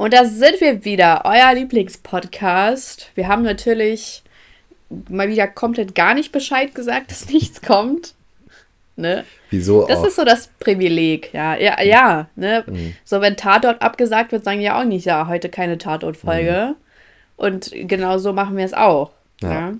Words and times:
Und 0.00 0.14
da 0.14 0.24
sind 0.24 0.62
wir 0.62 0.86
wieder, 0.86 1.26
euer 1.26 1.52
Lieblingspodcast. 1.52 3.10
Wir 3.16 3.28
haben 3.28 3.42
natürlich 3.42 4.22
mal 5.10 5.28
wieder 5.28 5.46
komplett 5.46 5.94
gar 5.94 6.14
nicht 6.14 6.32
Bescheid 6.32 6.74
gesagt, 6.74 7.10
dass 7.10 7.28
nichts 7.30 7.60
kommt. 7.60 8.14
Ne? 8.96 9.26
Wieso 9.50 9.86
Das 9.86 9.98
auch? 9.98 10.06
ist 10.06 10.16
so 10.16 10.24
das 10.24 10.48
Privileg, 10.58 11.34
ja. 11.34 11.54
Ja, 11.54 11.82
ja 11.82 12.28
ne? 12.34 12.64
So, 13.04 13.20
wenn 13.20 13.36
Tatort 13.36 13.82
abgesagt 13.82 14.32
wird, 14.32 14.42
sagen 14.42 14.62
ja 14.62 14.80
auch 14.80 14.86
nicht, 14.86 15.04
ja, 15.04 15.26
heute 15.26 15.50
keine 15.50 15.76
Tatortfolge. 15.76 16.76
Und 17.36 17.70
genau 17.70 18.16
so 18.16 18.32
machen 18.32 18.56
wir 18.56 18.64
es 18.64 18.72
auch. 18.72 19.10
Ja. 19.42 19.52
Ja. 19.52 19.74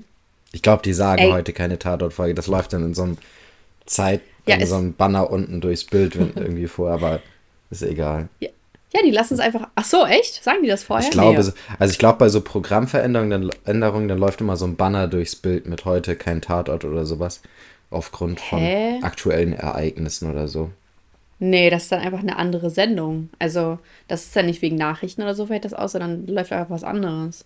Ich 0.52 0.60
glaube, 0.60 0.82
die 0.82 0.92
sagen 0.92 1.22
Ey. 1.22 1.30
heute 1.30 1.54
keine 1.54 1.78
Tatortfolge. 1.78 2.34
Das 2.34 2.46
läuft 2.46 2.74
dann 2.74 2.84
in 2.84 2.92
so 2.92 3.04
einem 3.04 3.16
Zeit, 3.86 4.20
Ja, 4.46 4.56
in 4.56 4.66
so 4.66 4.74
einem 4.74 4.92
Banner 4.92 5.30
unten 5.30 5.62
durchs 5.62 5.84
Bild 5.84 6.18
wenn, 6.18 6.34
irgendwie 6.36 6.66
vor, 6.66 6.90
aber 6.90 7.20
ist 7.70 7.82
egal. 7.82 8.28
Ja, 8.40 8.50
die 9.04 9.10
lassen 9.12 9.34
es 9.34 9.40
einfach. 9.40 9.68
Ach 9.76 9.84
so, 9.84 10.04
echt? 10.04 10.42
Sagen 10.42 10.62
die 10.62 10.68
das 10.68 10.82
vorher? 10.82 11.04
Ich 11.06 11.12
glaube, 11.12 11.36
Nee. 11.38 11.42
so- 11.42 11.52
also 11.78 11.92
ich 11.92 11.98
glaube, 11.98 12.18
bei 12.18 12.28
so 12.28 12.40
Programmveränderungen, 12.40 13.30
dann, 13.48 13.50
Änderungen, 13.64 14.08
dann 14.08 14.18
läuft 14.18 14.40
immer 14.40 14.56
so 14.56 14.64
ein 14.66 14.76
Banner 14.76 15.06
durchs 15.08 15.36
Bild 15.36 15.66
mit 15.66 15.84
heute 15.84 16.16
kein 16.16 16.42
Tatort 16.42 16.84
oder 16.84 17.06
sowas. 17.06 17.40
Aufgrund 17.90 18.40
von 18.40 18.58
Hä? 18.58 19.00
aktuellen 19.02 19.52
Ereignissen 19.52 20.30
oder 20.30 20.46
so. 20.48 20.70
Nee, 21.40 21.70
das 21.70 21.84
ist 21.84 21.92
dann 21.92 22.00
einfach 22.00 22.20
eine 22.20 22.36
andere 22.36 22.68
Sendung. 22.70 23.30
Also, 23.38 23.78
das 24.08 24.24
ist 24.24 24.36
dann 24.36 24.46
nicht 24.46 24.60
wegen 24.62 24.76
Nachrichten 24.76 25.22
oder 25.22 25.34
so 25.34 25.46
fällt 25.46 25.64
das 25.64 25.72
aus, 25.74 25.92
sondern 25.92 26.26
läuft 26.26 26.52
einfach 26.52 26.70
was 26.70 26.84
anderes. 26.84 27.44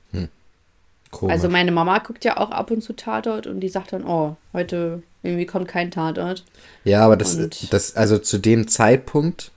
Komisch. 1.11 1.33
Also, 1.33 1.49
meine 1.49 1.71
Mama 1.71 1.99
guckt 1.99 2.25
ja 2.25 2.39
auch 2.39 2.51
ab 2.51 2.71
und 2.73 2.83
zu 2.83 2.93
Tatort 2.95 3.47
und 3.47 3.61
die 3.61 3.69
sagt 3.69 3.93
dann, 3.93 4.05
oh, 4.05 4.37
heute 4.53 5.03
irgendwie 5.23 5.47
kommt 5.47 5.69
kein 5.69 5.91
Tatort. 5.91 6.45
ja, 6.83 7.05
aber 7.05 7.17
das, 7.17 7.37
und- 7.37 7.73
das, 7.73 7.95
also 7.97 8.19
zu 8.19 8.39
dem 8.39 8.67
Zeitpunkt 8.69 9.53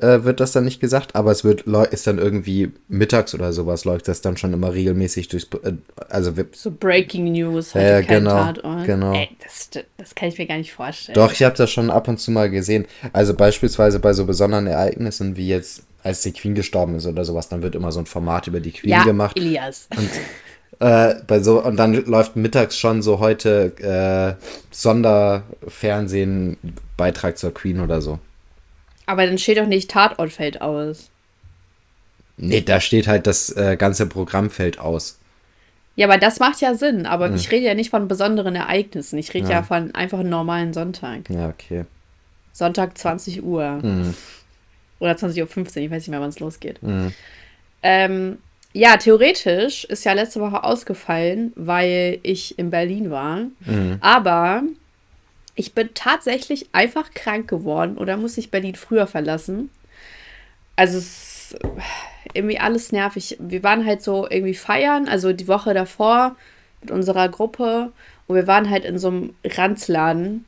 äh, 0.00 0.22
wird 0.24 0.40
das 0.40 0.52
dann 0.52 0.64
nicht 0.64 0.80
gesagt, 0.80 1.16
aber 1.16 1.32
es 1.32 1.44
wird, 1.44 1.62
ist 1.90 2.06
dann 2.06 2.18
irgendwie 2.18 2.72
mittags 2.88 3.34
oder 3.34 3.52
sowas, 3.52 3.84
läuft 3.84 4.08
das 4.08 4.20
dann 4.20 4.36
schon 4.36 4.52
immer 4.52 4.72
regelmäßig 4.72 5.28
durchs, 5.28 5.48
äh, 5.64 5.72
also 6.08 6.32
So 6.52 6.70
Breaking 6.70 7.32
News, 7.32 7.74
heute 7.74 7.84
Ja, 7.86 8.02
kein 8.02 8.18
genau, 8.20 8.44
Tatort. 8.44 8.84
genau. 8.84 9.12
Ey, 9.12 9.28
das, 9.42 9.70
das 9.96 10.14
kann 10.14 10.28
ich 10.28 10.38
mir 10.38 10.46
gar 10.46 10.58
nicht 10.58 10.72
vorstellen. 10.72 11.14
Doch, 11.14 11.32
ich 11.32 11.42
habe 11.42 11.56
das 11.56 11.70
schon 11.70 11.90
ab 11.90 12.06
und 12.08 12.18
zu 12.20 12.30
mal 12.30 12.48
gesehen. 12.48 12.86
Also 13.12 13.34
beispielsweise 13.34 13.98
bei 13.98 14.12
so 14.12 14.24
besonderen 14.24 14.66
Ereignissen 14.66 15.36
wie 15.36 15.48
jetzt, 15.48 15.82
als 16.04 16.22
die 16.22 16.32
Queen 16.32 16.54
gestorben 16.54 16.94
ist 16.94 17.06
oder 17.06 17.24
sowas, 17.24 17.48
dann 17.48 17.62
wird 17.62 17.74
immer 17.74 17.90
so 17.90 17.98
ein 18.00 18.06
Format 18.06 18.46
über 18.46 18.60
die 18.60 18.72
Queen 18.72 18.90
ja, 18.90 19.02
gemacht. 19.04 19.36
Elias. 19.36 19.88
Äh, 20.80 21.16
bei 21.26 21.40
so, 21.40 21.60
und 21.64 21.76
dann 21.76 21.92
läuft 22.04 22.36
mittags 22.36 22.78
schon 22.78 23.02
so 23.02 23.18
heute 23.18 23.72
äh, 24.38 24.44
Sonderfernsehen, 24.70 26.56
Beitrag 26.96 27.36
zur 27.36 27.52
Queen 27.52 27.80
oder 27.80 28.00
so. 28.00 28.20
Aber 29.08 29.24
dann 29.24 29.38
steht 29.38 29.56
doch 29.56 29.66
nicht 29.66 29.90
Tatort 29.90 30.30
fällt 30.30 30.60
aus. 30.60 31.08
Nee, 32.36 32.60
da 32.60 32.78
steht 32.78 33.08
halt 33.08 33.26
das 33.26 33.48
äh, 33.56 33.78
ganze 33.78 34.06
Programmfeld 34.06 34.78
aus. 34.78 35.18
Ja, 35.96 36.06
aber 36.06 36.18
das 36.18 36.40
macht 36.40 36.60
ja 36.60 36.74
Sinn. 36.74 37.00
Hm. 37.00 37.06
Aber 37.06 37.34
ich 37.34 37.50
rede 37.50 37.64
ja 37.64 37.72
nicht 37.72 37.88
von 37.88 38.06
besonderen 38.06 38.54
Ereignissen. 38.54 39.18
Ich 39.18 39.32
rede 39.32 39.48
ja. 39.48 39.62
von 39.62 39.94
einfach 39.94 40.18
einem 40.18 40.28
normalen 40.28 40.74
Sonntag. 40.74 41.30
Ja, 41.30 41.48
okay. 41.48 41.86
Sonntag 42.52 42.98
20 42.98 43.42
Uhr. 43.42 43.80
Mhm. 43.82 44.14
Oder 44.98 45.12
20.15 45.12 45.40
Uhr, 45.40 45.84
ich 45.84 45.90
weiß 45.90 46.02
nicht 46.02 46.08
mehr, 46.08 46.20
wann 46.20 46.28
es 46.28 46.40
losgeht. 46.40 46.78
Ähm, 47.82 48.38
ja, 48.74 48.98
theoretisch 48.98 49.86
ist 49.86 50.04
ja 50.04 50.12
letzte 50.12 50.40
Woche 50.40 50.64
ausgefallen, 50.64 51.54
weil 51.56 52.18
ich 52.22 52.58
in 52.58 52.68
Berlin 52.70 53.10
war. 53.10 53.40
Aber 54.00 54.64
ich 55.58 55.74
bin 55.74 55.90
tatsächlich 55.92 56.68
einfach 56.72 57.10
krank 57.14 57.48
geworden 57.48 57.98
oder 57.98 58.16
muss 58.16 58.38
ich 58.38 58.52
Berlin 58.52 58.76
früher 58.76 59.08
verlassen. 59.08 59.70
Also 60.76 60.98
es 60.98 61.54
ist 61.54 61.58
irgendwie 62.32 62.60
alles 62.60 62.92
nervig. 62.92 63.36
Wir 63.40 63.64
waren 63.64 63.84
halt 63.84 64.00
so 64.00 64.28
irgendwie 64.30 64.54
feiern, 64.54 65.08
also 65.08 65.32
die 65.32 65.48
Woche 65.48 65.74
davor 65.74 66.36
mit 66.80 66.92
unserer 66.92 67.28
Gruppe 67.28 67.92
und 68.28 68.36
wir 68.36 68.46
waren 68.46 68.70
halt 68.70 68.84
in 68.84 68.98
so 68.98 69.08
einem 69.08 69.34
Ranzladen 69.44 70.44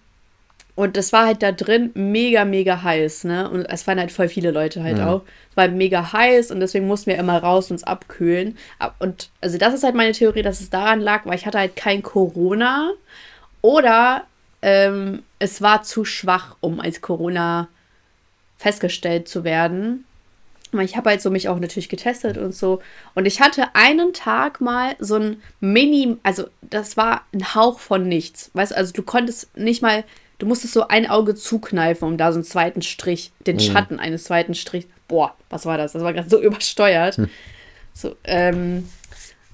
und 0.76 0.96
das 0.96 1.12
war 1.12 1.26
halt 1.26 1.42
da 1.42 1.50
drin 1.50 1.90
mega, 1.94 2.44
mega 2.44 2.80
heiß, 2.80 3.24
ne? 3.24 3.50
Und 3.50 3.64
es 3.64 3.88
waren 3.88 3.98
halt 3.98 4.12
voll 4.12 4.28
viele 4.28 4.52
Leute 4.52 4.84
halt 4.84 5.00
auch. 5.00 5.22
Es 5.50 5.56
war 5.56 5.66
mega 5.66 6.12
heiß 6.12 6.52
und 6.52 6.60
deswegen 6.60 6.86
mussten 6.86 7.10
wir 7.10 7.18
immer 7.18 7.42
raus 7.42 7.72
uns 7.72 7.82
abkühlen. 7.82 8.56
Ab- 8.78 8.94
Und 9.00 9.30
also 9.40 9.58
das 9.58 9.74
ist 9.74 9.82
halt 9.82 9.96
meine 9.96 10.12
Theorie, 10.12 10.42
dass 10.42 10.60
es 10.60 10.70
daran 10.70 11.00
lag, 11.00 11.26
weil 11.26 11.34
ich 11.34 11.46
hatte 11.46 11.58
halt 11.58 11.74
kein 11.74 12.02
Corona 12.02 12.92
oder 13.60 14.24
ähm, 14.62 15.22
es 15.38 15.62
war 15.62 15.82
zu 15.82 16.04
schwach, 16.04 16.56
um 16.60 16.80
als 16.80 17.00
Corona 17.00 17.68
festgestellt 18.58 19.28
zu 19.28 19.44
werden. 19.44 20.04
Ich 20.80 20.96
habe 20.96 21.10
halt 21.10 21.20
so 21.20 21.30
mich 21.30 21.48
auch 21.48 21.58
natürlich 21.58 21.88
getestet 21.88 22.38
und 22.38 22.54
so. 22.54 22.80
Und 23.14 23.26
ich 23.26 23.40
hatte 23.40 23.74
einen 23.74 24.12
Tag 24.12 24.60
mal 24.60 24.94
so 25.00 25.16
ein 25.16 25.42
Mini, 25.58 26.16
also 26.22 26.46
das 26.62 26.96
war 26.96 27.22
ein 27.34 27.54
Hauch 27.54 27.80
von 27.80 28.06
nichts. 28.06 28.50
Weißt 28.54 28.72
du, 28.72 28.76
also 28.76 28.92
du 28.92 29.02
konntest 29.02 29.56
nicht 29.56 29.82
mal, 29.82 30.04
du 30.38 30.46
musstest 30.46 30.74
so 30.74 30.86
ein 30.86 31.10
Auge 31.10 31.34
zukneifen, 31.34 32.06
um 32.06 32.16
da 32.18 32.30
so 32.30 32.36
einen 32.36 32.44
zweiten 32.44 32.82
Strich, 32.82 33.32
den 33.46 33.58
Schatten 33.58 33.98
eines 33.98 34.24
zweiten 34.24 34.54
Strichs. 34.54 34.86
Boah, 35.08 35.34
was 35.48 35.66
war 35.66 35.76
das? 35.76 35.92
Das 35.92 36.04
war 36.04 36.12
gerade 36.12 36.30
so 36.30 36.40
übersteuert. 36.42 37.20
So, 37.92 38.14
ähm, 38.22 38.88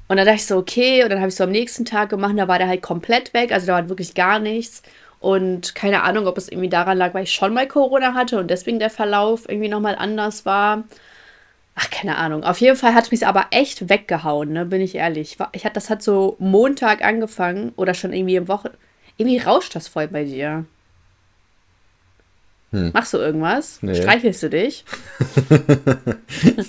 und 0.09 0.17
dann 0.17 0.27
dachte 0.27 0.37
ich 0.37 0.47
so, 0.47 0.56
okay, 0.56 1.03
und 1.03 1.11
dann 1.11 1.19
habe 1.19 1.28
ich 1.28 1.34
so 1.34 1.44
am 1.44 1.50
nächsten 1.50 1.84
Tag 1.84 2.11
gemacht, 2.11 2.34
da 2.37 2.49
war 2.49 2.59
der 2.59 2.69
halt 2.69 2.83
komplett 2.83 3.34
weg, 3.34 3.53
also 3.53 3.67
da 3.67 3.75
war 3.75 3.89
wirklich 3.89 4.15
gar 4.15 4.39
nichts. 4.39 4.83
Und 5.19 5.75
keine 5.75 6.03
Ahnung, 6.03 6.27
ob 6.27 6.39
es 6.39 6.49
irgendwie 6.49 6.69
daran 6.69 6.99
lag, 6.99 7.15
weil 7.15 7.25
ich 7.25 7.33
schon 7.33 7.55
mal 7.55 7.67
Corona 7.67 8.15
hatte 8.15 8.39
und 8.39 8.49
deswegen 8.49 8.78
der 8.78 8.91
Verlauf 8.91 9.49
irgendwie 9.49 9.69
nochmal 9.69 9.97
anders 9.97 10.47
war. 10.47 10.84
Ach, 11.75 11.91
keine 11.91 12.16
Ahnung. 12.16 12.45
Auf 12.45 12.61
jeden 12.61 12.77
Fall 12.77 12.95
hat 12.95 13.11
mich 13.11 13.27
aber 13.27 13.47
echt 13.50 13.89
weggehauen, 13.89 14.53
ne? 14.53 14.65
Bin 14.65 14.81
ich 14.81 14.95
ehrlich. 14.95 15.39
Ich 15.53 15.65
hat, 15.65 15.77
das 15.77 15.91
hat 15.91 16.03
so 16.03 16.37
Montag 16.39 17.05
angefangen 17.05 17.72
oder 17.77 17.95
schon 17.95 18.12
irgendwie 18.12 18.37
im 18.37 18.49
Woche. 18.49 18.72
Irgendwie 19.16 19.39
rauscht 19.39 19.75
das 19.75 19.89
voll 19.89 20.09
bei 20.09 20.25
dir. 20.25 20.65
Machst 22.93 23.15
du 23.15 23.19
irgendwas? 23.19 23.78
Nee. 23.83 23.95
Streichelst 23.95 24.43
du 24.43 24.50
dich? 24.50 24.84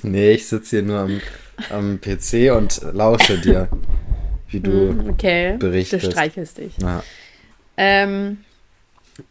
Nee, 0.03 0.31
ich 0.31 0.47
sitze 0.47 0.77
hier 0.77 0.85
nur 0.85 0.99
am, 0.99 1.21
am 1.69 2.00
PC 2.00 2.51
und 2.56 2.81
lausche 2.94 3.38
dir, 3.38 3.68
wie 4.50 4.59
du. 4.59 4.95
Okay. 5.09 5.57
Berichtest. 5.57 6.06
Du 6.06 6.12
streichelst 6.12 6.57
dich. 6.57 6.73
Ja. 6.81 7.03
Ähm, 7.78 8.40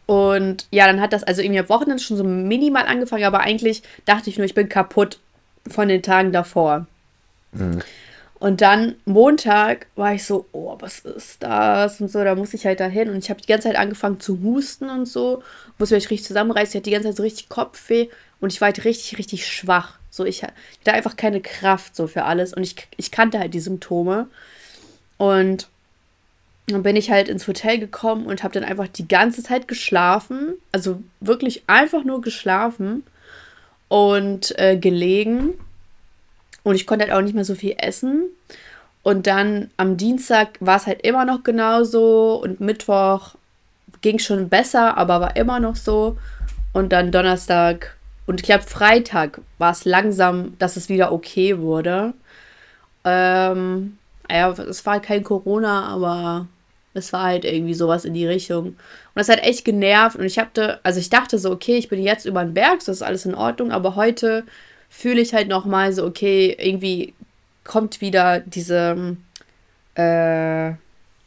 und 0.06 0.66
ja, 0.70 0.86
dann 0.86 1.00
hat 1.00 1.12
das 1.12 1.24
also 1.24 1.42
irgendwie 1.42 1.60
am 1.60 1.68
Wochenende 1.68 2.02
schon 2.02 2.16
so 2.16 2.24
minimal 2.24 2.86
angefangen, 2.86 3.24
aber 3.24 3.40
eigentlich 3.40 3.82
dachte 4.04 4.30
ich 4.30 4.38
nur, 4.38 4.44
ich 4.44 4.54
bin 4.54 4.68
kaputt 4.68 5.18
von 5.68 5.88
den 5.88 6.02
Tagen 6.02 6.32
davor. 6.32 6.86
Und 8.38 8.60
dann 8.60 8.96
Montag 9.06 9.86
war 9.96 10.12
ich 10.12 10.24
so, 10.24 10.46
oh, 10.52 10.76
was 10.78 11.00
ist 11.00 11.42
das? 11.42 12.00
Und 12.00 12.10
so, 12.10 12.22
da 12.22 12.34
muss 12.34 12.52
ich 12.52 12.66
halt 12.66 12.80
dahin. 12.80 13.08
Und 13.08 13.18
ich 13.18 13.30
habe 13.30 13.40
die 13.40 13.46
ganze 13.46 13.68
Zeit 13.68 13.78
angefangen 13.78 14.20
zu 14.20 14.40
husten 14.42 14.90
und 14.90 15.06
so. 15.06 15.42
Muss 15.78 15.90
mich 15.90 16.10
richtig 16.10 16.24
zusammenreißen. 16.24 16.70
Ich 16.70 16.74
hatte 16.76 16.84
die 16.84 16.90
ganze 16.90 17.08
Zeit 17.08 17.16
so 17.16 17.22
richtig 17.22 17.48
Kopfweh 17.48 18.08
und 18.40 18.52
ich 18.52 18.60
war 18.60 18.66
halt 18.66 18.84
richtig, 18.84 19.18
richtig 19.18 19.46
schwach. 19.46 19.98
So, 20.10 20.24
ich, 20.24 20.42
ich 20.42 20.48
hatte 20.80 20.92
einfach 20.92 21.16
keine 21.16 21.40
Kraft 21.40 21.96
so 21.96 22.06
für 22.06 22.24
alles. 22.24 22.52
Und 22.54 22.62
ich, 22.62 22.76
ich 22.96 23.10
kannte 23.10 23.38
halt 23.38 23.54
die 23.54 23.60
Symptome. 23.60 24.28
Und 25.18 25.68
dann 26.68 26.82
bin 26.82 26.96
ich 26.96 27.10
halt 27.10 27.28
ins 27.28 27.46
Hotel 27.46 27.78
gekommen 27.78 28.26
und 28.26 28.42
habe 28.42 28.54
dann 28.54 28.64
einfach 28.64 28.88
die 28.88 29.08
ganze 29.08 29.42
Zeit 29.42 29.68
geschlafen. 29.68 30.54
Also 30.72 31.02
wirklich 31.20 31.62
einfach 31.66 32.04
nur 32.04 32.20
geschlafen 32.20 33.04
und 33.88 34.58
äh, 34.58 34.76
gelegen. 34.76 35.54
Und 36.62 36.74
ich 36.74 36.86
konnte 36.86 37.04
halt 37.04 37.14
auch 37.14 37.22
nicht 37.22 37.34
mehr 37.34 37.44
so 37.44 37.54
viel 37.54 37.76
essen. 37.78 38.24
Und 39.02 39.26
dann 39.26 39.70
am 39.76 39.96
Dienstag 39.96 40.58
war 40.60 40.76
es 40.76 40.86
halt 40.86 41.02
immer 41.06 41.24
noch 41.24 41.42
genauso. 41.44 42.40
Und 42.42 42.60
Mittwoch 42.60 43.36
ging 44.02 44.18
schon 44.18 44.48
besser, 44.48 44.96
aber 44.98 45.20
war 45.20 45.36
immer 45.36 45.60
noch 45.60 45.76
so. 45.76 46.18
Und 46.72 46.92
dann 46.92 47.12
Donnerstag 47.12 47.95
und 48.26 48.40
ich 48.40 48.46
glaube 48.46 48.64
Freitag 48.64 49.40
war 49.58 49.72
es 49.72 49.84
langsam, 49.84 50.58
dass 50.58 50.76
es 50.76 50.88
wieder 50.88 51.12
okay 51.12 51.58
wurde. 51.58 52.12
Ähm, 53.04 53.98
ja, 54.28 54.50
es 54.50 54.84
war 54.84 54.94
halt 54.94 55.04
kein 55.04 55.22
Corona, 55.22 55.86
aber 55.86 56.48
es 56.94 57.12
war 57.12 57.24
halt 57.24 57.44
irgendwie 57.44 57.74
sowas 57.74 58.04
in 58.04 58.14
die 58.14 58.26
Richtung. 58.26 58.66
Und 58.66 58.76
das 59.14 59.28
hat 59.28 59.42
echt 59.42 59.64
genervt. 59.64 60.16
Und 60.16 60.24
ich 60.24 60.38
hatte, 60.38 60.80
also 60.82 60.98
ich 60.98 61.10
dachte 61.10 61.38
so, 61.38 61.50
okay, 61.52 61.76
ich 61.76 61.88
bin 61.88 62.02
jetzt 62.02 62.26
über 62.26 62.42
den 62.42 62.54
Berg, 62.54 62.80
das 62.80 62.88
ist 62.88 63.02
alles 63.02 63.26
in 63.26 63.34
Ordnung. 63.34 63.70
Aber 63.70 63.94
heute 63.94 64.44
fühle 64.88 65.20
ich 65.20 65.34
halt 65.34 65.48
nochmal 65.48 65.92
so, 65.92 66.04
okay, 66.04 66.56
irgendwie 66.58 67.14
kommt 67.64 68.00
wieder 68.00 68.40
diese, 68.40 69.16
äh, 69.94 70.72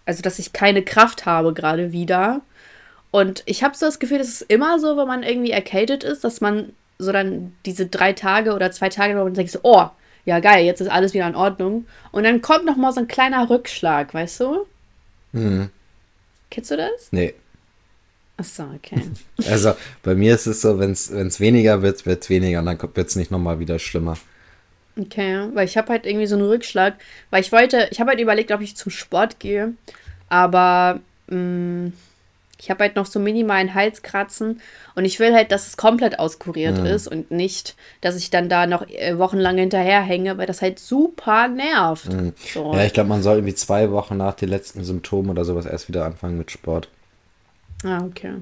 also 0.06 0.22
dass 0.22 0.40
ich 0.40 0.54
keine 0.54 0.84
Kraft 0.84 1.26
habe 1.26 1.54
gerade 1.54 1.92
wieder. 1.92 2.42
Und 3.12 3.44
ich 3.46 3.64
habe 3.64 3.76
so 3.76 3.86
das 3.86 4.00
Gefühl, 4.00 4.18
das 4.20 4.30
ist 4.30 4.42
immer 4.42 4.80
so, 4.80 4.98
wenn 4.98 5.08
man 5.08 5.24
irgendwie 5.24 5.52
erkältet 5.52 6.04
ist, 6.04 6.24
dass 6.24 6.42
man 6.42 6.74
so 7.00 7.12
dann 7.12 7.54
diese 7.66 7.88
drei 7.88 8.14
Tage 8.14 8.54
oder 8.54 8.72
zwei 8.72 8.90
Tage, 8.90 9.18
wo 9.18 9.24
man 9.24 9.34
denkt 9.34 9.52
so, 9.52 9.60
oh, 9.64 9.86
ja 10.26 10.40
geil, 10.40 10.66
jetzt 10.66 10.82
ist 10.82 10.90
alles 10.90 11.14
wieder 11.14 11.28
in 11.28 11.36
Ordnung. 11.36 11.88
Und 12.12 12.24
dann 12.24 12.42
kommt 12.42 12.66
noch 12.66 12.76
mal 12.76 12.92
so 12.92 13.00
ein 13.00 13.08
kleiner 13.08 13.50
Rückschlag, 13.50 14.14
weißt 14.14 14.42
du? 14.42 14.66
Mhm. 15.32 15.70
Kennst 16.52 16.72
du 16.72 16.78
das? 16.78 17.10
Nee. 17.12 17.34
Achso, 18.38 18.64
okay. 18.76 19.02
Also 19.50 19.74
bei 20.04 20.16
mir 20.16 20.36
ist 20.36 20.46
es 20.46 20.62
so, 20.62 20.78
wenn 20.80 20.92
es 20.92 21.40
weniger 21.40 21.82
wird, 21.82 22.06
wird 22.06 22.24
es 22.24 22.30
weniger 22.30 22.60
und 22.60 22.66
dann 22.66 22.80
wird 22.82 23.08
es 23.08 23.16
nicht 23.16 23.32
nochmal 23.32 23.60
wieder 23.60 23.80
schlimmer. 23.80 24.18
Okay, 24.98 25.48
weil 25.54 25.66
ich 25.66 25.78
habe 25.78 25.90
halt 25.90 26.06
irgendwie 26.06 26.28
so 26.28 26.36
einen 26.36 26.48
Rückschlag, 26.48 26.96
weil 27.30 27.42
ich 27.42 27.52
wollte, 27.52 27.88
ich 27.92 28.00
habe 28.00 28.12
halt 28.12 28.20
überlegt, 28.20 28.52
ob 28.52 28.62
ich 28.62 28.76
zum 28.76 28.92
Sport 28.92 29.40
gehe, 29.40 29.74
aber 30.28 31.00
mh, 31.28 31.92
ich 32.62 32.70
habe 32.70 32.84
halt 32.84 32.96
noch 32.98 33.06
so 33.06 33.20
minimalen 33.20 33.74
Halskratzen 33.74 34.62
und 34.96 35.06
ich 35.06 35.20
will 35.20 35.34
halt, 35.34 35.52
dass 35.52 35.68
es 35.68 35.78
komplett 35.78 36.20
auskuriert 36.20 36.78
Mhm. 36.80 36.86
ist 36.86 37.08
und 37.08 37.32
nicht, 37.32 37.76
dass 38.02 38.16
ich 38.18 38.30
dann 38.30 38.50
da 38.50 38.68
noch 38.68 38.88
äh, 38.90 39.18
wochenlang 39.18 39.58
hinterherhänge, 39.58 40.38
weil 40.38 40.46
das 40.46 40.62
halt 40.62 40.78
super 40.80 41.48
nervt. 41.48 42.10
So. 42.54 42.72
Mhm. 42.72 42.74
Ja, 42.78 42.84
ich 42.84 42.94
glaube, 42.94 43.10
man 43.10 43.24
soll 43.24 43.38
irgendwie 43.38 43.56
zwei 43.56 43.92
Wochen 43.92 44.18
nach 44.18 44.34
den 44.36 44.50
letzten 44.50 44.84
Symptomen 44.84 45.30
oder 45.30 45.46
sowas 45.46 45.66
erst 45.66 45.88
wieder 45.88 46.06
anfangen 46.06 46.38
mit 46.38 46.52
Sport. 46.52 46.90
Ah, 47.84 48.04
okay. 48.04 48.34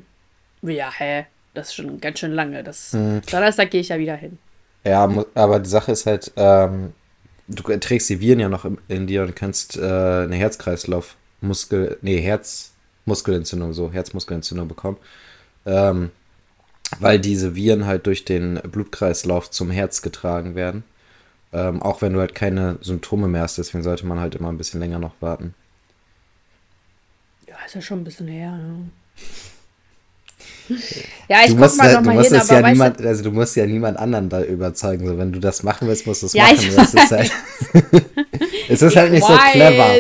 Ja, 0.64 0.92
hä? 0.92 1.26
Das 1.54 1.68
ist 1.68 1.76
schon 1.76 2.00
ganz 2.02 2.20
schön 2.20 2.32
lange. 2.34 2.64
Das 2.64 2.94
Mhm. 2.94 3.22
Donnerstag 3.32 3.70
gehe 3.72 3.82
ich 3.82 3.90
ja 3.90 4.00
wieder 4.00 4.16
hin. 4.16 4.40
Ja, 4.84 5.08
aber 5.36 5.60
die 5.60 5.70
Sache 5.70 5.92
ist 5.92 6.06
halt, 6.06 6.32
ähm, 6.38 6.94
du 7.48 7.62
trägst 7.78 8.10
die 8.10 8.20
Viren 8.20 8.40
ja 8.40 8.50
noch 8.50 8.66
im, 8.66 8.78
in 8.88 9.06
dir 9.06 9.22
und 9.24 9.36
kannst 9.36 9.76
äh, 9.78 9.82
eine 9.82 10.36
Herzkreislauf-Muskel, 10.36 11.98
nee, 12.02 12.20
Herzmuskelentzündung, 13.08 13.74
so, 13.74 13.92
Herzmuskelentzündung 13.92 14.68
bekommen. 14.68 14.98
Ähm, 15.66 16.12
weil 17.00 17.20
diese 17.20 17.56
Viren 17.56 17.86
halt 17.86 18.06
durch 18.06 18.26
den 18.26 18.56
Blutkreislauf 18.56 19.50
zum 19.50 19.72
Herz 19.72 20.02
getragen 20.02 20.56
werden. 20.56 20.84
Ähm, 21.54 21.82
auch 21.82 22.02
wenn 22.02 22.14
du 22.14 22.20
halt 22.20 22.36
keine 22.36 22.78
Symptome 22.82 23.28
mehr 23.28 23.44
hast, 23.44 23.58
deswegen 23.58 23.84
sollte 23.84 24.06
man 24.06 24.20
halt 24.20 24.36
immer 24.36 24.50
ein 24.50 24.58
bisschen 24.58 24.82
länger 24.82 25.00
noch 25.00 25.14
warten. 25.22 25.54
Ja, 27.48 27.56
ist 27.66 27.76
ja 27.76 27.82
schon 27.82 28.02
ein 28.02 28.04
bisschen 28.04 28.28
her. 28.28 28.52
Ne? 28.52 28.90
Ja, 31.30 31.40
ich 31.44 31.52
du 31.52 31.56
musst, 31.58 31.78
mal 31.78 31.88
ja, 31.88 31.94
noch 31.94 32.02
du 32.02 32.08
mal 32.08 32.16
musst 32.16 32.30
hin, 32.30 32.40
es 32.40 32.50
aber 32.50 32.60
ja 32.62 32.70
niemand, 32.70 33.02
also 33.02 33.24
du 33.24 33.32
musst 33.32 33.56
ja 33.56 33.66
niemand 33.66 33.98
anderen 33.98 34.30
da 34.30 34.44
überzeugen. 34.44 35.08
So, 35.08 35.18
wenn 35.18 35.32
du 35.32 35.40
das 35.40 35.64
machen 35.64 35.88
willst, 35.88 36.06
musst 36.06 36.22
du 36.24 36.28
es 36.28 36.34
Ja, 36.34 36.44
machen. 36.44 36.58
ich 36.60 36.76
Das 36.76 36.94
ist 36.94 37.12
halt, 37.12 37.32
es 38.70 38.82
ist 38.82 38.96
halt 38.96 39.12
nicht 39.12 39.26
so 39.26 39.36
clever. 39.52 39.96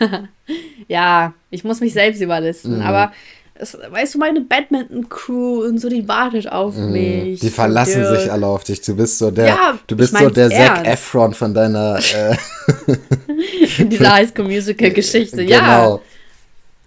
ja, 0.88 1.34
ich 1.50 1.64
muss 1.64 1.80
mich 1.80 1.92
selbst 1.92 2.20
überlisten, 2.20 2.76
Mhm. 2.78 2.82
aber 2.82 3.12
es, 3.54 3.76
weißt 3.90 4.14
du, 4.14 4.18
meine 4.18 4.40
Badminton-Crew 4.40 5.64
und 5.66 5.78
so, 5.78 5.90
die 5.90 6.08
wartet 6.08 6.50
auf 6.50 6.74
mich. 6.76 7.38
Mhm. 7.38 7.46
Die 7.46 7.50
verlassen 7.50 8.06
sich 8.06 8.26
äh, 8.26 8.30
alle 8.30 8.46
auf 8.46 8.64
dich. 8.64 8.80
Du 8.80 8.96
bist 8.96 9.18
so 9.18 9.30
der, 9.30 9.48
Ja, 9.48 9.78
du 9.86 9.96
bist 9.96 10.16
so 10.16 10.30
der 10.30 10.48
Zac. 10.50 10.86
Efron 10.86 11.34
von 11.34 11.52
deiner. 11.52 11.98
Äh, 11.98 12.36
dieser 13.84 14.12
Highschool-Musical-Geschichte. 14.14 15.42
Ja, 15.42 15.60
genau. 15.60 16.02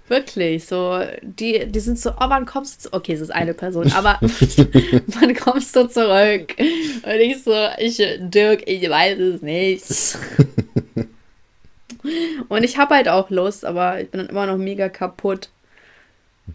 wirklich. 0.07 0.65
So, 0.65 0.99
die, 1.21 1.67
die 1.67 1.79
sind 1.79 1.99
so, 1.99 2.09
oh, 2.09 2.25
wann 2.27 2.45
kommst 2.47 2.85
du. 2.85 2.89
Okay, 2.93 3.13
es 3.13 3.21
ist 3.21 3.31
eine 3.31 3.53
Person, 3.53 3.91
aber 3.93 4.17
wann 4.21 5.35
kommst 5.35 5.75
du 5.75 5.87
zurück? 5.87 6.55
Und 6.57 7.19
ich 7.21 7.43
so, 7.43 7.53
ich, 7.77 8.01
Dirk, 8.19 8.63
ich 8.67 8.89
weiß 8.89 9.19
es 9.19 9.41
nicht. 9.43 9.83
Und 12.49 12.63
ich 12.63 12.77
habe 12.77 12.95
halt 12.95 13.09
auch 13.09 13.29
Lust, 13.29 13.65
aber 13.65 14.01
ich 14.01 14.09
bin 14.09 14.19
dann 14.19 14.29
immer 14.29 14.45
noch 14.45 14.57
mega 14.57 14.89
kaputt. 14.89 15.49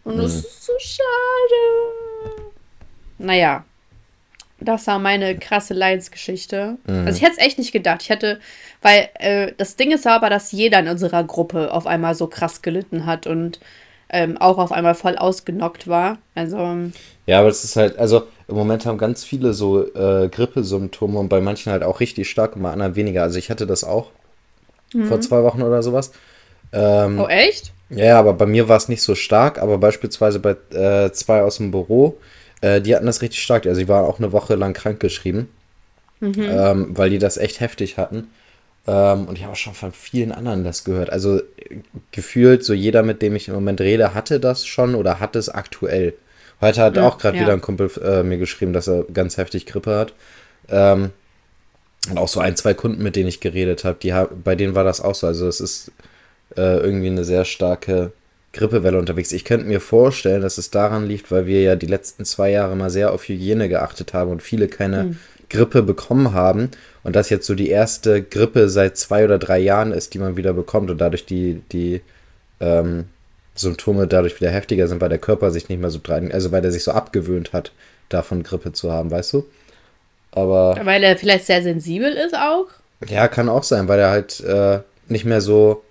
Und 0.04 0.18
das 0.18 0.34
ist 0.34 0.64
so 0.66 0.72
schade. 0.78 2.42
Naja, 3.18 3.64
das 4.60 4.86
war 4.86 4.98
meine 4.98 5.38
krasse 5.38 5.72
Leidensgeschichte. 5.72 6.76
Also 6.86 7.16
ich 7.16 7.22
hätte 7.22 7.36
es 7.38 7.44
echt 7.44 7.58
nicht 7.58 7.72
gedacht. 7.72 8.02
Ich 8.02 8.10
hätte, 8.10 8.40
weil 8.82 9.08
äh, 9.14 9.52
das 9.56 9.76
Ding 9.76 9.92
ist 9.92 10.06
aber, 10.06 10.30
dass 10.30 10.52
jeder 10.52 10.80
in 10.80 10.88
unserer 10.88 11.24
Gruppe 11.24 11.72
auf 11.72 11.86
einmal 11.86 12.14
so 12.14 12.26
krass 12.26 12.60
gelitten 12.62 13.06
hat 13.06 13.26
und 13.26 13.60
ähm, 14.10 14.36
auch 14.38 14.58
auf 14.58 14.72
einmal 14.72 14.94
voll 14.94 15.16
ausgenockt 15.16 15.86
war. 15.86 16.18
Also, 16.34 16.56
Ja, 17.26 17.40
aber 17.40 17.48
es 17.48 17.62
ist 17.62 17.76
halt, 17.76 17.98
also 17.98 18.26
im 18.48 18.56
Moment 18.56 18.86
haben 18.86 18.98
ganz 18.98 19.22
viele 19.22 19.52
so 19.52 19.84
äh, 19.94 20.28
Grippesymptome 20.28 21.18
und 21.18 21.28
bei 21.28 21.40
manchen 21.40 21.70
halt 21.70 21.82
auch 21.82 22.00
richtig 22.00 22.28
stark 22.28 22.56
und 22.56 22.62
bei 22.62 22.70
anderen 22.72 22.96
weniger. 22.96 23.22
Also 23.22 23.38
ich 23.38 23.50
hatte 23.50 23.66
das 23.66 23.84
auch 23.84 24.10
vor 25.06 25.20
zwei 25.20 25.42
Wochen 25.42 25.62
oder 25.62 25.82
sowas. 25.82 26.12
Ähm, 26.72 27.20
oh 27.20 27.26
echt? 27.26 27.72
Ja, 27.90 28.18
aber 28.18 28.34
bei 28.34 28.46
mir 28.46 28.68
war 28.68 28.76
es 28.76 28.88
nicht 28.88 29.02
so 29.02 29.14
stark, 29.14 29.58
aber 29.58 29.78
beispielsweise 29.78 30.40
bei 30.40 30.56
äh, 30.76 31.10
zwei 31.12 31.42
aus 31.42 31.56
dem 31.56 31.70
Büro, 31.70 32.18
äh, 32.60 32.80
die 32.80 32.94
hatten 32.94 33.06
das 33.06 33.22
richtig 33.22 33.42
stark. 33.42 33.66
Also 33.66 33.80
die 33.80 33.88
waren 33.88 34.04
auch 34.04 34.18
eine 34.18 34.32
Woche 34.32 34.54
lang 34.56 34.74
krankgeschrieben, 34.74 35.48
ähm, 36.20 36.88
weil 36.96 37.10
die 37.10 37.18
das 37.18 37.38
echt 37.38 37.60
heftig 37.60 37.96
hatten. 37.96 38.28
Ähm, 38.86 39.26
und 39.26 39.36
ich 39.36 39.44
habe 39.44 39.52
auch 39.52 39.56
schon 39.56 39.74
von 39.74 39.92
vielen 39.92 40.32
anderen 40.32 40.64
das 40.64 40.84
gehört. 40.84 41.10
Also 41.10 41.40
gefühlt, 42.12 42.64
so 42.64 42.74
jeder, 42.74 43.02
mit 43.02 43.22
dem 43.22 43.36
ich 43.36 43.48
im 43.48 43.54
Moment 43.54 43.80
rede, 43.80 44.14
hatte 44.14 44.40
das 44.40 44.66
schon 44.66 44.94
oder 44.94 45.20
hat 45.20 45.36
es 45.36 45.48
aktuell. 45.48 46.14
Heute 46.60 46.82
hat 46.82 46.96
Ja, 46.96 47.06
auch 47.06 47.18
gerade 47.18 47.36
ja. 47.36 47.44
wieder 47.44 47.52
ein 47.52 47.60
Kumpel 47.60 47.90
äh, 48.02 48.22
mir 48.22 48.38
geschrieben, 48.38 48.72
dass 48.72 48.88
er 48.88 49.04
ganz 49.04 49.36
heftig 49.36 49.66
Grippe 49.66 49.96
hat. 49.96 50.12
Ähm, 50.68 51.10
und 52.10 52.18
auch 52.18 52.28
so 52.28 52.40
ein, 52.40 52.56
zwei 52.56 52.74
Kunden, 52.74 53.02
mit 53.02 53.16
denen 53.16 53.28
ich 53.28 53.40
geredet 53.40 53.84
habe, 53.84 53.98
die 54.00 54.14
bei 54.44 54.54
denen 54.54 54.74
war 54.74 54.84
das 54.84 55.00
auch 55.00 55.14
so. 55.14 55.26
Also 55.26 55.46
es 55.48 55.60
ist 55.60 55.92
äh, 56.56 56.78
irgendwie 56.78 57.08
eine 57.08 57.24
sehr 57.24 57.44
starke 57.44 58.12
Grippewelle 58.52 58.98
unterwegs. 58.98 59.32
Ich 59.32 59.44
könnte 59.44 59.66
mir 59.66 59.80
vorstellen, 59.80 60.42
dass 60.42 60.58
es 60.58 60.70
daran 60.70 61.06
liegt, 61.06 61.30
weil 61.30 61.46
wir 61.46 61.62
ja 61.62 61.76
die 61.76 61.86
letzten 61.86 62.24
zwei 62.24 62.50
Jahre 62.50 62.76
mal 62.76 62.90
sehr 62.90 63.12
auf 63.12 63.28
Hygiene 63.28 63.68
geachtet 63.68 64.14
haben 64.14 64.30
und 64.30 64.42
viele 64.42 64.68
keine 64.68 65.16
Grippe 65.50 65.82
bekommen 65.82 66.32
haben. 66.32 66.70
Und 67.02 67.16
das 67.16 67.30
jetzt 67.30 67.46
so 67.46 67.54
die 67.54 67.68
erste 67.68 68.22
Grippe 68.22 68.68
seit 68.68 68.96
zwei 68.96 69.24
oder 69.24 69.38
drei 69.38 69.58
Jahren 69.58 69.92
ist, 69.92 70.14
die 70.14 70.18
man 70.18 70.36
wieder 70.36 70.52
bekommt 70.52 70.90
und 70.90 70.98
dadurch 70.98 71.26
die, 71.26 71.62
die 71.72 72.00
ähm, 72.60 73.04
Symptome 73.54 74.06
dadurch 74.06 74.40
wieder 74.40 74.50
heftiger 74.50 74.88
sind, 74.88 75.00
weil 75.00 75.08
der 75.08 75.18
Körper 75.18 75.50
sich 75.50 75.68
nicht 75.68 75.80
mehr 75.80 75.90
so 75.90 76.00
dran, 76.02 76.32
also 76.32 76.52
weil 76.52 76.62
der 76.62 76.72
sich 76.72 76.84
so 76.84 76.92
abgewöhnt 76.92 77.52
hat, 77.52 77.72
davon 78.08 78.42
Grippe 78.42 78.72
zu 78.72 78.92
haben, 78.92 79.10
weißt 79.10 79.34
du? 79.34 79.46
Aber 80.38 80.78
Weil 80.84 81.02
er 81.04 81.16
vielleicht 81.16 81.46
sehr 81.46 81.62
sensibel 81.62 82.12
ist 82.12 82.34
auch. 82.34 82.66
ja, 83.08 83.28
kann 83.28 83.48
auch 83.48 83.62
sein, 83.62 83.88
weil 83.88 83.98
er 84.00 84.10
halt 84.10 84.40
äh, 84.40 84.80
nicht 85.08 85.24
mehr 85.24 85.40
so, 85.40 85.82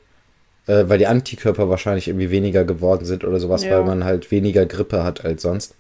äh, 0.68 0.84
weil 0.88 0.98
die 0.98 1.08
Antikörper 1.08 1.70
wahrscheinlich 1.70 2.08
irgendwie 2.08 2.32
weniger 2.32 2.64
geworden 2.66 3.06
sind 3.06 3.24
oder 3.24 3.40
sowas, 3.40 3.64
Ja. 3.64 3.72
weil 3.78 3.84
man 3.86 4.04
halt 4.04 4.32
weniger 4.32 4.66
Grippe 4.66 5.04
hat 5.04 5.24
als 5.26 5.42
sonst. 5.42 5.76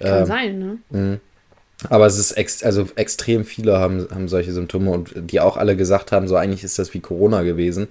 Kann 0.00 0.20
Ähm, 0.20 0.26
sein, 0.26 0.78
ne? 0.90 1.20
Aber 1.90 2.06
es 2.06 2.18
ist 2.18 2.32
ex 2.32 2.62
also 2.62 2.86
extrem 2.96 3.44
viele 3.44 3.78
haben, 3.78 4.06
haben 4.10 4.28
solche 4.28 4.52
Symptome 4.52 4.90
und 4.90 5.12
die 5.16 5.40
auch 5.40 5.56
alle 5.56 5.76
gesagt 5.76 6.12
haben, 6.12 6.28
so 6.28 6.36
eigentlich 6.36 6.64
ist 6.64 6.78
das 6.78 6.94
wie 6.94 7.00
Corona 7.00 7.42
gewesen, 7.42 7.88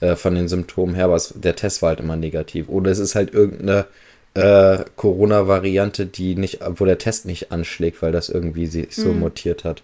äh, 0.00 0.16
von 0.16 0.34
den 0.34 0.48
Symptomen 0.48 0.94
her, 0.94 1.04
aber 1.04 1.16
es, 1.16 1.32
der 1.36 1.54
Test 1.56 1.82
war 1.82 1.90
halt 1.90 2.00
immer 2.00 2.16
negativ. 2.16 2.68
Oder 2.68 2.90
es 2.90 2.98
ist 2.98 3.14
halt 3.14 3.32
irgendeine 3.32 3.86
äh, 4.34 4.84
Corona-Variante, 4.96 6.06
die 6.06 6.36
nicht, 6.36 6.60
wo 6.62 6.84
der 6.84 6.98
Test 6.98 7.26
nicht 7.26 7.50
anschlägt, 7.52 8.02
weil 8.02 8.12
das 8.12 8.28
irgendwie 8.28 8.66
sich 8.66 8.94
so 8.94 9.12
mutiert 9.12 9.64
hat. 9.64 9.82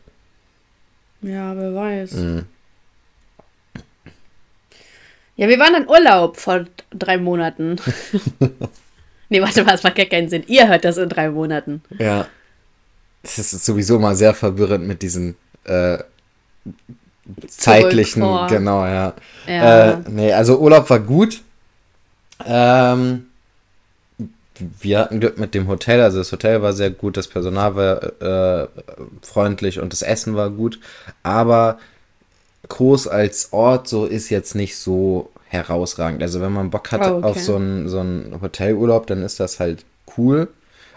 Ja, 1.22 1.56
wer 1.56 1.74
weiß. 1.74 2.12
Mhm. 2.12 2.46
Ja, 5.36 5.48
wir 5.48 5.58
waren 5.58 5.74
in 5.74 5.88
Urlaub 5.88 6.38
vor 6.38 6.64
drei 6.90 7.18
Monaten. 7.18 7.76
nee, 9.28 9.42
warte 9.42 9.64
mal, 9.64 9.74
es 9.74 9.82
macht 9.82 9.96
gar 9.96 10.06
keinen 10.06 10.28
Sinn. 10.28 10.44
Ihr 10.46 10.68
hört 10.68 10.84
das 10.84 10.96
in 10.96 11.08
drei 11.08 11.28
Monaten. 11.28 11.82
Ja. 11.98 12.26
Es 13.22 13.38
ist 13.38 13.64
sowieso 13.64 13.98
mal 13.98 14.14
sehr 14.14 14.32
verwirrend 14.32 14.86
mit 14.86 15.02
diesen 15.02 15.36
äh, 15.64 15.98
zeitlichen, 17.48 18.22
genau, 18.48 18.86
ja. 18.86 19.14
Ja. 19.46 19.90
Äh, 19.90 19.96
nee, 20.08 20.32
also 20.32 20.58
Urlaub 20.58 20.88
war 20.88 21.00
gut. 21.00 21.42
Ähm, 22.44 23.26
wir 24.80 24.98
hatten 24.98 25.20
Glück 25.20 25.38
mit 25.38 25.54
dem 25.54 25.68
Hotel, 25.68 26.00
also 26.00 26.18
das 26.18 26.32
Hotel 26.32 26.62
war 26.62 26.72
sehr 26.72 26.90
gut, 26.90 27.16
das 27.16 27.28
Personal 27.28 27.76
war 27.76 28.02
äh, 28.22 28.68
freundlich 29.22 29.80
und 29.80 29.92
das 29.92 30.02
Essen 30.02 30.36
war 30.36 30.50
gut, 30.50 30.78
aber 31.22 31.78
Kos 32.68 33.06
als 33.06 33.52
Ort 33.52 33.88
so 33.88 34.06
ist 34.06 34.30
jetzt 34.30 34.54
nicht 34.54 34.76
so 34.76 35.30
herausragend. 35.48 36.22
Also 36.22 36.40
wenn 36.40 36.52
man 36.52 36.70
Bock 36.70 36.90
hat 36.92 37.02
Oh, 37.02 37.18
okay. 37.18 37.26
auf 37.26 37.40
so 37.40 37.56
einen 37.56 37.88
so 37.88 38.00
einen 38.00 38.40
Hotelurlaub, 38.40 39.06
dann 39.06 39.22
ist 39.22 39.38
das 39.40 39.60
halt 39.60 39.84
cool. 40.18 40.48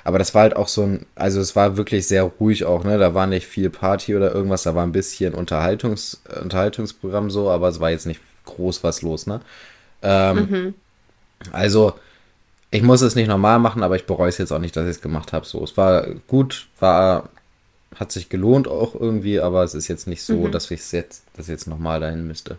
Aber 0.03 0.17
das 0.17 0.33
war 0.33 0.43
halt 0.43 0.55
auch 0.55 0.67
so 0.69 0.83
ein, 0.83 1.05
also 1.13 1.39
es 1.39 1.55
war 1.55 1.77
wirklich 1.77 2.07
sehr 2.07 2.23
ruhig 2.23 2.65
auch, 2.65 2.83
ne? 2.83 2.97
Da 2.97 3.13
war 3.13 3.27
nicht 3.27 3.45
viel 3.45 3.69
Party 3.69 4.15
oder 4.15 4.33
irgendwas, 4.33 4.63
da 4.63 4.73
war 4.73 4.83
ein 4.83 4.91
bisschen 4.93 5.35
Unterhaltungs, 5.35 6.21
Unterhaltungsprogramm 6.41 7.29
so, 7.29 7.49
aber 7.51 7.67
es 7.67 7.79
war 7.79 7.91
jetzt 7.91 8.07
nicht 8.07 8.21
groß 8.45 8.83
was 8.83 9.01
los, 9.03 9.27
ne? 9.27 9.41
Ähm, 10.01 10.73
Also, 11.51 11.93
ich 12.71 12.81
muss 12.83 13.01
es 13.01 13.15
nicht 13.15 13.27
normal 13.27 13.59
machen, 13.59 13.83
aber 13.83 13.95
ich 13.95 14.05
bereue 14.05 14.29
es 14.29 14.37
jetzt 14.37 14.51
auch 14.51 14.59
nicht, 14.59 14.75
dass 14.75 14.85
ich 14.85 14.97
es 14.97 15.01
gemacht 15.01 15.33
habe. 15.33 15.45
So, 15.45 15.63
es 15.63 15.75
war 15.77 16.05
gut, 16.27 16.67
war, 16.79 17.29
hat 17.95 18.11
sich 18.11 18.29
gelohnt 18.29 18.67
auch 18.67 18.93
irgendwie, 18.95 19.39
aber 19.39 19.63
es 19.63 19.73
ist 19.73 19.87
jetzt 19.87 20.07
nicht 20.07 20.21
so, 20.21 20.47
dass 20.47 20.69
ich 20.71 20.79
es 20.81 20.91
jetzt, 20.91 21.23
dass 21.35 21.45
ich 21.47 21.51
jetzt 21.51 21.67
nochmal 21.67 21.99
dahin 21.99 22.27
müsste. 22.27 22.57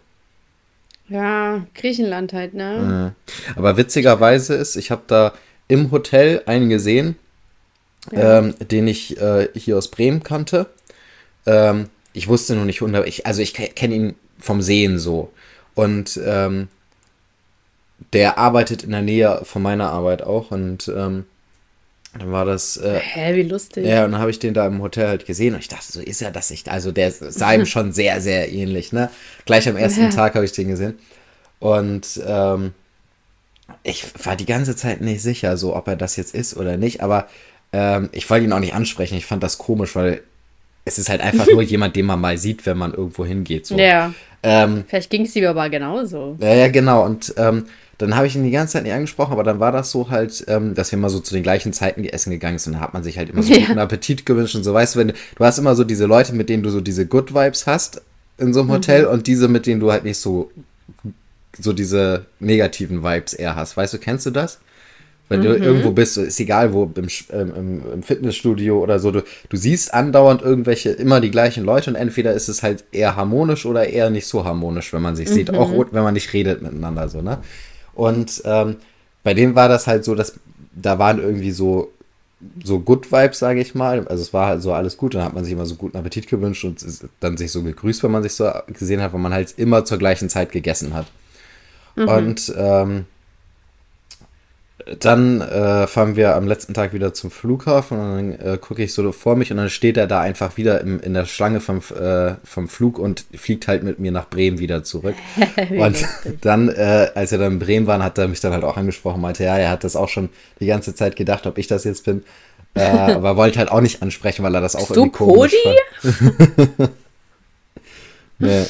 ja, 1.09 1.65
Griechenland 1.75 2.33
halt, 2.33 2.55
ne? 2.55 3.15
Aber 3.57 3.77
witzigerweise 3.77 4.55
ist, 4.55 4.77
ich 4.77 4.91
habe 4.91 5.03
da 5.07 5.33
im 5.69 5.91
Hotel 5.91 6.43
einen 6.47 6.69
gesehen, 6.69 7.17
ähm, 8.13 8.55
den 8.59 8.89
ich 8.89 9.21
äh, 9.21 9.49
hier 9.55 9.77
aus 9.79 9.89
Bremen 9.89 10.23
kannte. 10.23 10.67
Ähm, 11.47 11.89
ich 12.13 12.29
wusste 12.29 12.55
nur 12.57 12.65
nicht, 12.65 12.81
ich, 13.07 13.27
also 13.27 13.43
ich 13.43 13.55
ke- 13.55 13.69
kenne 13.69 13.95
ihn 13.95 14.15
vom 14.39 14.63
Sehen 14.63 14.99
so. 14.99 15.33
Und 15.75 16.19
ähm, 16.25 16.69
der 18.13 18.39
arbeitet 18.39 18.83
in 18.85 18.91
der 18.91 19.03
Nähe 19.03 19.41
von 19.45 19.63
meiner 19.63 19.91
Arbeit 19.91 20.23
auch 20.23 20.51
und 20.51 20.89
ähm, 20.89 21.25
Dann 22.19 22.33
war 22.33 22.45
das. 22.45 22.77
Äh, 22.77 22.99
Hä, 23.01 23.35
wie 23.37 23.43
lustig. 23.43 23.85
Ja, 23.87 24.05
und 24.05 24.13
dann 24.13 24.21
habe 24.21 24.31
ich 24.31 24.39
den 24.39 24.55
da 24.55 24.67
im 24.67 24.83
Hotel 24.83 25.07
halt 25.09 25.27
gesehen 25.27 25.55
und 25.55 25.61
ich 25.61 25.69
dachte, 25.69 25.93
so 25.93 26.01
ist 26.01 26.21
er 26.23 26.31
das 26.33 26.51
nicht. 26.51 26.69
Also 26.69 26.91
der 26.93 27.13
sah 27.13 27.53
ihm 27.53 27.67
schon 27.67 27.93
sehr, 28.01 28.21
sehr 28.21 28.51
ähnlich, 28.53 28.93
ne? 28.93 29.11
Gleich 29.45 29.69
am 29.69 29.77
ersten 29.77 30.03
Ja. 30.05 30.09
Tag 30.11 30.35
habe 30.35 30.45
ich 30.45 30.53
den 30.53 30.69
gesehen. 30.69 30.99
Und 31.61 32.21
ähm, 32.27 32.73
ich 33.85 34.05
war 34.25 34.35
die 34.37 34.47
ganze 34.47 34.75
Zeit 34.75 35.01
nicht 35.01 35.23
sicher, 35.23 35.57
so 35.57 35.77
ob 35.77 35.87
er 35.89 35.97
das 35.97 36.17
jetzt 36.17 36.35
ist 36.35 36.57
oder 36.57 36.77
nicht, 36.77 37.03
aber 37.03 37.29
ähm, 37.73 38.09
ich 38.13 38.29
wollte 38.29 38.45
ihn 38.47 38.53
auch 38.53 38.59
nicht 38.59 38.75
ansprechen. 38.75 39.17
Ich 39.17 39.27
fand 39.27 39.43
das 39.45 39.59
komisch, 39.59 39.95
weil 39.95 40.23
es 40.85 40.99
ist 40.99 41.09
halt 41.09 41.21
einfach 41.21 41.47
nur 41.53 41.63
jemand, 41.63 41.95
den 41.95 42.07
man 42.07 42.21
mal 42.21 42.37
sieht, 42.39 42.67
wenn 42.67 42.79
man 42.79 42.93
irgendwo 42.93 43.25
hingeht. 43.25 43.67
So. 43.67 43.79
Ja, 43.79 44.13
Ähm, 44.43 44.85
vielleicht 44.89 45.11
ging 45.11 45.23
es 45.27 45.37
ihm 45.37 45.45
aber 45.47 45.69
genauso. 45.71 46.37
ja, 46.41 46.55
ja, 46.55 46.69
genau. 46.69 47.05
Und 47.05 47.33
ähm, 47.37 47.67
dann 48.01 48.17
habe 48.17 48.27
ich 48.27 48.35
ihn 48.35 48.45
die 48.45 48.51
ganze 48.51 48.73
Zeit 48.75 48.85
nicht 48.85 48.95
angesprochen, 48.95 49.33
aber 49.33 49.45
dann 49.45 49.61
war 49.61 49.73
das 49.73 49.91
so 49.91 50.09
halt, 50.09 50.45
ähm, 50.49 50.75
dass 50.75 50.91
wir 50.91 50.99
immer 50.99 51.11
so 51.11 51.21
zu 51.21 51.35
den 51.35 51.43
gleichen 51.43 51.75
Zeiten 51.75 52.03
essen 52.05 52.31
gegangen 52.31 52.59
sind. 52.59 52.73
Und 52.73 52.79
dann 52.79 52.83
hat 52.87 52.95
man 52.95 53.03
sich 53.03 53.19
halt 53.19 53.29
immer 53.29 53.43
so 53.43 53.53
Ja. 53.61 53.67
guten 53.67 53.79
Appetit 53.79 54.25
gewünscht 54.25 54.55
und 54.57 54.65
so. 54.65 54.73
Weißt 54.73 54.95
du, 54.95 55.01
wenn 55.01 55.09
du, 55.09 55.15
du 55.37 55.45
hast 55.45 55.59
immer 55.59 55.75
so 55.75 55.85
diese 55.85 56.07
Leute, 56.07 56.35
mit 56.35 56.49
denen 56.49 56.63
du 56.63 56.71
so 56.71 56.81
diese 56.81 57.05
Good 57.05 57.35
Vibes 57.35 57.67
hast 57.67 58.01
in 58.39 58.55
so 58.55 58.61
einem 58.61 58.71
Hotel 58.73 59.05
und 59.05 59.27
diese, 59.27 59.49
mit 59.49 59.67
denen 59.67 59.81
du 59.81 59.93
halt 59.93 60.05
nicht 60.05 60.19
so, 60.19 60.51
so 61.59 61.75
diese 61.75 62.25
negativen 62.39 63.03
Vibes 63.03 63.35
eher 63.35 63.55
hast. 63.55 63.77
Weißt 63.77 63.93
du, 63.93 63.99
kennst 63.99 64.25
du 64.25 64.31
das? 64.31 64.61
Wenn 65.29 65.43
du 65.43 65.55
irgendwo 65.57 65.93
bist, 65.93 66.19
ist 66.19 66.41
egal 66.41 66.73
wo, 66.73 66.91
im, 66.97 67.07
ähm, 67.33 67.53
im, 67.55 67.93
im 67.93 68.03
Fitnessstudio 68.03 68.83
oder 68.83 68.99
so, 68.99 69.13
du, 69.13 69.23
du 69.49 69.57
siehst 69.57 69.95
andauernd 69.95 70.43
irgendwelche, 70.43 70.91
immer 70.91 71.21
die 71.21 71.31
gleichen 71.31 71.65
Leute 71.65 71.91
und 71.91 71.97
entweder 71.97 72.33
ist 72.33 72.49
es 72.49 72.65
halt 72.65 72.83
eher 72.91 73.15
harmonisch 73.15 73.65
oder 73.65 73.87
eher 73.87 74.11
nicht 74.11 74.27
so 74.27 74.45
harmonisch, 74.45 74.93
wenn 74.93 75.03
man 75.03 75.15
sich 75.15 75.29
sieht, 75.29 75.55
auch 75.55 75.71
wenn 75.93 76.03
man 76.03 76.15
nicht 76.15 76.33
redet 76.33 76.63
miteinander, 76.63 77.09
so, 77.09 77.23
ne? 77.23 77.39
Und 78.01 78.41
ähm, 78.47 78.77
bei 79.23 79.35
dem 79.35 79.55
war 79.55 79.69
das 79.69 79.87
halt 79.87 80.07
so, 80.07 80.15
dass 80.15 80.41
da 80.75 80.99
waren 80.99 81.19
irgendwie 81.19 81.51
so, 81.51 81.93
so 82.65 82.81
Good 82.81 83.13
Vibes, 83.13 83.39
sage 83.39 83.61
ich 83.61 83.75
mal. 83.75 84.09
Also 84.09 84.23
es 84.23 84.33
war 84.33 84.47
halt 84.47 84.63
so 84.63 84.73
alles 84.73 84.97
gut, 84.97 85.15
dann 85.15 85.23
hat 85.23 85.35
man 85.35 85.45
sich 85.45 85.53
immer 85.53 85.67
so 85.67 85.75
guten 85.75 85.99
Appetit 85.99 86.27
gewünscht 86.27 86.65
und 86.65 86.83
ist 86.83 87.05
dann 87.21 87.37
sich 87.37 87.53
so 87.53 87.63
gegrüßt, 87.63 88.03
wenn 88.03 88.11
man 88.11 88.23
sich 88.23 88.33
so 88.33 88.51
gesehen 88.69 89.03
hat, 89.03 89.13
weil 89.13 89.21
man 89.21 89.35
halt 89.35 89.53
immer 89.59 89.85
zur 89.85 89.99
gleichen 89.99 90.31
Zeit 90.31 90.51
gegessen 90.51 90.95
hat. 90.95 91.09
Und 92.09 92.55
ähm, 92.57 93.05
dann 94.99 95.41
äh, 95.41 95.87
fahren 95.87 96.17
wir 96.17 96.35
am 96.35 96.49
letzten 96.49 96.75
Tag 96.75 96.93
wieder 96.93 97.15
zum 97.15 97.31
Flughafen 97.31 97.99
und 97.99 98.39
dann 98.39 98.55
äh, 98.55 98.59
gucke 98.59 98.83
ich 98.83 98.93
so 98.93 99.13
vor 99.13 99.37
mich 99.37 99.51
und 99.51 99.59
dann 99.59 99.71
steht 99.71 99.97
er 99.97 100.07
da 100.07 100.21
einfach 100.21 100.57
wieder 100.57 100.81
im, 100.81 101.01
in 101.01 101.15
der 101.15 101.27
Schlange 101.27 101.61
vom, 101.61 101.79
äh, 101.79 102.35
vom 102.45 102.69
Flug 102.69 102.99
und 102.99 103.25
fliegt 103.35 103.69
halt 103.69 103.83
mit 103.83 104.01
mir 104.01 104.11
nach 104.11 104.29
Bremen 104.29 104.59
wieder 104.59 104.83
zurück. 104.83 105.15
Und 105.71 106.05
dann, 106.41 106.69
äh, 106.69 107.11
als 107.15 107.33
er 107.33 107.39
dann 107.39 107.53
in 107.53 107.59
Bremen 107.59 107.87
war, 107.87 108.03
hat 108.03 108.19
er 108.19 108.29
mich 108.29 108.41
dann 108.41 108.53
halt 108.53 108.65
auch 108.65 108.77
angesprochen, 108.77 109.21
meinte, 109.21 109.45
ja, 109.45 109.57
er 109.57 109.71
hat 109.71 109.85
das 109.85 109.97
auch 109.97 110.09
schon 110.09 110.31
die 110.59 110.67
ganze 110.67 110.95
Zeit 110.95 111.17
gedacht, 111.17 111.47
ob 111.47 111.59
ich 111.59 111.67
das 111.67 111.85
jetzt 111.85 112.05
bin. 112.05 112.25
Äh, 112.75 112.81
aber 113.15 113.37
wollte 113.37 113.59
halt 113.59 113.71
auch 113.71 113.81
nicht 113.81 114.03
ansprechen, 114.03 114.43
weil 114.43 114.55
er 114.55 114.61
das 114.61 114.75
auch 114.75 114.89
Bist 114.89 114.97
du 114.97 115.01
irgendwie 115.05 115.19
komisch 115.19 115.55
Cody? 115.63 116.13
fand. 116.79 116.91
nee. 118.39 118.65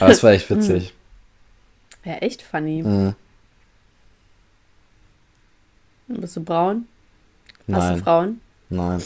Aber 0.00 0.08
das 0.08 0.22
war 0.22 0.32
echt 0.32 0.50
witzig. 0.50 0.92
Wäre 2.02 2.22
echt 2.22 2.42
funny. 2.42 2.82
Mhm. 2.82 3.14
Bist 6.20 6.36
du 6.36 6.42
braun? 6.44 6.86
Hast 7.70 7.78
Nein. 7.78 7.98
du 7.98 8.04
Frauen? 8.04 8.40
Nein. 8.70 9.02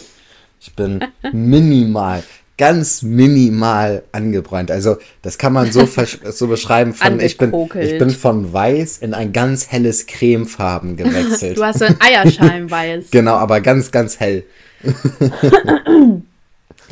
Ich 0.60 0.74
bin 0.74 1.04
minimal, 1.32 2.22
ganz 2.56 3.02
minimal 3.02 4.02
angebrannt. 4.10 4.70
Also, 4.70 4.96
das 5.22 5.38
kann 5.38 5.52
man 5.52 5.70
so, 5.70 5.88
so 6.30 6.48
beschreiben 6.48 6.94
von, 6.94 7.20
ich 7.20 7.38
bin, 7.38 7.52
ich 7.80 7.98
bin 7.98 8.10
von 8.10 8.52
weiß 8.52 8.98
in 8.98 9.14
ein 9.14 9.32
ganz 9.32 9.68
helles 9.68 10.06
Cremefarben 10.06 10.96
gewechselt. 10.96 11.56
Du 11.56 11.64
hast 11.64 11.78
so 11.78 11.84
ein 11.84 11.96
Eierscheinweiß. 12.00 13.06
genau, 13.10 13.34
aber 13.36 13.60
ganz, 13.60 13.90
ganz 13.92 14.18
hell. 14.18 14.44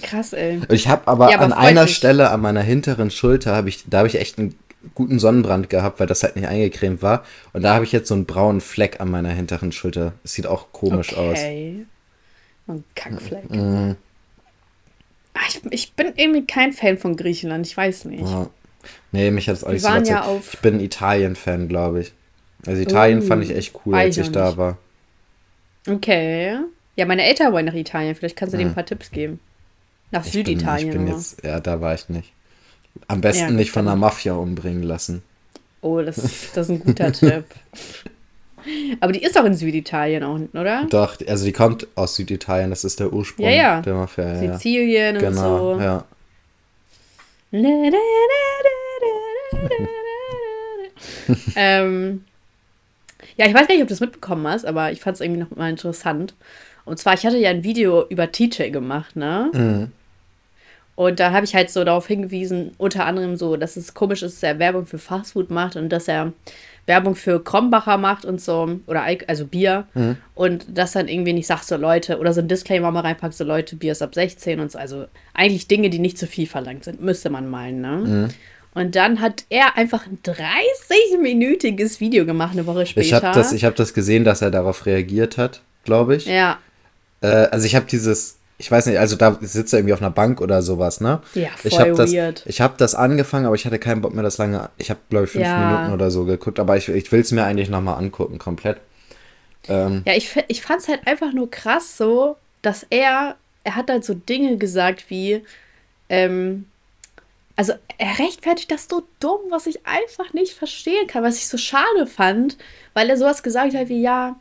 Krass, 0.02 0.32
ey. 0.32 0.60
Ich 0.70 0.88
habe 0.88 1.08
aber, 1.08 1.30
Ja, 1.30 1.36
aber 1.36 1.46
an 1.46 1.52
einer 1.52 1.86
dich. 1.86 1.96
Stelle 1.96 2.30
an 2.30 2.40
meiner 2.40 2.62
hinteren 2.62 3.10
Schulter, 3.10 3.56
habe 3.56 3.68
ich, 3.68 3.84
da 3.88 3.98
habe 3.98 4.08
ich 4.08 4.20
echt 4.20 4.38
einen 4.38 4.54
guten 4.94 5.18
Sonnenbrand 5.18 5.68
gehabt, 5.70 6.00
weil 6.00 6.06
das 6.06 6.22
halt 6.22 6.36
nicht 6.36 6.46
eingecremt 6.48 7.02
war. 7.02 7.24
Und 7.52 7.62
da 7.62 7.74
habe 7.74 7.84
ich 7.84 7.92
jetzt 7.92 8.08
so 8.08 8.14
einen 8.14 8.26
braunen 8.26 8.60
Fleck 8.60 9.00
an 9.00 9.10
meiner 9.10 9.30
hinteren 9.30 9.72
Schulter. 9.72 10.12
Das 10.22 10.32
sieht 10.34 10.46
auch 10.46 10.72
komisch 10.72 11.14
aus. 11.14 11.38
Okay. 11.38 11.86
Ein 12.68 12.84
Kackfleck. 12.94 13.50
Mhm. 13.50 13.96
Ah, 15.34 15.40
Ich, 15.48 15.60
ich 15.70 15.92
bin 15.92 16.12
irgendwie 16.16 16.46
kein 16.46 16.72
Fan 16.72 16.98
von 16.98 17.16
Griechenland, 17.16 17.66
ich 17.66 17.76
weiß 17.76 18.06
nicht. 18.06 18.22
Ja. 18.26 18.48
Nee, 19.12 19.30
mich 19.30 19.48
hat 19.48 19.56
es 19.56 19.64
auch 19.64 19.72
nicht 19.72 19.82
so 19.82 19.88
ja 20.12 20.22
auf- 20.22 20.54
Ich 20.54 20.60
bin 20.60 20.80
Italien-Fan, 20.80 21.68
glaube 21.68 22.00
ich. 22.00 22.12
Also 22.66 22.80
Italien 22.82 23.20
Oh, 23.20 23.26
fand 23.26 23.44
ich 23.44 23.54
echt 23.54 23.74
cool, 23.84 23.94
als 23.94 24.16
ich 24.16 24.30
da 24.32 24.48
nicht. 24.48 24.56
war. 24.56 24.78
Okay. 25.88 26.56
Ja, 26.96 27.04
meine 27.06 27.24
Eltern 27.24 27.52
wollen 27.52 27.66
nach 27.66 27.74
Italien. 27.74 28.14
Vielleicht 28.14 28.36
kannst 28.36 28.54
du 28.54 28.58
denen 28.58 28.70
ein 28.70 28.74
paar 28.74 28.86
Tipps 28.86 29.10
geben. 29.10 29.38
Nach 30.10 30.24
Ich 30.24 30.32
bin, 30.32 30.46
Süditalien. 30.46 30.88
ich 30.88 30.94
bin 30.94 31.06
jetzt, 31.08 31.44
ja, 31.44 31.60
da 31.60 31.80
war 31.80 31.94
ich 31.94 32.08
nicht. 32.08 32.32
Am 33.08 33.20
besten 33.20 33.44
Ja, 33.44 33.50
nicht 33.50 33.70
von 33.70 33.86
der 33.86 33.96
Mafia 33.96 34.34
umbringen 34.34 34.82
lassen. 34.82 35.22
Oh, 35.80 36.00
das, 36.02 36.16
das 36.54 36.68
ist 36.68 36.70
ein 36.70 36.80
guter 36.80 37.12
Tipp. 37.12 37.44
Aber 39.00 39.12
die 39.12 39.22
ist 39.22 39.38
auch 39.38 39.44
in 39.44 39.54
Süditalien 39.54 40.24
auch, 40.24 40.40
oder? 40.52 40.86
Doch, 40.90 41.16
also 41.26 41.44
die 41.44 41.52
kommt 41.52 41.86
aus 41.94 42.16
Süditalien, 42.16 42.70
das 42.70 42.84
ist 42.84 42.98
der 42.98 43.12
Ursprung 43.12 43.46
Ja, 43.46 43.52
ja. 43.52 43.80
der 43.80 43.94
Mafia. 43.94 44.24
Ja, 44.34 44.42
ja. 44.42 44.52
Sizilien 44.54 45.16
und 45.16 45.22
Genau, 45.22 45.74
so. 45.76 45.80
ja. 45.80 46.04
ähm, 51.56 52.24
ja, 53.36 53.46
ich 53.46 53.54
weiß 53.54 53.66
gar 53.68 53.74
nicht, 53.74 53.82
ob 53.82 53.88
du 53.88 53.94
das 53.94 54.00
mitbekommen 54.00 54.46
hast, 54.48 54.64
aber 54.66 54.92
ich 54.92 55.00
fand 55.00 55.16
es 55.16 55.20
irgendwie 55.20 55.40
noch 55.40 55.50
mal 55.56 55.70
interessant. 55.70 56.34
Und 56.84 56.98
zwar, 56.98 57.14
ich 57.14 57.24
hatte 57.26 57.38
ja 57.38 57.50
ein 57.50 57.64
Video 57.64 58.06
über 58.08 58.30
TJ 58.30 58.70
gemacht, 58.70 59.16
ne? 59.16 59.50
Mhm. 59.52 59.92
Und 60.96 61.20
da 61.20 61.30
habe 61.30 61.44
ich 61.44 61.54
halt 61.54 61.70
so 61.70 61.84
darauf 61.84 62.06
hingewiesen, 62.06 62.72
unter 62.78 63.04
anderem 63.06 63.36
so, 63.36 63.56
dass 63.56 63.76
es 63.76 63.94
komisch 63.94 64.22
ist, 64.22 64.36
dass 64.36 64.42
er 64.42 64.58
Werbung 64.58 64.86
für 64.86 64.98
Fastfood 64.98 65.50
macht 65.50 65.76
und 65.76 65.90
dass 65.90 66.08
er 66.08 66.32
Werbung 66.86 67.14
für 67.16 67.42
Krombacher 67.42 67.98
macht 67.98 68.24
und 68.24 68.40
so, 68.40 68.78
oder 68.86 69.04
also 69.26 69.46
Bier. 69.46 69.86
Und 70.34 70.64
das 70.72 70.92
dann 70.92 71.08
irgendwie 71.08 71.32
nicht 71.34 71.46
sagt, 71.46 71.64
so 71.64 71.76
Leute, 71.76 72.18
oder 72.18 72.32
so 72.32 72.40
ein 72.40 72.48
Disclaimer 72.48 72.90
mal 72.92 73.00
reinpackt, 73.00 73.34
so 73.34 73.44
Leute, 73.44 73.76
Bier 73.76 73.92
ist 73.92 74.02
ab 74.02 74.14
16 74.14 74.58
und 74.58 74.72
so. 74.72 74.78
Also 74.78 75.04
eigentlich 75.34 75.68
Dinge, 75.68 75.90
die 75.90 75.98
nicht 75.98 76.16
zu 76.16 76.26
viel 76.26 76.46
verlangt 76.46 76.84
sind, 76.84 77.02
müsste 77.02 77.28
man 77.28 77.48
meinen, 77.50 77.80
ne? 77.80 78.28
Und 78.72 78.94
dann 78.94 79.20
hat 79.20 79.44
er 79.48 79.76
einfach 79.76 80.06
ein 80.06 80.18
30-minütiges 80.22 81.98
Video 82.00 82.26
gemacht, 82.26 82.52
eine 82.52 82.66
Woche 82.66 82.86
später. 82.86 83.06
Ich 83.06 83.12
habe 83.14 83.34
das, 83.34 83.52
ich 83.52 83.64
hab 83.64 83.74
das 83.74 83.94
gesehen, 83.94 84.24
dass 84.24 84.42
er 84.42 84.50
darauf 84.50 84.86
reagiert 84.86 85.38
hat, 85.38 85.62
glaube 85.84 86.16
ich. 86.16 86.26
ja, 86.26 86.58
Äh, 87.22 87.48
also 87.50 87.66
ich 87.66 87.74
habe 87.74 87.86
dieses, 87.86 88.35
ich 88.58 88.70
weiß 88.70 88.86
nicht, 88.86 88.98
also 88.98 89.16
da 89.16 89.36
sitzt 89.40 89.72
er 89.74 89.80
irgendwie 89.80 89.92
auf 89.94 90.00
einer 90.00 90.10
Bank 90.10 90.40
oder 90.40 90.62
sowas, 90.62 91.00
ne? 91.00 91.20
Ja, 91.34 91.50
ich 91.62 91.74
voll 91.74 91.80
habe 91.80 91.92
das, 91.94 92.12
weird. 92.12 92.42
ich 92.46 92.60
habe 92.60 92.74
das 92.78 92.94
angefangen, 92.94 93.46
aber 93.46 93.54
ich 93.54 93.66
hatte 93.66 93.78
keinen 93.78 94.00
Bock 94.00 94.14
mehr 94.14 94.22
das 94.22 94.38
lange. 94.38 94.70
Ich 94.78 94.88
habe 94.90 95.00
glaube 95.10 95.26
ich 95.26 95.30
fünf 95.30 95.44
Ja. 95.44 95.58
Minuten 95.58 95.92
oder 95.92 96.10
so 96.10 96.24
geguckt, 96.24 96.58
aber 96.58 96.76
ich, 96.76 96.88
ich 96.88 97.10
will 97.12 97.20
es 97.20 97.32
mir 97.32 97.44
eigentlich 97.44 97.68
noch 97.68 97.82
mal 97.82 97.94
angucken 97.94 98.38
komplett. 98.38 98.78
Ähm, 99.68 100.02
Ja, 100.06 100.14
ich, 100.14 100.34
ich 100.48 100.62
fand 100.62 100.80
es 100.80 100.88
halt 100.88 101.06
einfach 101.06 101.32
nur 101.32 101.50
krass 101.50 101.96
so, 101.98 102.36
dass 102.62 102.86
er, 102.88 103.36
er 103.64 103.76
hat 103.76 103.90
halt 103.90 104.04
so 104.04 104.14
Dinge 104.14 104.56
gesagt 104.56 105.04
wie, 105.08 105.42
ähm, 106.08 106.66
also 107.56 107.72
er 107.98 108.18
rechtfertigt 108.18 108.70
das 108.70 108.86
so 108.88 109.02
dumm, 109.20 109.40
was 109.50 109.66
ich 109.66 109.86
einfach 109.86 110.32
nicht 110.34 110.52
verstehen 110.52 111.06
kann, 111.06 111.22
was 111.24 111.36
ich 111.36 111.48
so 111.48 111.58
schade 111.58 112.06
fand, 112.06 112.56
weil 112.94 113.08
er 113.10 113.16
sowas 113.16 113.42
gesagt 113.42 113.74
hat 113.74 113.88
wie, 113.88 114.00
ja, 114.02 114.36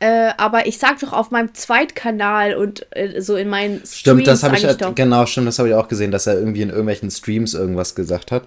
äh, 0.00 0.32
aber 0.36 0.66
ich 0.66 0.78
sag 0.78 0.98
doch 1.00 1.12
auf 1.12 1.30
meinem 1.30 1.54
Zweitkanal 1.54 2.54
und 2.54 2.86
äh, 2.90 3.20
so 3.20 3.36
in 3.36 3.48
meinen 3.48 3.78
Streams 3.78 3.96
stimmt, 3.96 4.26
das 4.26 4.42
habe 4.42 4.54
ich 4.56 4.62
sag 4.62 4.68
halt, 4.70 4.82
doch, 4.82 4.94
genau, 4.94 5.26
stimmt, 5.26 5.46
das 5.46 5.58
habe 5.58 5.68
ich 5.68 5.74
auch 5.74 5.88
gesehen, 5.88 6.10
dass 6.10 6.26
er 6.26 6.34
irgendwie 6.34 6.62
in 6.62 6.70
irgendwelchen 6.70 7.10
Streams 7.10 7.54
irgendwas 7.54 7.94
gesagt 7.94 8.32
hat. 8.32 8.46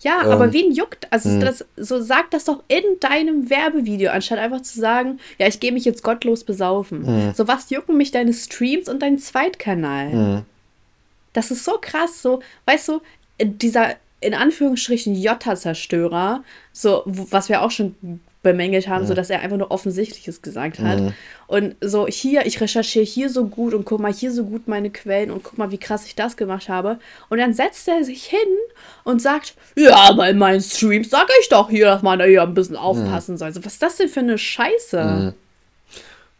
Ja, 0.00 0.22
Ähm, 0.24 0.30
aber 0.30 0.52
wen 0.52 0.72
juckt? 0.72 1.06
Also 1.10 1.30
hm. 1.30 1.40
das, 1.40 1.64
so 1.76 2.00
sag 2.00 2.30
das 2.30 2.44
doch 2.44 2.62
in 2.68 2.84
deinem 3.00 3.50
Werbevideo, 3.50 4.10
anstatt 4.10 4.38
einfach 4.38 4.62
zu 4.62 4.78
sagen, 4.78 5.20
ja, 5.38 5.46
ich 5.46 5.60
gehe 5.60 5.72
mich 5.72 5.84
jetzt 5.84 6.02
gottlos 6.02 6.44
besaufen. 6.44 7.06
Hm. 7.06 7.34
So 7.34 7.48
was 7.48 7.70
jucken 7.70 7.96
mich 7.96 8.10
deine 8.10 8.32
Streams 8.32 8.88
und 8.88 9.00
dein 9.00 9.18
Zweitkanal. 9.18 10.44
Das 11.32 11.50
ist 11.50 11.64
so 11.64 11.78
krass, 11.80 12.22
so, 12.22 12.40
weißt 12.64 12.88
du, 12.88 13.02
dieser 13.42 13.96
in 14.20 14.34
Anführungsstrichen 14.34 15.14
Jotta-Zerstörer, 15.14 16.42
so, 16.72 17.02
was 17.04 17.48
wir 17.48 17.62
auch 17.62 17.70
schon 17.70 17.94
bemängelt 18.46 18.88
haben, 18.88 19.06
so 19.06 19.12
dass 19.12 19.28
er 19.28 19.40
einfach 19.40 19.56
nur 19.56 19.70
Offensichtliches 19.72 20.40
gesagt 20.40 20.78
hat. 20.78 21.12
Und 21.48 21.74
so, 21.80 22.06
hier, 22.06 22.46
ich 22.46 22.60
recherchiere 22.60 23.04
hier 23.04 23.28
so 23.28 23.46
gut 23.46 23.74
und 23.74 23.84
guck 23.84 24.00
mal 24.00 24.12
hier 24.12 24.32
so 24.32 24.44
gut 24.44 24.68
meine 24.68 24.90
Quellen 24.90 25.30
und 25.32 25.42
guck 25.42 25.58
mal, 25.58 25.70
wie 25.72 25.78
krass 25.78 26.06
ich 26.06 26.14
das 26.14 26.36
gemacht 26.36 26.68
habe. 26.68 26.98
Und 27.28 27.38
dann 27.38 27.54
setzt 27.54 27.88
er 27.88 28.04
sich 28.04 28.24
hin 28.24 28.38
und 29.04 29.20
sagt, 29.20 29.54
ja, 29.76 29.96
aber 29.96 30.28
in 30.28 30.38
meinen 30.38 30.60
Streams 30.60 31.10
sage 31.10 31.32
ich 31.40 31.48
doch 31.48 31.68
hier, 31.68 31.86
dass 31.86 32.02
man 32.02 32.18
da 32.18 32.24
hier 32.24 32.42
ein 32.42 32.54
bisschen 32.54 32.76
aufpassen 32.76 33.36
soll. 33.36 33.52
So, 33.52 33.64
was 33.64 33.74
ist 33.74 33.82
das 33.82 33.96
denn 33.96 34.08
für 34.08 34.20
eine 34.20 34.38
Scheiße? 34.38 35.34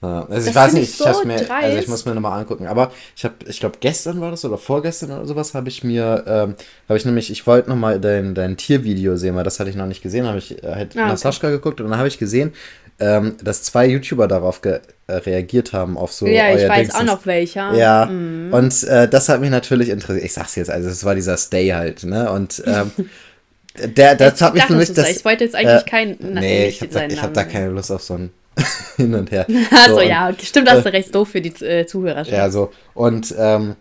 Ja, 0.02 0.20
also 0.20 0.34
das 0.34 0.46
ich 0.46 0.54
weiß 0.54 0.72
nicht, 0.74 0.90
ich, 0.90 0.96
so 0.96 1.24
mir, 1.24 1.50
also 1.50 1.78
ich 1.78 1.88
muss 1.88 2.04
mir 2.04 2.14
nochmal 2.14 2.38
angucken. 2.38 2.66
Aber 2.66 2.92
ich 3.16 3.24
habe, 3.24 3.34
ich 3.46 3.60
glaube, 3.60 3.78
gestern 3.80 4.20
war 4.20 4.30
das 4.30 4.44
oder 4.44 4.58
vorgestern 4.58 5.10
oder 5.10 5.26
sowas, 5.26 5.54
habe 5.54 5.68
ich 5.68 5.84
mir, 5.84 6.22
ähm, 6.26 6.54
habe 6.88 6.98
ich 6.98 7.04
nämlich, 7.06 7.30
ich 7.30 7.46
wollte 7.46 7.70
nochmal 7.70 7.98
dein, 7.98 8.34
dein 8.34 8.56
Tiervideo 8.58 9.16
sehen, 9.16 9.36
weil 9.36 9.44
das 9.44 9.58
hatte 9.58 9.70
ich 9.70 9.76
noch 9.76 9.86
nicht 9.86 10.02
gesehen, 10.02 10.26
habe 10.26 10.38
ich 10.38 10.56
halt 10.62 10.96
ah, 10.96 11.08
nach 11.08 11.16
Sascha 11.16 11.48
geguckt 11.48 11.80
und 11.80 11.88
dann 11.88 11.98
habe 11.98 12.08
ich 12.08 12.18
gesehen, 12.18 12.52
ähm, 12.98 13.36
dass 13.42 13.62
zwei 13.62 13.86
YouTuber 13.86 14.28
darauf 14.28 14.60
äh, 14.64 14.80
reagiert 15.08 15.72
haben, 15.72 15.96
auf 15.96 16.12
so. 16.12 16.26
Ja, 16.26 16.54
ich 16.54 16.68
weiß 16.68 16.88
Dings. 16.88 16.94
auch 16.94 17.04
noch 17.04 17.26
welcher. 17.26 17.74
Ja, 17.74 18.06
mhm. 18.06 18.52
und 18.52 18.84
äh, 18.84 19.08
das 19.08 19.28
hat 19.28 19.40
mich 19.40 19.50
natürlich 19.50 19.88
interessiert. 19.88 20.26
Ich 20.26 20.32
sag's 20.34 20.56
jetzt, 20.56 20.70
also 20.70 20.88
es 20.88 21.04
war 21.04 21.14
dieser 21.14 21.36
Stay 21.36 21.70
halt, 21.70 22.04
ne? 22.04 22.30
Und 22.30 22.62
ähm, 22.66 22.90
der, 23.96 24.14
das 24.14 24.40
hat 24.40 24.54
mich 24.54 24.68
nämlich. 24.68 24.92
Das, 24.92 25.10
ich 25.10 25.24
wollte 25.24 25.44
jetzt 25.44 25.54
eigentlich 25.54 25.86
äh, 25.86 25.90
keinen. 25.90 26.16
Nee, 26.20 26.68
ich 26.68 26.80
habe 26.80 26.92
da, 26.92 27.22
hab 27.22 27.34
da 27.34 27.44
keine 27.44 27.68
Lust 27.68 27.90
auf 27.90 28.02
so 28.02 28.14
ein 28.14 28.30
hin 28.96 29.14
und 29.14 29.30
her. 29.30 29.46
Achso, 29.70 29.96
so, 29.96 30.00
ja, 30.00 30.32
stimmt, 30.40 30.68
das 30.68 30.78
ist 30.78 30.86
recht 30.86 31.14
doof 31.14 31.28
für 31.28 31.40
die 31.40 31.64
äh, 31.64 31.86
Zuhörer. 31.86 32.22
Ja, 32.24 32.50
so. 32.50 32.72
Und 32.94 33.34
ähm, 33.38 33.76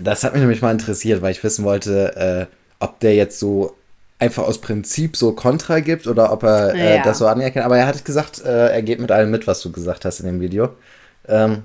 das 0.00 0.24
hat 0.24 0.32
mich 0.32 0.40
nämlich 0.40 0.62
mal 0.62 0.72
interessiert, 0.72 1.22
weil 1.22 1.32
ich 1.32 1.42
wissen 1.42 1.64
wollte, 1.64 2.48
äh, 2.48 2.54
ob 2.78 3.00
der 3.00 3.14
jetzt 3.14 3.38
so 3.38 3.76
einfach 4.18 4.44
aus 4.44 4.58
Prinzip 4.58 5.16
so 5.16 5.32
Kontra 5.32 5.80
gibt 5.80 6.06
oder 6.06 6.32
ob 6.32 6.42
er 6.42 6.74
äh, 6.74 6.96
ja. 6.96 7.02
das 7.02 7.18
so 7.18 7.26
anerkennt. 7.26 7.64
Aber 7.64 7.78
er 7.78 7.86
hat 7.86 8.04
gesagt, 8.04 8.44
äh, 8.44 8.68
er 8.68 8.82
geht 8.82 9.00
mit 9.00 9.10
allem 9.10 9.30
mit, 9.30 9.46
was 9.46 9.60
du 9.62 9.72
gesagt 9.72 10.04
hast 10.04 10.20
in 10.20 10.26
dem 10.26 10.40
Video. 10.40 10.70
Ähm, 11.28 11.64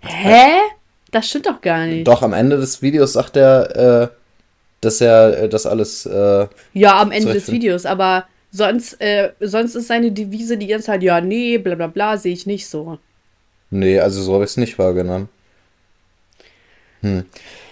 Hä? 0.00 0.58
Das 1.10 1.28
stimmt 1.28 1.46
doch 1.46 1.60
gar 1.60 1.86
nicht. 1.86 2.06
Doch, 2.06 2.22
am 2.22 2.32
Ende 2.32 2.56
des 2.56 2.82
Videos 2.82 3.12
sagt 3.12 3.36
er, 3.36 4.02
äh, 4.02 4.08
dass 4.80 5.00
er 5.00 5.42
äh, 5.44 5.48
das 5.48 5.66
alles. 5.66 6.08
ja, 6.72 7.00
am 7.00 7.10
Ende 7.10 7.32
des 7.32 7.50
Videos, 7.50 7.86
aber 7.86 8.24
Sonst, 8.56 9.00
äh, 9.00 9.32
sonst 9.40 9.74
ist 9.74 9.88
seine 9.88 10.12
Devise 10.12 10.56
die 10.56 10.68
ganze 10.68 10.86
Zeit, 10.86 11.02
ja, 11.02 11.20
nee, 11.20 11.58
bla 11.58 11.74
bla 11.74 11.88
bla, 11.88 12.16
sehe 12.16 12.32
ich 12.32 12.46
nicht 12.46 12.68
so. 12.68 12.98
Nee, 13.70 13.98
also 13.98 14.22
so 14.22 14.34
habe 14.34 14.44
ich 14.44 14.50
es 14.50 14.56
nicht 14.56 14.78
wahrgenommen. 14.78 15.28
Hm. 17.00 17.24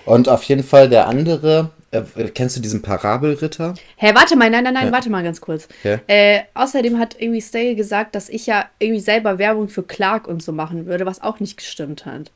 Und 0.07 0.29
auf 0.29 0.43
jeden 0.43 0.65
Fall 0.65 0.89
der 0.89 1.07
andere, 1.07 1.71
äh, 1.93 2.03
kennst 2.35 2.57
du 2.57 2.61
diesen 2.61 2.83
Parabelritter? 2.83 3.75
Hä, 3.95 4.09
hey, 4.09 4.15
warte 4.17 4.35
mal, 4.35 4.51
nein, 4.51 4.65
nein, 4.65 4.75
nein, 4.75 4.87
ja. 4.87 4.93
warte 4.93 5.09
mal 5.09 5.23
ganz 5.23 5.41
kurz. 5.41 5.69
Ja. 5.85 6.01
Äh, 6.09 6.41
außerdem 6.55 6.99
hat 6.99 7.15
irgendwie 7.17 7.43
Stale 7.43 7.77
gesagt, 7.77 8.17
dass 8.17 8.29
ich 8.29 8.47
ja 8.47 8.69
irgendwie 8.81 9.01
selber 9.01 9.39
Werbung 9.39 9.69
für 9.69 9.85
Clark 9.85 10.27
und 10.27 10.43
so 10.43 10.51
machen 10.51 10.87
würde, 10.87 11.07
was 11.07 11.23
auch 11.23 11.39
nicht 11.39 11.59
gestimmt 11.59 12.07
hat. 12.07 12.33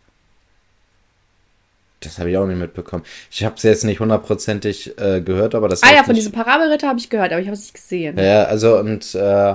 Das 2.00 2.18
habe 2.18 2.30
ich 2.30 2.36
auch 2.36 2.46
nicht 2.46 2.58
mitbekommen. 2.58 3.04
Ich 3.30 3.44
habe 3.44 3.56
es 3.56 3.62
jetzt 3.62 3.84
nicht 3.84 4.00
hundertprozentig 4.00 4.98
äh, 4.98 5.20
gehört, 5.22 5.54
aber 5.54 5.68
das. 5.68 5.82
Ah 5.82 5.92
ja, 5.94 6.04
von 6.04 6.12
nicht... 6.12 6.18
diesem 6.18 6.32
Parabelritter 6.32 6.88
habe 6.88 6.98
ich 6.98 7.08
gehört, 7.08 7.32
aber 7.32 7.40
ich 7.40 7.46
habe 7.46 7.54
es 7.54 7.62
nicht 7.62 7.74
gesehen. 7.74 8.18
Ja, 8.18 8.44
also 8.44 8.78
und 8.78 9.14
äh, 9.14 9.54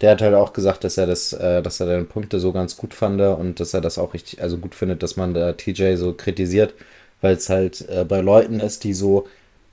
der 0.00 0.10
hat 0.10 0.22
halt 0.22 0.34
auch 0.34 0.52
gesagt, 0.52 0.84
dass 0.84 0.96
er 0.96 1.06
das, 1.06 1.32
äh, 1.32 1.62
dass 1.62 1.80
er 1.80 1.86
deine 1.86 2.04
Punkte 2.04 2.40
so 2.40 2.52
ganz 2.52 2.76
gut 2.76 2.94
fand 2.94 3.20
und 3.20 3.60
dass 3.60 3.74
er 3.74 3.80
das 3.80 3.98
auch 3.98 4.14
richtig, 4.14 4.42
also 4.42 4.56
gut 4.56 4.74
findet, 4.74 5.02
dass 5.02 5.16
man 5.16 5.34
da 5.34 5.52
TJ 5.52 5.96
so 5.96 6.12
kritisiert, 6.12 6.74
weil 7.20 7.34
es 7.36 7.48
halt 7.48 7.86
äh, 7.88 8.04
bei 8.04 8.20
Leuten 8.20 8.60
ist, 8.60 8.84
die 8.84 8.94
so, 8.94 9.28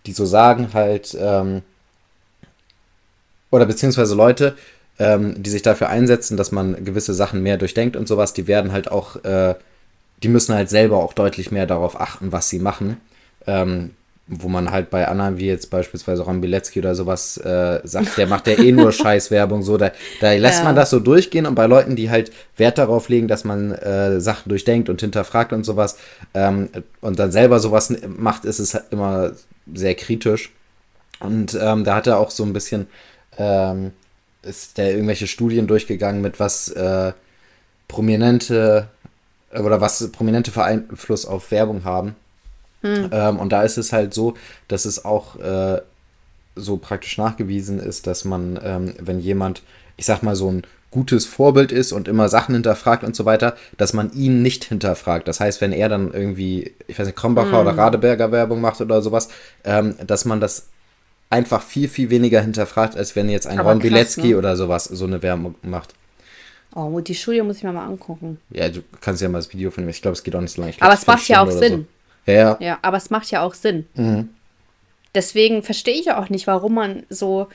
die 0.06 0.12
so 0.12 0.25
sagen 0.25 0.70
halt, 0.74 1.18
ähm, 1.20 1.62
oder 3.51 3.66
beziehungsweise 3.66 4.16
Leute, 4.16 4.56
ähm, 5.00 5.42
die 5.42 5.50
sich 5.50 5.62
dafür 5.62 5.89
einsetzen, 5.89 6.36
dass 6.36 6.51
man 6.51 6.84
gewisse 6.84 7.13
Sachen 7.13 7.42
mehr 7.42 7.58
durchdenkt 7.58 7.96
und 7.96 8.08
sowas, 8.08 8.34
die 8.34 8.48
werden 8.48 8.74
halt 8.74 8.92
auch 8.92 9.24
äh, 9.24 9.56
die 10.24 10.29
müssen 10.29 10.55
halt 10.55 10.69
selber 10.69 10.97
auch 10.97 11.13
deutlich 11.13 11.51
mehr 11.51 11.65
darauf 11.67 12.00
achten, 12.00 12.31
was 12.31 12.50
sie 12.50 12.59
machen. 12.59 12.97
Ähm, 13.45 13.91
wo 14.27 14.50
man 14.50 14.71
halt 14.71 14.89
bei 14.89 15.07
anderen, 15.07 15.38
wie 15.38 15.47
jetzt 15.47 15.69
beispielsweise 15.69 16.24
Ron 16.24 16.41
Bilecki 16.41 16.79
oder 16.79 16.95
sowas, 16.95 17.38
äh, 17.38 17.79
sagt, 17.86 18.17
der 18.17 18.27
macht 18.27 18.47
ja 18.47 18.59
eh 18.59 18.74
nur 18.74 18.91
Scheißwerbung, 18.91 19.63
so, 19.63 19.77
da, 19.77 19.91
da 20.19 20.33
lässt 20.33 20.59
ja. 20.59 20.63
man 20.65 20.75
das 20.75 20.89
so 20.89 21.00
durchgehen 21.00 21.45
und 21.45 21.55
bei 21.55 21.65
Leuten, 21.65 21.95
die 21.95 22.09
halt 22.09 22.31
Wert 22.57 22.77
darauf 22.77 23.07
legen, 23.07 23.29
dass 23.29 23.45
man 23.45 23.71
äh, 23.71 24.19
Sachen 24.19 24.50
durchdenkt 24.50 24.89
und 24.89 25.00
hinterfragt 25.00 25.53
und 25.53 25.63
sowas 25.63 25.97
ähm, 26.33 26.69
und 27.00 27.19
dann 27.19 27.31
selber 27.31 27.59
sowas 27.59 27.93
macht, 28.05 28.43
ist 28.43 28.59
es 28.59 28.74
halt 28.74 28.86
immer 28.91 29.31
sehr 29.74 29.95
kritisch. 29.95 30.51
Und 31.19 31.57
ähm, 31.59 31.83
da 31.83 31.95
hat 31.95 32.07
er 32.07 32.19
auch 32.19 32.29
so 32.29 32.43
ein 32.43 32.53
bisschen, 32.53 32.88
ähm, 33.38 33.91
ist 34.43 34.77
der 34.77 34.91
irgendwelche 34.91 35.27
Studien 35.27 35.67
durchgegangen 35.67 36.21
mit 36.21 36.39
was 36.39 36.69
äh, 36.69 37.13
prominente 37.88 38.89
oder 39.54 39.82
was 39.82 40.12
prominente 40.12 40.51
Einfluss 40.62 41.25
auf 41.25 41.51
Werbung 41.51 41.84
haben. 41.84 42.16
Hm. 42.82 43.10
Ähm, 43.12 43.39
und 43.39 43.51
da 43.51 43.63
ist 43.63 43.77
es 43.77 43.94
halt 43.94 44.13
so, 44.13 44.36
dass 44.68 44.86
es 44.86 45.06
auch 45.06 45.38
äh, 45.39 45.82
so 46.56 46.77
praktisch 46.77 47.18
nachgewiesen 47.18 47.80
ist, 47.80 48.08
dass 48.08 48.26
man, 48.26 48.60
ähm, 48.63 48.93
wenn 49.00 49.19
jemand, 49.19 49.63
ich 49.95 50.06
sag 50.06 50.24
mal, 50.24 50.36
so 50.36 50.52
ein 50.52 50.63
gutes 50.89 51.26
Vorbild 51.26 51.71
ist 51.71 51.91
und 51.91 52.08
immer 52.08 52.30
Sachen 52.30 52.56
hinterfragt 52.56 53.04
und 53.04 53.15
so 53.15 53.26
weiter, 53.26 53.56
dass 53.78 53.93
man 53.93 54.12
ihn 54.13 54.41
nicht 54.41 54.63
hinterfragt. 54.63 55.28
Das 55.28 55.39
heißt, 55.39 55.60
wenn 55.60 55.74
er 55.74 55.89
dann 55.89 56.13
irgendwie, 56.13 56.74
ich 56.88 56.98
weiß 56.98 57.08
nicht, 57.08 57.17
Krombacher 57.17 57.60
hm. 57.60 57.67
oder 57.67 57.78
Radeberger 57.78 58.32
Werbung 58.32 58.62
macht 58.62 58.82
oder 58.82 59.02
sowas, 59.02 59.30
ähm, 59.63 59.95
dass 60.06 60.26
man 60.26 60.39
das 60.39 60.67
einfach 61.30 61.62
viel, 61.62 61.89
viel 61.89 62.10
weniger 62.10 62.41
hinterfragt, 62.41 62.95
als 62.95 63.15
wenn 63.15 63.30
jetzt 63.30 63.48
ein 63.48 63.60
Aber 63.60 63.71
Ron 63.71 63.80
Bilecki 63.80 64.30
ne? 64.30 64.38
oder 64.38 64.56
sowas 64.56 64.86
so 64.86 65.06
eine 65.06 65.21
Werbung 65.21 65.56
macht. 65.62 65.93
Oh, 66.75 66.99
die 66.99 67.15
Studie 67.15 67.41
muss 67.41 67.58
ich 67.58 67.63
mir 67.63 67.71
mal 67.71 67.86
angucken. 67.86 68.39
Ja, 68.51 68.69
du 68.69 68.82
kannst 69.01 69.21
ja 69.21 69.30
mal 69.30 69.39
das 69.39 69.51
Video 69.51 69.71
finden. 69.71 69.89
Ich 69.89 70.01
glaube, 70.01 70.13
es 70.13 70.23
geht 70.23 70.36
auch 70.36 70.41
nicht 70.41 70.53
so 70.53 70.62
lange. 70.62 70.73
aber 70.80 70.93
es 70.93 71.08
macht 71.08 71.27
ja 71.27 71.43
auch 71.43 71.51
Sinn. 71.51 71.88
So. 72.25 72.32
Ja. 72.32 72.58
Ja, 72.60 72.80
aber 72.82 72.97
es 72.97 73.10
macht 73.10 73.32
ja 73.32 73.41
auch 73.41 73.53
Sinn. 73.53 73.88
Mhm. 73.95 74.30
Deswegen 75.15 75.63
verstehe 75.63 75.95
ich 75.95 76.12
auch 76.12 76.30
nicht, 76.30 76.45
warum 76.45 76.75
man 76.75 77.03
so 77.10 77.47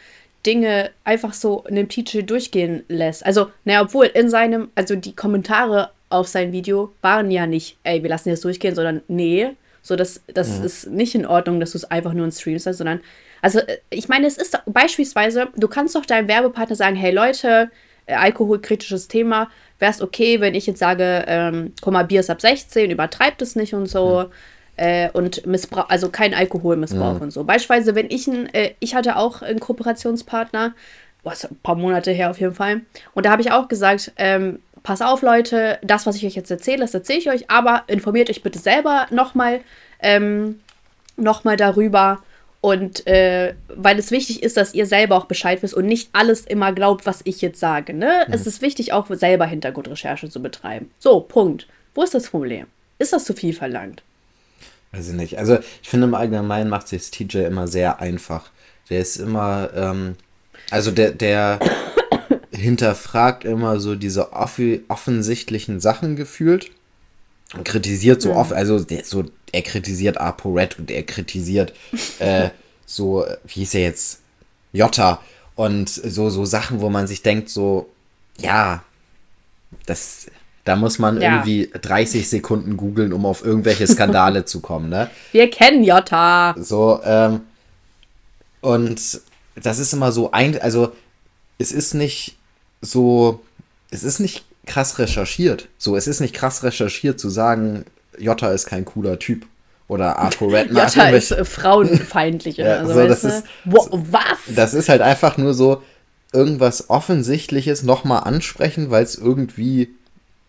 Dinge 0.44 0.90
einfach 1.05 1.35
so 1.35 1.64
in 1.68 1.77
dem 1.77 1.88
Titel 1.88 2.22
durchgehen 2.22 2.83
lässt. 2.88 3.25
Also, 3.25 3.51
naja, 3.64 3.83
obwohl 3.83 4.07
in 4.07 4.29
seinem, 4.29 4.70
also 4.75 4.96
die 4.96 5.14
Kommentare 5.14 5.90
auf 6.09 6.29
sein 6.29 6.53
Video 6.53 6.92
waren 7.01 7.31
ja 7.31 7.46
nicht, 7.46 7.79
ey, 7.85 8.03
wir 8.03 8.11
lassen 8.11 8.31
das 8.31 8.40
durchgehen, 8.40 8.75
sondern 8.75 9.03
nee, 9.09 9.51
so 9.83 9.96
das, 9.96 10.22
das 10.27 10.59
mhm. 10.59 10.64
ist 10.64 10.87
nicht 10.88 11.14
in 11.14 11.27
Ordnung, 11.27 11.61
dass 11.61 11.72
du 11.72 11.79
es 11.79 11.85
einfach 11.85 12.12
nur 12.12 12.25
in 12.25 12.33
Streams 12.33 12.66
hast, 12.66 12.79
sondern, 12.79 13.01
also 13.40 13.59
äh, 13.61 13.79
ich 13.90 14.09
meine, 14.09 14.27
es 14.27 14.37
ist 14.37 14.59
beispielsweise, 14.66 15.48
du 15.57 15.68
kannst 15.68 15.94
doch 15.94 16.07
deinem 16.07 16.29
Werbepartner 16.29 16.77
sagen, 16.77 16.96
hey 16.96 17.12
Leute, 17.12 17.70
äh, 18.07 18.15
alkoholkritisches 18.15 19.09
Thema, 19.09 19.49
wäre 19.79 19.93
es 19.93 20.03
okay, 20.03 20.41
wenn 20.41 20.55
ich 20.55 20.67
jetzt 20.67 20.79
sage, 20.79 21.25
ähm, 21.27 21.73
guck 21.81 21.93
mal, 21.93 22.05
Bier 22.05 22.21
ist 22.21 22.31
ab 22.31 22.41
16, 22.41 22.91
übertreibt 22.91 23.43
es 23.43 23.57
nicht 23.57 23.75
und 23.75 23.87
so. 23.87 24.25
Mhm. 24.25 24.33
Äh, 24.77 25.11
und 25.11 25.47
Missbrauch, 25.47 25.91
also 25.91 26.09
kein 26.09 26.33
Alkoholmissbrauch 26.33 27.17
mhm. 27.17 27.23
und 27.23 27.31
so. 27.31 27.45
Beispielsweise, 27.45 27.95
wenn 27.95 28.11
ich 28.11 28.27
ein, 28.27 28.53
äh, 28.55 28.71
ich 28.81 28.95
hatte 28.95 29.17
auch 29.17 29.43
einen 29.43 29.61
Kooperationspartner, 29.61 30.75
was 31.23 31.45
ein 31.45 31.59
paar 31.62 31.75
Monate 31.75 32.11
her 32.11 32.31
auf 32.31 32.41
jeden 32.41 32.55
Fall, 32.55 32.81
und 33.12 33.27
da 33.27 33.31
habe 33.31 33.43
ich 33.43 33.53
auch 33.53 33.69
gesagt, 33.69 34.12
ähm, 34.17 34.61
pass 34.83 35.03
auf, 35.03 35.21
Leute, 35.21 35.79
das, 35.83 36.07
was 36.07 36.17
ich 36.17 36.25
euch 36.25 36.35
jetzt 36.35 36.51
erzähle, 36.51 36.79
das 36.79 36.95
erzähle 36.95 37.19
ich 37.19 37.31
euch, 37.31 37.51
aber 37.51 37.85
informiert 37.87 38.31
euch 38.31 38.43
bitte 38.43 38.59
selber 38.59 39.07
nochmal 39.11 39.61
ähm, 40.01 40.61
noch 41.17 41.43
darüber 41.43 42.23
und 42.62 43.09
äh, 43.09 43.55
weil 43.75 43.98
es 43.98 44.12
wichtig 44.12 44.44
ist, 44.44 44.57
dass 44.57 44.72
ihr 44.72 44.87
selber 44.87 45.16
auch 45.16 45.25
Bescheid 45.25 45.62
wisst 45.64 45.75
und 45.75 45.85
nicht 45.85 46.11
alles 46.12 46.42
immer 46.42 46.72
glaubt, 46.72 47.07
was 47.07 47.20
ich 47.25 47.42
jetzt 47.42 47.59
sage. 47.59 47.92
Ne? 47.92 48.25
Mhm. 48.29 48.33
Es 48.33 48.46
ist 48.46 48.62
wichtig, 48.62 48.92
auch 48.92 49.09
selber 49.11 49.46
Hintergrundrecherche 49.46 50.31
zu 50.31 50.40
betreiben. 50.40 50.88
So, 51.01 51.20
Punkt. 51.20 51.66
Wo 51.92 52.05
ist 52.05 52.14
das 52.14 52.29
Problem? 52.31 52.66
Ist 53.01 53.12
das 53.12 53.25
zu 53.25 53.35
viel 53.35 53.53
verlangt? 53.53 54.05
Weiß 54.92 55.09
ich 55.09 55.14
nicht. 55.14 55.38
Also 55.38 55.59
ich 55.83 55.88
finde 55.88 56.07
im 56.07 56.14
Allgemeinen 56.14 56.70
macht 56.70 56.87
sich 56.87 57.11
TJ 57.11 57.38
immer 57.38 57.66
sehr 57.66 58.01
einfach. 58.01 58.48
Der 58.90 59.01
ist 59.01 59.16
immer, 59.16 59.70
ähm, 59.75 60.14
also 60.70 60.92
der, 60.92 61.11
der 61.11 61.59
hinterfragt 62.53 63.44
immer 63.44 63.81
so 63.81 63.96
diese 63.96 64.33
off 64.33 64.61
offensichtlichen 64.87 65.81
Sachen 65.81 66.14
gefühlt 66.14 66.70
kritisiert 67.65 68.23
so 68.23 68.31
mhm. 68.31 68.37
oft, 68.37 68.53
also 68.53 68.81
der 68.81 69.05
so 69.05 69.25
er 69.53 69.62
kritisiert 69.62 70.19
ApoRed 70.19 70.79
und 70.79 70.91
er 70.91 71.03
kritisiert 71.03 71.73
äh, 72.19 72.51
so, 72.87 73.25
wie 73.45 73.61
hieß 73.61 73.75
er 73.75 73.83
jetzt, 73.83 74.21
Jota 74.73 75.21
und 75.55 75.88
so, 75.88 76.31
so 76.31 76.45
Sachen, 76.45 76.81
wo 76.81 76.91
man 76.91 77.07
sich 77.07 77.23
denkt, 77.23 77.49
so, 77.49 77.88
ja, 78.38 78.83
das, 79.87 80.27
da 80.65 80.77
muss 80.77 80.99
man 80.99 81.21
ja. 81.21 81.37
irgendwie 81.37 81.71
30 81.73 82.29
Sekunden 82.29 82.77
googeln, 82.77 83.12
um 83.12 83.27
auf 83.27 83.45
irgendwelche 83.45 83.87
Skandale 83.87 84.45
zu 84.47 84.61
kommen, 84.61 84.88
ne? 84.88 85.11
Wir 85.33 85.51
kennen 85.51 85.85
Jota. 85.85 86.55
So, 86.59 87.01
ähm, 87.05 87.41
und 88.61 89.21
das 89.57 89.79
ist 89.79 89.93
immer 89.93 90.12
so 90.12 90.31
ein, 90.31 90.61
also 90.61 90.93
es 91.59 91.73
ist 91.73 91.95
nicht 91.95 92.37
so, 92.81 93.43
es 93.91 94.03
ist 94.05 94.21
nicht 94.21 94.45
krass 94.66 94.98
recherchiert. 94.98 95.68
So, 95.79 95.96
es 95.96 96.07
ist 96.07 96.20
nicht 96.20 96.35
krass 96.35 96.62
recherchiert 96.62 97.18
zu 97.18 97.29
sagen, 97.29 97.85
Jota 98.18 98.51
ist 98.51 98.66
kein 98.66 98.85
cooler 98.85 99.18
Typ. 99.18 99.46
Oder 99.88 100.18
Arthur 100.18 100.53
Redknapp. 100.53 100.94
Jota 100.94 101.09
ist 101.11 101.33
äh, 101.33 101.44
frauenfeindlich. 101.44 102.57
ja, 102.57 102.79
also, 102.79 102.94
so, 102.94 103.07
das 103.07 103.25
ist, 103.25 103.44
Wo, 103.64 103.87
was? 103.90 104.38
Das 104.55 104.75
ist 104.75 104.88
halt 104.88 105.03
einfach 105.03 105.37
nur 105.37 105.55
so 105.55 105.83
irgendwas 106.33 106.88
Offensichtliches 106.88 107.83
nochmal 107.83 108.22
ansprechen, 108.25 108.90
weil 108.90 109.05
es 109.05 109.16
irgendwie 109.16 109.90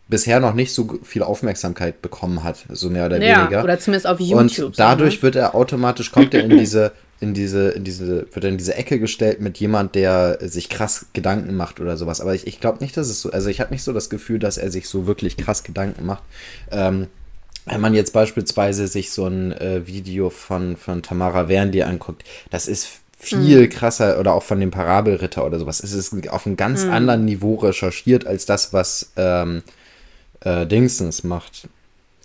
bisher 0.08 0.40
noch 0.40 0.54
nicht 0.54 0.74
so 0.74 1.00
viel 1.04 1.24
Aufmerksamkeit 1.24 2.02
bekommen 2.02 2.44
hat, 2.44 2.66
so 2.70 2.90
mehr 2.90 3.06
oder 3.06 3.22
ja, 3.22 3.42
weniger. 3.42 3.64
Oder 3.64 3.80
zumindest 3.80 4.08
auf 4.08 4.20
YouTube. 4.20 4.68
Und 4.68 4.80
dadurch 4.80 5.16
so, 5.16 5.18
ne? 5.18 5.24
wird 5.24 5.36
er 5.36 5.56
automatisch, 5.56 6.12
kommt 6.12 6.34
er 6.34 6.44
in 6.44 6.58
diese, 6.58 6.92
in 7.24 7.34
diese, 7.34 7.70
in 7.70 7.86
diese, 7.86 8.28
wird 8.34 8.44
in 8.44 8.58
diese 8.58 8.76
Ecke 8.76 9.00
gestellt 9.00 9.40
mit 9.40 9.58
jemand, 9.58 9.96
der 9.96 10.38
sich 10.42 10.70
krass 10.70 11.06
Gedanken 11.14 11.56
macht 11.56 11.80
oder 11.80 11.96
sowas. 11.96 12.20
Aber 12.20 12.36
ich, 12.36 12.46
ich 12.46 12.60
glaube 12.60 12.84
nicht, 12.84 12.98
dass 12.98 13.08
es 13.08 13.22
so, 13.22 13.32
also 13.32 13.50
ich 13.50 13.62
habe 13.62 13.74
nicht 13.74 13.84
so 13.84 13.94
das 13.94 14.10
Gefühl, 14.10 14.40
dass 14.40 14.58
er 14.58 14.70
sich 14.70 14.90
so 14.90 15.08
wirklich 15.08 15.38
krass 15.38 15.64
Gedanken 15.64 16.06
macht. 16.06 16.24
Ähm, 16.70 17.08
wenn 17.66 17.80
man 17.80 17.94
jetzt 17.94 18.12
beispielsweise 18.12 18.88
sich 18.88 19.12
so 19.12 19.26
ein 19.26 19.54
äh, 19.54 19.88
Video 19.88 20.30
von, 20.30 20.76
von 20.76 21.02
Tamara 21.02 21.48
Wernli 21.48 21.84
anguckt, 21.84 22.26
das 22.50 22.68
ist 22.68 22.88
viel 23.18 23.70
krasser 23.70 24.20
oder 24.20 24.34
auch 24.34 24.44
von 24.44 24.60
dem 24.60 24.70
Parabelritter 24.70 25.46
oder 25.46 25.58
sowas. 25.58 25.82
Es 25.82 25.94
ist 25.94 26.14
auf 26.28 26.46
einem 26.46 26.58
ganz 26.58 26.84
anderen 26.84 27.24
Niveau 27.24 27.56
recherchiert 27.56 28.28
als 28.28 28.46
das, 28.46 28.74
was 28.74 29.14
ähm, 29.16 29.64
äh, 30.42 30.68
Dingsens 30.68 31.24
macht. 31.24 31.70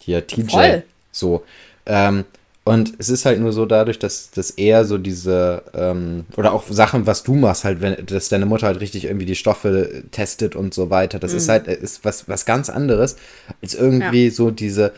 Hier, 0.01 0.27
TJ. 0.27 0.51
Voll. 0.51 0.83
So. 1.13 1.45
Ähm, 1.87 2.25
und 2.69 2.93
es 2.99 3.09
ist 3.09 3.25
halt 3.25 3.41
nur 3.41 3.53
so 3.53 3.67
dadurch, 3.67 3.99
dass, 3.99 4.31
dass 4.31 4.51
er 4.51 4.85
so 4.85 4.99
diese, 4.99 5.63
ähm, 5.75 6.27
oder 6.37 6.53
auch 6.53 6.65
Sachen, 6.69 7.07
was 7.07 7.23
du 7.23 7.35
machst, 7.35 7.65
halt, 7.65 7.81
wenn, 7.81 8.05
dass 8.07 8.29
deine 8.29 8.47
Mutter 8.47 8.67
halt 8.67 8.81
richtig 8.81 9.05
irgendwie 9.05 9.27
die 9.27 9.35
Stoffe 9.37 10.03
testet 10.11 10.55
und 10.57 10.75
so 10.75 10.91
weiter. 10.91 11.19
Das 11.19 11.33
ist 11.33 11.49
halt, 11.49 11.67
ist 11.67 12.05
was, 12.05 12.29
was 12.29 12.45
ganz 12.47 12.69
anderes, 12.71 13.17
als 13.63 13.75
irgendwie 13.75 14.27
Ja. 14.27 14.31
so 14.33 14.51
diese 14.51 14.93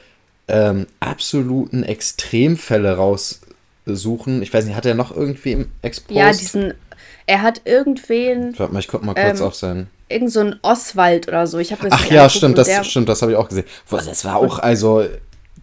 ähm, 0.48 0.86
absoluten 1.00 1.82
Extremfälle 1.84 2.96
raussuchen. 3.86 4.42
Ich 4.42 4.52
weiß 4.52 4.64
nicht, 4.64 4.74
hat 4.76 4.86
er 4.86 4.94
noch 4.94 5.14
irgendwie 5.16 5.52
im 5.52 5.66
Expost? 5.82 6.16
Ja, 6.18 6.30
diesen. 6.32 6.74
Er 7.26 7.42
hat 7.42 7.62
irgendwen, 7.64 8.58
Warte 8.58 8.72
mal, 8.72 8.80
ich 8.80 8.88
guck 8.88 9.04
mal 9.04 9.14
kurz 9.14 9.40
Ähm, 9.40 9.46
auf 9.46 9.54
seinen. 9.54 9.86
irgend 10.08 10.32
so 10.32 10.40
ein 10.40 10.56
Oswald 10.62 11.28
oder 11.28 11.46
so. 11.46 11.58
Ich 11.58 11.70
habe 11.70 11.88
das 11.88 11.92
Ach 11.92 12.10
ja, 12.10 12.28
stimmt, 12.28 12.58
das 12.58 12.68
stimmt, 12.86 13.08
das 13.08 13.22
habe 13.22 13.32
ich 13.32 13.38
auch 13.38 13.48
gesehen. 13.48 13.66
Das 13.90 14.24
war 14.24 14.36
auch, 14.36 14.58
also, 14.58 15.04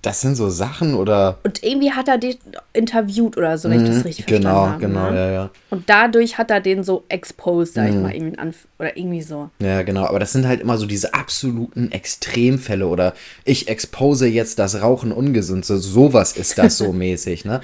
das 0.01 0.21
sind 0.21 0.36
so 0.36 0.49
Sachen 0.49 0.93
oder. 0.95 1.38
Und 1.43 1.63
irgendwie 1.63 1.91
hat 1.91 2.07
er 2.07 2.17
den 2.17 2.36
interviewt 2.73 3.36
oder 3.38 3.57
so, 3.57 3.69
wenn 3.69 3.83
ich 3.83 3.89
das 3.89 4.05
richtig 4.05 4.25
genau, 4.27 4.65
verstanden 4.65 4.97
habe. 4.99 5.10
genau, 5.10 5.12
ne? 5.12 5.17
ja, 5.17 5.31
ja. 5.31 5.49
Und 5.69 5.89
dadurch 5.89 6.38
hat 6.38 6.51
er 6.51 6.62
den 6.62 6.83
so 6.83 7.03
exposed, 7.10 7.73
sag 7.73 7.89
ich 7.89 7.95
Mhm. 7.95 8.01
mal, 8.03 8.13
irgendwie 8.15 8.38
Anf 8.39 8.67
oder 8.79 8.95
irgendwie 8.95 9.21
so. 9.21 9.49
Ja, 9.60 9.81
genau, 9.81 10.05
aber 10.05 10.19
das 10.19 10.31
sind 10.33 10.47
halt 10.47 10.62
immer 10.62 10.77
so 10.77 10.86
diese 10.86 11.13
absoluten 11.13 11.91
Extremfälle 11.91 12.88
oder 12.88 13.13
ich 13.43 13.67
expose 13.67 14.27
jetzt, 14.27 14.60
dass 14.60 14.81
Rauchen 14.81 15.12
ungesund 15.12 15.69
ist. 15.69 15.83
Sowas 15.83 16.38
ist 16.38 16.57
das 16.57 16.77
so 16.77 16.91
mäßig, 16.93 17.43
ne? 17.45 17.60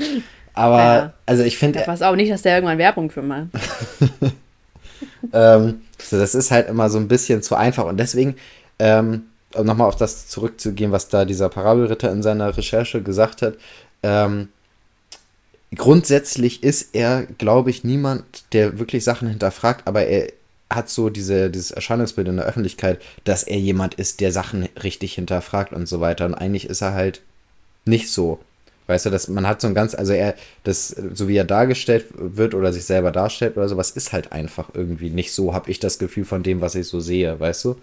Aber, 0.56 0.78
Ja. 0.78 1.13
also 1.26 1.43
ich 1.43 1.58
finde, 1.58 1.82
Ich 1.82 1.88
weiß 1.88 2.02
auch 2.04 2.15
nicht, 2.15 2.32
dass 2.32 2.41
der 2.43 2.56
irgendwann 2.56 2.78
Werbung 2.78 3.10
für 3.10 3.22
macht. 3.22 3.48
ähm, 5.34 5.82
so, 6.02 6.19
das 6.19 6.36
ist 6.36 6.52
halt 6.52 6.67
immer 6.69 6.89
so 6.89 6.98
ein 6.98 7.08
bisschen 7.08 7.41
zu 7.41 7.56
einfach 7.56 7.86
und 7.86 7.98
deswegen, 7.98 8.36
ähm, 8.80 9.24
nochmal 9.62 9.88
auf 9.88 9.96
das 9.96 10.28
zurückzugehen, 10.28 10.92
was 10.92 11.10
da 11.10 11.26
dieser 11.26 11.50
Parabelritter 11.50 12.12
in 12.12 12.24
seiner 12.24 12.56
Recherche 12.56 13.02
gesagt 13.02 13.42
hat, 13.42 13.56
ähm, 14.02 14.50
grundsätzlich 15.76 16.63
ist 16.63 16.89
er, 16.94 17.24
glaube 17.38 17.70
ich, 17.70 17.84
niemand, 17.84 18.24
der 18.54 18.80
wirklich 18.80 19.04
Sachen 19.04 19.28
hinterfragt, 19.28 19.88
aber 19.88 20.06
er 20.06 20.32
hat 20.70 20.89
so 20.89 21.10
diese, 21.10 21.50
dieses 21.50 21.72
Erscheinungsbild 21.72 22.28
in 22.28 22.38
der 22.38 22.46
Öffentlichkeit, 22.46 23.02
dass 23.24 23.44
er 23.44 23.60
jemand 23.60 23.96
ist, 23.96 24.22
der 24.22 24.32
Sachen 24.32 24.68
richtig 24.82 25.13
hinterfragt 25.13 25.72
und 25.72 25.88
so 25.88 26.02
weiter. 26.02 26.26
Und 26.26 26.34
eigentlich 26.34 26.68
ist 26.68 26.82
er 26.82 26.94
halt 26.94 27.22
nicht 27.86 28.12
so. 28.12 28.39
Weißt 28.88 29.06
du, 29.06 29.10
dass 29.10 29.28
man 29.28 29.48
hat 29.48 29.62
so 29.62 29.68
ein 29.68 29.76
ganz, 29.76 29.96
also 29.96 30.13
er, 30.13 30.36
das, 30.63 30.89
so 30.89 31.28
wie 31.28 31.38
er 31.38 31.46
dargestellt 31.46 32.06
wird 32.16 32.54
oder 32.54 32.74
sich 32.74 32.84
selber 32.84 33.12
darstellt 33.12 33.56
oder 33.56 33.70
sowas, 33.70 33.92
ist 33.92 34.12
halt 34.12 34.32
einfach 34.32 34.70
irgendwie 34.74 35.10
nicht 35.10 35.32
so, 35.32 35.54
habe 35.54 35.72
ich 35.72 35.80
das 35.80 36.00
Gefühl 36.00 36.26
von 36.26 36.44
dem, 36.44 36.60
was 36.60 36.76
ich 36.76 36.88
so 36.88 37.00
sehe, 37.00 37.39
weißt 37.39 37.63
du? 37.66 37.76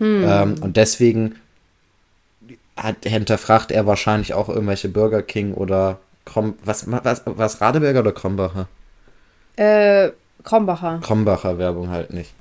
Ähm, 0.00 0.56
und 0.60 0.76
deswegen 0.76 1.36
hat, 2.76 2.96
hinterfragt 3.04 3.72
er 3.72 3.86
wahrscheinlich 3.86 4.34
auch 4.34 4.48
irgendwelche 4.48 4.88
Burger 4.88 5.22
King 5.22 5.54
oder 5.54 5.98
Krom, 6.24 6.54
was, 6.64 6.90
was, 6.90 7.22
was 7.24 7.60
Radeberger 7.60 8.00
oder 8.00 8.12
Krombacher? 8.12 8.68
Äh, 9.56 10.10
Krombacher. 10.44 11.00
Krombacher 11.02 11.58
Werbung 11.58 11.90
halt 11.90 12.12
nicht. 12.12 12.32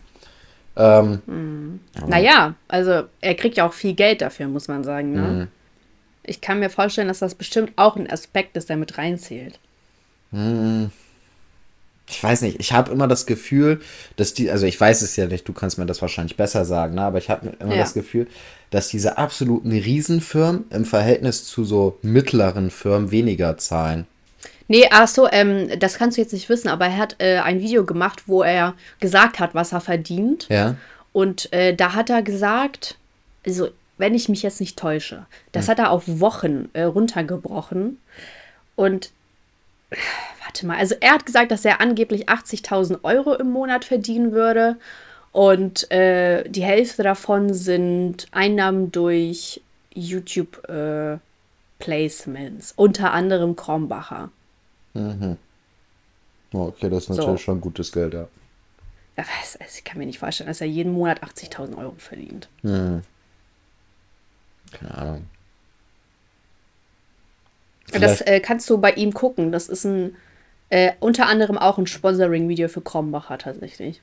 Ähm, 0.76 1.22
Naja, 2.08 2.56
also 2.68 3.04
er 3.22 3.36
kriegt 3.36 3.58
ja 3.58 3.65
auch 3.65 3.74
viel 3.74 3.94
Geld 3.94 4.22
dafür, 4.22 4.48
muss 4.48 4.68
man 4.68 4.84
sagen. 4.84 5.13
Ne? 5.13 5.22
Mhm. 5.22 5.48
Ich 6.24 6.41
kann 6.41 6.60
mir 6.60 6.70
vorstellen, 6.70 7.08
dass 7.08 7.20
das 7.20 7.36
bestimmt 7.36 7.72
auch 7.78 7.96
ein 7.96 8.10
Aspekt 8.10 8.58
ist, 8.58 8.70
der 8.70 8.78
mit 8.78 8.98
reinzählt. 8.98 9.60
Ich 12.08 12.24
weiß 12.24 12.41
nicht, 12.41 12.60
ich 12.60 12.72
habe 12.72 12.91
immer 12.91 13.08
das 13.08 13.26
Gefühl, 13.26 13.82
dass 14.15 14.34
die, 14.34 14.52
also 14.52 14.65
ich 14.65 14.80
weiß 14.80 15.02
es 15.02 15.15
ja 15.15 15.26
nicht, 15.26 15.48
du 15.48 15.54
kannst 15.54 15.78
mir 15.78 15.86
das 15.86 16.02
wahrscheinlich 16.02 16.38
besser 16.38 16.63
sagen, 16.65 16.96
ne? 16.96 17.02
aber 17.02 17.18
ich 17.18 17.30
habe 17.30 17.54
immer 17.60 17.74
Ja. 17.76 17.82
das 17.82 17.94
Gefühl, 17.94 18.28
dass 18.70 18.89
diese 18.89 19.18
absoluten 19.18 19.72
Riesenfirmen 19.72 20.65
im 20.70 20.86
Verhältnis 20.86 21.46
zu 21.46 21.63
so 21.65 21.98
mittleren 22.02 22.70
Firmen 22.70 23.12
weniger 23.12 23.58
zahlen. 23.58 24.06
Nee, 24.68 24.88
ach 24.91 25.08
so, 25.08 25.28
ähm, 25.32 25.70
das 25.80 25.98
kannst 25.98 26.18
du 26.18 26.22
jetzt 26.22 26.34
nicht 26.34 26.50
wissen, 26.50 26.70
aber 26.70 26.86
er 26.86 26.98
hat 26.98 27.15
äh, 27.20 27.38
ein 27.38 27.60
Video 27.60 27.86
gemacht, 27.86 28.24
wo 28.28 28.41
er 28.41 28.74
gesagt 29.00 29.39
hat, 29.39 29.54
was 29.54 29.72
er 29.72 29.82
verdient. 29.82 30.48
Ja? 30.50 30.76
Und 31.13 31.52
äh, 31.54 31.76
da 31.76 31.94
hat 31.94 32.10
er 32.10 32.24
gesagt, 32.24 32.98
also 33.46 33.70
wenn 33.98 34.15
ich 34.15 34.28
mich 34.28 34.44
jetzt 34.44 34.60
nicht 34.60 34.78
täusche, 34.78 35.26
das 35.52 35.70
hat 35.70 35.80
er 35.80 35.91
auf 35.91 36.04
Wochen 36.08 36.70
äh, 36.74 36.84
runtergebrochen. 36.84 38.00
Und 38.76 39.12
warte 40.44 40.66
mal, 40.66 40.78
also 40.78 40.96
er 41.00 41.14
hat 41.14 41.26
gesagt, 41.26 41.52
dass 41.52 41.66
er 41.66 41.82
angeblich 41.82 42.30
80.000 42.30 43.04
Euro 43.04 43.34
im 43.34 43.52
Monat 43.52 43.84
verdienen 43.86 44.32
würde. 44.32 44.78
Und 45.32 45.92
äh, 45.92 46.48
die 46.50 46.64
Hälfte 46.64 47.04
davon 47.04 47.54
sind 47.54 48.28
Einnahmen 48.32 48.92
durch 48.92 49.62
YouTube-Placements, 49.94 52.74
unter 52.78 53.12
anderem 53.14 53.56
Krombacher. 53.58 54.32
Oh, 54.94 55.36
okay, 56.54 56.90
das 56.90 57.04
ist 57.04 57.08
So. 57.08 57.16
natürlich 57.16 57.42
schon 57.42 57.60
gutes 57.60 57.92
Geld, 57.92 58.14
ja. 58.14 58.30
Also 59.18 59.60
ich 59.78 59.84
kann 59.84 59.98
mir 59.98 60.06
nicht 60.06 60.20
vorstellen, 60.20 60.48
dass 60.48 60.62
er 60.62 60.68
jeden 60.68 60.94
Monat 60.94 61.22
80.000 61.24 61.78
Euro 61.78 61.96
verdient. 61.98 62.48
Keine 62.64 63.02
Ahnung. 64.90 65.26
Das 67.91 67.98
Vielleicht- 68.17 68.28
äh, 68.28 68.39
kannst 68.39 68.69
du 68.69 68.78
bei 68.80 68.91
ihm 68.93 69.13
gucken. 69.13 69.52
Das 69.52 69.69
ist 69.69 69.86
ein 69.86 70.15
äh, 70.69 70.93
unter 71.00 71.28
anderem 71.28 71.58
auch 71.60 71.78
ein 71.78 71.86
Sponsoring-Video 71.88 72.67
für 72.69 72.82
Krombacher 72.82 73.38
tatsächlich. 73.38 74.02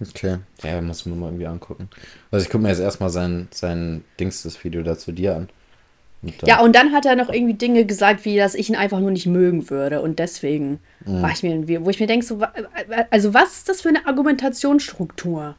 Okay. 0.00 0.38
Ja, 0.62 0.80
muss 0.80 1.06
man 1.06 1.20
mal 1.20 1.26
irgendwie 1.26 1.46
angucken. 1.46 1.88
Also 2.32 2.44
ich 2.44 2.50
gucke 2.50 2.62
mir 2.64 2.70
jetzt 2.70 2.80
erstmal 2.80 3.10
sein, 3.10 3.46
sein 3.52 4.02
Dings, 4.18 4.42
das 4.42 4.62
Video 4.64 4.82
da 4.82 4.98
zu 4.98 5.12
dir 5.12 5.36
an. 5.36 5.48
Und 6.22 6.34
Ja, 6.46 6.60
und 6.60 6.74
dann 6.74 6.92
hat 6.92 7.06
er 7.06 7.14
noch 7.14 7.28
irgendwie 7.28 7.54
Dinge 7.54 7.84
gesagt, 7.84 8.24
wie 8.24 8.36
dass 8.36 8.54
ich 8.56 8.68
ihn 8.68 8.76
einfach 8.76 8.98
nur 8.98 9.12
nicht 9.12 9.26
mögen 9.26 9.70
würde. 9.70 10.00
Und 10.02 10.18
deswegen 10.18 10.80
war 11.04 11.30
ich 11.30 11.42
mir, 11.44 11.50
irgendwie- 11.50 11.84
wo 11.84 11.90
ich 11.90 12.00
mir 12.00 12.06
denke, 12.08 12.26
so, 12.26 12.40
also 13.10 13.34
was 13.34 13.58
ist 13.58 13.68
das 13.68 13.80
für 13.82 13.88
eine 13.90 14.06
Argumentationsstruktur? 14.06 15.54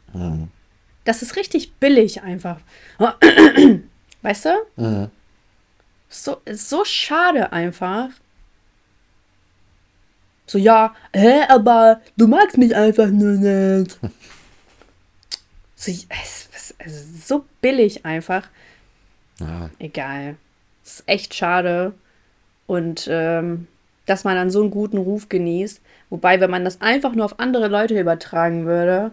Das 1.06 1.22
ist 1.22 1.36
richtig 1.38 1.74
billig 1.76 2.22
einfach. 2.24 2.60
Weißt 4.22 4.46
du? 4.46 5.10
So, 6.14 6.38
so 6.52 6.86
schade 6.86 7.52
einfach. 7.52 8.10
So, 10.46 10.60
ja, 10.60 10.94
hä, 11.14 11.42
aber 11.50 12.02
du 12.16 12.28
magst 12.28 12.58
mich 12.58 12.76
einfach 12.76 13.08
nur 13.08 13.32
nicht. 13.32 14.00
So, 15.76 15.92
also 16.80 17.04
so 17.26 17.46
billig 17.60 18.06
einfach. 18.06 18.48
Ja. 19.42 19.70
Egal. 19.80 20.38
Es 20.82 21.00
ist 21.00 21.04
echt 21.10 21.34
schade. 21.34 21.92
Und 22.68 23.06
ähm, 23.12 23.68
dass 24.06 24.24
man 24.24 24.36
dann 24.38 24.50
so 24.50 24.62
einen 24.62 24.72
guten 24.72 24.98
Ruf 24.98 25.28
genießt. 25.28 25.82
Wobei, 26.10 26.40
wenn 26.40 26.50
man 26.52 26.64
das 26.64 26.80
einfach 26.80 27.12
nur 27.16 27.26
auf 27.26 27.38
andere 27.38 27.68
Leute 27.68 28.00
übertragen 28.00 28.66
würde, 28.66 29.12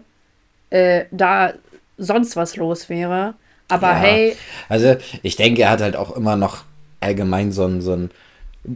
äh, 0.69 1.07
da 1.11 1.55
sonst 1.97 2.37
was 2.37 2.55
los 2.55 2.87
wäre. 2.87 3.33
Aber 3.67 3.89
Ja. 3.89 3.95
hey, 3.95 4.37
Also 4.69 4.95
ich 5.23 5.35
denke, 5.35 5.63
er 5.63 5.71
hat 5.71 5.81
halt 5.81 5.97
auch 5.97 6.15
immer 6.15 6.37
noch 6.37 6.63
allgemein 7.01 7.51
so 7.51 7.65
einen, 7.65 7.81
so 7.81 7.93
einen 7.93 8.11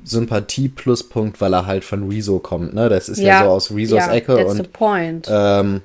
Sympathie-Pluspunkt, 0.04 1.40
weil 1.42 1.54
er 1.54 1.66
halt 1.66 1.86
von 1.86 2.10
Rezo 2.10 2.40
kommt, 2.40 2.74
ne? 2.74 2.90
Das 2.90 3.08
ist 3.10 3.20
ja, 3.20 3.44
so 3.44 3.50
aus 3.50 3.72
Rezos 3.72 4.00
ja, 4.00 4.14
Ecke 4.14 4.36
that's 4.36 4.54
the 4.54 4.60
und 4.62 4.74
point. 4.74 5.28
ähm, 5.32 5.82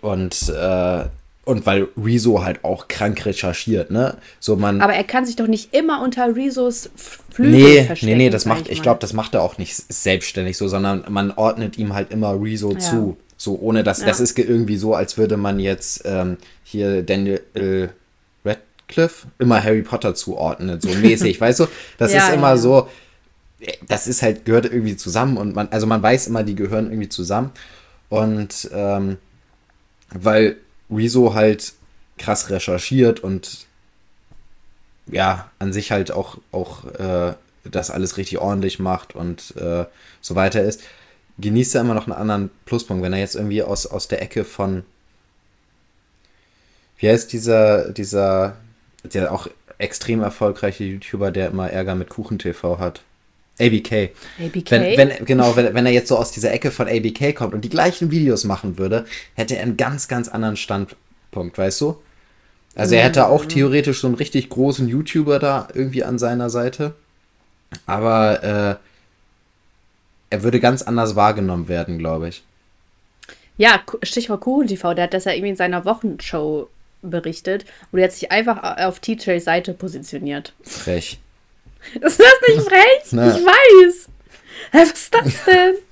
und 0.00 0.48
äh, 0.48 1.04
und 1.46 1.66
weil 1.66 1.88
Rezo 1.96 2.44
halt 2.44 2.64
auch 2.64 2.86
krank 2.86 3.24
recherchiert, 3.26 3.90
ne? 3.90 4.16
So 4.38 4.56
man 4.56 4.80
Aber 4.82 4.92
er 4.92 5.04
kann 5.04 5.24
sich 5.24 5.36
doch 5.36 5.46
nicht 5.48 5.74
immer 5.74 6.02
unter 6.02 6.36
Rezos 6.36 6.90
Flügel 6.96 7.50
Nee, 7.52 7.84
verstecken. 7.84 8.12
nee, 8.12 8.24
nee, 8.24 8.30
das 8.30 8.44
macht, 8.44 8.68
ich 8.68 8.82
glaube, 8.82 9.00
das 9.00 9.14
macht 9.14 9.34
er 9.34 9.42
auch 9.42 9.58
nicht 9.58 9.74
selbstständig 9.92 10.56
so, 10.56 10.68
sondern 10.68 11.04
man 11.08 11.32
ordnet 11.32 11.76
ihm 11.78 11.94
halt 11.94 12.12
immer 12.12 12.40
Rezo 12.40 12.72
Ja. 12.72 12.78
zu. 12.78 13.16
So, 13.36 13.58
ohne 13.58 13.82
dass, 13.82 14.00
das 14.04 14.18
Ja. 14.18 14.24
ist 14.24 14.34
ge- 14.34 14.44
irgendwie 14.44 14.76
so, 14.76 14.94
als 14.94 15.16
würde 15.16 15.38
man 15.38 15.58
jetzt 15.58 16.02
ähm, 16.04 16.36
hier 16.62 17.02
Daniel 17.02 17.40
äh, 17.54 17.88
Radcliffe 18.90 19.28
immer 19.38 19.62
Harry 19.62 19.82
Potter 19.82 20.14
zuordnen, 20.14 20.80
so 20.80 20.88
mäßig, 20.88 21.40
weißt 21.40 21.60
du? 21.60 21.66
Das 21.98 22.12
Ja, 22.20 22.26
ist 22.26 22.34
immer 22.34 22.50
ja. 22.50 22.56
so, 22.56 22.88
äh, 23.60 23.72
das 23.86 24.06
ist 24.06 24.22
halt, 24.22 24.44
gehört 24.44 24.66
irgendwie 24.66 24.96
zusammen 24.96 25.36
und 25.36 25.54
man, 25.54 25.68
also 25.68 25.86
man 25.86 26.02
weiß 26.02 26.26
immer, 26.26 26.42
die 26.42 26.54
gehören 26.54 26.86
irgendwie 26.90 27.08
zusammen. 27.08 27.50
Und 28.08 28.68
ähm, 28.72 29.18
weil 30.12 30.56
Rezo 30.90 31.34
halt 31.34 31.72
krass 32.18 32.50
recherchiert 32.50 33.20
und 33.20 33.66
ja, 35.06 35.50
an 35.58 35.72
sich 35.72 35.92
halt 35.92 36.10
auch, 36.10 36.38
auch 36.52 36.84
äh, 36.86 37.34
das 37.64 37.90
alles 37.90 38.16
richtig 38.16 38.38
ordentlich 38.38 38.78
macht 38.78 39.14
und 39.14 39.54
äh, 39.56 39.84
so 40.20 40.34
weiter 40.34 40.62
ist, 40.62 40.82
genießt 41.38 41.74
er 41.76 41.82
immer 41.82 41.94
noch 41.94 42.06
einen 42.06 42.16
anderen 42.16 42.50
Pluspunkt. 42.64 43.02
Wenn 43.02 43.12
er 43.12 43.20
jetzt 43.20 43.36
irgendwie 43.36 43.62
aus, 43.62 43.86
aus 43.86 44.08
der 44.08 44.22
Ecke 44.22 44.44
von, 44.44 44.84
wie 46.98 47.08
heißt 47.08 47.32
dieser, 47.32 47.92
dieser, 47.92 48.56
der 49.04 49.32
auch 49.32 49.48
extrem 49.78 50.22
erfolgreiche 50.22 50.84
YouTuber, 50.84 51.30
der 51.30 51.48
immer 51.48 51.70
Ärger 51.70 51.94
mit 51.94 52.10
Kuchen 52.10 52.38
TV 52.38 52.78
hat? 52.78 53.02
ABK. 53.58 54.10
ABK? 54.38 54.70
Wenn, 54.70 54.96
wenn, 54.96 55.24
genau, 55.24 55.56
wenn, 55.56 55.74
wenn 55.74 55.86
er 55.86 55.92
jetzt 55.92 56.08
so 56.08 56.16
aus 56.16 56.32
dieser 56.32 56.52
Ecke 56.52 56.70
von 56.70 56.88
ABK 56.88 57.34
kommt 57.34 57.54
und 57.54 57.62
die 57.62 57.68
gleichen 57.68 58.10
Videos 58.10 58.44
machen 58.44 58.78
würde, 58.78 59.04
hätte 59.34 59.56
er 59.56 59.62
einen 59.62 59.76
ganz, 59.76 60.08
ganz 60.08 60.28
anderen 60.28 60.56
Standpunkt, 60.56 61.58
weißt 61.58 61.80
du? 61.82 62.00
Also 62.74 62.94
er 62.94 63.02
hätte 63.02 63.26
auch 63.26 63.44
theoretisch 63.44 64.00
so 64.00 64.06
einen 64.06 64.16
richtig 64.16 64.48
großen 64.48 64.88
YouTuber 64.88 65.38
da 65.38 65.68
irgendwie 65.74 66.04
an 66.04 66.18
seiner 66.18 66.50
Seite. 66.50 66.94
Aber 67.84 68.42
äh, 68.42 68.76
er 70.30 70.42
würde 70.42 70.60
ganz 70.60 70.82
anders 70.82 71.16
wahrgenommen 71.16 71.68
werden, 71.68 71.98
glaube 71.98 72.28
ich. 72.28 72.44
Ja, 73.58 73.80
Stichwort 74.02 74.40
Kuchen 74.40 74.68
TV, 74.68 74.94
der 74.94 75.04
hat 75.04 75.14
das 75.14 75.24
ja 75.24 75.32
irgendwie 75.32 75.50
in 75.50 75.56
seiner 75.56 75.84
Wochenshow 75.84 76.68
berichtet 77.02 77.64
und 77.92 77.98
er 77.98 78.04
hat 78.04 78.12
sich 78.12 78.30
einfach 78.30 78.78
auf 78.84 79.00
TJs 79.00 79.44
Seite 79.44 79.74
positioniert. 79.74 80.52
Frech. 80.62 81.18
Ist 82.00 82.20
das 82.20 82.34
nicht 82.48 82.68
frech? 82.68 83.12
Na. 83.12 83.28
Ich 83.28 83.44
weiß. 83.44 84.08
Was 84.72 84.90
ist 84.90 85.14
das 85.14 85.44
denn? 85.46 85.74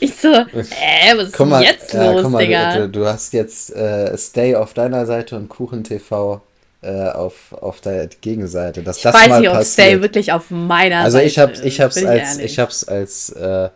Ich 0.00 0.14
so, 0.14 0.28
äh, 0.28 1.16
was 1.16 1.28
ist 1.28 1.38
mal, 1.38 1.64
denn 1.64 1.72
jetzt 1.72 1.94
ja, 1.94 2.12
los, 2.12 2.30
mal 2.30 2.44
Digga? 2.44 2.76
du, 2.76 2.88
du 2.90 3.06
hast 3.06 3.32
jetzt 3.32 3.74
äh, 3.74 4.14
Stay 4.18 4.54
auf 4.54 4.74
deiner 4.74 5.06
Seite 5.06 5.36
und 5.36 5.48
Kuchen 5.48 5.84
TV 5.84 6.42
äh, 6.82 7.08
auf, 7.08 7.52
auf 7.52 7.80
der 7.80 8.06
Gegenseite. 8.06 8.82
Dass 8.82 8.98
ich 8.98 9.04
das 9.04 9.14
weiß 9.14 9.28
mal 9.28 9.40
nicht, 9.40 9.48
ob 9.48 9.56
passiert. 9.56 9.86
Stay 9.88 10.02
wirklich 10.02 10.32
auf 10.32 10.50
meiner 10.50 10.98
Also 10.98 11.16
Seite 11.16 11.26
ich 11.28 11.38
habe 11.38 11.52
ist, 11.52 11.64
ich 11.64 11.80
hab's 11.80 12.04
als 12.04 12.38
ich 12.38 12.58
hab's 12.58 12.84
als 12.84 13.30
äh, 13.30 13.70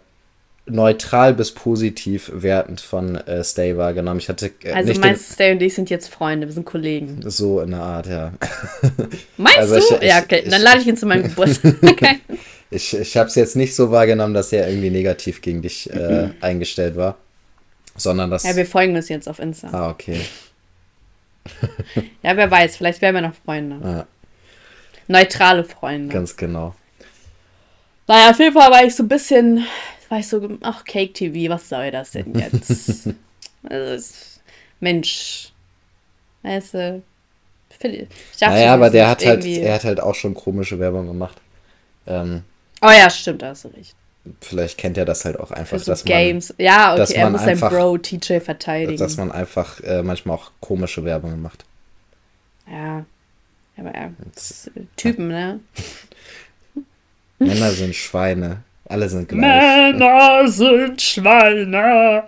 neutral 0.66 1.34
bis 1.34 1.52
positiv 1.52 2.30
wertend 2.34 2.80
von 2.80 3.16
äh, 3.16 3.44
Stay 3.44 3.76
wahrgenommen. 3.76 4.18
Ich 4.20 4.28
hatte 4.30 4.50
äh, 4.62 4.72
Also 4.72 4.88
nicht 4.90 5.00
meinst 5.00 5.28
du, 5.28 5.34
Stay 5.34 5.52
und 5.52 5.60
ich 5.62 5.74
sind 5.74 5.90
jetzt 5.90 6.08
Freunde, 6.08 6.46
wir 6.46 6.54
sind 6.54 6.64
Kollegen. 6.64 7.20
den, 7.20 7.30
so 7.30 7.60
in 7.60 7.72
der 7.72 7.80
Art, 7.80 8.06
ja. 8.06 8.32
Meinst 9.36 9.58
Also 9.58 9.74
du? 9.74 9.80
ich- 9.96 10.02
ich- 10.02 10.08
ja, 10.08 10.20
okay, 10.22 10.42
dann 10.48 10.60
ich- 10.60 10.64
lade 10.64 10.80
ich 10.80 10.86
ihn 10.86 10.96
zu 10.96 11.06
meinem 11.06 11.22
Geburtstag. 11.28 11.74
Okay. 11.82 12.20
Ich, 12.70 12.92
ich 12.92 13.16
habe 13.16 13.28
es 13.28 13.36
jetzt 13.36 13.54
nicht 13.54 13.72
so 13.76 13.92
wahrgenommen, 13.92 14.34
dass 14.34 14.52
er 14.52 14.66
irgendwie 14.68 14.90
negativ 14.90 15.40
gegen 15.42 15.62
dich 15.62 15.88
äh, 15.92 16.30
eingestellt 16.40 16.96
war, 16.96 17.16
sondern 17.94 18.30
dass 18.32 18.42
Ja, 18.42 18.56
wir 18.56 18.66
folgen 18.66 18.96
uns 18.96 19.08
jetzt 19.08 19.28
auf 19.28 19.38
Insta. 19.38 19.68
ah 19.70 19.90
okay. 19.90 20.18
Ja, 22.22 22.36
wer 22.36 22.50
weiß, 22.50 22.76
vielleicht 22.76 23.00
werden 23.00 23.14
wir 23.16 23.22
noch 23.22 23.34
Freunde. 23.44 23.78
Ja, 23.84 24.06
Neutrale 25.06 25.62
Freunde. 25.62 26.12
ganz 26.12 26.34
genau. 26.36 26.74
Naja, 28.08 28.30
auf 28.30 28.38
jeden 28.40 28.54
Fall 28.54 28.70
war 28.72 28.82
ich 28.84 28.94
so 28.96 29.04
ein 29.04 29.08
bisschen, 29.08 29.64
war 30.10 30.18
ich 30.18 30.28
so, 30.28 30.58
ach, 30.62 30.84
Cake 30.84 31.12
TV, 31.12 31.52
was 31.52 31.68
soll 31.68 31.90
das 31.90 32.12
denn 32.12 32.34
jetzt? 32.34 33.08
also, 33.64 33.92
es, 33.94 34.40
Mensch, 34.80 35.52
weißt 36.42 36.74
du, 36.74 37.02
ich 37.82 38.06
dachte, 38.38 38.54
Naja, 38.54 38.74
aber 38.74 38.90
der 38.90 39.08
hat 39.08 39.24
halt, 39.26 39.44
er 39.44 39.74
hat 39.74 39.84
halt 39.84 40.00
auch 40.00 40.14
schon 40.14 40.34
komische 40.34 40.78
Werbung 40.78 41.06
gemacht. 41.06 41.40
Ähm, 42.06 42.42
Oh 42.80 42.90
ja, 42.90 43.08
stimmt, 43.10 43.42
da 43.42 43.48
hast 43.48 43.64
du 43.64 43.68
recht. 43.68 43.94
vielleicht 44.40 44.78
kennt 44.78 44.98
er 44.98 45.04
das 45.04 45.24
halt 45.24 45.38
auch 45.40 45.50
einfach, 45.50 45.78
so 45.78 45.90
dass 45.90 46.04
man, 46.04 46.12
Games. 46.12 46.54
ja, 46.58 46.96
dass 46.96 47.10
okay, 47.10 47.18
er 47.20 47.24
man 47.24 47.32
muss 47.32 47.44
sein 47.44 47.60
Bro 47.60 47.98
TJ 47.98 48.40
verteidigen. 48.40 48.96
dass 48.98 49.16
man 49.16 49.32
einfach 49.32 49.80
äh, 49.80 50.02
manchmal 50.02 50.36
auch 50.36 50.52
komische 50.60 51.04
Werbung 51.04 51.40
macht. 51.42 51.64
ja. 52.70 53.04
Aber 53.76 53.92
ja, 53.92 54.04
äh, 54.06 54.80
Typen, 54.96 55.28
ne? 55.28 55.58
Männer 57.38 57.72
sind 57.72 57.94
Schweine. 57.96 58.62
Alle 58.94 59.08
sind 59.08 59.28
gleich. 59.28 59.40
Männer 59.40 60.46
sind 60.46 61.02
Schweine. 61.02 62.22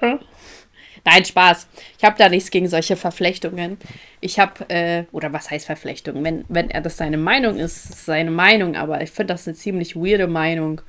Nein, 1.04 1.24
Spaß. 1.24 1.68
Ich 1.96 2.04
habe 2.04 2.16
da 2.18 2.28
nichts 2.28 2.50
gegen 2.50 2.66
solche 2.66 2.96
Verflechtungen. 2.96 3.78
Ich 4.20 4.40
habe, 4.40 4.68
äh, 4.68 5.04
oder 5.12 5.32
was 5.32 5.48
heißt 5.48 5.64
Verflechtungen? 5.64 6.24
Wenn, 6.24 6.44
wenn 6.48 6.68
er 6.68 6.80
das 6.80 6.96
seine 6.96 7.18
Meinung 7.18 7.56
ist, 7.56 7.84
ist 7.84 7.90
es 7.90 8.06
seine 8.06 8.32
Meinung, 8.32 8.74
aber 8.74 9.00
ich 9.00 9.12
finde 9.12 9.34
das 9.34 9.46
eine 9.46 9.54
ziemlich 9.54 9.94
weirde 9.94 10.26
Meinung. 10.26 10.80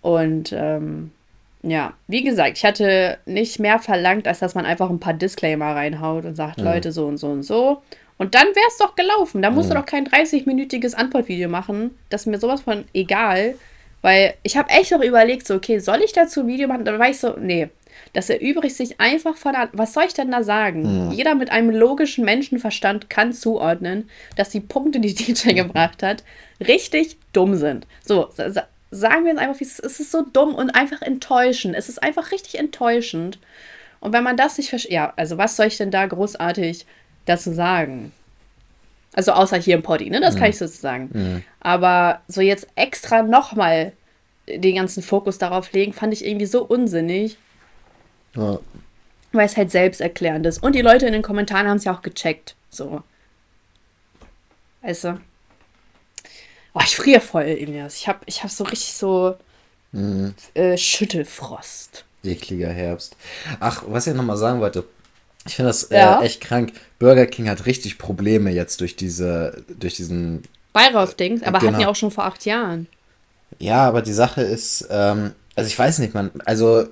Und 0.00 0.54
ähm, 0.56 1.10
ja, 1.62 1.92
wie 2.08 2.24
gesagt, 2.24 2.56
ich 2.56 2.64
hatte 2.64 3.18
nicht 3.26 3.58
mehr 3.58 3.78
verlangt, 3.78 4.26
als 4.26 4.38
dass 4.38 4.54
man 4.54 4.64
einfach 4.64 4.88
ein 4.88 4.98
paar 4.98 5.12
Disclaimer 5.12 5.74
reinhaut 5.74 6.24
und 6.24 6.36
sagt, 6.36 6.58
Leute, 6.58 6.90
so 6.90 7.04
und 7.04 7.18
so 7.18 7.26
und 7.26 7.42
so. 7.42 7.82
Und 8.16 8.34
dann 8.34 8.46
wäre 8.46 8.68
es 8.68 8.78
doch 8.78 8.94
gelaufen. 8.94 9.42
Da 9.42 9.50
musst 9.50 9.68
du 9.68 9.74
doch 9.74 9.84
kein 9.84 10.06
30-minütiges 10.06 10.94
Antwortvideo 10.94 11.50
machen. 11.50 11.90
Das 12.08 12.22
ist 12.22 12.28
mir 12.28 12.38
sowas 12.38 12.62
von 12.62 12.86
egal. 12.94 13.56
Weil 14.06 14.34
ich 14.44 14.56
habe 14.56 14.70
echt 14.70 14.92
noch 14.92 15.02
überlegt, 15.02 15.48
so, 15.48 15.56
okay, 15.56 15.80
soll 15.80 16.00
ich 16.00 16.12
dazu 16.12 16.42
ein 16.42 16.46
Video 16.46 16.68
machen? 16.68 16.84
Dann 16.84 17.00
war 17.00 17.10
ich 17.10 17.18
so, 17.18 17.34
nee. 17.36 17.68
Das 18.12 18.30
erübrigt 18.30 18.76
sich 18.76 19.00
einfach 19.00 19.36
von, 19.36 19.52
der- 19.52 19.68
was 19.72 19.94
soll 19.94 20.04
ich 20.06 20.14
denn 20.14 20.30
da 20.30 20.44
sagen? 20.44 21.10
Jeder 21.10 21.34
mit 21.34 21.50
einem 21.50 21.70
logischen 21.70 22.24
Menschenverstand 22.24 23.10
kann 23.10 23.32
zuordnen, 23.32 24.08
dass 24.36 24.50
die 24.50 24.60
Punkte, 24.60 25.00
die 25.00 25.12
DJ 25.16 25.54
gebracht 25.54 26.04
hat, 26.04 26.22
richtig 26.64 27.16
dumm 27.32 27.56
sind. 27.56 27.84
So, 28.04 28.28
sa- 28.32 28.50
sa- 28.52 28.68
sagen 28.92 29.24
wir 29.24 29.32
es 29.32 29.38
einfach. 29.38 29.60
Es 29.60 29.80
ist 29.80 30.12
so 30.12 30.22
dumm 30.22 30.54
und 30.54 30.70
einfach 30.76 31.02
enttäuschend. 31.02 31.74
Es 31.74 31.88
ist 31.88 32.00
einfach 32.00 32.30
richtig 32.30 32.60
enttäuschend. 32.60 33.40
Und 33.98 34.12
wenn 34.12 34.22
man 34.22 34.36
das 34.36 34.56
nicht 34.56 34.70
versteht, 34.70 34.92
ja, 34.92 35.12
also 35.16 35.36
was 35.36 35.56
soll 35.56 35.66
ich 35.66 35.78
denn 35.78 35.90
da 35.90 36.06
großartig 36.06 36.86
dazu 37.24 37.52
sagen? 37.52 38.12
Also 39.16 39.32
außer 39.32 39.56
hier 39.56 39.74
im 39.74 39.82
Poddy, 39.82 40.10
ne? 40.10 40.20
Das 40.20 40.36
kann 40.36 40.50
ich 40.50 40.58
so 40.58 40.66
sagen. 40.66 41.42
Aber 41.60 42.20
so 42.28 42.40
jetzt 42.40 42.68
extra 42.76 43.22
nochmal 43.22 43.92
den 44.46 44.76
ganzen 44.76 45.02
Fokus 45.02 45.38
darauf 45.38 45.72
legen, 45.72 45.92
fand 45.92 46.12
ich 46.12 46.24
irgendwie 46.24 46.46
so 46.46 46.62
unsinnig, 46.64 47.36
Ja. 48.36 48.58
weil 49.32 49.46
es 49.46 49.56
halt 49.56 49.72
selbsterklärend 49.72 50.46
ist. 50.46 50.62
Und 50.62 50.74
die 50.76 50.82
Leute 50.82 51.06
in 51.06 51.12
den 51.14 51.22
Kommentaren 51.22 51.66
haben 51.66 51.78
es 51.78 51.84
ja 51.84 51.92
auch 51.96 52.02
gecheckt. 52.02 52.54
So. 52.70 53.02
Weißt 54.82 55.04
du? 55.04 55.20
Oh, 56.74 56.80
ich 56.84 56.94
friere 56.94 57.20
voll, 57.20 57.44
Elias. 57.44 57.96
Ich 57.96 58.06
hab, 58.06 58.20
ich 58.26 58.42
hab 58.42 58.50
so 58.50 58.64
richtig 58.64 58.92
so 58.92 59.34
äh, 60.54 60.76
Schüttelfrost. 60.76 62.04
Ekliger 62.22 62.68
Herbst. 62.70 63.16
Ach, 63.60 63.82
was 63.86 64.06
ich 64.06 64.14
noch 64.14 64.22
mal 64.24 64.36
sagen 64.36 64.60
wollte. 64.60 64.84
Ich 65.46 65.56
finde 65.56 65.68
das 65.70 65.88
Ja. 65.90 66.20
äh, 66.20 66.26
echt 66.26 66.40
krank. 66.40 66.72
Burger 66.98 67.26
King 67.26 67.48
hat 67.48 67.66
richtig 67.66 67.98
Probleme 67.98 68.50
jetzt 68.50 68.80
durch 68.80 68.96
diese, 68.96 69.62
durch 69.78 69.94
diesen. 69.94 70.42
Bayrauf-Dings, 70.72 71.42
aber 71.42 71.58
hatten 71.58 71.66
Genau. 71.68 71.80
ja 71.80 71.88
auch 71.88 71.96
schon 71.96 72.10
vor 72.10 72.24
acht 72.24 72.44
Jahren. 72.44 72.86
Ja, 73.58 73.86
aber 73.86 74.02
die 74.02 74.12
Sache 74.12 74.42
ist, 74.42 74.86
ähm, 74.90 75.32
also 75.54 75.68
ich 75.68 75.78
weiß 75.78 76.00
nicht, 76.00 76.12
man, 76.14 76.30
also 76.44 76.84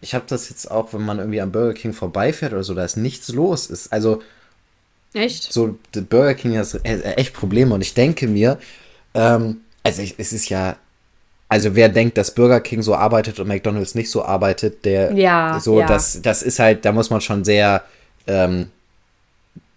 ich 0.00 0.14
habe 0.14 0.24
das 0.28 0.48
jetzt 0.48 0.70
auch, 0.70 0.92
wenn 0.92 1.02
man 1.02 1.18
irgendwie 1.18 1.40
am 1.40 1.50
Burger 1.50 1.74
King 1.74 1.92
vorbeifährt 1.92 2.52
oder 2.52 2.62
so, 2.64 2.74
da 2.74 2.84
ist 2.84 2.96
nichts 2.96 3.28
los. 3.28 3.66
Ist 3.66 3.92
also 3.92 4.22
Echt? 5.14 5.52
so 5.52 5.78
Burger 5.92 6.34
King 6.34 6.56
hat 6.56 6.72
äh, 6.84 7.00
echt 7.14 7.34
Probleme 7.34 7.74
und 7.74 7.80
ich 7.82 7.94
denke 7.94 8.28
mir, 8.28 8.58
ähm, 9.14 9.60
also 9.82 10.02
ich, 10.02 10.14
es 10.18 10.32
ist 10.32 10.48
ja, 10.48 10.76
also 11.48 11.74
wer 11.74 11.88
denkt, 11.88 12.16
dass 12.18 12.34
Burger 12.34 12.60
King 12.60 12.82
so 12.82 12.94
arbeitet 12.94 13.38
und 13.40 13.48
McDonald's 13.48 13.94
nicht 13.94 14.10
so 14.10 14.24
arbeitet, 14.24 14.84
der 14.84 15.12
Ja, 15.14 15.58
so 15.60 15.80
ja. 15.80 15.86
das 15.86 16.22
das 16.22 16.42
ist 16.42 16.58
halt, 16.60 16.84
da 16.84 16.92
muss 16.92 17.10
man 17.10 17.20
schon 17.20 17.44
sehr 17.44 17.82
ähm, 18.26 18.68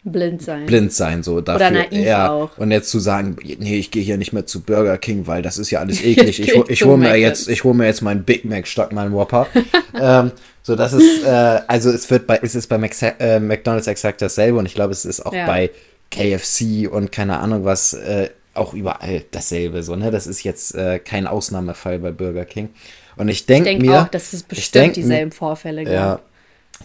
Blind 0.08 0.40
sein. 0.44 0.68
blind 0.68 0.94
sein 0.94 1.24
so 1.24 1.42
dafür. 1.42 1.72
naiv 1.72 2.06
ja. 2.06 2.30
auch. 2.30 2.58
Und 2.60 2.70
jetzt 2.70 2.92
zu 2.92 3.00
sagen, 3.00 3.38
nee, 3.58 3.78
ich 3.78 3.90
gehe 3.90 4.04
hier 4.04 4.18
nicht 4.18 4.34
mehr 4.34 4.46
zu 4.46 4.62
Burger 4.62 5.00
King, 5.00 5.26
weil 5.26 5.42
das 5.42 5.58
ist 5.58 5.72
ja 5.72 5.80
alles 5.80 6.00
eklig. 6.04 6.40
Ich, 6.40 6.56
hol- 6.56 6.66
ich 6.70 6.84
hole 6.86 6.98
mir 6.98 7.16
jetzt, 7.16 7.50
ich 7.50 7.64
hole 7.64 7.74
mir 7.74 7.88
jetzt 7.88 8.02
meinen 8.04 8.24
Big 8.24 8.46
Mac 8.46 8.68
statt 8.68 8.92
meinen 8.94 9.14
Whopper. 9.14 9.48
ähm, 10.00 10.32
so 10.62 10.76
das 10.76 10.94
ist, 10.94 11.24
äh, 11.24 11.62
also 11.68 11.90
es 11.90 12.10
wird 12.12 12.28
bei, 12.28 12.40
es 12.44 12.54
ist 12.54 12.68
bei 12.68 12.76
äh, 13.20 13.40
McDonald's 13.40 13.88
exakt 13.88 14.22
dasselbe 14.22 14.60
und 14.60 14.68
ich 14.68 14.76
glaube, 14.76 14.92
es 14.94 15.06
ist 15.06 15.26
auch 15.26 15.34
Ja. 15.34 15.48
bei 15.48 15.72
KFC 16.12 16.88
und 16.92 17.12
keine 17.12 17.40
Ahnung 17.40 17.66
was 17.66 17.94
äh, 17.94 18.30
auch 18.54 18.74
überall 18.76 19.24
dasselbe. 19.32 19.82
So 19.82 19.96
ne, 19.96 20.12
das 20.12 20.28
ist 20.28 20.44
jetzt 20.44 20.76
äh, 20.76 21.00
kein 21.00 21.26
Ausnahmefall 21.26 21.98
bei 21.98 22.12
Burger 22.12 22.46
King. 22.46 22.70
Und 23.18 23.28
ich 23.30 23.48
denke 23.48 23.70
denke 23.70 23.86
mir, 23.88 24.02
auch, 24.04 24.08
dass 24.08 24.34
es 24.34 24.44
bestimmt 24.44 24.76
denk 24.84 24.94
dieselben 24.94 25.32
Vorfälle 25.32 25.84
gab. 25.84 25.94
ja. 25.94 26.20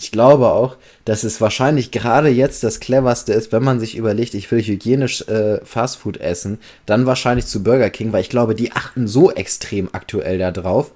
Ich 0.01 0.11
glaube 0.11 0.49
auch, 0.49 0.77
dass 1.05 1.25
es 1.25 1.43
wahrscheinlich 1.43 1.91
gerade 1.91 2.31
jetzt 2.31 2.65
das 2.65 2.81
cleverste 2.81 3.35
ist, 3.35 3.53
wenn 3.53 3.63
man 3.63 3.79
sich 3.79 3.97
überlegt, 3.97 4.33
ich 4.33 4.51
will 4.51 4.63
hygienisch 4.63 5.29
äh, 5.29 5.63
Fastfood 5.63 6.17
essen, 6.17 6.59
dann 6.87 7.05
wahrscheinlich 7.05 7.47
zu 7.47 7.63
Burger 7.63 7.91
King, 7.91 8.11
weil 8.13 8.23
ich 8.23 8.31
glaube, 8.31 8.55
die 8.55 8.73
achten 8.73 9.07
so 9.07 9.31
extrem 9.31 9.91
aktuell 9.93 10.39
da 10.39 10.53
drauf, 10.53 10.93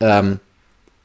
ähm, 0.00 0.38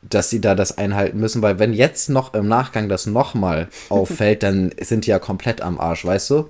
dass 0.02 0.30
sie 0.30 0.42
da 0.42 0.56
das 0.56 0.78
einhalten 0.78 1.20
müssen, 1.20 1.42
weil 1.42 1.58
wenn 1.58 1.72
jetzt 1.72 2.10
noch 2.10 2.34
im 2.34 2.50
Nachgang 2.50 2.90
das 2.90 3.06
nochmal 3.06 3.70
auffällt, 3.90 4.44
dann 4.44 4.72
sind 4.82 5.06
die 5.06 5.12
ja 5.12 5.20
komplett 5.20 5.62
am 5.62 5.80
Arsch, 5.80 6.04
weißt 6.04 6.30
du? 6.32 6.50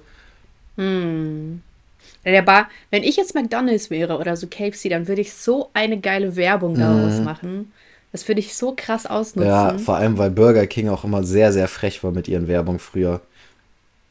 Der 2.25 2.41
Bar, 2.41 2.69
wenn 2.89 3.03
ich 3.03 3.17
jetzt 3.17 3.35
McDonalds 3.35 3.91
wäre 3.91 4.17
oder 4.17 4.35
so 4.35 4.47
KFC, 4.47 4.89
dann 4.89 5.07
würde 5.07 5.21
ich 5.21 5.33
so 5.33 5.69
eine 5.73 5.99
geile 5.99 6.35
Werbung 6.35 6.75
daraus 6.75 7.19
machen. 7.21 7.71
Das 8.17 8.27
würde 8.27 8.39
ich 8.39 8.55
so 8.55 8.73
krass 8.75 9.05
ausnutzen. 9.05 9.49
Ja, 9.49 9.77
vor 9.77 9.97
allem, 9.97 10.17
weil 10.17 10.31
Burger 10.31 10.65
King 10.65 10.89
auch 10.89 11.03
immer 11.03 11.23
sehr, 11.23 11.53
sehr 11.53 11.67
frech 11.67 12.03
war 12.03 12.11
mit 12.11 12.27
ihren 12.27 12.47
Werbung 12.47 12.79
früher. 12.79 13.21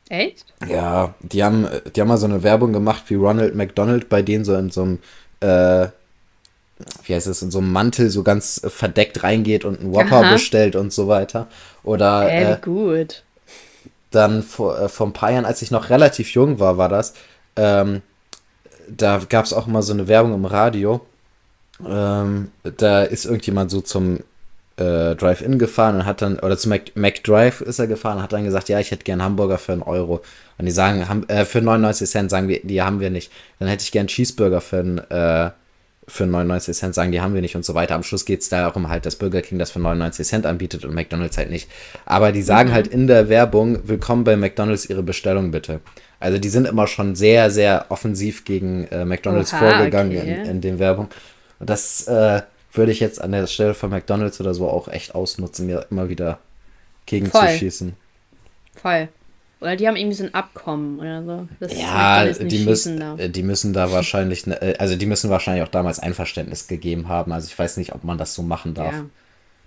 Echt? 0.08 0.44
Ja, 0.68 1.14
die 1.20 1.42
haben, 1.42 1.66
die 1.94 2.00
haben 2.00 2.06
mal 2.06 2.16
so 2.16 2.26
eine 2.26 2.44
Werbung 2.44 2.72
gemacht 2.72 3.02
wie 3.08 3.16
Ronald 3.16 3.56
McDonald 3.56 4.08
bei 4.08 4.22
denen 4.22 4.44
so 4.44 4.54
in 4.54 4.70
so 4.70 4.82
einem 4.82 4.98
äh, 5.40 5.88
wie 7.04 7.14
heißt 7.14 7.26
es, 7.26 7.42
in 7.42 7.50
so 7.50 7.58
einem 7.58 7.72
Mantel 7.72 8.10
so 8.10 8.22
ganz 8.22 8.60
verdeckt 8.64 9.22
reingeht 9.22 9.64
und 9.64 9.80
einen 9.80 9.92
Whopper 9.92 10.20
Aha. 10.20 10.32
bestellt 10.32 10.76
und 10.76 10.92
so 10.92 11.08
weiter. 11.08 11.48
Oder 11.82 12.30
äh, 12.30 12.52
äh, 12.52 12.56
gut. 12.62 13.24
Dann 14.10 14.42
vor, 14.42 14.78
äh, 14.78 14.88
vor 14.88 15.06
ein 15.06 15.12
paar 15.12 15.32
Jahren, 15.32 15.46
als 15.46 15.62
ich 15.62 15.70
noch 15.70 15.90
relativ 15.90 16.30
jung 16.30 16.60
war, 16.60 16.78
war 16.78 16.88
das, 16.88 17.14
ähm, 17.56 18.02
da 18.88 19.20
gab 19.28 19.46
es 19.46 19.52
auch 19.52 19.66
mal 19.66 19.82
so 19.82 19.92
eine 19.92 20.06
Werbung 20.06 20.34
im 20.34 20.44
Radio. 20.44 21.00
Ähm, 21.84 22.50
da 22.62 23.02
ist 23.02 23.24
irgendjemand 23.24 23.70
so 23.70 23.80
zum 23.80 24.20
äh, 24.76 25.14
Drive-In 25.14 25.58
gefahren 25.58 25.96
und 25.96 26.06
hat 26.06 26.22
dann, 26.22 26.38
oder 26.38 26.56
zu 26.56 26.68
Mac, 26.68 26.94
McDrive 26.94 27.60
ist 27.62 27.78
er 27.78 27.86
gefahren 27.86 28.18
und 28.18 28.22
hat 28.22 28.32
dann 28.32 28.44
gesagt, 28.44 28.68
ja, 28.68 28.78
ich 28.78 28.90
hätte 28.90 29.04
gern 29.04 29.22
Hamburger 29.22 29.58
für 29.58 29.72
einen 29.72 29.82
Euro. 29.82 30.22
Und 30.58 30.66
die 30.66 30.72
sagen, 30.72 31.08
haben, 31.08 31.28
äh, 31.28 31.44
für 31.44 31.60
99 31.60 32.08
Cent 32.08 32.30
sagen 32.30 32.48
wir, 32.48 32.60
die 32.62 32.82
haben 32.82 33.00
wir 33.00 33.10
nicht. 33.10 33.30
Dann 33.58 33.68
hätte 33.68 33.84
ich 33.84 33.92
gern 33.92 34.06
Cheeseburger 34.06 34.60
für 34.60 34.78
einen, 34.78 34.98
äh, 35.10 35.50
für 36.08 36.24
99 36.24 36.76
Cent, 36.76 36.94
sagen 36.94 37.10
die 37.10 37.20
haben 37.20 37.34
wir 37.34 37.40
nicht 37.40 37.56
und 37.56 37.64
so 37.64 37.74
weiter. 37.74 37.94
Am 37.94 38.04
Schluss 38.04 38.24
geht 38.24 38.40
es 38.40 38.48
darum 38.48 38.88
halt, 38.88 39.06
dass 39.06 39.16
Burger 39.16 39.42
King 39.42 39.58
das 39.58 39.72
für 39.72 39.80
99 39.80 40.26
Cent 40.26 40.46
anbietet 40.46 40.84
und 40.84 40.94
McDonalds 40.94 41.36
halt 41.36 41.50
nicht. 41.50 41.68
Aber 42.04 42.30
die 42.30 42.42
sagen 42.42 42.68
mhm. 42.68 42.74
halt 42.74 42.86
in 42.86 43.06
der 43.06 43.28
Werbung, 43.28 43.88
willkommen 43.88 44.22
bei 44.22 44.36
McDonalds, 44.36 44.86
ihre 44.88 45.02
Bestellung 45.02 45.50
bitte. 45.50 45.80
Also 46.20 46.38
die 46.38 46.48
sind 46.48 46.66
immer 46.66 46.86
schon 46.86 47.16
sehr, 47.16 47.50
sehr 47.50 47.86
offensiv 47.88 48.44
gegen 48.44 48.84
äh, 48.84 49.04
McDonalds 49.04 49.52
Oha, 49.52 49.58
vorgegangen 49.58 50.16
okay. 50.16 50.42
in, 50.42 50.46
in 50.46 50.60
den 50.60 50.78
Werbung. 50.78 51.08
Und 51.58 51.70
das 51.70 52.06
äh, 52.08 52.42
würde 52.72 52.92
ich 52.92 53.00
jetzt 53.00 53.20
an 53.20 53.32
der 53.32 53.46
Stelle 53.46 53.74
von 53.74 53.90
McDonalds 53.90 54.40
oder 54.40 54.54
so 54.54 54.68
auch 54.68 54.88
echt 54.88 55.14
ausnutzen, 55.14 55.66
mir 55.66 55.86
immer 55.90 56.08
wieder 56.08 56.38
gegen 57.06 57.26
Voll. 57.26 57.72
Voll. 58.74 59.08
Oder 59.60 59.76
die 59.76 59.88
haben 59.88 59.96
irgendwie 59.96 60.16
so 60.16 60.24
ein 60.24 60.34
Abkommen 60.34 60.98
oder 60.98 61.24
so. 61.24 61.66
ja, 61.74 62.26
die 62.26 62.58
müssen, 62.58 63.00
äh, 63.18 63.30
die 63.30 63.42
müssen 63.42 63.72
da 63.72 63.90
wahrscheinlich, 63.90 64.46
ne, 64.46 64.60
äh, 64.60 64.76
also 64.76 64.96
die 64.96 65.06
müssen 65.06 65.30
wahrscheinlich 65.30 65.64
auch 65.64 65.70
damals 65.70 65.98
Einverständnis 65.98 66.68
gegeben 66.68 67.08
haben. 67.08 67.32
Also 67.32 67.46
ich 67.46 67.58
weiß 67.58 67.78
nicht, 67.78 67.94
ob 67.94 68.04
man 68.04 68.18
das 68.18 68.34
so 68.34 68.42
machen 68.42 68.74
darf. 68.74 68.94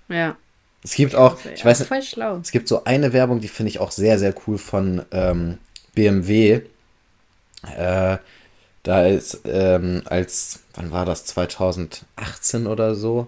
Ja. 0.09 0.15
ja. 0.15 0.37
Es 0.83 0.93
gibt 0.93 1.15
auch, 1.15 1.37
also, 1.37 1.49
ich 1.49 1.59
ja, 1.59 1.65
weiß 1.65 1.89
nicht, 1.89 2.09
schlau. 2.09 2.37
es 2.37 2.51
gibt 2.51 2.67
so 2.67 2.83
eine 2.83 3.13
Werbung, 3.13 3.41
die 3.41 3.47
finde 3.47 3.71
ich 3.71 3.79
auch 3.79 3.91
sehr, 3.91 4.19
sehr 4.19 4.33
cool 4.47 4.57
von 4.57 5.03
ähm, 5.11 5.57
BMW. 5.95 6.61
Äh, 7.75 8.17
da 8.83 9.05
ist 9.05 9.41
ähm, 9.45 10.03
als, 10.05 10.61
wann 10.79 10.91
war 10.91 11.05
das, 11.05 11.25
2018 11.25 12.65
oder 12.65 12.95
so, 12.95 13.27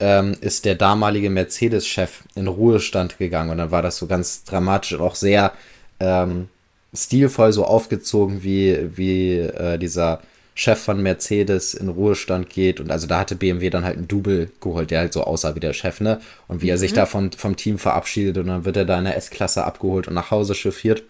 ähm, 0.00 0.36
ist 0.40 0.64
der 0.64 0.74
damalige 0.74 1.30
Mercedes-Chef 1.30 2.22
in 2.34 2.46
Ruhestand 2.46 3.18
gegangen 3.18 3.50
und 3.50 3.58
dann 3.58 3.70
war 3.70 3.82
das 3.82 3.96
so 3.96 4.06
ganz 4.06 4.44
dramatisch 4.44 4.92
und 4.92 5.00
auch 5.00 5.14
sehr 5.14 5.52
ähm, 5.98 6.48
stilvoll 6.92 7.52
so 7.52 7.64
aufgezogen, 7.64 8.42
wie, 8.42 8.96
wie 8.96 9.38
äh, 9.38 9.78
dieser 9.78 10.20
Chef 10.54 10.78
von 10.78 11.02
Mercedes 11.02 11.74
in 11.74 11.88
Ruhestand 11.88 12.48
geht. 12.48 12.78
Und 12.78 12.90
also 12.90 13.08
da 13.08 13.18
hatte 13.20 13.34
BMW 13.34 13.70
dann 13.70 13.84
halt 13.84 13.96
einen 13.96 14.06
Double 14.06 14.50
geholt, 14.60 14.90
der 14.90 15.00
halt 15.00 15.12
so 15.12 15.24
aussah 15.24 15.56
wie 15.56 15.60
der 15.60 15.72
Chef, 15.72 16.00
ne? 16.00 16.20
Und 16.46 16.62
wie 16.62 16.66
mhm. 16.66 16.70
er 16.70 16.78
sich 16.78 16.92
mhm. 16.92 16.96
da 16.96 17.06
von, 17.06 17.32
vom 17.32 17.56
Team 17.56 17.78
verabschiedet 17.78 18.38
und 18.38 18.46
dann 18.46 18.64
wird 18.64 18.76
er 18.76 18.84
da 18.84 18.98
in 18.98 19.04
der 19.04 19.16
S-Klasse 19.16 19.64
abgeholt 19.64 20.06
und 20.06 20.14
nach 20.14 20.30
Hause 20.30 20.54
chauffiert. 20.54 21.02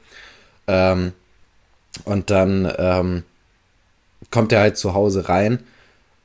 Ähm, 0.67 1.13
und 2.05 2.31
dann 2.31 2.73
ähm, 2.79 3.25
kommt 4.35 4.51
er 4.51 4.61
halt 4.61 4.77
zu 4.77 4.95
Hause 4.95 5.29
rein 5.29 5.61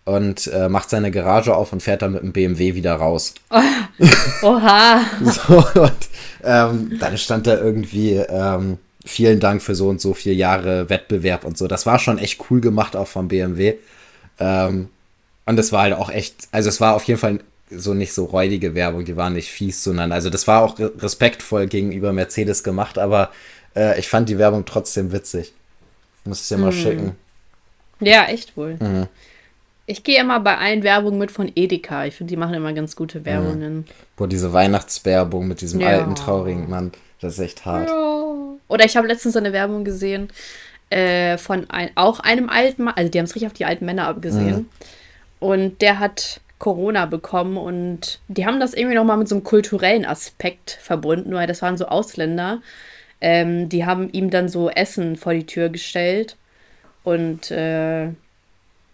und 0.03 0.47
äh, 0.47 0.67
macht 0.67 0.89
seine 0.89 1.11
Garage 1.11 1.55
auf 1.55 1.71
und 1.71 1.83
fährt 1.83 2.01
dann 2.01 2.13
mit 2.13 2.23
dem 2.23 2.33
BMW 2.33 2.73
wieder 2.73 2.95
raus. 2.95 3.35
Oh, 3.51 3.61
oha. 4.41 5.01
so, 5.23 5.79
und 5.79 6.09
ähm, 6.43 6.97
dann 6.99 7.19
stand 7.19 7.45
da 7.45 7.55
irgendwie, 7.55 8.15
ähm, 8.15 8.79
vielen 9.05 9.39
Dank 9.39 9.61
für 9.61 9.75
so 9.75 9.89
und 9.89 10.01
so 10.01 10.15
vier 10.15 10.33
Jahre 10.33 10.89
Wettbewerb 10.89 11.45
und 11.45 11.55
so. 11.55 11.67
Das 11.67 11.85
war 11.85 11.99
schon 11.99 12.17
echt 12.17 12.43
cool 12.49 12.61
gemacht 12.61 12.95
auch 12.95 13.07
vom 13.07 13.27
BMW. 13.27 13.75
Ähm, 14.39 14.89
und 15.45 15.59
es 15.59 15.71
war 15.71 15.83
halt 15.83 15.93
auch 15.93 16.09
echt, 16.09 16.47
also 16.51 16.67
es 16.67 16.81
war 16.81 16.95
auf 16.95 17.03
jeden 17.03 17.19
Fall 17.19 17.39
so 17.69 17.93
nicht 17.93 18.13
so 18.13 18.25
räudige 18.25 18.73
Werbung, 18.73 19.05
die 19.05 19.17
war 19.17 19.29
nicht 19.29 19.51
fies, 19.51 19.83
sondern 19.83 20.11
also 20.11 20.31
das 20.31 20.47
war 20.47 20.63
auch 20.63 20.79
respektvoll 20.79 21.67
gegenüber 21.67 22.11
Mercedes 22.11 22.63
gemacht, 22.63 22.97
aber 22.97 23.29
äh, 23.75 23.99
ich 23.99 24.09
fand 24.09 24.27
die 24.29 24.39
Werbung 24.39 24.65
trotzdem 24.65 25.11
witzig. 25.11 25.53
Muss 26.25 26.41
ich 26.41 26.47
dir 26.47 26.57
mal 26.57 26.71
mm. 26.71 26.73
schicken. 26.73 27.15
Ja, 27.99 28.25
echt 28.25 28.55
wohl. 28.57 28.77
Mhm. 28.79 29.07
Ich 29.85 30.03
gehe 30.03 30.21
immer 30.21 30.39
bei 30.39 30.57
allen 30.57 30.83
Werbungen 30.83 31.17
mit 31.17 31.31
von 31.31 31.51
Edeka. 31.55 32.05
Ich 32.05 32.15
finde, 32.15 32.29
die 32.29 32.37
machen 32.37 32.53
immer 32.53 32.73
ganz 32.73 32.95
gute 32.95 33.25
Werbungen. 33.25 33.77
Mhm. 33.77 33.85
Boah, 34.15 34.27
diese 34.27 34.53
Weihnachtswerbung 34.53 35.47
mit 35.47 35.61
diesem 35.61 35.79
ja. 35.81 35.87
alten, 35.87 36.13
traurigen 36.13 36.69
Mann, 36.69 36.91
das 37.21 37.33
ist 37.33 37.39
echt 37.39 37.65
hart. 37.65 37.89
Ja. 37.89 38.39
Oder 38.67 38.85
ich 38.85 38.95
habe 38.95 39.07
letztens 39.07 39.33
so 39.33 39.39
eine 39.39 39.51
Werbung 39.51 39.83
gesehen 39.83 40.29
äh, 40.91 41.37
von 41.37 41.69
ein, 41.71 41.89
auch 41.95 42.19
einem 42.19 42.49
alten 42.49 42.83
Mann. 42.83 42.93
Also, 42.95 43.09
die 43.09 43.17
haben 43.17 43.25
es 43.25 43.33
richtig 43.33 43.47
auf 43.47 43.53
die 43.53 43.65
alten 43.65 43.85
Männer 43.85 44.07
abgesehen. 44.07 44.57
Mhm. 44.57 44.65
Und 45.39 45.81
der 45.81 45.99
hat 45.99 46.41
Corona 46.59 47.05
bekommen 47.05 47.57
und 47.57 48.19
die 48.27 48.45
haben 48.45 48.59
das 48.59 48.73
irgendwie 48.73 48.95
nochmal 48.95 49.17
mit 49.17 49.29
so 49.29 49.35
einem 49.35 49.43
kulturellen 49.43 50.05
Aspekt 50.05 50.77
verbunden, 50.81 51.33
weil 51.33 51.47
das 51.47 51.61
waren 51.61 51.77
so 51.77 51.87
Ausländer. 51.87 52.61
Ähm, 53.21 53.69
die 53.69 53.85
haben 53.85 54.11
ihm 54.11 54.29
dann 54.29 54.49
so 54.49 54.69
Essen 54.69 55.15
vor 55.15 55.33
die 55.33 55.45
Tür 55.45 55.69
gestellt 55.69 56.35
und 57.03 57.51
äh, 57.51 58.09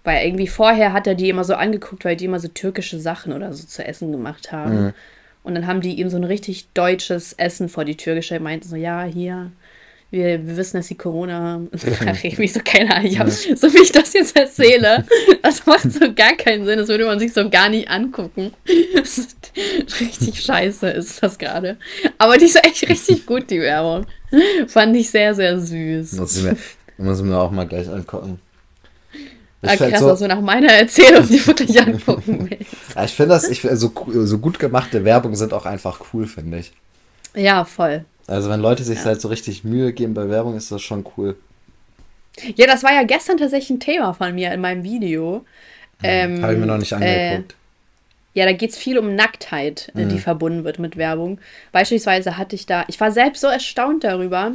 weil 0.03 0.25
irgendwie 0.25 0.47
vorher 0.47 0.93
hat 0.93 1.07
er 1.07 1.15
die 1.15 1.29
immer 1.29 1.43
so 1.43 1.55
angeguckt, 1.55 2.05
weil 2.05 2.15
die 2.15 2.25
immer 2.25 2.39
so 2.39 2.47
türkische 2.47 2.99
Sachen 2.99 3.33
oder 3.33 3.51
so 3.53 3.65
zu 3.65 3.85
essen 3.85 4.11
gemacht 4.11 4.51
haben. 4.51 4.85
Mhm. 4.85 4.93
Und 5.43 5.55
dann 5.55 5.67
haben 5.67 5.81
die 5.81 5.99
ihm 5.99 6.09
so 6.09 6.17
ein 6.17 6.23
richtig 6.23 6.67
deutsches 6.73 7.33
Essen 7.33 7.69
vor 7.69 7.85
die 7.85 7.97
Tür 7.97 8.15
gestellt, 8.15 8.41
meinten 8.41 8.67
so, 8.67 8.75
ja, 8.75 9.03
hier, 9.03 9.51
wir, 10.11 10.47
wir 10.47 10.57
wissen, 10.57 10.77
dass 10.77 10.87
sie 10.87 10.95
Corona 10.95 11.39
haben. 11.39 11.69
Ich 12.23 12.37
mich 12.37 12.53
so, 12.53 12.61
keine 12.63 12.95
Ahnung, 12.95 13.11
ich 13.11 13.19
hab, 13.19 13.29
so 13.29 13.73
wie 13.73 13.81
ich 13.81 13.91
das 13.91 14.13
jetzt 14.13 14.35
erzähle, 14.35 15.05
das 15.41 15.65
macht 15.65 15.91
so 15.91 16.13
gar 16.13 16.35
keinen 16.35 16.65
Sinn, 16.65 16.79
das 16.79 16.87
würde 16.87 17.05
man 17.05 17.19
sich 17.19 17.33
so 17.33 17.49
gar 17.49 17.69
nicht 17.69 17.89
angucken. 17.89 18.53
richtig 19.99 20.41
scheiße 20.41 20.89
ist 20.89 21.21
das 21.21 21.37
gerade. 21.37 21.77
Aber 22.17 22.37
die 22.37 22.45
ist 22.45 22.63
echt 22.63 22.87
richtig 22.89 23.25
gut, 23.25 23.49
die 23.49 23.59
Werbung. 23.59 24.05
Fand 24.67 24.95
ich 24.95 25.09
sehr, 25.09 25.33
sehr 25.35 25.59
süß. 25.59 26.11
Muss 26.97 27.19
ich 27.19 27.25
mir, 27.25 27.37
auch 27.37 27.51
mal 27.51 27.67
gleich 27.67 27.89
angucken. 27.89 28.39
Ich 29.61 29.69
ah, 29.69 29.75
krass, 29.75 29.99
so, 29.99 30.07
dass 30.07 30.19
du 30.19 30.27
nach 30.27 30.41
meiner 30.41 30.71
Erzählung 30.71 31.27
die 31.27 31.45
wirklich 31.45 31.79
angucken 31.81 32.49
willst. 32.49 32.95
Ja, 32.95 33.03
ich 33.03 33.13
finde 33.13 33.33
das, 33.33 33.49
ich, 33.49 33.61
so, 33.61 33.91
so 34.07 34.37
gut 34.37 34.59
gemachte 34.59 35.03
Werbung 35.03 35.35
sind 35.35 35.53
auch 35.53 35.65
einfach 35.65 36.01
cool, 36.13 36.27
finde 36.27 36.59
ich. 36.59 36.71
Ja, 37.33 37.65
voll. 37.65 38.05
Also 38.27 38.49
wenn 38.49 38.59
Leute 38.59 38.83
sich 38.83 38.99
ja. 38.99 39.05
halt 39.05 39.21
so 39.21 39.27
richtig 39.27 39.63
Mühe 39.63 39.93
geben 39.93 40.13
bei 40.13 40.29
Werbung, 40.29 40.55
ist 40.55 40.71
das 40.71 40.81
schon 40.81 41.05
cool. 41.17 41.35
Ja, 42.55 42.67
das 42.67 42.83
war 42.83 42.93
ja 42.93 43.03
gestern 43.03 43.37
tatsächlich 43.37 43.71
ein 43.71 43.79
Thema 43.79 44.13
von 44.13 44.35
mir 44.35 44.53
in 44.53 44.61
meinem 44.61 44.83
Video. 44.83 45.45
Hm, 46.01 46.03
ähm, 46.03 46.43
Habe 46.43 46.53
ich 46.53 46.59
mir 46.59 46.65
noch 46.65 46.77
nicht 46.77 46.93
angeguckt. 46.93 47.53
Äh, 47.53 47.55
ja, 48.35 48.45
da 48.45 48.51
geht 48.51 48.71
es 48.71 48.77
viel 48.77 48.97
um 48.97 49.15
Nacktheit, 49.15 49.91
mhm. 49.93 50.09
die 50.09 50.19
verbunden 50.19 50.65
wird 50.65 50.77
mit 50.77 50.97
Werbung. 50.97 51.39
Beispielsweise 51.71 52.37
hatte 52.37 52.55
ich 52.55 52.65
da, 52.65 52.83
ich 52.87 52.99
war 52.99 53.11
selbst 53.11 53.39
so 53.39 53.47
erstaunt 53.47 54.03
darüber, 54.03 54.51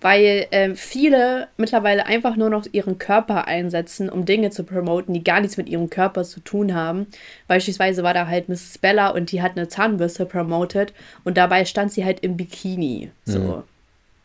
weil 0.00 0.46
äh, 0.50 0.74
viele 0.74 1.48
mittlerweile 1.56 2.06
einfach 2.06 2.36
nur 2.36 2.50
noch 2.50 2.66
ihren 2.72 2.98
Körper 2.98 3.46
einsetzen, 3.46 4.08
um 4.08 4.24
Dinge 4.24 4.50
zu 4.50 4.64
promoten, 4.64 5.12
die 5.14 5.24
gar 5.24 5.40
nichts 5.40 5.56
mit 5.56 5.68
ihrem 5.68 5.90
Körper 5.90 6.24
zu 6.24 6.40
tun 6.40 6.74
haben. 6.74 7.06
Beispielsweise 7.48 8.02
war 8.02 8.14
da 8.14 8.26
halt 8.26 8.48
Mrs. 8.48 8.78
Bella 8.78 9.10
und 9.10 9.32
die 9.32 9.42
hat 9.42 9.56
eine 9.56 9.68
Zahnbürste 9.68 10.26
promotet 10.26 10.92
und 11.24 11.36
dabei 11.36 11.64
stand 11.64 11.92
sie 11.92 12.04
halt 12.04 12.20
im 12.20 12.36
Bikini. 12.36 13.10
So. 13.24 13.38
Mhm. 13.38 13.62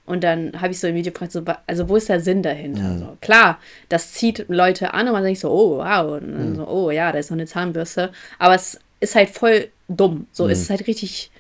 Und 0.08 0.24
dann 0.24 0.62
habe 0.62 0.72
ich 0.72 0.80
so 0.80 0.88
im 0.88 0.96
Video 0.96 1.12
gefragt, 1.12 1.32
so, 1.32 1.44
also 1.66 1.90
wo 1.90 1.96
ist 1.96 2.10
der 2.10 2.20
Sinn 2.20 2.44
dahinter? 2.44 2.84
Mhm. 2.84 3.00
So, 3.00 3.18
klar, 3.22 3.60
das 3.90 4.14
zieht 4.14 4.46
Leute 4.48 4.94
an 4.94 5.08
und 5.08 5.14
man 5.14 5.24
denkt 5.24 5.40
so, 5.40 5.50
oh 5.50 5.78
wow, 5.80 6.22
und 6.22 6.32
dann 6.32 6.50
mhm. 6.52 6.56
so, 6.56 6.68
oh 6.68 6.92
ja, 6.92 7.12
da 7.12 7.18
ist 7.18 7.32
noch 7.32 7.38
eine 7.38 7.48
Zahnbürste. 7.48 8.12
Aber 8.38 8.54
es 8.54 8.80
ist 9.00 9.16
halt 9.16 9.30
voll 9.30 9.70
dumm. 9.88 10.28
So, 10.32 10.48
es 10.48 10.62
ist 10.62 10.70
halt 10.70 10.88
richtig 10.88 11.32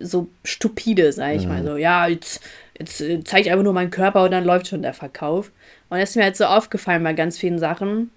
so 0.00 0.28
stupide, 0.44 1.12
sag 1.12 1.34
ich 1.34 1.46
mal. 1.46 1.64
So, 1.64 1.76
ja, 1.76 2.06
jetzt 2.06 2.40
jetzt 2.78 3.00
äh, 3.00 3.22
zeige 3.24 3.46
ich 3.46 3.52
einfach 3.52 3.64
nur 3.64 3.72
meinen 3.72 3.90
Körper 3.90 4.24
und 4.24 4.30
dann 4.30 4.44
läuft 4.44 4.68
schon 4.68 4.82
der 4.82 4.94
Verkauf. 4.94 5.50
Und 5.88 5.98
das 5.98 6.10
ist 6.10 6.16
mir 6.16 6.24
halt 6.24 6.36
so 6.36 6.44
aufgefallen 6.44 7.02
bei 7.02 7.12
ganz 7.12 7.38
vielen 7.38 7.58
Sachen. 7.58 8.10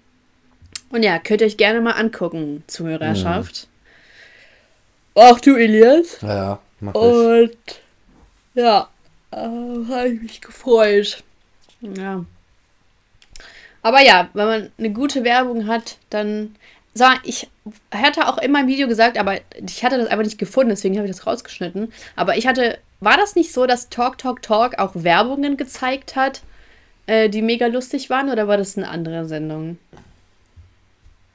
Und 0.90 1.02
ja, 1.02 1.18
könnt 1.18 1.40
ihr 1.40 1.46
euch 1.46 1.56
gerne 1.56 1.80
mal 1.80 1.92
angucken, 1.92 2.64
Zuhörerschaft. 2.66 3.68
Mhm. 5.14 5.22
Auch 5.22 5.40
du, 5.40 5.56
Elias. 5.56 6.20
Ja, 6.20 6.34
ja, 6.34 6.58
mach 6.80 6.94
ich. 6.94 7.00
Und 7.00 7.80
ja, 8.54 8.88
äh, 9.30 9.36
habe 9.36 10.08
ich 10.08 10.22
mich 10.22 10.40
gefreut. 10.40 11.22
Ja. 11.80 12.24
Aber 13.82 14.02
ja, 14.02 14.28
wenn 14.34 14.46
man 14.46 14.72
eine 14.78 14.90
gute 14.90 15.24
Werbung 15.24 15.66
hat, 15.66 15.98
dann. 16.10 16.56
So, 16.92 17.04
ich 17.22 17.48
hatte 17.94 18.26
auch 18.26 18.38
in 18.38 18.50
meinem 18.50 18.66
Video 18.66 18.88
gesagt, 18.88 19.16
aber 19.16 19.38
ich 19.64 19.84
hatte 19.84 19.96
das 19.96 20.08
einfach 20.08 20.24
nicht 20.24 20.38
gefunden, 20.38 20.70
deswegen 20.70 20.96
habe 20.96 21.06
ich 21.06 21.14
das 21.14 21.24
rausgeschnitten. 21.24 21.92
Aber 22.16 22.36
ich 22.36 22.48
hatte 22.48 22.78
war 23.00 23.16
das 23.16 23.34
nicht 23.34 23.52
so, 23.52 23.66
dass 23.66 23.88
Talk 23.88 24.18
Talk 24.18 24.42
Talk 24.42 24.78
auch 24.78 24.92
Werbungen 24.94 25.56
gezeigt 25.56 26.16
hat, 26.16 26.42
äh, 27.06 27.28
die 27.28 27.42
mega 27.42 27.66
lustig 27.66 28.10
waren, 28.10 28.30
oder 28.30 28.46
war 28.46 28.56
das 28.56 28.76
eine 28.76 28.88
andere 28.88 29.26
Sendung? 29.26 29.78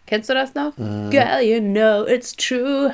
Kennst 0.05 0.29
du 0.29 0.33
das 0.33 0.53
noch? 0.53 0.77
Äh. 0.77 1.09
Girl, 1.09 1.41
you 1.41 1.59
know 1.59 2.05
it's 2.05 2.35
true. 2.35 2.93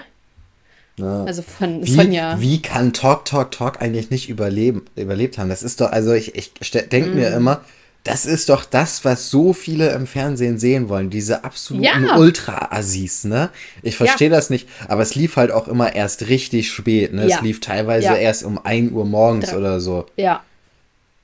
Ja. 0.98 1.24
Also 1.26 1.42
von 1.42 1.86
wie, 1.86 1.92
Sonja. 1.92 2.40
Wie 2.40 2.62
kann 2.62 2.94
Talk 2.94 3.26
Talk 3.26 3.52
Talk 3.52 3.82
eigentlich 3.82 4.10
nicht 4.10 4.30
überleben, 4.30 4.86
überlebt 4.96 5.38
haben? 5.38 5.50
Das 5.50 5.64
ist 5.64 5.82
doch, 5.82 5.92
also 5.92 6.14
ich, 6.14 6.36
ich 6.36 6.72
denke 6.72 7.10
mm. 7.10 7.16
mir 7.16 7.34
immer, 7.34 7.62
das 8.04 8.26
ist 8.26 8.50
doch 8.50 8.66
das, 8.66 9.06
was 9.06 9.30
so 9.30 9.54
viele 9.54 9.92
im 9.92 10.08
Fernsehen 10.08 10.58
sehen 10.58 10.90
wollen. 10.90 11.10
Diese 11.12 11.44
absoluten 11.44 11.84
Ja. 12.08 12.18
Ultra-Assis, 12.18 13.26
ne? 13.26 13.50
Ich 13.84 13.96
verstehe 13.96 14.30
Ja. 14.30 14.36
das 14.36 14.50
nicht, 14.50 14.68
aber 14.88 15.04
es 15.04 15.14
lief 15.16 15.36
halt 15.36 15.52
auch 15.52 15.68
immer 15.68 15.94
erst 15.96 16.28
richtig 16.28 16.72
spät, 16.72 17.14
ne? 17.14 17.28
Ja. 17.28 17.36
Es 17.38 17.42
lief 17.44 17.60
teilweise 17.60 18.16
erst 18.18 18.44
um 18.44 18.58
1 18.64 18.92
Uhr 18.92 19.06
morgens 19.06 19.54
oder 19.54 19.80
so. 19.80 20.08
Ja. 20.18 20.42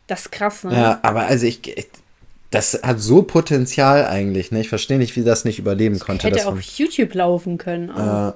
Das 0.05 0.21
ist 0.21 0.31
krass, 0.31 0.63
ne? 0.63 0.73
Ja, 0.73 0.99
aber 1.01 1.21
also 1.25 1.45
ich, 1.47 1.67
ich- 1.77 1.87
das 2.51 2.79
hat 2.81 3.01
so 3.01 3.23
Potenzial 3.23 4.05
eigentlich, 4.05 4.51
ne? 4.51 4.61
Ich 4.61 4.69
verstehe 4.69 4.97
nicht, 4.97 5.15
wie 5.17 5.23
das 5.23 5.43
nicht 5.45 5.59
überleben 5.59 5.99
konnte. 5.99 6.27
Hätte 6.27 6.47
auf 6.47 6.61
YouTube 6.61 7.13
laufen 7.13 7.57
können. 7.57 7.89
Äh, 7.89 8.31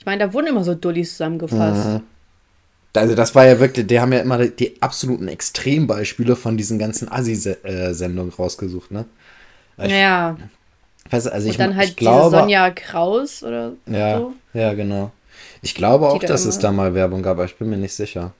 Ich 0.00 0.06
meine, 0.06 0.26
da 0.26 0.32
wurden 0.32 0.48
immer 0.48 0.64
so 0.64 0.74
Dullis 0.74 1.12
zusammengefasst. 1.12 1.86
Mhm. 1.88 2.00
Also 2.96 3.14
das 3.14 3.34
war 3.34 3.44
ja 3.46 3.58
wirklich, 3.58 3.86
die 3.86 3.98
haben 4.00 4.12
ja 4.12 4.20
immer 4.20 4.46
die, 4.46 4.80
absoluten 4.80 5.26
Extrembeispiele 5.28 6.36
von 6.36 6.56
diesen 6.56 6.78
ganzen 6.78 7.10
Assi-Sendungen 7.10 8.32
rausgesucht, 8.32 8.90
ne? 8.92 9.04
Ich, 9.78 9.90
Ja. 9.92 10.36
weiß, 11.10 11.26
also 11.26 11.48
ich, 11.48 11.54
Und 11.54 11.60
dann 11.60 11.76
halt 11.76 11.90
ich 11.90 11.96
glaube, 11.96 12.30
diese 12.30 12.40
Sonja 12.42 12.70
Kraus 12.70 13.42
oder 13.42 13.72
ja, 13.86 14.18
so. 14.18 14.32
ja, 14.52 14.74
genau. 14.74 15.10
Ich 15.62 15.74
glaube 15.74 16.08
auch, 16.08 16.20
da 16.20 16.28
dass 16.28 16.44
es 16.44 16.58
da 16.60 16.70
mal 16.70 16.94
Werbung 16.94 17.22
gab, 17.22 17.32
aber 17.32 17.44
ich 17.46 17.56
bin 17.56 17.68
mir 17.70 17.76
nicht 17.76 17.94
sicher. 17.94 18.32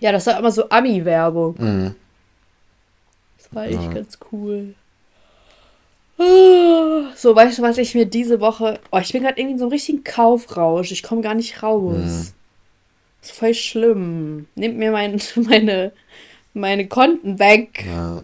Ja, 0.00 0.10
das 0.10 0.26
war 0.26 0.38
immer 0.38 0.50
so 0.50 0.68
Ami-Werbung. 0.70 1.54
Mhm. 1.58 1.94
Das 3.38 3.54
war 3.54 3.66
echt 3.66 3.94
ganz 3.94 4.18
cool. 4.32 4.74
Ah, 6.18 7.12
So, 7.16 7.36
weißt 7.36 7.58
du, 7.58 7.62
was 7.62 7.78
ich 7.78 7.94
mir 7.94 8.06
diese 8.06 8.40
Woche. 8.40 8.80
Oh, 8.90 8.98
ich 8.98 9.12
bin 9.12 9.22
gerade 9.22 9.38
irgendwie 9.38 9.52
in 9.54 9.58
so 9.58 9.66
einem 9.66 9.72
richtigen 9.72 10.02
Kaufrausch. 10.02 10.92
Ich 10.92 11.02
komme 11.02 11.20
gar 11.20 11.34
nicht 11.34 11.62
raus. 11.62 11.94
Mhm. 11.98 12.41
Das 13.22 13.30
ist 13.30 13.38
voll 13.38 13.54
schlimm. 13.54 14.46
Nehmt 14.56 14.76
mir 14.78 14.90
mein, 14.90 15.20
meine, 15.36 15.92
meine 16.54 16.86
Konten 16.88 17.38
weg. 17.38 17.84
Ja. 17.86 18.22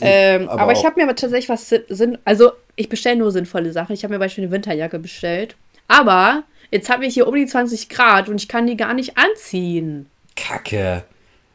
Ähm, 0.00 0.48
aber 0.48 0.62
aber, 0.62 0.72
ich 0.72 0.84
habe 0.84 0.96
mir 0.96 1.04
aber 1.04 1.14
tatsächlich 1.14 1.48
was 1.48 1.68
Sinn. 1.88 2.18
Also, 2.24 2.52
ich 2.76 2.88
bestelle 2.88 3.16
nur 3.16 3.30
sinnvolle 3.30 3.72
Sachen. 3.72 3.92
Ich 3.94 4.02
habe 4.02 4.12
mir 4.14 4.18
beispielsweise 4.18 4.48
eine 4.48 4.56
Winterjacke 4.56 4.98
bestellt. 4.98 5.54
Aber 5.86 6.42
jetzt 6.70 6.88
habe 6.90 7.06
ich 7.06 7.14
hier 7.14 7.28
um 7.28 7.34
die 7.34 7.46
20 7.46 7.88
Grad 7.88 8.28
und 8.28 8.40
ich 8.40 8.48
kann 8.48 8.66
die 8.66 8.76
gar 8.76 8.94
nicht 8.94 9.16
anziehen. 9.16 10.06
Kacke. 10.34 11.04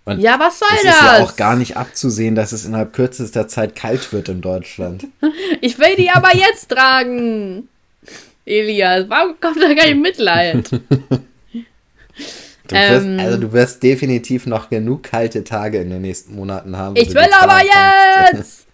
Und 0.06 0.20
Ja, 0.22 0.40
was 0.40 0.60
soll 0.60 0.70
es 0.78 0.84
das? 0.84 0.96
ist 0.96 1.02
ja 1.02 1.24
auch 1.24 1.36
gar 1.36 1.56
nicht 1.58 1.76
abzusehen, 1.76 2.36
dass 2.36 2.52
es 2.54 2.64
innerhalb 2.66 2.94
kürzester 2.94 3.48
Zeit 3.48 3.76
kalt 3.76 4.14
wird 4.14 4.30
in 4.30 4.42
Deutschland. 4.42 5.06
Ich 5.62 5.78
will 5.80 5.96
die 5.98 6.10
aber 6.10 6.34
jetzt 6.38 6.70
tragen. 6.70 7.68
Elias, 8.46 9.10
warum 9.10 9.36
kommt 9.42 9.62
da 9.62 9.74
kein 9.76 10.00
Mitleid? 10.02 10.70
Du 12.68 12.76
wirst, 12.76 13.06
Ähm. 13.06 13.20
also 13.20 13.38
du 13.38 13.52
wirst 13.52 13.82
definitiv 13.82 14.46
noch 14.46 14.70
genug 14.70 15.04
kalte 15.04 15.44
Tage 15.44 15.80
in 15.80 15.90
den 15.90 16.02
nächsten 16.02 16.36
Monaten 16.36 16.78
haben. 16.78 16.96
Ich 16.96 17.14
will 17.14 17.30
aber 17.40 17.62
jetzt! 17.64 18.66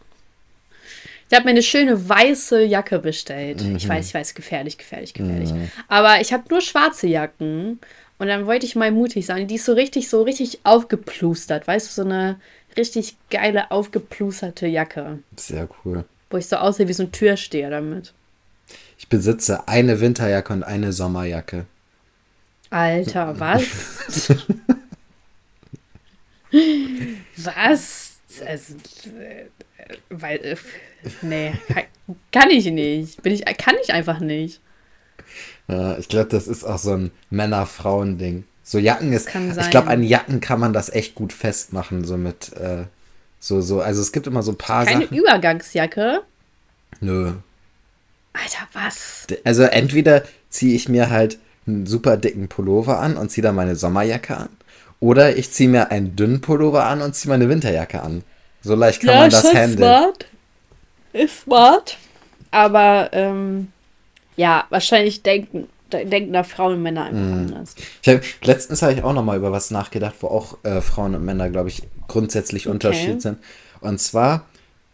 Ich 1.27 1.35
habe 1.35 1.45
mir 1.45 1.51
eine 1.51 1.63
schöne 1.63 2.07
weiße 2.07 2.63
Jacke 2.63 2.99
bestellt. 2.99 3.61
Ich 3.75 3.87
weiß, 3.89 4.07
ich 4.07 4.13
weiß, 4.13 4.35
gefährlich, 4.35 4.77
gefährlich, 4.77 5.13
gefährlich. 5.13 5.51
Aber 5.87 6.21
ich 6.21 6.31
habe 6.33 6.43
nur 6.49 6.61
schwarze 6.61 7.07
Jacken. 7.07 7.79
Und 8.17 8.27
dann 8.27 8.45
wollte 8.45 8.65
ich 8.65 8.75
mal 8.75 8.91
mutig 8.91 9.25
sein. 9.25 9.47
Die 9.47 9.55
ist 9.55 9.65
so 9.65 9.73
richtig, 9.73 10.09
so 10.09 10.21
richtig 10.21 10.59
aufgeplustert. 10.63 11.67
Weißt 11.67 11.87
du, 11.87 11.93
so 11.93 12.07
eine 12.07 12.39
richtig 12.77 13.17
geile, 13.29 13.71
aufgeplusterte 13.71 14.67
Jacke. 14.67 15.19
Sehr 15.35 15.67
cool. 15.83 16.05
Wo 16.29 16.37
ich 16.37 16.47
so 16.47 16.57
aussehe 16.57 16.87
wie 16.87 16.93
so 16.93 17.03
ein 17.03 17.11
Türsteher 17.11 17.69
damit. 17.71 18.13
Ich 18.97 19.09
besitze 19.09 19.67
eine 19.67 19.99
Winterjacke 19.99 20.53
und 20.53 20.63
eine 20.63 20.93
Sommerjacke. 20.93 21.65
Alter, 22.70 23.39
was? 23.39 24.34
was? 27.38 28.11
Also, 28.45 28.74
äh, 29.20 29.45
weil, 30.09 30.38
äh, 30.38 30.55
nee, 31.22 31.53
kann, 32.32 32.49
ich 32.49 32.66
nicht. 32.66 33.22
Bin 33.22 33.34
ich, 33.34 33.45
kann 33.57 33.76
ich 33.82 33.93
einfach 33.93 34.20
nicht. 34.20 34.59
Ja, 35.68 35.97
ich 35.97 36.07
glaube, 36.07 36.30
das 36.30 36.47
ist 36.47 36.63
auch 36.63 36.78
so 36.78 36.93
ein 36.93 37.11
Männer-Frauen-Ding. 37.30 38.45
So 38.63 38.80
Jacken 38.80 39.13
ist. 39.13 39.30
Ich 39.59 39.70
glaube, 39.70 39.89
an 39.89 40.03
Jacken 40.03 40.41
kann 40.41 40.59
man 40.59 40.74
das 40.74 40.89
echt 40.89 41.16
gut 41.16 41.34
festmachen, 41.34 42.03
so 42.03 42.18
mit. 42.18 42.53
Äh, 42.53 42.86
so, 43.39 43.61
so. 43.61 43.80
Also 43.80 44.01
es 44.01 44.11
gibt 44.11 44.26
immer 44.26 44.41
so 44.41 44.51
ein 44.53 44.57
paar 44.57 44.86
Keine 44.86 45.05
Sachen. 45.05 45.18
Übergangsjacke. 45.18 46.24
Nö. 46.99 47.34
Alter, 48.34 48.68
was? 48.74 49.28
Also 49.43 49.63
entweder 49.63 50.24
ziehe 50.49 50.76
ich 50.76 50.89
mir 50.89 51.09
halt 51.09 51.38
einen 51.68 51.86
super 51.88 52.18
dicken 52.18 52.47
Pullover 52.47 52.99
an 52.99 53.18
und 53.18 53.30
ziehe 53.32 53.43
dann 53.43 53.55
meine 53.55 53.76
Sommerjacke 53.76 54.38
an. 54.38 54.49
Oder 54.99 55.36
ich 55.36 55.51
ziehe 55.51 55.70
mir 55.70 55.91
einen 55.91 56.16
dünnen 56.16 56.41
Pullover 56.41 56.86
an 56.86 57.01
und 57.01 57.16
ziehe 57.16 57.30
meine 57.32 57.49
Winterjacke 57.49 58.01
an. 58.01 58.24
So 58.61 58.76
leicht 58.76 59.01
kann 59.01 59.16
man 59.18 59.30
das 59.30 59.53
handeln. 59.53 59.78
smart. 59.78 60.26
Ist 61.13 61.41
smart. 61.41 61.97
Aber, 62.51 63.09
ähm, 63.13 63.72
ja, 64.38 64.66
wahrscheinlich 64.70 65.22
denken, 65.24 65.68
de- 65.91 66.05
denken 66.05 66.34
da 66.34 66.43
Frauen 66.43 66.76
und 66.76 66.84
Männer 66.84 67.05
einfach 67.05 67.20
Mhm. 67.20 67.34
anders. 67.34 67.76
Hab, 68.07 68.22
letztens 68.43 68.82
habe 68.82 68.93
ich 68.93 69.03
auch 69.03 69.13
noch 69.13 69.24
mal 69.24 69.38
über 69.38 69.51
was 69.51 69.72
nachgedacht, 69.72 70.16
wo 70.22 70.28
auch 70.28 70.57
äh, 70.63 70.82
Frauen 70.82 71.16
und 71.16 71.24
Männer, 71.26 71.49
glaube 71.49 71.70
ich, 71.70 71.84
grundsätzlich 72.07 72.68
Unterschied 72.68 73.22
sind. 73.22 73.38
Und 73.82 73.99
zwar, 73.99 74.45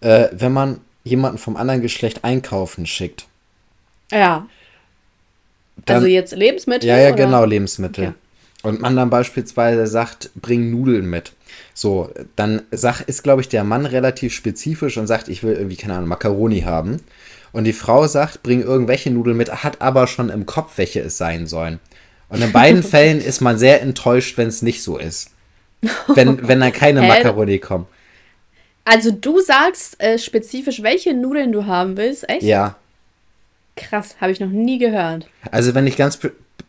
äh, 0.02 0.28
wenn 0.32 0.52
man 0.52 0.82
jemanden 1.04 1.38
vom 1.38 1.56
anderen 1.58 1.82
Geschlecht 1.82 2.24
einkaufen 2.24 2.86
schickt. 2.86 3.26
Ja. 4.12 4.48
Dann, 5.86 5.98
also 5.98 6.08
jetzt 6.08 6.36
Lebensmittel? 6.36 6.88
ja, 6.88 6.98
ja, 6.98 7.08
oder? 7.10 7.26
genau, 7.26 7.46
Lebensmittel. 7.46 8.06
Okay. 8.10 8.14
Und 8.64 8.82
man 8.82 8.96
dann 8.96 9.10
beispielsweise 9.10 9.88
sagt, 9.88 10.30
bring 10.36 10.70
Nudeln 10.70 11.10
mit. 11.10 11.34
So, 11.74 12.12
dann 12.36 12.62
sag, 12.72 13.02
ist, 13.02 13.24
glaube 13.24 13.42
ich, 13.42 13.50
der 13.50 13.64
Mann 13.64 13.86
relativ 13.86 14.34
spezifisch 14.34 14.98
und 14.98 15.08
sagt, 15.08 15.30
ich 15.30 15.42
will 15.44 15.54
irgendwie, 15.54 15.78
keine 15.78 15.96
Ahnung, 15.96 16.10
Macaroni 16.10 16.62
haben. 16.62 17.02
Und 17.54 17.64
die 17.64 17.74
Frau 17.74 18.08
sagt, 18.08 18.44
bring 18.44 18.62
irgendwelche 18.62 19.10
Nudeln 19.10 19.36
mit, 19.36 19.64
hat 19.64 19.82
aber 19.82 20.08
schon 20.08 20.30
im 20.30 20.46
Kopf, 20.46 20.78
welche 20.78 21.02
es 21.02 21.18
sein 21.18 21.48
sollen. 21.48 21.80
Und 22.30 22.42
in 22.42 22.52
beiden 22.52 22.84
Fällen 22.84 23.20
ist 23.20 23.42
man 23.42 23.58
sehr 23.58 23.82
enttäuscht, 23.82 24.38
wenn 24.38 24.48
es 24.48 24.62
nicht 24.62 24.84
so 24.84 24.98
ist. 24.98 25.32
Wenn, 26.08 26.48
wenn 26.48 26.60
dann 26.60 26.72
keine? 26.72 27.02
Macaroni 27.02 27.60
kommen. 27.60 27.88
Also 28.86 29.12
du 29.12 29.40
sagst 29.42 30.02
äh, 30.02 30.18
spezifisch, 30.18 30.82
welche 30.82 31.14
Nudeln 31.14 31.52
du 31.52 31.66
haben 31.66 31.98
willst, 31.98 32.28
echt? 32.30 32.44
Ja. 32.44 32.78
Krass, 33.76 34.16
habe 34.20 34.32
ich 34.32 34.40
noch 34.40 34.50
nie 34.50 34.78
gehört. 34.78 35.28
Also 35.50 35.74
wenn 35.74 35.88
ich 35.88 35.98
ganz 35.98 36.20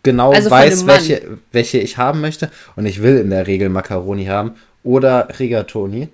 genau 0.03 0.33
Also 0.33 0.51
weiß, 0.51 0.87
welche, 0.87 1.39
welche 1.51 1.79
ich 1.79 1.99
haben 1.99 2.21
möchte, 2.21 2.51
und 2.77 2.87
ich 2.87 3.03
will 3.03 3.19
in 3.19 3.31
der 3.31 3.47
Regel 3.47 3.69
Macaroni 3.69 4.27
haben 4.27 4.55
oder 4.85 5.29
Rigatoni, 5.39 6.09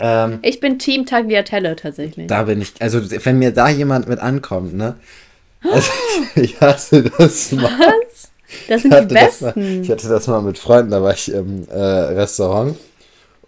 ähm, 0.00 0.38
Ich 0.42 0.60
bin 0.60 0.78
Team 0.78 1.04
Tagliatelle 1.04 1.76
tatsächlich. 1.76 2.26
Da 2.26 2.44
bin 2.44 2.62
ich, 2.62 2.72
also 2.80 3.00
wenn 3.24 3.38
mir 3.38 3.52
da 3.52 3.68
jemand 3.68 4.08
mit 4.08 4.18
ankommt, 4.18 4.74
ne? 4.74 4.96
Also, 5.62 5.90
ich 6.36 6.58
hatte 6.60 7.02
das 7.18 7.52
mal. 7.52 7.70
das 8.66 8.82
Ich 8.84 8.90
sind 8.90 9.10
die 9.10 9.14
das, 9.14 9.40
mal, 9.42 9.52
besten. 9.52 9.82
ich 9.82 9.90
hatte 9.90 10.08
das 10.08 10.26
mal 10.26 10.40
mit 10.40 10.58
Freunden, 10.58 10.90
da 10.90 11.02
war 11.02 11.12
ich 11.12 11.30
im 11.30 11.68
äh, 11.68 11.78
Restaurant. 11.78 12.76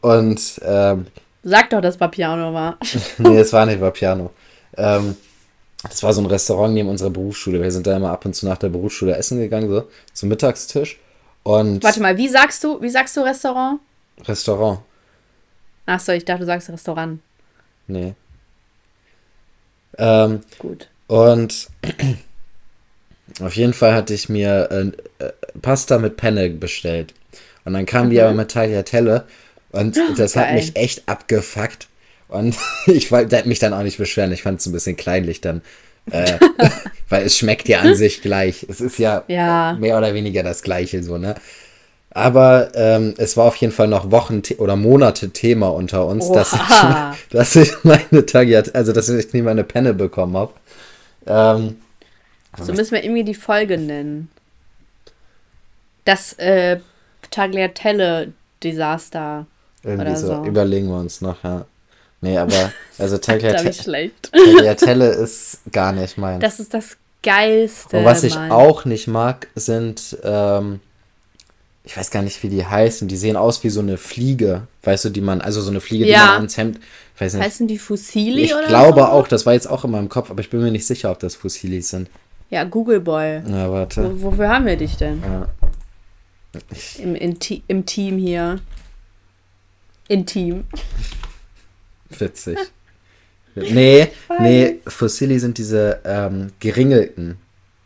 Und, 0.02 0.60
ähm, 0.64 1.06
Sag 1.42 1.70
doch, 1.70 1.80
dass 1.80 1.96
Papiano 1.96 2.52
war. 2.52 2.78
nee, 3.18 3.38
es 3.38 3.52
war 3.52 3.66
nicht 3.66 3.80
Vapiano. 3.80 4.30
Ähm, 4.76 5.16
das 5.82 6.02
war 6.02 6.12
so 6.12 6.20
ein 6.20 6.26
Restaurant 6.26 6.74
neben 6.74 6.88
unserer 6.88 7.10
Berufsschule. 7.10 7.60
Wir 7.60 7.70
sind 7.70 7.86
da 7.86 7.96
immer 7.96 8.10
ab 8.10 8.24
und 8.24 8.34
zu 8.34 8.46
nach 8.46 8.58
der 8.58 8.68
Berufsschule 8.68 9.16
essen 9.16 9.38
gegangen, 9.38 9.68
so 9.68 9.88
zum 10.12 10.28
Mittagstisch. 10.28 10.98
Und 11.42 11.82
Warte 11.82 12.00
mal, 12.00 12.16
wie 12.16 12.28
sagst 12.28 12.62
du, 12.62 12.80
wie 12.80 12.90
sagst 12.90 13.16
du 13.16 13.22
Restaurant? 13.22 13.80
Restaurant. 14.24 14.80
Achso, 15.86 16.12
ich 16.12 16.24
dachte, 16.24 16.40
du 16.40 16.46
sagst 16.46 16.70
Restaurant. 16.70 17.20
Nee. 17.88 18.14
Ähm, 19.98 20.40
Gut. 20.58 20.88
Und 21.08 21.68
auf 23.40 23.56
jeden 23.56 23.72
Fall 23.72 23.94
hatte 23.94 24.14
ich 24.14 24.28
mir 24.28 24.68
äh, 24.70 25.24
äh, 25.24 25.32
Pasta 25.60 25.98
mit 25.98 26.16
Penne 26.16 26.48
bestellt. 26.50 27.14
Und 27.64 27.74
dann 27.74 27.86
kam 27.86 28.10
die 28.10 28.20
aber 28.20 28.34
mit 28.34 28.50
Tagliatelle. 28.50 29.26
Und 29.72 29.98
das 30.16 30.36
hat 30.36 30.46
geil. 30.46 30.54
mich 30.56 30.76
echt 30.76 31.08
abgefuckt. 31.08 31.88
Und 32.32 32.56
ich 32.86 33.12
wollte 33.12 33.46
mich 33.46 33.58
dann 33.58 33.74
auch 33.74 33.82
nicht 33.82 33.98
beschweren. 33.98 34.32
Ich 34.32 34.42
fand 34.42 34.60
es 34.60 34.66
ein 34.66 34.72
bisschen 34.72 34.96
kleinlich 34.96 35.40
dann. 35.40 35.62
Äh, 36.10 36.38
weil 37.08 37.24
es 37.26 37.38
schmeckt 37.38 37.68
ja 37.68 37.80
an 37.80 37.94
sich 37.94 38.22
gleich. 38.22 38.66
Es 38.68 38.80
ist 38.80 38.98
ja, 38.98 39.22
Ja. 39.28 39.76
mehr 39.78 39.96
oder 39.98 40.14
weniger 40.14 40.42
das 40.42 40.62
Gleiche 40.62 41.02
so, 41.02 41.18
ne? 41.18 41.34
Aber 42.14 42.70
ähm, 42.74 43.14
es 43.16 43.38
war 43.38 43.46
auf 43.46 43.56
jeden 43.56 43.72
Fall 43.72 43.88
noch 43.88 44.10
Wochen 44.10 44.42
oder 44.58 44.76
Monate 44.76 45.30
Thema 45.30 45.68
unter 45.68 46.06
uns, 46.06 46.30
dass 46.30 46.52
ich, 46.52 46.60
dass 47.30 47.56
ich 47.56 47.72
meine 47.84 48.26
Tagliatelle, 48.26 48.74
also 48.74 48.92
dass 48.92 49.08
ich 49.08 49.32
nie 49.32 49.40
meine 49.42 49.64
Penne 49.64 49.94
bekommen 49.94 50.36
habe. 50.36 50.52
Ähm, 51.26 51.76
So 52.60 52.74
müssen 52.74 52.92
wir 52.92 53.02
irgendwie 53.04 53.24
die 53.24 53.34
Folge 53.34 53.78
nennen. 53.78 54.28
Das 56.04 56.34
äh, 56.34 56.80
Tagliatelle-Desaster. 57.30 59.46
irgendwie 59.82 60.16
so. 60.16 60.26
so. 60.26 60.44
Überlegen 60.44 60.88
wir 60.88 60.98
uns 60.98 61.22
noch, 61.22 61.42
ja. 61.44 61.64
Nee, 62.22 62.38
aber, 62.38 62.72
also 62.98 63.18
Tagliatelle, 63.18 63.70
ich. 63.70 64.12
Tagliatelle 64.30 65.08
ist 65.10 65.58
gar 65.70 65.92
nicht 65.92 66.16
mein. 66.16 66.40
Das 66.40 66.58
ist 66.60 66.72
das 66.72 66.96
Geilste. 67.22 67.98
Und 67.98 68.04
was 68.04 68.22
ich 68.24 68.34
Mann. 68.34 68.50
auch 68.50 68.84
nicht 68.86 69.06
mag, 69.08 69.48
sind 69.54 70.16
ähm, 70.24 70.80
ich 71.84 71.96
weiß 71.96 72.10
gar 72.10 72.22
nicht, 72.22 72.42
wie 72.42 72.48
die 72.48 72.64
heißen. 72.64 73.08
Die 73.08 73.16
sehen 73.16 73.36
aus 73.36 73.64
wie 73.64 73.68
so 73.70 73.80
eine 73.80 73.96
Fliege, 73.96 74.68
weißt 74.84 75.06
du, 75.06 75.10
die 75.10 75.20
man, 75.20 75.40
also 75.40 75.60
so 75.60 75.70
eine 75.70 75.80
Fliege, 75.80 76.04
die 76.04 76.12
Ja. 76.12 76.26
man 76.26 76.34
ans 76.36 76.56
Hemd, 76.56 76.78
ich 77.14 77.20
weiß 77.20 77.34
nicht. 77.34 77.44
Heißen 77.44 77.66
die 77.66 77.78
Fusilli 77.78 78.42
Ich 78.44 78.54
oder 78.54 78.66
glaube 78.68 79.00
so? 79.00 79.06
auch, 79.06 79.26
das 79.28 79.46
war 79.46 79.52
jetzt 79.52 79.68
auch 79.68 79.84
in 79.84 79.90
meinem 79.90 80.08
Kopf, 80.08 80.30
aber 80.30 80.40
ich 80.40 80.50
bin 80.50 80.62
mir 80.62 80.70
nicht 80.70 80.86
sicher, 80.86 81.10
ob 81.10 81.18
das 81.18 81.34
Fusilis 81.34 81.90
sind. 81.90 82.08
Ja, 82.50 82.64
Google 82.64 83.00
Boy. 83.00 83.42
Na, 83.46 83.70
warte. 83.70 84.04
Wo, 84.22 84.30
wofür 84.30 84.48
haben 84.48 84.66
wir 84.66 84.76
dich 84.76 84.96
denn? 84.96 85.22
Ja. 85.22 85.48
Ich, 86.70 87.00
Im, 87.02 87.14
in, 87.14 87.36
Im 87.66 87.86
Team 87.86 88.18
hier. 88.18 88.60
Intim. 90.08 90.64
Witzig. 92.20 92.58
nee, 93.54 94.08
nee, 94.40 94.80
Fusilli 94.86 95.38
sind 95.38 95.58
diese 95.58 96.00
ähm, 96.04 96.52
geringelten. 96.60 97.36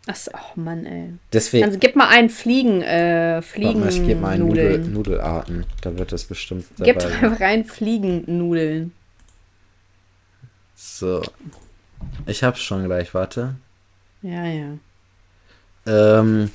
Achso, 0.06 0.30
oh 0.34 0.60
Mann, 0.60 0.86
ey. 0.86 1.14
Deswegen, 1.32 1.64
Also 1.64 1.78
gib 1.80 1.96
mal 1.96 2.08
einen 2.08 2.30
Fliegen, 2.30 2.80
äh, 2.82 3.42
Fliegen 3.42 3.80
mal, 3.80 3.88
ich 3.88 4.06
gebe 4.06 4.20
mal 4.20 4.34
einen 4.34 4.46
Nudel. 4.46 4.78
Nudelarten. 4.78 5.66
Da 5.80 5.98
wird 5.98 6.12
das 6.12 6.24
bestimmt 6.24 6.64
Gib 6.78 7.00
dabei. 7.00 7.12
einfach 7.14 7.40
rein 7.40 7.64
Fliegennudeln. 7.64 8.92
So. 10.76 11.22
Ich 12.26 12.44
hab's 12.44 12.60
schon 12.60 12.84
gleich, 12.84 13.14
warte. 13.14 13.56
Ja, 14.22 14.44
ja. 14.44 14.68
Ähm. 15.86 16.50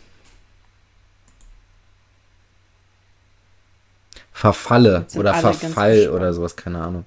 Verfalle 4.31 5.05
oder 5.15 5.33
Verfall 5.33 6.09
oder 6.09 6.33
sowas, 6.33 6.55
keine 6.55 6.79
Ahnung. 6.81 7.05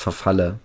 Verfalle. 0.00 0.58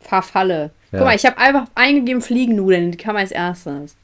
Verfalle. 0.00 0.70
Ja. 0.90 0.98
Guck 0.98 1.06
mal, 1.06 1.14
ich 1.14 1.24
habe 1.24 1.38
einfach 1.38 1.68
eingegeben 1.76 2.20
Fliegennudeln, 2.20 2.90
die 2.90 2.98
kam 2.98 3.14
als 3.14 3.30
erstes. 3.30 3.94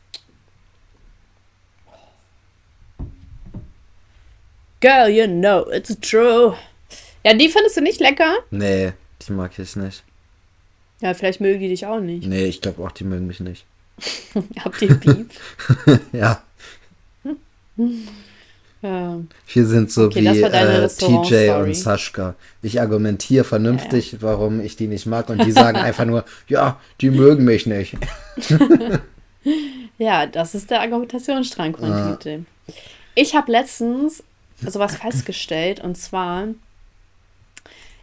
Girl, 4.78 5.08
you 5.08 5.26
know 5.26 5.68
it's 5.72 5.98
true. 6.00 6.56
Ja, 7.24 7.34
die 7.34 7.48
findest 7.48 7.76
du 7.76 7.80
nicht 7.80 7.98
lecker? 7.98 8.36
Nee, 8.52 8.92
die 9.26 9.32
mag 9.32 9.58
ich 9.58 9.74
nicht. 9.74 10.04
Ja, 11.00 11.12
vielleicht 11.14 11.40
mögen 11.40 11.58
die 11.58 11.68
dich 11.68 11.84
auch 11.84 11.98
nicht. 11.98 12.24
Nee, 12.24 12.44
ich 12.44 12.60
glaube 12.60 12.84
auch, 12.84 12.92
die 12.92 13.02
mögen 13.02 13.26
mich 13.26 13.40
nicht. 13.40 13.66
Habt 14.64 14.80
ihr 14.80 14.94
Beef? 14.94 15.26
ja, 16.12 16.40
ja. 18.82 19.20
wir 19.52 19.66
sind 19.66 19.90
so 19.90 20.06
Okay, 20.06 20.22
wie 20.22 20.42
äh. 20.42 20.88
TJ 20.88 21.50
und 21.50 21.74
Sascha. 21.74 22.34
Ich 22.62 22.80
argumentiere 22.80 23.44
vernünftig, 23.44 24.16
warum 24.20 24.60
ich 24.60 24.76
die 24.76 24.88
nicht 24.88 25.06
mag 25.06 25.28
und 25.28 25.44
die 25.44 25.52
sagen 25.52 25.76
einfach 25.78 26.04
nur, 26.04 26.24
ja, 26.48 26.78
die 27.00 27.10
mögen 27.10 27.44
mich 27.44 27.66
nicht. 27.66 27.96
Ja, 29.98 30.26
das 30.26 30.54
ist 30.54 30.70
der 30.70 30.80
Argumentationsstrang 30.80 31.76
von 31.76 32.18
TJ. 32.18 32.38
Ich 33.14 33.34
habe 33.34 33.52
letztens 33.52 34.24
sowas 34.60 34.96
festgestellt 34.96 35.80
und 35.80 35.96
zwar, 35.96 36.48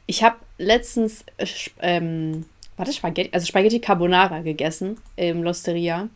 ich 0.06 0.24
habe 0.24 0.38
letztens 0.58 1.24
äh, 1.38 1.48
ähm, 1.82 2.46
warte, 2.78 2.94
Spaghetti, 2.94 3.30
also 3.34 3.46
Spaghetti 3.46 3.80
Carbonara 3.80 4.40
gegessen 4.40 4.98
im 5.16 5.44
Losteria 5.44 6.08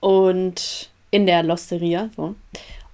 und 0.00 0.90
in 1.10 1.26
der 1.26 1.42
Losteria, 1.42 2.10
so. 2.16 2.34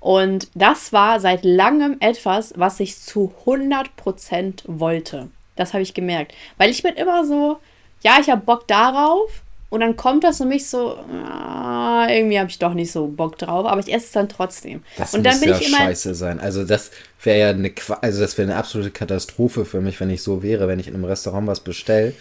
Und 0.04 0.48
das 0.54 0.92
war 0.92 1.18
seit 1.18 1.46
langem 1.46 1.96
etwas, 2.00 2.52
was 2.58 2.78
ich 2.78 3.00
zu 3.00 3.32
100% 3.46 4.64
wollte. 4.66 5.28
Das 5.56 5.72
habe 5.72 5.82
ich 5.82 5.94
gemerkt. 5.94 6.34
Weil 6.58 6.68
ich 6.68 6.82
bin 6.82 6.92
immer 6.96 7.24
so, 7.24 7.56
ja, 8.02 8.18
ich 8.20 8.28
habe 8.28 8.42
Bock 8.42 8.68
darauf. 8.68 9.30
Und 9.70 9.80
dann 9.80 9.96
kommt 9.96 10.22
das 10.22 10.36
für 10.36 10.44
mich 10.44 10.68
so, 10.68 10.98
ah, 10.98 12.06
irgendwie 12.10 12.38
habe 12.38 12.50
ich 12.50 12.58
doch 12.58 12.74
nicht 12.74 12.92
so 12.92 13.06
Bock 13.06 13.38
drauf. 13.38 13.64
Aber 13.64 13.80
ich 13.80 13.90
esse 13.90 14.04
es 14.04 14.12
dann 14.12 14.28
trotzdem. 14.28 14.82
Das 14.98 15.14
und 15.14 15.24
dann 15.24 15.36
muss 15.36 15.40
bin 15.40 15.48
ja 15.48 15.56
ich 15.58 15.68
immer, 15.68 15.78
scheiße 15.78 16.14
sein. 16.14 16.38
Also 16.38 16.64
das 16.64 16.90
wäre 17.22 17.38
ja 17.38 17.48
eine, 17.48 17.72
also 18.02 18.20
das 18.20 18.36
wäre 18.36 18.50
eine 18.50 18.58
absolute 18.58 18.90
Katastrophe 18.90 19.64
für 19.64 19.80
mich, 19.80 19.98
wenn 20.00 20.10
ich 20.10 20.22
so 20.22 20.42
wäre, 20.42 20.68
wenn 20.68 20.80
ich 20.80 20.86
in 20.86 20.96
einem 20.96 21.06
Restaurant 21.06 21.46
was 21.46 21.60
bestelle 21.60 22.12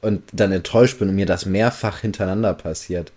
und 0.00 0.22
dann 0.32 0.52
enttäuscht 0.52 0.98
bin 0.98 1.10
und 1.10 1.14
mir 1.14 1.26
das 1.26 1.44
mehrfach 1.44 1.98
hintereinander 1.98 2.54
passiert. 2.54 3.12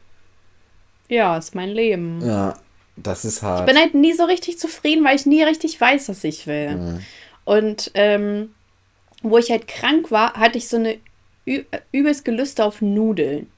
ja, 1.07 1.37
ist 1.37 1.55
mein 1.55 1.69
Leben. 1.69 2.19
Ja, 2.21 2.57
das 3.03 3.25
ist 3.25 3.41
hart. 3.41 3.61
Ich 3.61 3.65
bin 3.65 3.81
halt 3.81 3.93
nie 3.93 4.13
so 4.13 4.25
richtig 4.25 4.59
zufrieden, 4.59 5.03
weil 5.03 5.15
ich 5.15 5.25
nie 5.25 5.43
richtig 5.43 5.79
weiß, 5.79 6.09
was 6.09 6.23
ich 6.23 6.47
will. 6.47 6.75
Mhm. 6.75 6.99
Und 7.45 7.91
ähm, 7.93 8.53
wo 9.21 9.37
ich 9.37 9.51
halt 9.51 9.67
krank 9.67 10.11
war, 10.11 10.33
hatte 10.33 10.57
ich 10.57 10.67
so 10.67 10.77
eine 10.77 10.97
äh, 11.45 11.63
übelst 11.91 12.25
Gelüste 12.25 12.63
auf 12.63 12.81
Nudeln. 12.81 13.51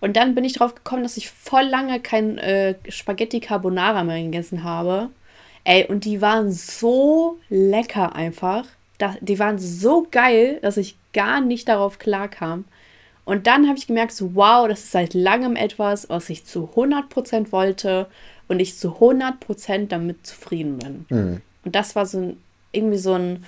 Und 0.00 0.16
dann 0.16 0.34
bin 0.34 0.44
ich 0.44 0.54
drauf 0.54 0.74
gekommen, 0.74 1.02
dass 1.02 1.16
ich 1.16 1.30
voll 1.30 1.64
lange 1.64 2.00
kein 2.00 2.38
äh, 2.38 2.74
Spaghetti 2.88 3.40
Carbonara 3.40 4.04
mehr 4.04 4.22
gegessen 4.22 4.62
habe. 4.62 5.10
Ey, 5.64 5.86
und 5.86 6.04
die 6.04 6.20
waren 6.20 6.52
so 6.52 7.38
lecker 7.48 8.14
einfach. 8.14 8.66
Da, 8.98 9.16
die 9.20 9.38
waren 9.38 9.58
so 9.58 10.06
geil, 10.10 10.58
dass 10.62 10.76
ich 10.76 10.96
gar 11.12 11.40
nicht 11.40 11.68
darauf 11.68 11.98
klarkam. 11.98 12.64
Und 13.24 13.48
dann 13.48 13.66
habe 13.66 13.76
ich 13.76 13.88
gemerkt, 13.88 14.12
so, 14.12 14.36
wow, 14.36 14.68
das 14.68 14.84
ist 14.84 14.92
seit 14.92 15.12
langem 15.14 15.56
etwas, 15.56 16.08
was 16.08 16.30
ich 16.30 16.44
zu 16.44 16.70
100% 16.76 17.50
wollte 17.50 18.06
und 18.48 18.60
ich 18.60 18.76
zu 18.76 18.98
100% 18.98 19.88
damit 19.88 20.26
zufrieden 20.26 20.78
bin. 20.78 21.06
Mhm. 21.08 21.40
Und 21.64 21.74
das 21.74 21.96
war 21.96 22.06
so 22.06 22.18
ein, 22.18 22.42
irgendwie 22.72 22.98
so 22.98 23.14
ein, 23.14 23.44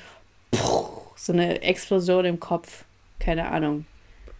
so 1.17 1.33
eine 1.33 1.63
Explosion 1.63 2.25
im 2.25 2.41
Kopf. 2.41 2.85
Keine 3.19 3.49
Ahnung. 3.49 3.85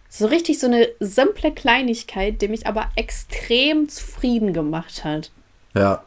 So 0.09 0.25
richtig 0.25 0.59
so 0.59 0.67
eine 0.67 0.87
simple 0.99 1.51
Kleinigkeit, 1.51 2.41
die 2.41 2.47
mich 2.47 2.65
aber 2.65 2.89
extrem 2.95 3.89
zufrieden 3.89 4.53
gemacht 4.53 5.03
hat. 5.03 5.31
Ja, 5.75 6.03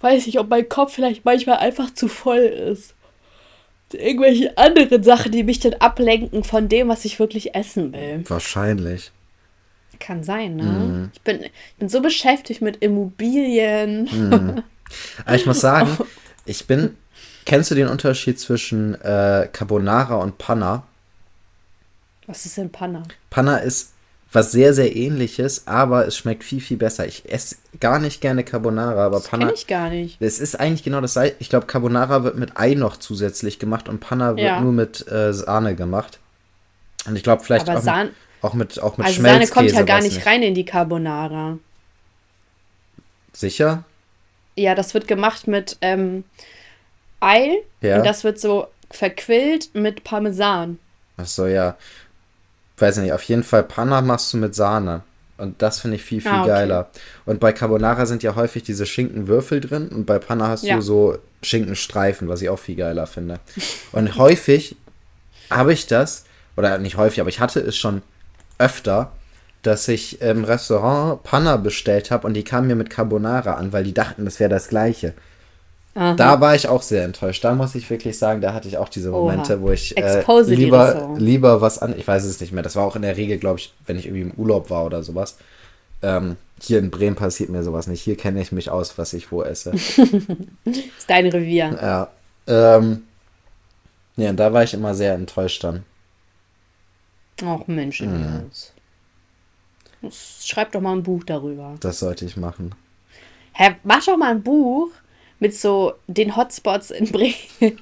Weiß 0.00 0.26
nicht, 0.26 0.38
ob 0.38 0.48
mein 0.48 0.68
Kopf 0.68 0.94
vielleicht 0.94 1.24
manchmal 1.24 1.58
einfach 1.58 1.92
zu 1.92 2.08
voll 2.08 2.38
ist. 2.38 2.94
Irgendwelche 3.92 4.56
anderen 4.56 5.02
Sachen, 5.02 5.32
die 5.32 5.42
mich 5.42 5.60
dann 5.60 5.74
ablenken 5.74 6.42
von 6.44 6.68
dem, 6.68 6.88
was 6.88 7.04
ich 7.04 7.18
wirklich 7.18 7.54
essen 7.54 7.92
will. 7.92 8.24
wahrscheinlich. 8.28 9.12
Kann 10.00 10.24
sein, 10.24 10.56
ne? 10.56 11.10
Ich, 11.14 11.20
bin, 11.20 11.42
ich 11.44 11.52
bin 11.78 11.88
so 11.88 12.00
beschäftigt 12.00 12.62
mit 12.62 12.78
Immobilien. 12.82 14.62
Aber 15.24 15.36
ich 15.36 15.46
muss 15.46 15.60
sagen, 15.60 15.96
ich 16.46 16.66
bin. 16.66 16.96
Kennst 17.46 17.70
du 17.70 17.74
den 17.74 17.88
Unterschied 17.88 18.38
zwischen 18.38 18.94
äh, 19.00 19.48
Carbonara 19.52 20.16
und 20.16 20.38
Panna? 20.38 20.82
Was 22.26 22.44
ist 22.46 22.56
denn 22.58 22.70
Panna? 22.70 23.02
Panna 23.30 23.56
ist 23.58 23.92
was 24.32 24.52
sehr, 24.52 24.72
sehr 24.74 24.94
ähnliches, 24.94 25.66
aber 25.66 26.06
es 26.06 26.16
schmeckt 26.16 26.44
viel, 26.44 26.60
viel 26.60 26.76
besser. 26.76 27.06
Ich 27.06 27.28
esse 27.32 27.56
gar 27.80 27.98
nicht 27.98 28.20
gerne 28.20 28.44
Carbonara, 28.44 29.04
aber 29.06 29.16
Das 29.16 29.26
Panna. 29.28 29.46
kenne 29.46 29.56
ich 29.56 29.66
gar 29.66 29.90
nicht. 29.90 30.20
Es 30.20 30.38
ist 30.38 30.58
eigentlich 30.60 30.84
genau 30.84 31.00
das. 31.00 31.16
Ich 31.40 31.48
glaube, 31.48 31.66
Carbonara 31.66 32.22
wird 32.22 32.36
mit 32.36 32.56
Ei 32.56 32.74
noch 32.74 32.96
zusätzlich 32.98 33.58
gemacht 33.58 33.88
und 33.88 33.98
Panna 34.00 34.36
wird 34.36 34.46
Ja. 34.46 34.60
nur 34.60 34.72
mit 34.72 35.06
äh, 35.10 35.32
Sahne 35.32 35.74
gemacht. 35.74 36.20
Und 37.06 37.16
ich 37.16 37.22
glaube, 37.24 37.42
vielleicht 37.42 37.68
Aber 37.68 37.80
auch, 37.80 37.82
Sahne, 37.82 38.10
auch 38.42 38.54
mit 38.54 38.80
auch 38.80 38.96
mit 38.98 39.06
also 39.06 39.22
Sahne 39.22 39.46
kommt 39.48 39.70
ja 39.72 39.82
gar 39.82 39.98
weiß 39.98 40.04
nicht 40.04 40.26
rein 40.26 40.42
in 40.42 40.54
die 40.54 40.64
Carbonara. 40.64 41.58
Sicher? 43.32 43.84
Ja, 44.56 44.74
das 44.74 44.94
wird 44.94 45.06
gemacht 45.08 45.46
mit 45.46 45.76
ähm, 45.80 46.24
Ei 47.20 47.58
Ja. 47.80 47.98
und 47.98 48.06
das 48.06 48.24
wird 48.24 48.40
so 48.40 48.66
verquillt 48.90 49.74
mit 49.74 50.04
Parmesan. 50.04 50.78
Ach 51.16 51.26
so, 51.26 51.46
ja. 51.46 51.76
Weiß 52.78 52.96
nicht, 52.98 53.12
auf 53.12 53.22
jeden 53.24 53.44
Fall 53.44 53.62
Panna 53.62 54.00
machst 54.00 54.32
du 54.32 54.38
mit 54.38 54.54
Sahne. 54.54 55.02
Und 55.36 55.62
das 55.62 55.80
finde 55.80 55.96
ich 55.96 56.02
viel, 56.02 56.20
viel 56.20 56.30
Ah, 56.30 56.40
okay. 56.42 56.48
geiler. 56.48 56.90
Und 57.24 57.40
bei 57.40 57.52
Carbonara 57.52 58.04
sind 58.04 58.22
ja 58.22 58.34
häufig 58.34 58.62
diese 58.62 58.84
Schinkenwürfel 58.84 59.60
drin 59.60 59.88
und 59.88 60.04
bei 60.04 60.18
Panna 60.18 60.48
hast 60.48 60.64
Ja. 60.64 60.76
du 60.76 60.82
so 60.82 61.18
Schinkenstreifen, 61.42 62.28
was 62.28 62.42
ich 62.42 62.50
auch 62.50 62.58
viel 62.58 62.76
geiler 62.76 63.06
finde. 63.06 63.40
Und 63.92 64.16
häufig 64.18 64.76
habe 65.50 65.72
ich 65.72 65.86
das, 65.86 66.24
oder 66.56 66.76
nicht 66.78 66.96
häufig, 66.98 67.20
aber 67.20 67.30
ich 67.30 67.40
hatte 67.40 67.60
es 67.60 67.76
schon 67.76 68.02
öfter, 68.60 69.12
dass 69.62 69.88
ich 69.88 70.20
im 70.22 70.44
Restaurant 70.44 71.22
Panna 71.22 71.56
bestellt 71.56 72.10
habe 72.10 72.26
und 72.26 72.34
die 72.34 72.44
kamen 72.44 72.68
mir 72.68 72.76
mit 72.76 72.90
Carbonara 72.90 73.54
an, 73.54 73.72
weil 73.72 73.84
die 73.84 73.94
dachten, 73.94 74.24
das 74.24 74.40
wäre 74.40 74.50
das 74.50 74.68
gleiche. 74.68 75.14
Aha. 75.94 76.14
Da 76.14 76.40
war 76.40 76.54
ich 76.54 76.68
auch 76.68 76.82
sehr 76.82 77.04
enttäuscht. 77.04 77.42
Da 77.44 77.54
muss 77.54 77.74
ich 77.74 77.90
wirklich 77.90 78.16
sagen, 78.16 78.40
da 78.40 78.54
hatte 78.54 78.68
ich 78.68 78.78
auch 78.78 78.88
diese 78.88 79.10
Oha. 79.10 79.18
Momente, 79.18 79.60
wo 79.60 79.70
ich 79.70 79.96
äh, 79.96 80.22
lieber, 80.46 81.16
lieber 81.18 81.60
was 81.60 81.80
an. 81.80 81.94
Ich 81.98 82.06
weiß 82.06 82.24
es 82.24 82.40
nicht 82.40 82.52
mehr. 82.52 82.62
Das 82.62 82.76
war 82.76 82.84
auch 82.84 82.94
in 82.94 83.02
der 83.02 83.16
Regel, 83.16 83.38
glaube 83.38 83.58
ich, 83.58 83.74
wenn 83.86 83.98
ich 83.98 84.06
irgendwie 84.06 84.22
im 84.22 84.32
Urlaub 84.36 84.70
war 84.70 84.86
oder 84.86 85.02
sowas. 85.02 85.36
Ähm, 86.02 86.36
hier 86.60 86.78
in 86.78 86.90
Bremen 86.90 87.16
passiert 87.16 87.50
mir 87.50 87.64
sowas 87.64 87.88
nicht. 87.88 88.02
Hier 88.02 88.16
kenne 88.16 88.40
ich 88.40 88.52
mich 88.52 88.70
aus, 88.70 88.98
was 88.98 89.12
ich 89.12 89.32
wo 89.32 89.42
esse. 89.42 89.70
ist 90.64 91.08
dein 91.08 91.26
Revier. 91.26 91.76
ja. 91.82 92.08
Ähm, 92.46 93.02
ja, 94.16 94.32
da 94.32 94.52
war 94.52 94.62
ich 94.62 94.74
immer 94.74 94.94
sehr 94.94 95.14
enttäuscht 95.14 95.64
dann. 95.64 95.84
Ach 97.42 97.66
Mensch, 97.66 98.00
Mhm. 98.02 98.50
Schreib 100.42 100.72
doch 100.72 100.80
mal 100.80 100.92
ein 100.92 101.02
Buch 101.02 101.24
darüber. 101.24 101.76
Das 101.80 101.98
sollte 101.98 102.24
ich 102.24 102.36
machen. 102.36 102.74
Hä, 103.52 103.76
mach 103.84 104.02
doch 104.04 104.16
mal 104.16 104.30
ein 104.30 104.42
Buch 104.42 104.88
mit 105.40 105.54
so 105.54 105.92
den 106.06 106.36
Hotspots 106.36 106.90
in 106.90 107.10
Bremen. 107.10 107.34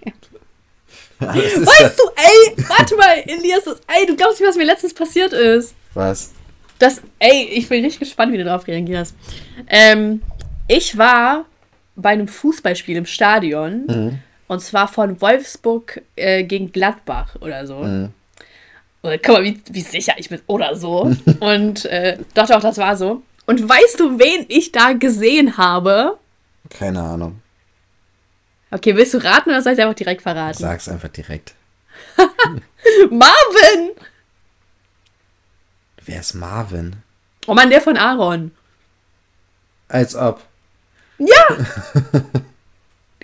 Weißt 1.21 1.99
du, 1.99 2.03
ey, 2.17 2.57
warte 2.69 2.97
mal, 2.97 3.19
Elias, 3.27 3.65
das, 3.65 3.81
ey, 3.89 4.07
du 4.07 4.17
glaubst 4.17 4.41
nicht, 4.41 4.49
was 4.49 4.57
mir 4.57 4.65
letztens 4.65 4.95
passiert 4.95 5.33
ist. 5.33 5.75
was? 5.95 6.33
Das, 6.79 7.03
ey, 7.19 7.45
ich 7.55 7.69
bin 7.69 7.83
richtig 7.85 8.01
gespannt, 8.01 8.33
wie 8.33 8.39
du 8.39 8.45
darauf 8.45 8.67
reagierst. 8.69 9.15
Ähm, 9.67 10.23
ich 10.69 10.97
war 10.97 11.45
bei 11.97 12.11
einem 12.11 12.29
Fußballspiel 12.29 12.97
im 12.97 13.07
Stadion. 13.07 13.87
Mhm. 13.87 14.19
Und 14.47 14.61
zwar 14.61 14.87
von 14.89 15.21
Wolfsburg 15.21 16.01
äh, 16.17 16.43
gegen 16.45 16.71
Gladbach 16.73 17.37
oder 17.41 17.67
so. 17.67 17.77
Oder, 17.79 18.11
guck 19.03 19.29
mal, 19.29 19.45
wie, 19.45 19.61
wie 19.71 19.81
sicher 19.81 20.15
ich 20.17 20.29
bin. 20.29 20.41
Oder 20.47 20.77
so. 20.77 21.15
Und 21.41 21.85
äh, 21.87 22.19
doch, 22.35 22.47
doch, 22.47 22.61
das 22.61 22.79
war 22.79 22.97
so. 22.97 23.23
Und 23.47 23.67
weißt 23.69 24.01
du, 24.01 24.19
wen 24.19 24.45
ich 24.49 24.73
da 24.73 24.93
gesehen 24.93 25.57
habe? 25.57 26.19
Keine 26.71 27.03
Ahnung. 27.03 27.41
Okay, 28.71 28.95
willst 28.95 29.15
du 29.15 29.19
raten 29.19 29.49
oder 29.51 29.63
soll 29.63 29.73
ich 29.73 29.79
es 29.79 29.83
einfach 29.83 29.97
direkt 29.97 30.23
verraten? 30.23 30.59
Sag's 30.59 30.89
einfach 30.89 31.09
direkt. 31.09 31.55
Marvin! 33.11 33.93
Wer 36.05 36.21
ist 36.21 36.35
Marvin? 36.35 36.97
Oh 37.47 37.55
Mann, 37.55 37.71
der 37.71 37.81
von 37.81 37.97
Aaron. 37.97 38.53
Als 39.89 40.15
ob. 40.15 40.43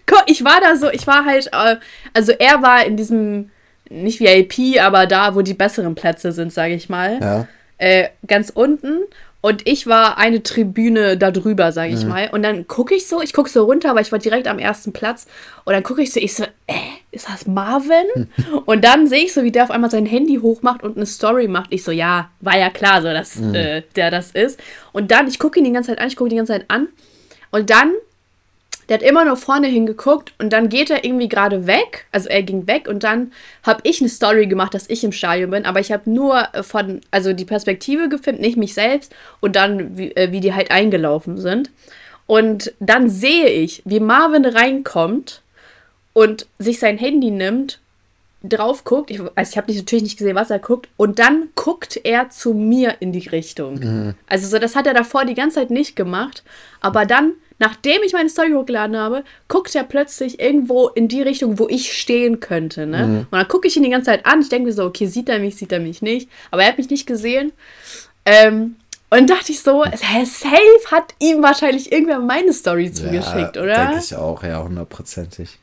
Guck, 0.06 0.22
Ich 0.26 0.44
war 0.44 0.60
da 0.60 0.76
so, 0.76 0.90
ich 0.90 1.06
war 1.06 1.24
halt, 1.24 1.48
äh, 1.52 1.76
also 2.12 2.32
er 2.32 2.62
war 2.62 2.84
in 2.84 2.96
diesem, 2.96 3.50
nicht 3.90 4.20
VIP, 4.20 4.80
aber 4.80 5.06
da, 5.06 5.34
wo 5.34 5.42
die 5.42 5.54
besseren 5.54 5.94
Plätze 5.94 6.32
sind, 6.32 6.52
sage 6.52 6.74
ich 6.74 6.88
mal. 6.88 7.18
Ja. 7.20 7.48
äh, 7.78 8.08
ganz 8.26 8.50
unten 8.50 9.00
und 9.44 9.68
ich 9.68 9.86
war 9.86 10.16
eine 10.16 10.42
Tribüne 10.42 11.18
da 11.18 11.30
drüber, 11.30 11.70
sage 11.70 11.92
ich 11.92 12.06
mal. 12.06 12.30
Und 12.32 12.42
dann 12.42 12.66
gucke 12.66 12.94
ich 12.94 13.06
so, 13.06 13.20
ich 13.20 13.34
gucke 13.34 13.50
so 13.50 13.64
runter, 13.64 13.94
weil 13.94 14.00
ich 14.00 14.10
war 14.10 14.18
direkt 14.18 14.48
am 14.48 14.58
ersten 14.58 14.94
Platz. 14.94 15.26
Und 15.66 15.74
dann 15.74 15.82
gucke 15.82 16.00
ich 16.00 16.14
so, 16.14 16.18
ich 16.18 16.32
so, 16.32 16.44
äh, 16.66 16.72
ist 17.10 17.28
das 17.28 17.46
Marvin? 17.46 18.30
und 18.64 18.82
dann 18.82 19.06
sehe 19.06 19.22
ich 19.22 19.34
so, 19.34 19.42
wie 19.42 19.52
der 19.52 19.64
auf 19.64 19.70
einmal 19.70 19.90
sein 19.90 20.06
Handy 20.06 20.36
hochmacht 20.36 20.82
und 20.82 20.96
eine 20.96 21.04
Story 21.04 21.46
macht. 21.46 21.74
Ich 21.74 21.84
so, 21.84 21.92
ja, 21.92 22.30
war 22.40 22.56
ja 22.56 22.70
klar, 22.70 23.02
so 23.02 23.08
dass 23.08 23.38
äh, 23.38 23.82
der 23.96 24.10
das 24.10 24.30
ist. 24.30 24.58
Und 24.92 25.10
dann, 25.10 25.28
ich 25.28 25.38
gucke 25.38 25.58
ihn 25.58 25.66
die 25.66 25.72
ganze 25.72 25.90
Zeit 25.90 25.98
an, 25.98 26.08
ich 26.08 26.16
gucke 26.16 26.28
ihn 26.28 26.30
die 26.30 26.36
ganze 26.36 26.54
Zeit 26.54 26.64
an. 26.68 26.88
Und 27.50 27.68
dann 27.68 27.92
der 28.88 28.98
hat 28.98 29.02
immer 29.02 29.24
nur 29.24 29.36
vorne 29.36 29.66
hingeguckt 29.66 30.32
und 30.38 30.52
dann 30.52 30.68
geht 30.68 30.90
er 30.90 31.04
irgendwie 31.04 31.28
gerade 31.28 31.66
weg. 31.66 32.06
Also 32.12 32.28
er 32.28 32.42
ging 32.42 32.66
weg 32.66 32.88
und 32.88 33.04
dann 33.04 33.32
habe 33.62 33.80
ich 33.84 34.00
eine 34.00 34.08
Story 34.08 34.46
gemacht, 34.46 34.74
dass 34.74 34.88
ich 34.88 35.04
im 35.04 35.12
Stadion 35.12 35.50
bin, 35.50 35.64
aber 35.64 35.80
ich 35.80 35.92
habe 35.92 36.10
nur 36.10 36.48
äh, 36.52 36.62
von, 36.62 37.00
also 37.10 37.32
die 37.32 37.44
Perspektive 37.44 38.08
gefilmt, 38.08 38.40
nicht 38.40 38.56
mich 38.56 38.74
selbst 38.74 39.14
und 39.40 39.56
dann, 39.56 39.96
wie, 39.96 40.14
äh, 40.16 40.32
wie 40.32 40.40
die 40.40 40.54
halt 40.54 40.70
eingelaufen 40.70 41.38
sind. 41.38 41.70
Und 42.26 42.72
dann 42.80 43.10
sehe 43.10 43.48
ich, 43.48 43.82
wie 43.84 44.00
Marvin 44.00 44.46
reinkommt 44.46 45.42
und 46.14 46.46
sich 46.58 46.78
sein 46.78 46.96
Handy 46.96 47.30
nimmt, 47.30 47.80
drauf 48.44 48.84
guckt. 48.84 49.10
Ich, 49.10 49.20
also 49.34 49.50
ich 49.50 49.56
habe 49.56 49.72
natürlich 49.72 50.02
nicht 50.02 50.18
gesehen, 50.18 50.36
was 50.36 50.50
er 50.50 50.58
guckt. 50.58 50.88
Und 50.96 51.18
dann 51.18 51.48
guckt 51.54 52.00
er 52.04 52.30
zu 52.30 52.54
mir 52.54 52.96
in 53.00 53.12
die 53.12 53.26
Richtung. 53.28 53.80
Also 54.28 54.48
so, 54.48 54.58
das 54.58 54.76
hat 54.76 54.86
er 54.86 54.94
davor 54.94 55.24
die 55.24 55.34
ganze 55.34 55.56
Zeit 55.56 55.70
nicht 55.70 55.96
gemacht. 55.96 56.44
Aber 56.80 57.06
dann, 57.06 57.32
nachdem 57.58 58.02
ich 58.04 58.12
meine 58.12 58.28
Story 58.28 58.52
hochgeladen 58.52 58.96
habe, 58.96 59.24
guckt 59.48 59.74
er 59.74 59.84
plötzlich 59.84 60.40
irgendwo 60.40 60.88
in 60.88 61.08
die 61.08 61.22
Richtung, 61.22 61.58
wo 61.58 61.68
ich 61.68 61.92
stehen 61.92 62.40
könnte. 62.40 62.86
Ne? 62.86 63.26
Und 63.30 63.32
dann 63.32 63.48
gucke 63.48 63.68
ich 63.68 63.76
ihn 63.76 63.82
die 63.82 63.90
ganze 63.90 64.06
Zeit 64.06 64.26
an. 64.26 64.40
Ich 64.40 64.48
denke 64.48 64.66
mir 64.66 64.72
so, 64.72 64.84
okay, 64.84 65.06
sieht 65.06 65.28
er 65.28 65.38
mich, 65.38 65.56
sieht 65.56 65.72
er 65.72 65.80
mich 65.80 66.02
nicht. 66.02 66.28
Aber 66.50 66.62
er 66.62 66.68
hat 66.68 66.78
mich 66.78 66.90
nicht 66.90 67.06
gesehen. 67.06 67.52
Ähm, 68.24 68.76
und 69.10 69.30
dachte 69.30 69.52
ich 69.52 69.60
so, 69.60 69.84
safe 69.84 70.90
hat 70.90 71.14
ihm 71.20 71.42
wahrscheinlich 71.42 71.92
irgendwer 71.92 72.18
meine 72.18 72.52
Story 72.52 72.90
zugeschickt, 72.90 73.56
oder? 73.56 73.86
Denke 73.86 74.00
ich 74.00 74.16
auch, 74.16 74.42
ja, 74.42 74.62
hundertprozentig. 74.62 75.58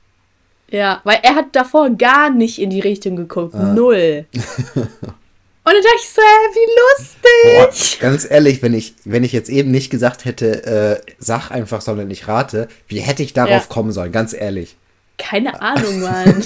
Ja, 0.70 1.02
weil 1.04 1.20
er 1.22 1.36
hat 1.36 1.48
davor 1.52 1.89
gar 1.89 2.30
nicht 2.30 2.60
in 2.60 2.70
die 2.70 2.80
Richtung 2.80 3.18
geguckt. 3.18 3.54
Null. 3.54 4.26
Und 5.64 5.74
dann 5.74 5.84
dachte 5.84 5.95
ich 5.97 6.09
so, 6.09 6.22
hä, 6.22 6.53
wie 6.53 7.55
Boah, 7.55 7.66
lustig. 7.68 7.99
ganz 7.99 8.28
ehrlich, 8.30 8.64
wenn 8.64 8.74
ich, 8.74 8.95
wenn 9.05 9.24
ich 9.24 9.32
jetzt 9.32 9.49
eben 9.49 9.70
nicht 9.70 9.91
gesagt 9.91 10.26
hätte, 10.26 10.66
äh, 11.05 11.12
sag 11.20 11.51
einfach, 11.51 11.82
sondern 11.82 12.09
ich 12.09 12.28
rate, 12.28 12.68
wie 12.88 12.99
hätte 12.99 13.22
ich 13.22 13.34
darauf 13.34 13.51
Ja. 13.51 13.68
kommen 13.70 13.91
sollen? 13.91 14.12
Ganz 14.12 14.34
ehrlich. 14.34 14.76
Keine 15.20 15.62
Ahnung, 15.62 15.99
Mann. 16.01 16.41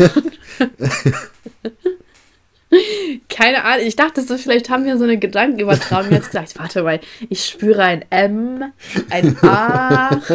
Keine 3.29 3.63
Ahnung. 3.63 3.85
Ich 3.87 3.95
dachte 3.95 4.21
so, 4.21 4.37
vielleicht 4.37 4.69
haben 4.69 4.85
wir 4.85 4.97
so 4.97 5.05
eine 5.05 5.17
Gedankenübertragung 5.17 6.11
jetzt 6.11 6.27
gesagt. 6.31 6.53
Warte 6.59 6.83
mal, 6.83 6.99
ich 7.29 7.45
spüre 7.45 7.83
ein 7.83 8.03
M, 8.09 8.63
ein 9.09 9.37
A. 9.43 10.21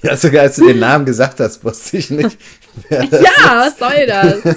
Ja, 0.00 0.16
sogar 0.16 0.40
als 0.44 0.56
du 0.56 0.66
den 0.66 0.78
Namen 0.78 1.04
gesagt 1.04 1.38
hast, 1.38 1.62
wusste 1.62 1.98
ich 1.98 2.08
nicht. 2.08 2.38
Ja, 2.88 2.98
was 3.68 3.78
soll 3.78 4.06
das? 4.06 4.56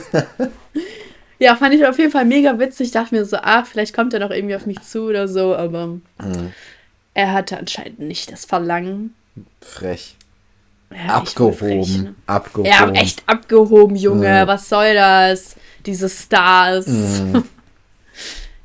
Ja, 1.40 1.56
fand 1.56 1.74
ich 1.74 1.86
auf 1.88 1.98
jeden 1.98 2.12
Fall 2.12 2.26
mega 2.26 2.60
witzig. 2.60 2.88
Ich 2.88 2.92
dachte 2.94 3.16
mir 3.16 3.26
so, 3.26 3.38
ach, 3.42 3.66
vielleicht 3.66 3.96
kommt 3.96 4.14
er 4.14 4.20
noch 4.20 4.30
irgendwie 4.32 4.56
auf 4.56 4.66
mich 4.66 4.82
zu 4.82 5.04
oder 5.04 5.28
so, 5.28 5.56
aber 5.56 5.88
Mhm. 5.88 6.02
er 7.14 7.32
hatte 7.34 7.58
anscheinend 7.58 8.00
nicht 8.00 8.32
das 8.32 8.46
Verlangen. 8.46 9.14
Frech. 9.62 10.16
Ja, 10.92 11.20
bin 11.20 11.54
frech, 11.54 11.98
ne? 12.00 12.14
Abgehoben. 12.16 12.16
Abgehoben. 12.26 12.66
Ja, 12.72 12.92
echt 13.02 13.24
abgehoben, 13.28 13.96
Junge. 13.96 14.44
Mhm. 14.44 14.48
Was 14.48 14.68
soll 14.70 14.94
das? 14.96 15.56
Diese 15.86 16.10
Stars. 16.10 16.88
Mhm. 16.88 17.44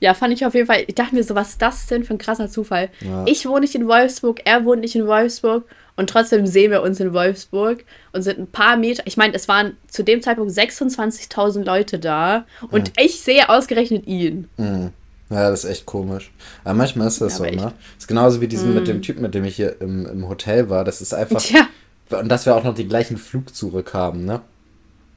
Ja, 0.00 0.12
fand 0.12 0.34
ich 0.34 0.44
auf 0.44 0.52
jeden 0.52 0.66
Fall. 0.66 0.84
Ich 0.86 0.94
dachte 0.96 1.14
mir 1.14 1.24
so, 1.24 1.34
was 1.34 1.50
ist 1.50 1.62
das 1.62 1.86
denn 1.86 2.04
für 2.04 2.12
ein 2.12 2.18
krasser 2.18 2.50
Zufall? 2.50 2.90
Ja. 3.00 3.22
Ich 3.26 3.46
wohne 3.46 3.60
nicht 3.60 3.74
in 3.74 3.88
Wolfsburg, 3.88 4.42
er 4.44 4.62
wohnt 4.66 4.82
nicht 4.82 4.94
in 4.96 5.06
Wolfsburg 5.06 5.64
und 5.96 6.10
trotzdem 6.10 6.46
sehen 6.46 6.70
wir 6.70 6.82
uns 6.82 6.98
in 7.00 7.12
Wolfsburg 7.12 7.84
und 8.12 8.22
sind 8.22 8.38
ein 8.38 8.46
paar 8.46 8.76
Meter. 8.76 9.02
Ich 9.06 9.16
meine, 9.16 9.34
es 9.34 9.46
waren 9.48 9.76
zu 9.88 10.02
dem 10.02 10.22
Zeitpunkt 10.22 10.52
26.000 10.52 11.64
Leute 11.64 11.98
da 11.98 12.44
und 12.70 12.92
ich 12.98 13.20
sehe 13.20 13.48
ausgerechnet 13.48 14.06
ihn. 14.06 14.48
Mhm. 14.56 14.90
Ja, 15.30 15.48
das 15.50 15.64
ist 15.64 15.70
echt 15.70 15.86
komisch. 15.86 16.32
Aber 16.64 16.74
manchmal 16.74 17.08
ist 17.08 17.20
das 17.20 17.38
Ja, 17.38 17.38
so. 17.38 17.44
Mhm. 17.44 17.56
ne? 17.56 17.72
ist 17.98 18.08
genauso 18.08 18.40
wie 18.40 18.48
diesen 18.48 18.74
mit 18.74 18.86
dem 18.88 19.02
Typen, 19.02 19.22
mit 19.22 19.34
dem 19.34 19.44
ich 19.44 19.56
hier 19.56 19.80
im, 19.80 20.06
im 20.06 20.28
Hotel 20.28 20.68
war. 20.68 20.84
Das 20.84 21.00
ist 21.00 21.14
einfach. 21.14 21.40
Tja, 21.40 21.66
Und 22.10 22.28
dass 22.28 22.44
wir 22.46 22.54
auch 22.54 22.64
noch 22.64 22.74
den 22.74 22.88
gleichen 22.88 23.16
Flug 23.16 23.54
zurückhaben, 23.54 24.24
ne? 24.24 24.42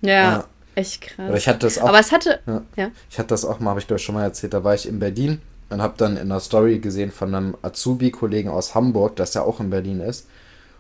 ja, 0.02 0.12
Ja. 0.12 0.46
echt 0.76 1.02
krass. 1.02 1.28
Aber 1.28 1.38
ich 1.38 1.48
hatte 1.48 1.60
das 1.60 1.78
auch. 1.80 1.90
Aber 1.90 2.00
es 2.00 2.12
hatte. 2.12 2.40
Ja. 2.48 2.62
Ja. 2.76 2.92
Ich 3.10 3.20
hatte 3.20 3.30
das 3.30 3.44
auch 3.46 3.60
mal, 3.60 3.72
habe 3.72 3.80
ich 3.80 3.88
glaube 3.88 4.00
schon 4.00 4.16
mal 4.16 4.24
erzählt, 4.24 4.54
da 4.54 4.64
war 4.64 4.76
ich 4.76 4.88
in 4.88 5.00
Berlin 5.00 5.42
und 5.70 5.82
habe 5.82 5.96
dann 5.98 6.14
in 6.16 6.32
einer 6.32 6.40
Story 6.40 6.80
gesehen 6.80 7.12
von 7.12 7.36
einem 7.36 7.56
Azubi-Kollegen 7.62 8.50
aus 8.50 8.76
Hamburg, 8.76 9.18
dass 9.18 9.32
der 9.32 9.44
auch 9.44 9.60
in 9.60 9.70
Berlin 9.70 10.00
ist. 10.00 10.28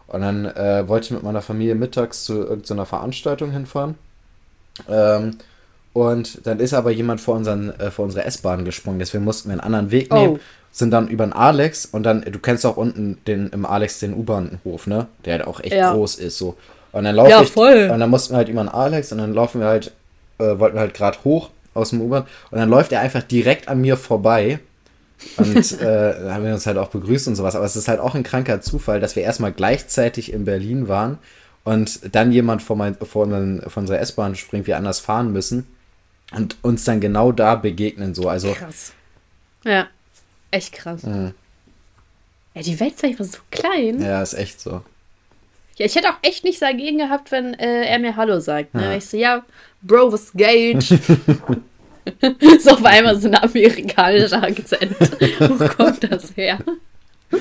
Und 0.07 0.21
dann 0.21 0.45
äh, 0.45 0.87
wollte 0.87 1.05
ich 1.05 1.11
mit 1.11 1.23
meiner 1.23 1.41
Familie 1.41 1.75
mittags 1.75 2.23
zu 2.23 2.33
irgendeiner 2.35 2.85
Veranstaltung 2.85 3.51
hinfahren. 3.51 3.95
Ähm, 4.89 5.37
und 5.93 6.45
dann 6.45 6.59
ist 6.59 6.73
aber 6.73 6.91
jemand 6.91 7.19
vor, 7.21 7.35
unseren, 7.35 7.71
äh, 7.79 7.89
vor 7.91 8.05
unsere 8.05 8.23
S-Bahn 8.25 8.65
gesprungen, 8.65 8.99
deswegen 8.99 9.23
mussten 9.23 9.49
wir 9.49 9.53
einen 9.53 9.61
anderen 9.61 9.91
Weg 9.91 10.13
nehmen. 10.13 10.35
Oh. 10.35 10.39
Sind 10.71 10.91
dann 10.91 11.07
über 11.07 11.25
den 11.25 11.33
Alex 11.33 11.87
und 11.87 12.03
dann, 12.03 12.21
du 12.21 12.37
kennst 12.37 12.63
auch 12.65 12.77
unten 12.77 13.17
den, 13.25 13.49
im 13.49 13.65
Alex 13.65 13.99
den 13.99 14.13
U-Bahnhof, 14.13 14.85
ne? 14.85 15.07
Der 15.25 15.39
halt 15.39 15.47
auch 15.47 15.59
echt 15.59 15.73
Ja. 15.73 15.91
groß 15.93 16.15
ist, 16.15 16.37
so. 16.37 16.55
Und 16.91 17.03
dann 17.05 17.15
laufe 17.15 17.31
Ja, 17.31 17.41
ich, 17.41 17.51
voll. 17.51 17.89
und 17.91 17.99
dann 17.99 18.09
mussten 18.11 18.33
wir 18.33 18.37
halt 18.37 18.49
über 18.49 18.61
den 18.63 18.69
Alex 18.69 19.11
und 19.11 19.17
dann 19.17 19.33
laufen 19.33 19.59
wir 19.61 19.67
halt, 19.67 19.91
äh, 20.37 20.59
wollten 20.59 20.75
wir 20.75 20.81
halt 20.81 20.93
gerade 20.93 21.17
hoch 21.23 21.49
aus 21.73 21.89
dem 21.89 22.01
U-Bahn 22.01 22.25
und 22.51 22.59
dann 22.59 22.69
läuft 22.69 22.91
er 22.91 23.01
einfach 23.01 23.23
direkt 23.23 23.67
an 23.67 23.81
mir 23.81 23.97
vorbei. 23.97 24.59
Und 25.37 25.81
äh, 25.81 26.31
haben 26.31 26.45
wir 26.45 26.53
uns 26.53 26.65
halt 26.65 26.77
auch 26.77 26.89
begrüßt 26.89 27.27
und 27.27 27.35
sowas. 27.35 27.55
Aber 27.55 27.65
es 27.65 27.75
ist 27.75 27.87
halt 27.87 27.99
auch 27.99 28.15
ein 28.15 28.23
kranker 28.23 28.61
Zufall, 28.61 28.99
dass 28.99 29.15
wir 29.15 29.23
erstmal 29.23 29.51
gleichzeitig 29.51 30.31
in 30.31 30.45
Berlin 30.45 30.87
waren 30.87 31.17
und 31.63 32.15
dann 32.15 32.31
jemand 32.31 32.61
vor, 32.61 32.75
mein, 32.75 32.95
vor, 32.95 33.23
unseren, 33.23 33.61
vor 33.61 33.81
unserer 33.81 33.99
S-Bahn 33.99 34.35
springt, 34.35 34.67
wir 34.67 34.77
anders 34.77 34.99
fahren 34.99 35.33
müssen 35.33 35.67
und 36.31 36.57
uns 36.61 36.83
dann 36.83 37.01
genau 37.01 37.31
da 37.31 37.55
begegnen. 37.55 38.13
So. 38.15 38.29
Also, 38.29 38.53
Krass. 38.53 38.93
Ja, 39.63 39.87
echt 40.51 40.73
krass. 40.73 41.03
Mhm. 41.03 41.33
Ja, 42.53 42.61
die 42.61 42.79
Welt 42.79 42.93
ist 42.93 43.03
einfach 43.03 43.25
so 43.25 43.39
klein. 43.51 44.01
ja, 44.01 44.21
ist 44.21 44.33
echt 44.33 44.59
so. 44.59 44.81
Ja, 45.77 45.85
ich 45.85 45.95
hätte 45.95 46.09
auch 46.09 46.17
echt 46.23 46.43
nichts 46.43 46.59
dagegen 46.59 46.97
gehabt, 46.97 47.31
wenn 47.31 47.53
äh, 47.53 47.85
er 47.85 47.99
mir 47.99 48.15
Hallo 48.15 48.39
sagt. 48.39 48.73
Ne? 48.73 48.83
Ja. 48.83 48.97
Ich 48.97 49.05
so, 49.05 49.17
ja, 49.17 49.45
Bro, 49.81 50.11
was 50.11 50.31
geht? 50.33 50.87
so 52.59 52.71
auf 52.71 52.85
einmal 52.85 53.19
so 53.19 53.27
ein 53.27 53.35
amerikanischer 53.35 54.43
Akzent. 54.43 54.95
Wo 55.39 55.67
kommt 55.67 56.03
das 56.11 56.35
her? 56.35 56.59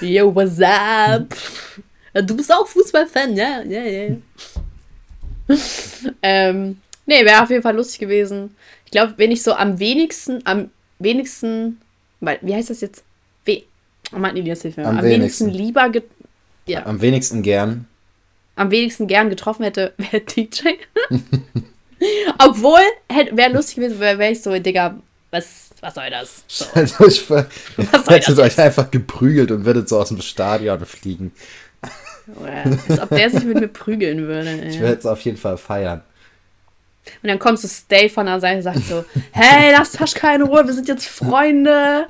Yo, 0.00 0.34
what's 0.34 0.60
up? 0.60 1.34
Du 2.26 2.36
bist 2.36 2.52
auch 2.52 2.66
Fußballfan, 2.66 3.36
ja? 3.36 3.62
Ja, 3.62 3.82
ja. 3.84 4.16
ähm, 6.22 6.78
nee, 7.06 7.24
wäre 7.24 7.42
auf 7.42 7.50
jeden 7.50 7.62
Fall 7.62 7.76
lustig 7.76 8.00
gewesen. 8.00 8.54
Ich 8.84 8.90
glaube, 8.90 9.14
wenn 9.16 9.30
ich 9.30 9.42
so 9.42 9.52
am 9.54 9.78
wenigsten, 9.78 10.40
am 10.44 10.70
wenigsten, 10.98 11.80
weil- 12.20 12.38
wie 12.42 12.54
heißt 12.54 12.70
das 12.70 12.80
jetzt? 12.80 13.04
We 13.44 13.62
oh 14.14 14.18
Mann, 14.18 14.36
Elias, 14.36 14.62
hilf 14.62 14.76
mir. 14.76 14.86
Am 14.86 14.98
Am, 14.98 15.04
wenigsten. 15.04 15.46
wenigsten. 15.46 15.64
lieber, 15.66 15.92
ja, 16.66 16.84
Am 16.86 17.00
wenigsten 17.00 17.42
gern. 17.42 17.86
am 18.56 18.70
wenigsten 18.70 19.06
gern 19.06 19.28
getroffen 19.30 19.64
hätte, 19.64 19.92
wäre 19.98 20.20
DJ. 20.20 20.68
Obwohl, 22.38 22.80
wäre 23.32 23.52
lustig 23.52 23.76
gewesen, 23.76 24.00
wäre 24.00 24.18
wär 24.18 24.30
ich 24.30 24.42
so, 24.42 24.58
Digga, 24.58 24.96
was, 25.30 25.70
was 25.80 25.94
soll 25.94 26.10
das? 26.10 26.44
So. 26.48 26.64
Also 26.74 27.06
ich 27.06 27.28
hättet 28.08 28.38
euch 28.38 28.58
einfach 28.58 28.90
geprügelt 28.90 29.50
und 29.50 29.64
würdet 29.64 29.88
so 29.88 29.98
aus 29.98 30.08
dem 30.08 30.20
Stadion 30.20 30.84
fliegen. 30.84 31.32
Oder, 32.40 32.64
als 32.88 33.00
ob 33.00 33.10
der 33.10 33.30
sich 33.30 33.44
mit 33.44 33.60
mir 33.60 33.68
prügeln 33.68 34.26
würde. 34.26 34.52
Ich 34.66 34.76
Ey. 34.76 34.82
werde 34.82 34.98
es 34.98 35.06
auf 35.06 35.20
jeden 35.20 35.36
Fall 35.36 35.56
feiern. 35.56 36.02
Und 37.22 37.28
dann 37.28 37.38
kommt 37.38 37.60
so 37.60 37.68
Stay 37.68 38.08
von 38.08 38.26
der 38.26 38.40
Seite 38.40 38.56
und 38.56 38.62
sagt 38.62 38.84
so, 38.84 39.04
hey, 39.30 39.72
lass 39.72 39.92
Taschka 39.92 40.34
in 40.34 40.42
Ruhe, 40.42 40.66
wir 40.66 40.74
sind 40.74 40.88
jetzt 40.88 41.06
Freunde. 41.06 42.06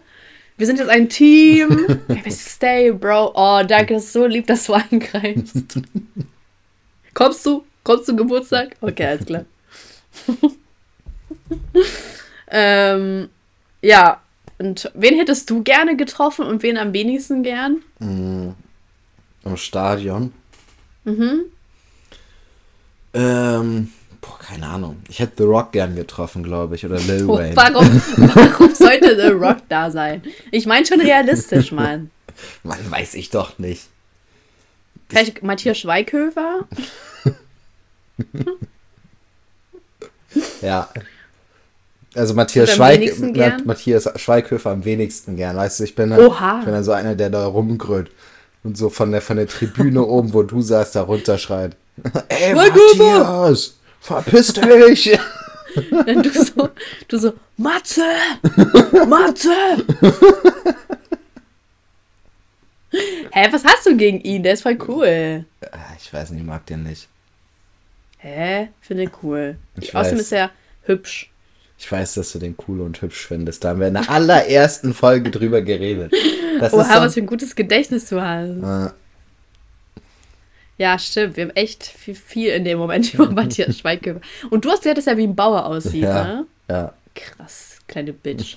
Wir 0.57 0.67
sind 0.67 0.79
jetzt 0.79 0.89
ein 0.89 1.09
Team. 1.11 2.01
Stay, 2.31 2.91
Bro. 2.91 3.33
Oh, 3.35 3.63
danke, 3.67 3.93
das 3.93 4.05
ist 4.05 4.15
so 4.15 4.25
lieb, 4.25 4.47
dass 4.47 4.65
du 4.65 4.73
eingreifst. 4.73 5.81
Kommst 7.13 7.45
du? 7.45 7.65
Kommst 7.85 8.09
du 8.09 8.17
Geburtstag? 8.17 8.75
Okay, 8.81 9.05
alles 9.07 9.27
klar. 9.27 9.45
ähm, 12.49 13.29
ja, 13.83 14.21
und 14.59 14.91
wen 14.95 15.17
hättest 15.17 15.51
du 15.51 15.63
gerne 15.63 15.97
getroffen 15.97 16.47
und 16.47 16.63
wen 16.63 16.79
am 16.79 16.93
wenigsten 16.93 17.43
gern? 17.43 17.83
Mm, 17.99 18.51
Im 19.45 19.57
Stadion. 19.57 20.33
Mhm. 21.05 21.45
Ähm, 23.15 23.93
boah, 24.21 24.39
keine 24.39 24.67
Ahnung. 24.67 25.03
Ich 25.09 25.19
hätte 25.21 25.35
The 25.39 25.43
Rock 25.45 25.73
gern 25.73 25.95
getroffen, 25.95 26.43
glaube 26.43 26.75
ich, 26.75 26.85
oder 26.85 26.99
Lil 26.99 27.25
Oh, 27.29 27.39
Wayne. 27.39 27.57
warum, 27.57 27.87
warum 28.17 28.75
sollte 28.75 29.17
The 29.17 29.33
Rock 29.33 29.59
da 29.69 29.91
sein? 29.91 30.23
Ich 30.51 30.67
meine 30.67 30.87
schon 30.87 31.01
realistisch, 31.01 31.73
Mann. 31.73 32.11
Mann, 32.63 32.91
weiß 32.91 33.15
ich 33.15 33.31
doch 33.31 33.59
nicht. 33.59 33.89
Vielleicht 35.09 35.43
Matthias 35.43 35.79
Schweighöfer? 35.79 36.67
Ja. 40.63 40.89
Also 42.15 42.33
Matthias, 42.35 42.75
Schweig, 42.75 43.01
wenigsten 43.01 43.27
Mat- 43.27 43.35
gern? 43.35 43.63
Matthias 43.67 44.09
Schweighöfer 44.17 44.71
am 44.71 44.85
wenigsten 44.85 45.37
gern. 45.37 45.57
Weißt 45.57 45.81
du, 45.81 45.85
ich 45.85 45.95
bin 45.95 46.11
dann, 46.11 46.21
Oha. 46.21 46.61
ich 46.61 46.65
bin 46.65 46.75
dann 46.75 46.85
so 46.85 46.93
einer, 46.93 47.15
der 47.15 47.29
da 47.31 47.47
rumgrölt 47.47 48.11
und 48.65 48.77
so 48.79 48.89
von 48.89 49.13
der, 49.13 49.21
von 49.21 49.37
der 49.37 49.47
Tribüne 49.49 50.03
oben, 50.07 50.33
wo 50.33 50.43
du 50.43 50.63
saßt, 50.63 50.97
da 50.97 51.03
runterschreit. 51.03 51.77
Ey! 52.29 52.55
Matthias, 52.55 53.75
verpiss 54.01 54.53
dich! 54.53 55.19
Und 55.91 56.25
du 56.25 56.31
so, 56.31 56.71
du 57.07 57.19
so, 57.19 57.35
Matze! 57.59 58.03
Matze! 59.07 59.51
Hä, 63.33 63.49
was 63.53 63.65
hast 63.65 63.85
du 63.85 63.95
gegen 63.97 64.21
ihn? 64.21 64.43
Der 64.43 64.55
ist 64.55 64.63
voll 64.63 64.79
cool. 64.89 65.45
Ah, 65.71 65.77
ich 66.01 66.11
weiß 66.13 66.31
nicht, 66.31 66.41
ich 66.41 66.47
mag 66.47 66.65
den 66.67 66.85
nicht. 66.85 67.09
Hä? 68.19 68.69
Finde 68.81 69.05
ich 69.05 69.11
cool. 69.23 69.57
Ich 69.81 69.95
Außerdem 69.95 70.19
weiß. 70.19 70.25
ist 70.27 70.33
er 70.33 70.51
hübsch. 70.85 71.31
Ich 71.79 71.91
weiß, 71.93 72.15
dass 72.15 72.33
du 72.33 72.39
den 72.39 72.57
cool 72.67 72.81
und 72.81 73.01
hübsch 73.03 73.27
findest. 73.27 73.63
Da 73.63 73.71
haben 73.71 73.81
wir 73.81 73.89
in 73.89 73.95
der 73.95 74.09
allerersten 74.09 74.95
Folge 74.95 75.31
drüber 75.31 75.61
geredet. 75.61 76.13
Das 76.59 76.73
Oha, 76.73 76.85
so, 76.85 77.01
was 77.03 77.15
für 77.15 77.21
ein 77.21 77.27
gutes 77.27 77.55
Gedächtnis 77.55 78.09
du 78.09 78.21
hast. 78.23 78.49
äh, 78.91 78.93
Ja, 80.79 80.99
stimmt. 80.99 81.37
Wir 81.37 81.45
haben 81.45 81.57
echt 81.57 81.85
viel, 81.85 82.15
viel 82.15 82.51
in 82.53 82.65
dem 82.65 82.79
Moment 82.79 83.13
über 83.15 83.31
Matthias 83.31 83.79
Schweighöfer. 83.79 84.21
Und 84.51 84.65
du 84.65 84.71
hast 84.71 84.81
gesagt, 84.83 84.99
dass 84.99 85.07
er 85.07 85.19
wie 85.19 85.27
ein 85.27 85.37
Bauer 85.37 85.67
aussieht, 85.67 86.05
ja, 86.05 86.25
ne? 86.25 86.47
ja. 86.71 86.95
Krass, 87.15 87.79
kleine 87.89 88.13
Bitch. 88.15 88.57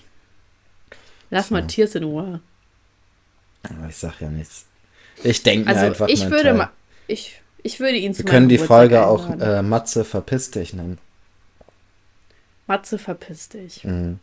Lass 1.29 1.49
Matthias 1.51 1.95
in 1.95 2.03
Ruhe. 2.05 2.39
Aber 3.63 3.89
ich 3.89 3.97
sag 3.97 4.19
ja 4.21 4.29
nichts. 4.29 4.65
Ich 5.23 5.43
denke 5.43 5.69
Also 5.69 5.85
einfach 5.85 6.07
ich 6.07 6.29
würde 6.29 6.53
mal, 6.53 6.69
ich, 7.07 7.38
ich 7.63 7.79
würde 7.79 7.97
ihn 7.97 8.13
zu 8.13 8.23
Wir 8.23 8.31
können 8.31 8.49
die 8.49 8.57
Folge 8.57 9.05
auch 9.05 9.29
äh, 9.39 9.61
Matze 9.61 10.05
verpiss 10.05 10.51
dich 10.51 10.73
nennen. 10.73 10.97
Matze, 12.67 12.97
verpiss 12.99 13.49
dich. 13.49 13.83
Mhm, 13.83 14.19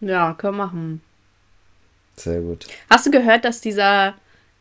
Ja, 0.00 0.34
können 0.34 0.56
wir 0.56 0.66
machen. 0.66 1.00
sehr 2.16 2.40
gut. 2.40 2.66
Hast 2.90 3.06
du 3.06 3.10
gehört, 3.10 3.44
dass 3.44 3.60
dieser 3.60 4.14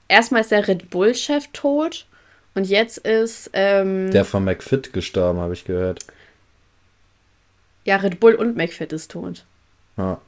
erstmal 0.07 0.41
ist 0.41 0.51
der 0.51 0.67
Red 0.67 0.89
Bull-Chef 0.89 1.47
tot 1.53 2.05
und 2.55 2.65
jetzt 2.65 2.97
ist 2.99 3.49
ähm, 3.53 4.11
Der 4.11 4.25
von 4.25 4.43
McFit 4.43 4.93
gestorben, 4.93 5.39
habe 5.39 5.53
ich 5.53 5.65
gehört. 5.65 6.05
ja 7.85 7.97
Red 7.97 8.19
Bull 8.19 8.35
und 8.35 8.55
McFit 8.55 8.93
ist 8.93 9.11
tot. 9.11 9.45
Ja, 9.97 10.19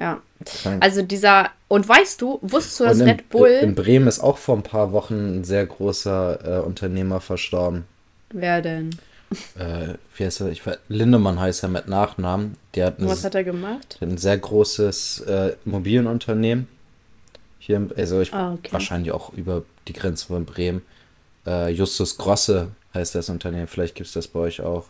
Ja. 0.00 0.20
krank. 0.44 0.82
Also 0.82 1.02
dieser 1.02 1.50
und 1.68 1.88
weißt 1.88 2.20
du, 2.22 2.38
wusstest 2.42 2.80
du, 2.80 2.84
dass 2.84 2.94
Und 2.96 3.02
in, 3.02 3.08
Red 3.08 3.28
Bull 3.28 3.48
in 3.50 3.74
Bremen 3.74 4.08
ist 4.08 4.18
auch 4.20 4.38
vor 4.38 4.56
ein 4.56 4.62
paar 4.62 4.90
Wochen 4.92 5.40
ein 5.40 5.44
sehr 5.44 5.64
großer 5.66 6.58
äh, 6.58 6.60
Unternehmer 6.62 7.20
verstorben. 7.20 7.84
wer 8.32 8.60
denn? 8.62 8.90
Äh, 9.56 9.94
wie 10.16 10.24
heißt 10.24 10.40
er? 10.40 10.48
Ich 10.48 10.66
weiß, 10.66 10.78
Lindemann 10.88 11.38
heißt 11.38 11.62
er 11.62 11.68
mit 11.68 11.86
Nachnamen. 11.86 12.56
Der 12.74 12.86
hat, 12.86 12.98
Und 12.98 13.04
eine, 13.04 13.12
was 13.12 13.22
hat 13.24 13.34
er 13.36 13.44
gemacht? 13.44 13.98
ein 14.00 14.18
sehr 14.18 14.36
großes 14.38 15.20
äh, 15.20 15.52
Immobilienunternehmen. 15.64 16.66
Hier, 17.60 17.88
also 17.96 18.20
ich, 18.20 18.32
Ah, 18.32 18.54
okay. 18.54 18.72
wahrscheinlich 18.72 19.12
auch 19.12 19.32
über 19.34 19.62
die 19.86 19.92
Grenze 19.92 20.26
von 20.26 20.44
Bremen. 20.46 20.82
Äh, 21.46 21.68
Justus 21.70 22.16
Grosse 22.16 22.70
heißt 22.94 23.14
das 23.14 23.28
Unternehmen. 23.28 23.68
Vielleicht 23.68 23.94
gibt 23.94 24.08
es 24.08 24.14
das 24.14 24.26
bei 24.26 24.40
euch 24.40 24.62
auch. 24.62 24.86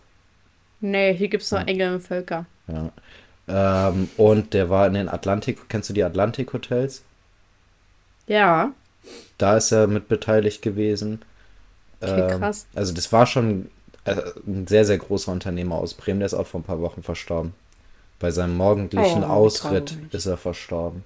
Nee, 0.80 1.12
hier 1.14 1.28
gibt 1.28 1.42
es 1.42 1.50
nur 1.50 1.66
enge 1.68 2.00
Völker. 2.00 2.46
Ja. 2.68 2.90
Ähm, 3.50 4.10
und 4.16 4.54
der 4.54 4.70
war 4.70 4.86
in 4.86 4.94
den 4.94 5.08
Atlantik. 5.10 5.68
Kennst 5.68 5.90
du 5.90 5.94
die 5.94 6.04
Atlantik 6.04 6.52
Hotels? 6.54 7.02
Ja, 8.26 8.72
Da 9.38 9.56
ist 9.56 9.72
er 9.72 9.86
mit 9.86 10.08
beteiligt 10.08 10.62
gewesen. 10.62 11.22
okay, 12.00 12.22
Ähm, 12.22 12.28
krass. 12.28 12.66
Also 12.74 12.92
das 12.94 13.12
war 13.12 13.26
schon 13.26 13.70
äh, 14.04 14.16
ein 14.46 14.66
sehr, 14.66 14.84
sehr 14.84 14.98
großer 14.98 15.32
Unternehmer 15.32 15.76
aus 15.76 15.94
Bremen. 15.94 16.20
Der 16.20 16.26
ist 16.26 16.34
auch 16.34 16.46
vor 16.46 16.60
ein 16.60 16.64
paar 16.64 16.80
Wochen 16.80 17.02
verstorben. 17.02 17.54
Bei 18.20 18.30
seinem 18.30 18.56
morgendlichen 18.56 19.24
Oh, 19.24 19.24
Ausritt 19.24 19.90
traurig. 19.90 20.14
ist 20.14 20.26
er 20.26 20.36
verstorben. 20.38 21.04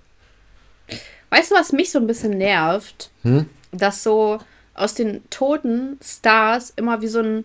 Weißt 1.30 1.50
du, 1.50 1.54
was 1.56 1.72
mich 1.72 1.90
so 1.90 1.98
ein 1.98 2.06
bisschen 2.06 2.38
nervt? 2.38 3.10
Hm? 3.22 3.48
Dass 3.72 4.02
so 4.02 4.38
aus 4.74 4.94
den 4.94 5.28
toten 5.30 5.98
Stars 6.02 6.72
immer 6.76 7.00
wie 7.00 7.08
so 7.08 7.20
ein 7.20 7.44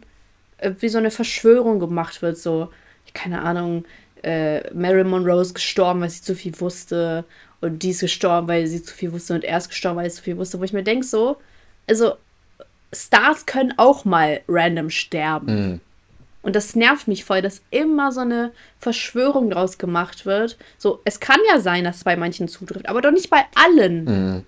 äh, 0.58 0.74
wie 0.80 0.89
so 0.89 0.97
eine 0.97 1.12
Verschwörung 1.12 1.80
gemacht 1.80 2.22
wird. 2.22 2.38
So, 2.38 2.72
keine 3.14 3.41
Ahnung, 3.41 3.86
äh, 4.24 4.74
Marilyn 4.74 5.10
Monroe 5.10 5.42
ist 5.42 5.54
gestorben, 5.54 6.02
weil 6.02 6.10
sie 6.10 6.22
zu 6.22 6.36
viel 6.36 6.60
wusste. 6.60 7.26
Und 7.62 7.84
die 7.84 7.90
ist 7.90 8.02
gestorben, 8.02 8.48
weil 8.48 8.68
sie 8.68 8.82
zu 8.82 8.94
viel 8.94 9.12
wusste. 9.12 9.34
Und 9.34 9.44
er 9.44 9.58
ist 9.58 9.70
gestorben, 9.70 9.98
weil 9.98 10.06
er 10.06 10.12
zu 10.12 10.24
viel 10.24 10.38
wusste. 10.38 10.60
Wo 10.60 10.64
ich 10.64 10.74
mir 10.74 10.84
denke, 10.84 11.06
so, 11.06 11.38
also 11.88 12.14
Stars 12.94 13.46
können 13.46 13.74
auch 13.78 14.06
mal 14.06 14.42
random 14.48 14.90
sterben. 14.90 15.48
Hm. 15.48 15.80
Und 16.42 16.56
das 16.56 16.76
nervt 16.76 17.08
mich 17.08 17.26
voll, 17.26 17.42
dass 17.42 17.62
immer 17.70 18.12
so 18.12 18.22
eine 18.22 18.52
Verschwörung 18.80 19.50
draus 19.50 19.78
gemacht 19.78 20.26
wird. 20.26 20.58
So, 20.78 21.02
es 21.04 21.20
kann 21.20 21.40
ja 21.52 21.60
sein, 21.60 21.84
dass 21.84 21.98
es 21.98 22.04
bei 22.06 22.16
manchen 22.16 22.48
zutrifft, 22.48 22.88
aber 22.88 23.02
doch 23.02 23.12
nicht 23.12 23.30
bei 23.30 23.44
allen. 23.56 24.08
Hm. 24.08 24.46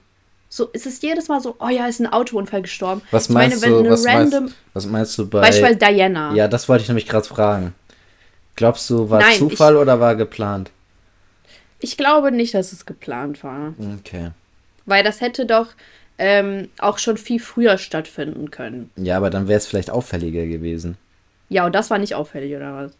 So, 0.53 0.69
es 0.73 0.85
ist 0.85 1.01
jedes 1.01 1.29
Mal 1.29 1.39
so, 1.39 1.55
oh 1.59 1.69
ja, 1.69 1.87
ist 1.87 2.01
ein 2.01 2.11
Autounfall 2.11 2.61
gestorben. 2.61 3.01
Was 3.11 3.29
meine, 3.29 3.49
meinst 3.49 3.65
wenn 3.65 3.83
du, 3.83 3.89
was, 3.89 4.03
meinst, 4.03 4.41
was 4.73 4.85
meinst 4.85 5.17
du 5.17 5.29
bei... 5.29 5.41
Beispiel 5.41 5.75
Diana. 5.77 6.33
Ja, 6.33 6.49
das 6.49 6.67
wollte 6.67 6.81
ich 6.81 6.89
nämlich 6.89 7.07
gerade 7.07 7.25
fragen. 7.25 7.73
Glaubst 8.61 8.87
du, 8.91 9.09
war 9.09 9.21
Nein, 9.21 9.39
Zufall 9.39 9.75
oder 9.75 9.99
war 9.99 10.15
geplant? 10.15 10.69
Ich 11.79 11.97
glaube 11.97 12.31
nicht, 12.31 12.53
dass 12.53 12.71
es 12.73 12.85
geplant 12.85 13.43
war. 13.43 13.73
Okay. 13.99 14.29
Weil 14.85 15.03
das 15.03 15.19
hätte 15.19 15.47
doch 15.47 15.69
ähm, 16.19 16.69
auch 16.77 16.99
schon 16.99 17.17
viel 17.17 17.39
früher 17.39 17.79
stattfinden 17.79 18.51
können. 18.51 18.91
Ja, 18.97 19.17
aber 19.17 19.31
dann 19.31 19.47
wäre 19.47 19.57
es 19.57 19.65
vielleicht 19.65 19.89
auffälliger 19.89 20.45
gewesen. 20.45 20.95
Ja, 21.49 21.65
und 21.65 21.73
das 21.73 21.89
war 21.89 21.97
nicht 21.97 22.13
auffällig, 22.13 22.55
oder 22.55 22.75
was? 22.75 22.91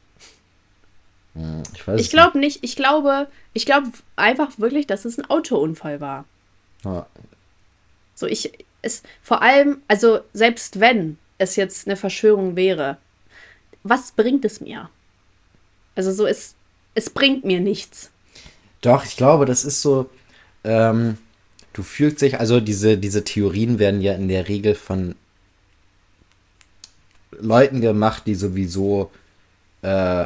Hm, 1.36 1.62
Ich 1.76 1.88
weiß 1.88 2.02
Ich 2.02 2.10
glaube 2.10 2.40
nicht. 2.40 2.64
Ich 2.64 2.76
glaube, 2.76 3.28
ich 3.54 3.68
glaube 3.68 3.90
einfach 4.16 4.58
wirklich, 4.58 4.88
dass 4.88 5.06
es 5.06 5.20
ein 5.20 5.30
Autounfall 5.30 6.02
war. 6.02 6.26
Ja. 6.84 7.06
So, 8.16 8.26
ich, 8.26 8.52
es, 8.82 9.04
vor 9.22 9.44
allem, 9.44 9.84
also 9.88 10.22
selbst 10.34 10.80
wenn 10.80 11.20
es 11.38 11.56
jetzt 11.56 11.88
eine 11.88 11.98
Verschwörung 11.98 12.56
wäre, 12.56 12.98
was 13.84 14.14
bringt 14.14 14.44
es 14.44 14.60
mir? 14.60 14.90
Also 16.02 16.14
so, 16.14 16.26
es, 16.26 16.56
es 16.96 17.12
bringt 17.12 17.46
mir 17.46 17.60
nichts. 17.60 18.10
Doch, 18.82 19.06
ich 19.06 19.18
glaube, 19.18 19.46
das 19.46 19.64
ist 19.64 19.84
so, 19.84 20.10
ähm, 20.64 21.20
du 21.74 21.84
fühlst 21.84 22.24
dich, 22.24 22.40
also 22.40 22.60
diese, 22.60 22.98
diese 22.98 23.24
Theorien 23.24 23.78
werden 23.78 24.02
ja 24.02 24.14
in 24.14 24.28
der 24.28 24.48
Regel 24.48 24.74
von 24.74 25.14
Leuten 27.40 27.82
gemacht, 27.82 28.24
die 28.26 28.34
sowieso 28.34 29.12
äh, 29.84 30.26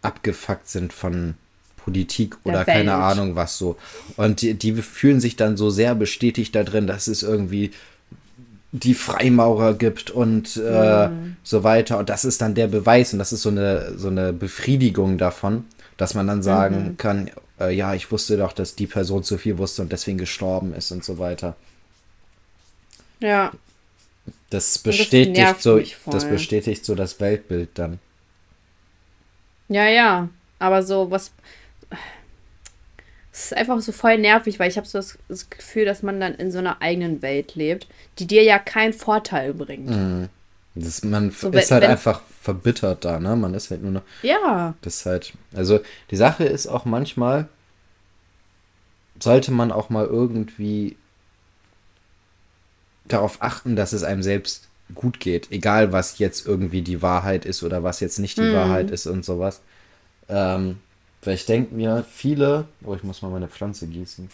abgefuckt 0.00 0.70
sind 0.70 0.94
von 0.94 1.34
Politik 1.76 2.36
Der 2.46 2.54
oder 2.54 2.64
keine. 2.64 2.94
Ahnung 2.94 3.36
was 3.36 3.58
so. 3.58 3.76
Und 4.16 4.40
die, 4.40 4.54
die 4.54 4.72
fühlen 4.76 5.20
sich 5.20 5.36
dann 5.36 5.58
so 5.58 5.68
sehr 5.68 5.94
bestätigt 5.94 6.54
da 6.54 6.64
drin, 6.64 6.86
dass 6.86 7.06
es 7.06 7.22
irgendwie 7.22 7.70
die 8.72 8.94
Freimaurer 8.94 9.74
gibt 9.74 10.10
und 10.10 10.56
äh, 10.56 11.10
so 11.42 11.62
weiter. 11.62 11.98
Und 11.98 12.08
das 12.08 12.24
ist 12.24 12.40
dann 12.40 12.54
der 12.54 12.68
Beweis 12.68 13.12
und 13.12 13.18
das 13.18 13.32
ist 13.32 13.42
so 13.42 13.50
eine, 13.50 13.98
so 13.98 14.08
eine 14.08 14.32
Befriedigung 14.32 15.18
davon, 15.18 15.66
dass 15.98 16.14
man 16.14 16.26
dann 16.26 16.42
sagen 16.42 16.96
kann, 16.96 17.30
äh, 17.60 17.74
ja, 17.74 17.94
ich 17.94 18.10
wusste 18.10 18.38
doch, 18.38 18.52
dass 18.52 18.74
die 18.74 18.86
Person 18.86 19.22
zu 19.22 19.36
viel 19.36 19.58
wusste 19.58 19.82
und 19.82 19.92
deswegen 19.92 20.16
gestorben 20.16 20.74
ist 20.74 20.90
und 20.90 21.04
so 21.04 21.18
weiter. 21.18 21.54
Ja. 23.20 23.52
Das 24.48 24.74
das 24.74 24.78
bestätigt 24.78 25.36
nervt 25.36 25.62
so, 25.62 25.80
das 26.06 26.24
bestätigt 26.28 26.84
so 26.84 26.94
das 26.94 27.20
Weltbild 27.20 27.70
dann. 27.74 27.98
Ja, 29.68 29.86
ja. 29.86 30.28
Aber 30.58 30.82
so, 30.82 31.10
was. 31.10 31.30
Es 33.32 33.46
ist 33.46 33.56
einfach 33.56 33.80
so 33.80 33.92
voll 33.92 34.18
nervig, 34.18 34.58
weil 34.58 34.70
ich 34.70 34.76
habe 34.76 34.86
so 34.86 34.98
das, 34.98 35.16
das 35.28 35.48
Gefühl, 35.48 35.86
dass 35.86 36.02
man 36.02 36.20
dann 36.20 36.34
in 36.34 36.52
so 36.52 36.58
einer 36.58 36.82
eigenen 36.82 37.22
Welt 37.22 37.54
lebt, 37.54 37.86
die 38.18 38.26
dir 38.26 38.42
ja 38.42 38.58
keinen 38.58 38.92
Vorteil 38.92 39.54
bringt. 39.54 40.28
Das, 40.74 41.02
man 41.02 41.30
So, 41.30 41.48
ist 41.48 41.54
wenn- 41.54 41.70
halt 41.70 41.82
wenn- 41.84 41.90
einfach 41.90 42.20
verbittert 42.42 43.04
da, 43.04 43.18
ne? 43.18 43.34
Man 43.36 43.54
ist 43.54 43.70
halt 43.70 43.82
nur 43.82 43.92
noch. 43.92 44.02
Ja. 44.22 44.74
Das 44.82 44.96
ist 44.96 45.06
halt. 45.06 45.32
Also 45.54 45.80
die 46.10 46.16
Sache 46.16 46.44
ist 46.44 46.66
auch 46.66 46.84
manchmal, 46.84 47.48
sollte 49.18 49.50
man 49.50 49.72
auch 49.72 49.88
mal 49.88 50.04
irgendwie 50.06 50.96
darauf 53.06 53.40
achten, 53.42 53.76
dass 53.76 53.92
es 53.92 54.02
einem 54.02 54.22
selbst 54.22 54.68
gut 54.94 55.20
geht, 55.20 55.50
egal 55.50 55.92
was 55.92 56.18
jetzt 56.18 56.46
irgendwie 56.46 56.82
die 56.82 57.00
Wahrheit 57.02 57.44
ist 57.44 57.62
oder 57.62 57.82
was 57.82 58.00
jetzt 58.00 58.18
nicht 58.18 58.36
die 58.36 58.42
Mhm. 58.42 58.54
Wahrheit 58.54 58.90
ist 58.90 59.06
und 59.06 59.24
sowas. 59.24 59.60
Ähm, 60.28 60.78
weil 61.24 61.34
ich 61.34 61.46
denke 61.46 61.74
mir, 61.74 62.04
viele, 62.10 62.64
oh, 62.84 62.94
ich 62.94 63.02
muss 63.02 63.22
mal 63.22 63.30
meine 63.30 63.48
Pflanze 63.48 63.86
gießen. 63.86 64.28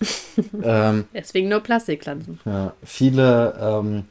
ähm, 0.62 1.04
Deswegen 1.14 1.48
nur 1.48 1.60
Plastikpflanzen. 1.60 2.38
ja, 2.44 2.72
viele 2.84 3.58
ähm, 3.60 4.04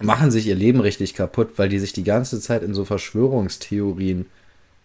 machen 0.00 0.30
sich 0.30 0.46
ihr 0.46 0.54
Leben 0.54 0.80
richtig 0.80 1.14
kaputt, 1.14 1.52
weil 1.56 1.68
die 1.68 1.78
sich 1.78 1.92
die 1.92 2.04
ganze 2.04 2.40
Zeit 2.40 2.62
in 2.62 2.74
so 2.74 2.84
Verschwörungstheorien 2.84 4.26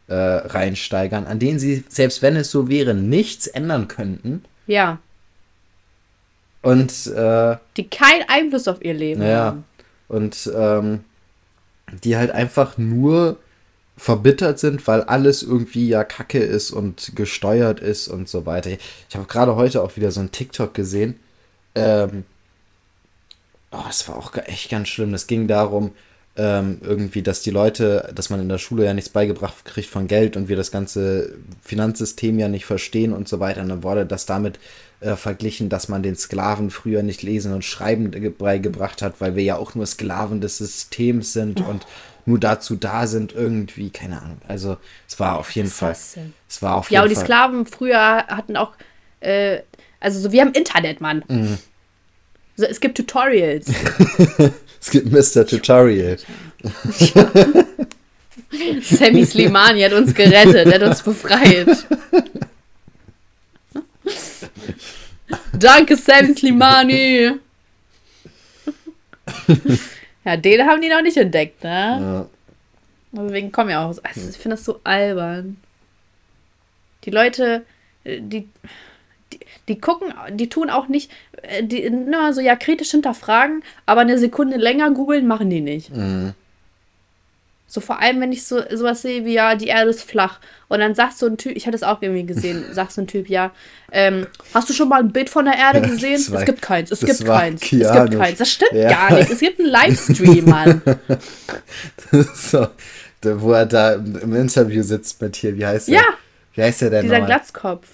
äh, 0.07 0.13
reinsteigern, 0.15 1.25
an 1.27 1.39
denen 1.39 1.59
sie, 1.59 1.83
selbst 1.89 2.21
wenn 2.21 2.35
es 2.35 2.49
so 2.51 2.69
wäre, 2.69 2.93
nichts 2.93 3.47
ändern 3.47 3.87
könnten. 3.87 4.43
Ja. 4.67 4.99
Und 6.61 7.07
äh, 7.07 7.57
Die 7.75 7.87
keinen 7.89 8.23
Einfluss 8.29 8.67
auf 8.69 8.83
ihr 8.83 8.93
Leben 8.93 9.19
Naja. 9.21 9.45
haben. 9.45 9.65
und 10.07 10.49
ähm, 10.55 11.03
die 12.03 12.15
halt 12.15 12.31
einfach 12.31 12.77
nur 12.77 13.37
verbittert 14.03 14.59
sind, 14.59 14.85
weil 14.85 14.99
alles 15.03 15.43
irgendwie 15.43 15.87
ja 15.87 16.03
kacke 16.03 16.39
ist 16.39 16.71
und 16.71 17.13
gesteuert 17.15 17.79
ist 17.79 18.09
und 18.09 18.27
so 18.27 18.45
weiter. 18.45 18.69
Ich 18.69 19.15
habe 19.15 19.27
gerade 19.27 19.55
heute 19.55 19.81
auch 19.81 19.95
wieder 19.95 20.11
so 20.11 20.19
ein 20.19 20.29
TikTok 20.29 20.73
gesehen. 20.73 21.15
Ähm, 21.73 22.25
oh, 23.71 23.85
es 23.89 24.05
war 24.09 24.17
auch 24.17 24.35
echt 24.45 24.69
ganz 24.69 24.89
schlimm. 24.89 25.13
Das 25.13 25.25
ging 25.27 25.47
darum, 25.47 25.91
ähm, 26.35 26.79
irgendwie, 26.81 27.21
dass 27.21 27.43
die 27.43 27.51
Leute, 27.51 28.11
dass 28.13 28.29
man 28.29 28.41
in 28.41 28.49
der 28.49 28.57
Schule 28.57 28.83
ja 28.83 28.93
nichts 28.93 29.09
beigebracht 29.09 29.63
kriegt 29.63 29.87
von 29.87 30.07
Geld 30.07 30.35
und 30.35 30.49
wir 30.49 30.57
das 30.57 30.71
ganze 30.71 31.35
Finanzsystem 31.61 32.37
ja 32.37 32.49
nicht 32.49 32.65
verstehen 32.65 33.13
und 33.13 33.29
so 33.29 33.39
weiter. 33.39 33.61
Und 33.61 33.69
dann 33.69 33.83
wurde 33.83 34.05
das 34.05 34.25
damit 34.25 34.59
äh, 34.99 35.15
verglichen, 35.15 35.69
dass 35.69 35.87
man 35.87 36.03
den 36.03 36.17
Sklaven 36.17 36.71
früher 36.71 37.03
nicht 37.03 37.23
lesen 37.23 37.53
und 37.53 37.63
schreiben 37.63 38.11
ge- 38.11 38.31
beigebracht 38.31 39.01
hat, 39.01 39.21
weil 39.21 39.37
wir 39.37 39.43
ja 39.43 39.55
auch 39.55 39.75
nur 39.75 39.85
Sklaven 39.85 40.41
des 40.41 40.57
Systems 40.57 41.31
sind 41.31 41.61
und 41.61 41.85
nur 42.25 42.39
dazu 42.39 42.75
da 42.75 43.07
sind, 43.07 43.33
irgendwie, 43.33 43.89
keine 43.89 44.21
Ahnung. 44.21 44.41
Also 44.47 44.77
es 45.07 45.19
war 45.19 45.39
auf 45.39 45.51
jeden 45.51 45.69
Fall. 45.69 45.95
denn? 46.15 46.33
Es 46.49 46.61
war 46.61 46.75
auf 46.77 46.91
Ja, 46.91 47.01
und 47.01 47.09
jeden 47.09 47.09
die 47.09 47.15
Fall. 47.15 47.25
Sklaven 47.25 47.65
früher 47.65 48.25
hatten 48.27 48.57
auch, 48.57 48.73
äh, 49.19 49.59
also 49.99 50.19
so, 50.19 50.31
wir 50.31 50.41
haben 50.41 50.53
Internet, 50.53 51.01
Mann. 51.01 51.23
Mhm. 51.27 51.57
So, 52.55 52.65
es 52.65 52.79
gibt 52.79 52.97
Tutorials. 52.97 53.67
Es 54.85 54.89
gibt 54.91 55.13
Mr. 55.13 55.47
Tutorial. 55.47 56.17
Sammy 58.81 59.25
Slimani 59.25 59.79
hat 59.81 59.93
uns 59.93 60.13
gerettet, 60.13 60.67
er 60.67 60.73
hat 60.73 60.83
uns 60.83 61.01
befreit. 61.01 61.87
Danke, 65.53 65.95
Sammy 65.95 66.35
Slimani. 66.35 67.31
Ja, 70.25 70.37
den 70.37 70.67
haben 70.67 70.81
die 70.81 70.89
noch 70.89 71.01
nicht 71.01 71.17
entdeckt, 71.17 71.63
ne? 71.63 72.29
Ja. 73.13 73.23
Deswegen 73.23 73.51
kommen 73.51 73.69
ja 73.69 73.85
auch. 73.85 73.95
Also 74.03 74.29
ich 74.29 74.37
finde 74.37 74.55
das 74.55 74.65
so 74.65 74.79
albern. 74.83 75.57
Die 77.03 77.11
Leute, 77.11 77.65
äh, 78.03 78.19
die, 78.21 78.47
die, 79.31 79.39
die 79.67 79.79
gucken, 79.79 80.13
die 80.31 80.49
tun 80.49 80.69
auch 80.69 80.87
nicht, 80.87 81.11
äh, 81.41 81.63
die, 81.63 81.89
na, 81.89 82.33
so 82.33 82.41
ja 82.41 82.55
kritisch 82.55 82.91
hinterfragen, 82.91 83.63
aber 83.85 84.01
eine 84.01 84.17
Sekunde 84.17 84.57
länger 84.57 84.91
googeln 84.91 85.27
machen 85.27 85.49
die 85.49 85.61
nicht. 85.61 85.91
Mhm. 85.95 86.33
So 87.67 87.81
vor 87.81 87.99
allem, 88.01 88.21
wenn 88.21 88.31
ich 88.31 88.45
so 88.45 88.61
sowas 88.71 89.01
sehe 89.01 89.25
wie, 89.25 89.33
ja, 89.33 89.55
die 89.55 89.67
Erde 89.67 89.89
ist 89.89 90.03
flach. 90.03 90.39
Und 90.67 90.79
dann 90.79 90.93
sagt 90.95 91.17
so 91.17 91.25
ein 91.25 91.37
Typ, 91.37 91.55
ich 91.55 91.65
hatte 91.65 91.75
es 91.75 91.83
auch 91.83 92.01
irgendwie 92.01 92.25
gesehen, 92.25 92.65
sagt 92.73 92.91
so 92.91 93.01
ein 93.01 93.07
Typ, 93.07 93.29
ja, 93.29 93.51
ähm, 93.91 94.27
hast 94.53 94.69
du 94.69 94.73
schon 94.73 94.89
mal 94.89 94.99
ein 94.99 95.11
Bild 95.11 95.29
von 95.29 95.45
der 95.45 95.55
Erde 95.57 95.81
gesehen? 95.81 96.21
War- 96.31 96.39
es 96.41 96.45
gibt 96.45 96.61
keins, 96.61 96.91
es 96.91 96.99
gibt 96.99 97.25
keins, 97.25 97.61
es 97.63 97.69
gibt 97.69 98.17
keins. 98.17 98.37
Das 98.39 98.49
stimmt 98.51 98.73
Ja. 98.73 98.89
gar 98.89 99.13
nicht. 99.13 99.31
Es 99.31 99.39
gibt 99.39 99.59
einen 99.59 99.69
Livestream, 99.69 100.45
Mann. 100.45 100.81
so, 102.35 102.67
wo 103.23 103.53
er 103.53 103.65
da 103.65 103.93
im, 103.93 104.35
Interview 104.35 104.83
sitzt 104.83 105.21
mit 105.21 105.35
hier, 105.35 105.57
wie 105.57 105.65
heißt 105.65 105.87
der? 105.87 105.95
Ja. 105.95 106.03
Wie 106.55 106.61
heißt 106.63 106.81
der 106.81 106.89
denn 106.91 107.03
Dieser 107.03 107.19
nochmal? 107.19 107.27
Glatzkopf. 107.37 107.87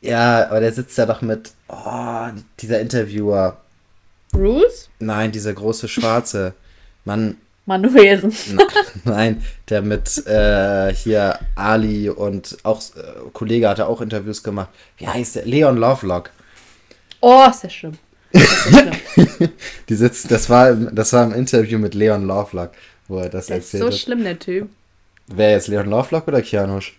Ja, 0.00 0.46
aber 0.48 0.60
der 0.60 0.72
sitzt 0.72 0.96
da 0.98 1.04
doch 1.06 1.20
mit, 1.22 1.50
oh, 1.68 2.28
dieser 2.60 2.80
Interviewer. 2.80 3.56
Bruce? 4.32 4.88
Nein, 4.98 5.32
dieser 5.32 5.52
große 5.52 5.88
Schwarze. 5.88 6.54
Mann, 7.04 7.36
Manuelsen. 7.66 8.32
nein, 9.04 9.42
der 9.68 9.82
mit 9.82 10.24
äh, 10.26 10.94
hier 10.94 11.38
Ali 11.56 12.08
und 12.08 12.56
auch 12.62 12.80
äh, 12.96 13.30
Kollege 13.32 13.68
hatte 13.68 13.86
auch 13.88 14.00
Interviews 14.00 14.42
gemacht. 14.42 14.68
Wie 14.98 15.08
heißt 15.08 15.36
der? 15.36 15.46
Leon 15.46 15.76
Lovelock. 15.76 16.30
Oh, 17.20 17.44
ist 17.50 17.64
ja 17.64 17.70
schlimm. 17.70 17.98
Ist 18.30 18.66
ja 18.70 18.92
schlimm. 19.14 19.48
Die 19.88 19.94
sitzt, 19.94 20.30
das 20.30 20.48
war, 20.48 20.70
im- 20.70 20.94
das 20.94 21.12
war 21.12 21.24
im 21.24 21.32
Interview 21.32 21.78
mit 21.78 21.94
Leon 21.94 22.24
Lovelock, 22.26 22.70
wo 23.08 23.18
er 23.18 23.28
das 23.28 23.44
ist 23.46 23.50
erzählt 23.50 23.82
so 23.82 23.88
hat. 23.88 23.96
schlimm, 23.98 24.22
der 24.22 24.38
Typ. 24.38 24.68
Wer 25.26 25.50
jetzt 25.50 25.66
Leon 25.66 25.88
Lovelock 25.90 26.28
oder 26.28 26.40
Kianusch? 26.42 26.96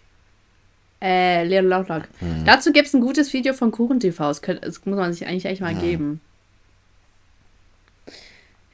Äh, 1.01 1.43
Leon 1.45 1.67
Lovelock. 1.69 2.03
Hm. 2.19 2.43
Dazu 2.45 2.73
gibt 2.73 2.87
es 2.87 2.93
ein 2.93 3.01
gutes 3.01 3.31
Video 3.31 3.53
von 3.53 3.71
Kuchen 3.71 3.99
TV. 4.01 4.27
Das, 4.27 4.41
könnte, 4.41 4.65
das 4.67 4.85
muss 4.85 4.97
man 4.97 5.13
sich 5.13 5.25
eigentlich 5.27 5.45
echt 5.45 5.61
mal 5.61 5.75
geben. 5.75 6.19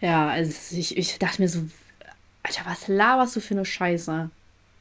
Ja, 0.01 0.27
also 0.29 0.51
ich, 0.75 0.97
ich 0.97 1.19
dachte 1.19 1.41
mir 1.41 1.47
so, 1.49 1.59
Alter, 2.43 2.61
was 2.65 2.87
laberst 2.87 3.35
du 3.35 3.39
für 3.39 3.53
eine 3.53 3.65
Scheiße? 3.65 4.29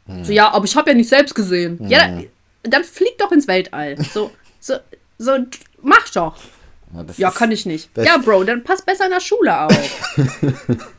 Hm. 0.07 0.25
So, 0.25 0.33
ja, 0.33 0.51
aber 0.51 0.65
ich 0.65 0.75
habe 0.77 0.91
ja 0.91 0.97
nicht 0.97 1.09
selbst 1.09 1.35
gesehen. 1.35 1.79
Ja, 1.89 2.09
dann, 2.09 2.27
dann 2.65 2.85
flieg 2.85 3.17
doch 3.19 3.31
ins 3.33 3.47
Weltall. 3.47 3.97
So, 4.13 4.31
so, 4.61 4.75
so, 5.19 5.37
mach 5.81 6.09
doch. 6.11 6.37
das 7.07 7.19
Ja, 7.19 7.29
ist- 7.29 7.37
kann 7.37 7.53
ich 7.53 7.65
nicht. 7.67 7.89
Ja, 7.97 8.17
Bro, 8.19 8.45
dann 8.45 8.65
pass 8.65 8.83
besser 8.83 9.05
in 9.05 9.11
der 9.13 9.21
Schule 9.21 9.61
auf. 9.61 10.17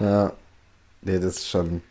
Ja. 0.00 0.32
Nee, 1.02 1.18
das 1.18 1.36
ist 1.36 1.48
schon. 1.48 1.82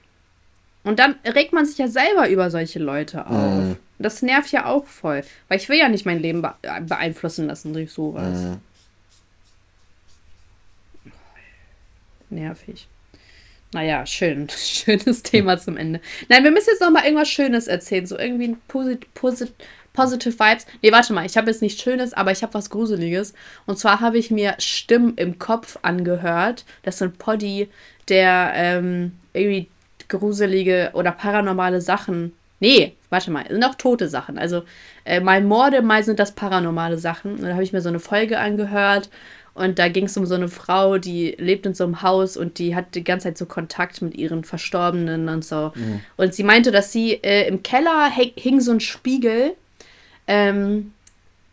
Und 0.83 0.99
dann 0.99 1.15
regt 1.25 1.53
man 1.53 1.65
sich 1.65 1.77
ja 1.77 1.87
selber 1.87 2.27
über 2.29 2.49
solche 2.49 2.79
Leute 2.79 3.25
auf. 3.27 3.31
Mhm. 3.61 3.75
Das 3.99 4.21
nervt 4.21 4.51
ja 4.51 4.65
auch 4.65 4.85
voll. 4.87 5.23
Weil 5.47 5.59
ich 5.59 5.69
will 5.69 5.77
ja 5.77 5.89
nicht 5.89 6.05
mein 6.05 6.19
Leben 6.19 6.41
be 6.41 6.53
beeinflussen 6.87 7.47
lassen 7.47 7.73
durch 7.73 7.91
sowas. 7.91 8.39
Mhm. 8.39 8.57
Nervig. 12.31 12.87
Naja, 13.73 14.05
schön. 14.05 14.47
Schönes 14.57 15.23
Thema 15.23 15.57
zum 15.57 15.77
Ende. 15.77 16.01
Nein, 16.29 16.43
wir 16.43 16.51
müssen 16.51 16.71
jetzt 16.71 16.81
noch 16.81 16.91
mal 16.91 17.03
irgendwas 17.03 17.29
Schönes 17.29 17.67
erzählen. 17.67 18.05
So 18.05 18.17
irgendwie 18.17 18.49
ein 18.49 18.61
Posit 18.67 19.13
Posit 19.13 19.53
Positive 19.93 20.39
Vibes. 20.39 20.65
Nee, 20.81 20.91
warte 20.91 21.13
mal. 21.13 21.25
Ich 21.25 21.35
habe 21.35 21.51
jetzt 21.51 21.61
nichts 21.61 21.81
Schönes, 21.81 22.13
aber 22.13 22.31
ich 22.31 22.43
habe 22.43 22.53
was 22.53 22.69
Gruseliges. 22.69 23.33
Und 23.65 23.77
zwar 23.77 23.99
habe 23.99 24.17
ich 24.17 24.31
mir 24.31 24.55
Stimmen 24.59 25.15
im 25.17 25.37
Kopf 25.37 25.77
angehört. 25.81 26.65
Das 26.83 26.99
sind 26.99 27.17
Poddy, 27.17 27.69
der 28.07 28.53
ähm, 28.55 29.13
irgendwie 29.33 29.69
gruselige 30.07 30.91
oder 30.93 31.11
paranormale 31.11 31.81
Sachen. 31.81 32.33
Nee, 32.59 32.95
warte 33.09 33.31
mal. 33.31 33.45
Sind 33.49 33.63
auch 33.63 33.75
tote 33.75 34.07
Sachen. 34.07 34.37
Also 34.37 34.63
äh, 35.03 35.19
mal 35.19 35.41
Morde, 35.41 35.81
mal 35.81 36.03
sind 36.03 36.19
das 36.19 36.31
paranormale 36.33 36.97
Sachen. 36.97 37.35
Und 37.35 37.43
da 37.43 37.53
habe 37.53 37.63
ich 37.63 37.73
mir 37.73 37.81
so 37.81 37.89
eine 37.89 37.99
Folge 37.99 38.39
angehört. 38.39 39.09
Und 39.53 39.79
da 39.79 39.89
ging 39.89 40.05
es 40.05 40.15
um 40.15 40.25
so 40.25 40.35
eine 40.35 40.47
Frau, 40.47 40.97
die 40.97 41.35
lebt 41.37 41.65
in 41.65 41.73
so 41.73 41.83
einem 41.83 42.01
Haus 42.01 42.37
und 42.37 42.57
die 42.57 42.73
hat 42.75 42.95
die 42.95 43.03
ganze 43.03 43.25
Zeit 43.25 43.37
so 43.37 43.45
Kontakt 43.45 44.01
mit 44.01 44.15
ihren 44.15 44.43
Verstorbenen 44.43 45.27
und 45.27 45.43
so. 45.43 45.73
Und 46.17 46.33
sie 46.33 46.43
meinte, 46.43 46.71
dass 46.71 46.91
sie 46.91 47.13
äh, 47.15 47.47
im 47.47 47.61
Keller 47.61 48.09
hing 48.09 48.61
so 48.61 48.71
ein 48.71 48.79
Spiegel, 48.79 49.55
ähm, 50.27 50.93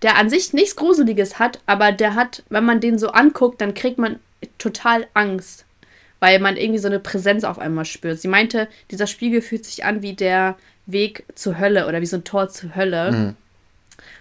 der 0.03 0.17
an 0.17 0.31
sich 0.31 0.53
nichts 0.53 0.77
Gruseliges 0.77 1.41
hat, 1.41 1.59
aber 1.67 1.91
der 1.91 2.15
hat, 2.15 2.45
wenn 2.51 2.65
man 2.65 2.81
den 2.81 2.99
so 2.99 3.09
anguckt, 3.09 3.61
dann 3.61 3.75
kriegt 3.75 3.99
man 3.99 4.21
total 4.59 5.09
Angst, 5.15 5.65
weil 6.21 6.39
man 6.39 6.57
irgendwie 6.57 6.79
so 6.79 6.87
eine 6.87 7.01
Präsenz 7.01 7.43
auf 7.43 7.59
einmal 7.59 7.85
spürt. 7.85 8.21
Sie 8.21 8.29
meinte, 8.29 8.69
dieser 8.93 9.09
Spiegel 9.09 9.43
fühlt 9.43 9.65
sich 9.65 9.85
an 9.85 10.03
wie 10.03 10.15
der 10.15 10.57
Weg 10.87 11.25
zur 11.35 11.59
Hölle 11.59 11.89
oder 11.89 12.01
wie 12.01 12.07
so 12.07 12.17
ein 12.17 12.25
Tor 12.25 12.49
zur 12.49 12.77
Hölle. 12.77 13.11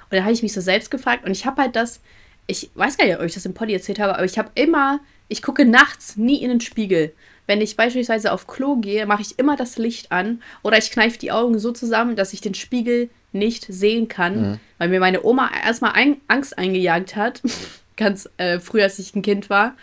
Und 0.09 0.17
da 0.17 0.23
habe 0.23 0.31
ich 0.33 0.41
mich 0.41 0.53
so 0.53 0.61
selbst 0.61 0.89
gefragt 0.89 1.25
und 1.25 1.31
ich 1.31 1.45
habe 1.45 1.61
halt 1.61 1.75
das, 1.75 1.99
ich 2.47 2.71
weiß 2.75 2.97
gar 2.97 3.05
nicht, 3.05 3.19
ob 3.19 3.25
ich 3.25 3.33
das 3.33 3.45
im 3.45 3.53
Poddy 3.53 3.73
erzählt 3.73 3.99
habe, 3.99 4.15
aber 4.15 4.25
ich 4.25 4.37
habe 4.37 4.51
immer, 4.55 4.99
ich 5.27 5.41
gucke 5.41 5.65
nachts 5.65 6.15
nie 6.15 6.41
in 6.41 6.49
den 6.49 6.61
Spiegel. 6.61 7.13
Wenn 7.45 7.61
ich 7.61 7.77
beispielsweise 7.77 8.31
auf 8.31 8.47
Klo 8.47 8.77
gehe, 8.77 9.05
mache 9.05 9.21
ich 9.21 9.37
immer 9.39 9.55
das 9.55 9.77
Licht 9.77 10.11
an 10.11 10.41
oder 10.63 10.77
ich 10.77 10.91
kneife 10.91 11.19
die 11.19 11.31
Augen 11.31 11.59
so 11.59 11.71
zusammen, 11.71 12.15
dass 12.15 12.33
ich 12.33 12.41
den 12.41 12.53
Spiegel 12.53 13.09
nicht 13.31 13.65
sehen 13.69 14.07
kann, 14.07 14.59
weil 14.77 14.89
mir 14.89 14.99
meine 14.99 15.23
Oma 15.23 15.49
erstmal 15.63 15.93
ein, 15.93 16.17
Angst 16.27 16.57
eingejagt 16.57 17.15
hat, 17.15 17.41
ganz 17.97 18.29
äh, 18.37 18.59
früh, 18.59 18.81
als 18.81 18.99
ich 18.99 19.15
ein 19.15 19.21
Kind 19.21 19.49
war. 19.49 19.75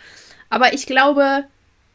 Aber 0.49 0.73
ich 0.73 0.85
glaube, 0.85 1.45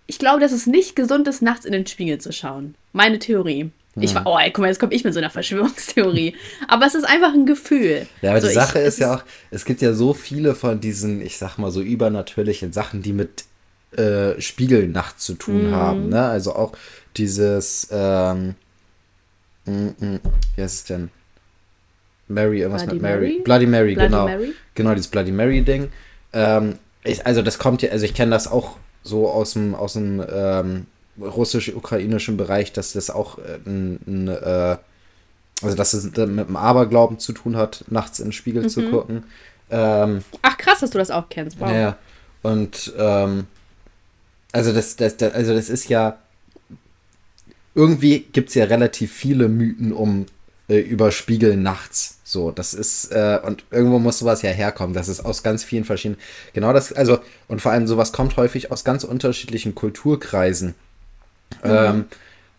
ich 0.06 0.18
glaube, 0.18 0.40
dass 0.40 0.52
es 0.52 0.66
nicht 0.66 0.96
gesund 0.96 1.28
ist, 1.28 1.42
nachts 1.42 1.64
in 1.64 1.72
den 1.72 1.86
Spiegel 1.86 2.18
zu 2.18 2.32
schauen. 2.32 2.74
Meine 2.92 3.18
Theorie. 3.18 3.70
Ich 3.96 4.14
war, 4.14 4.24
oh, 4.26 4.38
ey, 4.38 4.50
guck 4.52 4.62
mal, 4.62 4.68
jetzt 4.68 4.78
komme 4.78 4.94
ich 4.94 5.02
mit 5.04 5.12
so 5.14 5.18
einer 5.18 5.30
Verschwörungstheorie. 5.30 6.34
Aber 6.68 6.86
es 6.86 6.94
ist 6.94 7.04
einfach 7.04 7.34
ein 7.34 7.44
Gefühl. 7.44 8.06
Ja, 8.22 8.30
aber 8.30 8.40
So, 8.40 8.46
die 8.46 8.52
ich- 8.52 8.58
Sache 8.58 8.78
es 8.80 8.94
ist 8.94 9.00
ja 9.00 9.16
auch, 9.16 9.22
es 9.50 9.64
gibt 9.64 9.82
ja 9.82 9.92
so 9.94 10.14
viele 10.14 10.54
von 10.54 10.80
diesen, 10.80 11.20
ich 11.20 11.38
sag 11.38 11.58
mal 11.58 11.70
so 11.70 11.80
übernatürlichen 11.82 12.72
Sachen, 12.72 13.02
die 13.02 13.12
mit 13.12 13.44
äh, 13.96 14.40
Spiegelnacht 14.40 15.20
zu 15.20 15.34
tun 15.34 15.68
Mhm. 15.70 15.74
haben. 15.74 16.08
Ne? 16.10 16.22
Also 16.22 16.54
auch 16.54 16.72
dieses, 17.16 17.88
ähm, 17.90 18.54
mm, 19.66 19.72
mm, 19.98 20.20
wie 20.54 20.62
heißt 20.62 20.74
es 20.76 20.84
denn? 20.84 21.10
Mary, 22.28 22.60
irgendwas 22.60 22.82
Bloody 22.84 22.94
mit 22.94 23.02
Mary. 23.02 23.20
Mary. 23.32 23.40
Bloody 23.42 23.66
Mary, 23.66 23.94
Bloody 23.94 24.08
genau. 24.08 24.24
Mary? 24.28 24.52
Genau, 24.76 24.94
dieses 24.94 25.08
Bloody 25.10 25.32
Mary-Ding. 25.32 25.88
Ähm, 26.32 26.78
ich, 27.02 27.26
also 27.26 27.42
das 27.42 27.58
kommt 27.58 27.82
ja, 27.82 27.90
also 27.90 28.04
ich 28.04 28.14
kenne 28.14 28.30
das 28.30 28.46
auch 28.46 28.76
so 29.02 29.28
aus 29.28 29.54
dem, 29.54 29.74
aus 29.74 29.94
dem 29.94 30.24
ähm, 30.32 30.86
russisch-ukrainischen 31.20 32.36
Bereich, 32.36 32.72
dass 32.72 32.92
das 32.92 33.10
auch 33.10 33.38
äh, 33.38 33.58
ein, 33.66 34.00
ein 34.06 34.28
äh, 34.28 34.76
also 35.62 35.76
dass 35.76 35.92
es 35.92 36.04
mit 36.04 36.16
dem 36.16 36.56
Aberglauben 36.56 37.18
zu 37.18 37.32
tun 37.32 37.56
hat, 37.56 37.84
nachts 37.88 38.18
in 38.18 38.26
den 38.26 38.32
Spiegel 38.32 38.62
mhm. 38.62 38.68
zu 38.68 38.90
gucken. 38.90 39.24
Ähm, 39.70 40.22
Ach 40.42 40.56
krass, 40.56 40.80
dass 40.80 40.90
du 40.90 40.98
das 40.98 41.10
auch 41.10 41.28
kennst. 41.28 41.60
Wow. 41.60 41.70
Ja, 41.70 41.96
und 42.42 42.92
ähm, 42.98 43.46
also 44.52 44.72
das, 44.72 44.96
das, 44.96 45.16
das, 45.16 45.34
also 45.34 45.54
das 45.54 45.68
ist 45.68 45.88
ja 45.88 46.18
irgendwie 47.74 48.20
gibt 48.20 48.48
es 48.48 48.54
ja 48.54 48.64
relativ 48.64 49.12
viele 49.12 49.48
Mythen 49.48 49.92
um 49.92 50.26
äh, 50.68 50.78
über 50.78 51.12
Spiegel 51.12 51.56
nachts. 51.56 52.18
So, 52.24 52.50
das 52.52 52.74
ist, 52.74 53.10
äh, 53.12 53.40
und 53.44 53.64
irgendwo 53.70 53.98
muss 53.98 54.18
sowas 54.18 54.42
ja 54.42 54.50
herkommen. 54.50 54.94
Das 54.94 55.08
ist 55.08 55.20
aus 55.20 55.42
ganz 55.42 55.64
vielen 55.64 55.84
verschiedenen. 55.84 56.20
Genau 56.52 56.72
das, 56.72 56.92
also, 56.92 57.18
und 57.48 57.60
vor 57.60 57.72
allem 57.72 57.86
sowas 57.86 58.12
kommt 58.12 58.36
häufig 58.36 58.70
aus 58.70 58.84
ganz 58.84 59.02
unterschiedlichen 59.02 59.74
Kulturkreisen. 59.74 60.74
Mhm. 61.62 61.70
Ähm, 61.70 62.04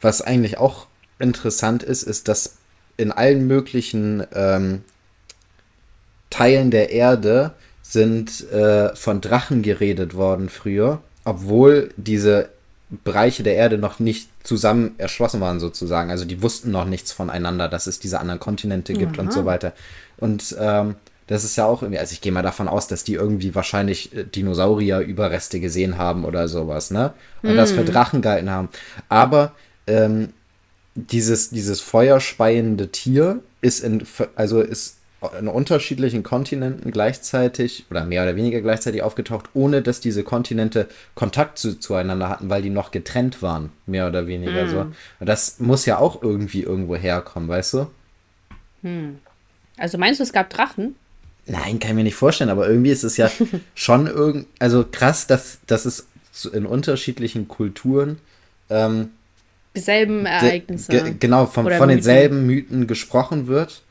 was 0.01 0.21
eigentlich 0.21 0.57
auch 0.57 0.87
interessant 1.19 1.83
ist, 1.83 2.03
ist, 2.03 2.27
dass 2.27 2.57
in 2.97 3.11
allen 3.11 3.47
möglichen 3.47 4.25
ähm, 4.33 4.83
Teilen 6.29 6.71
der 6.71 6.91
Erde 6.91 7.53
sind 7.81 8.49
äh, 8.51 8.95
von 8.95 9.21
Drachen 9.21 9.61
geredet 9.61 10.15
worden 10.15 10.49
früher, 10.49 11.01
obwohl 11.25 11.93
diese 11.97 12.49
Bereiche 13.03 13.43
der 13.43 13.55
Erde 13.55 13.77
noch 13.77 13.99
nicht 13.99 14.29
zusammen 14.43 14.95
erschlossen 14.97 15.39
waren 15.41 15.59
sozusagen. 15.59 16.09
Also 16.09 16.25
die 16.25 16.41
wussten 16.41 16.71
noch 16.71 16.85
nichts 16.85 17.11
voneinander, 17.11 17.69
dass 17.69 17.87
es 17.87 17.99
diese 17.99 18.19
anderen 18.19 18.39
Kontinente 18.39 18.93
gibt 18.93 19.17
Aha. 19.17 19.21
und 19.21 19.33
so 19.33 19.45
weiter. 19.45 19.73
Und 20.17 20.55
ähm, 20.59 20.95
das 21.31 21.43
ist 21.43 21.55
ja 21.55 21.65
auch 21.65 21.81
irgendwie, 21.81 21.99
also 21.99 22.13
ich 22.13 22.21
gehe 22.21 22.31
mal 22.31 22.41
davon 22.41 22.67
aus, 22.67 22.87
dass 22.87 23.03
die 23.03 23.13
irgendwie 23.13 23.55
wahrscheinlich 23.55 24.15
äh, 24.15 24.23
Dinosaurier-Überreste 24.23 25.59
gesehen 25.59 25.97
haben 25.97 26.25
oder 26.25 26.47
sowas, 26.47 26.91
ne? 26.91 27.13
Und 27.41 27.53
mm. 27.53 27.57
das 27.57 27.71
für 27.71 27.79
hm. 27.79 27.85
Drachen 27.85 28.21
gehalten 28.21 28.49
haben. 28.49 28.69
Aber 29.09 29.53
ähm, 29.87 30.33
dieses, 30.95 31.49
dieses 31.49 31.79
feuerspeiende 31.79 32.89
Tier 32.89 33.39
ist 33.61 33.81
in, 33.81 34.05
also 34.35 34.61
ist 34.61 34.97
in 35.39 35.47
unterschiedlichen 35.47 36.23
Kontinenten 36.23 36.91
gleichzeitig 36.91 37.85
oder 37.91 38.05
mehr 38.05 38.23
oder 38.23 38.35
weniger 38.35 38.59
gleichzeitig 38.59 39.03
aufgetaucht, 39.03 39.45
ohne 39.53 39.81
dass 39.81 39.99
diese 39.99 40.23
Kontinente 40.23 40.87
Kontakt 41.13 41.59
zu, 41.59 41.79
zueinander 41.79 42.27
hatten, 42.27 42.49
weil 42.49 42.63
die 42.63 42.71
noch 42.71 42.91
getrennt 42.91 43.41
waren, 43.41 43.71
mehr 43.85 44.07
oder 44.07 44.27
weniger 44.27 44.65
mm. 44.65 44.69
so. 44.69 44.79
Und 44.79 44.95
das 45.19 45.59
muss 45.59 45.85
ja 45.85 45.99
auch 45.99 46.21
irgendwie 46.23 46.63
irgendwo 46.63 46.95
herkommen, 46.95 47.47
weißt 47.47 47.73
du? 47.75 47.87
Hm. 48.81 49.19
Also 49.77 49.97
meinst 49.97 50.19
du, 50.19 50.23
es 50.23 50.33
gab 50.33 50.49
Drachen? 50.49 50.95
Nein, 51.47 51.79
kann 51.79 51.91
ich 51.91 51.95
mir 51.95 52.03
nicht 52.03 52.15
vorstellen, 52.15 52.49
aber 52.49 52.67
irgendwie 52.67 52.91
ist 52.91 53.03
es 53.03 53.17
ja 53.17 53.29
schon 53.75 54.07
irgend, 54.07 54.47
also 54.59 54.85
krass, 54.89 55.27
dass, 55.27 55.59
dass 55.67 55.85
es 55.85 56.07
in 56.53 56.65
unterschiedlichen 56.65 57.47
Kulturen 57.47 58.19
ähm, 58.69 59.09
dieselben 59.75 60.25
Ereignisse. 60.25 61.15
genau, 61.19 61.45
von, 61.45 61.69
von 61.69 61.89
denselben 61.89 62.45
Mythen 62.45 62.87
gesprochen 62.87 63.47
wird 63.47 63.81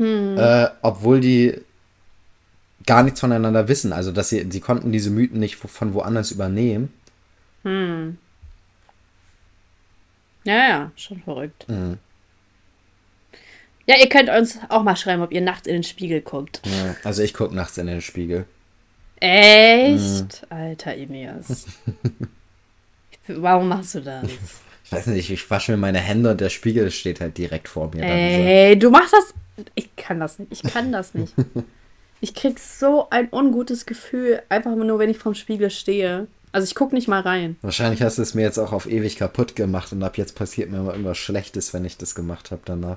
hm. 0.00 0.38
Äh, 0.38 0.68
obwohl 0.80 1.20
die 1.20 1.60
gar 2.86 3.02
nichts 3.02 3.20
voneinander 3.20 3.68
wissen. 3.68 3.92
Also, 3.92 4.12
dass 4.12 4.30
sie, 4.30 4.46
sie 4.50 4.60
konnten 4.60 4.92
diese 4.92 5.10
Mythen 5.10 5.38
nicht 5.38 5.56
von 5.56 5.92
woanders 5.92 6.30
übernehmen. 6.30 6.90
Hm. 7.64 8.16
Ja, 10.44 10.68
ja, 10.68 10.92
schon 10.96 11.20
verrückt. 11.20 11.68
Mhm. 11.68 11.98
Ja, 13.90 13.96
ihr 13.98 14.08
könnt 14.08 14.28
uns 14.28 14.56
auch 14.68 14.84
mal 14.84 14.94
schreiben, 14.94 15.20
ob 15.20 15.32
ihr 15.32 15.40
nachts 15.40 15.66
in 15.66 15.74
den 15.74 15.82
Spiegel 15.82 16.20
guckt. 16.20 16.62
Ja, 16.64 16.94
also 17.02 17.22
ich 17.22 17.34
gucke 17.34 17.54
nachts 17.54 17.76
in 17.76 17.88
den 17.88 18.00
Spiegel. 18.00 18.44
Echt? 19.16 20.42
Mhm. 20.42 20.46
Alter 20.48 20.94
Ineas. 20.94 21.66
Warum 23.26 23.68
machst 23.68 23.96
du 23.96 24.00
das? 24.00 24.24
Ich 24.82 24.96
weiß 24.96 25.06
nicht, 25.06 25.30
ich 25.30 25.48
wasche 25.48 25.70
mir 25.70 25.78
meine 25.78 26.00
Hände 26.00 26.32
und 26.32 26.40
der 26.40 26.48
Spiegel 26.48 26.90
steht 26.90 27.20
halt 27.20 27.38
direkt 27.38 27.68
vor 27.68 27.92
mir. 27.94 28.02
Ey, 28.02 28.76
du 28.76 28.90
machst 28.90 29.12
das 29.12 29.32
ich 29.74 29.94
kann 29.96 30.20
das 30.20 30.38
nicht. 30.38 30.52
Ich 30.52 30.62
kann 30.62 30.92
das 30.92 31.14
nicht. 31.14 31.34
Ich 32.22 32.34
krieg 32.34 32.58
so 32.58 33.08
ein 33.08 33.28
ungutes 33.32 33.86
Gefühl, 33.86 34.42
einfach 34.50 34.76
nur, 34.76 34.98
wenn 34.98 35.08
ich 35.08 35.16
vorm 35.16 35.34
Spiegel 35.34 35.70
stehe. 35.70 36.26
Also 36.52 36.64
ich 36.64 36.74
gucke 36.74 36.94
nicht 36.94 37.06
mal 37.06 37.20
rein. 37.20 37.56
Wahrscheinlich 37.62 38.02
hast 38.02 38.18
du 38.18 38.22
es 38.22 38.34
mir 38.34 38.42
jetzt 38.42 38.58
auch 38.58 38.72
auf 38.72 38.90
ewig 38.90 39.16
kaputt 39.16 39.54
gemacht 39.54 39.92
und 39.92 40.02
ab 40.02 40.18
jetzt 40.18 40.34
passiert 40.34 40.70
mir 40.70 40.78
immer 40.78 40.92
irgendwas 40.92 41.18
Schlechtes, 41.18 41.72
wenn 41.72 41.84
ich 41.84 41.96
das 41.96 42.14
gemacht 42.14 42.50
habe 42.50 42.62
danach. 42.64 42.96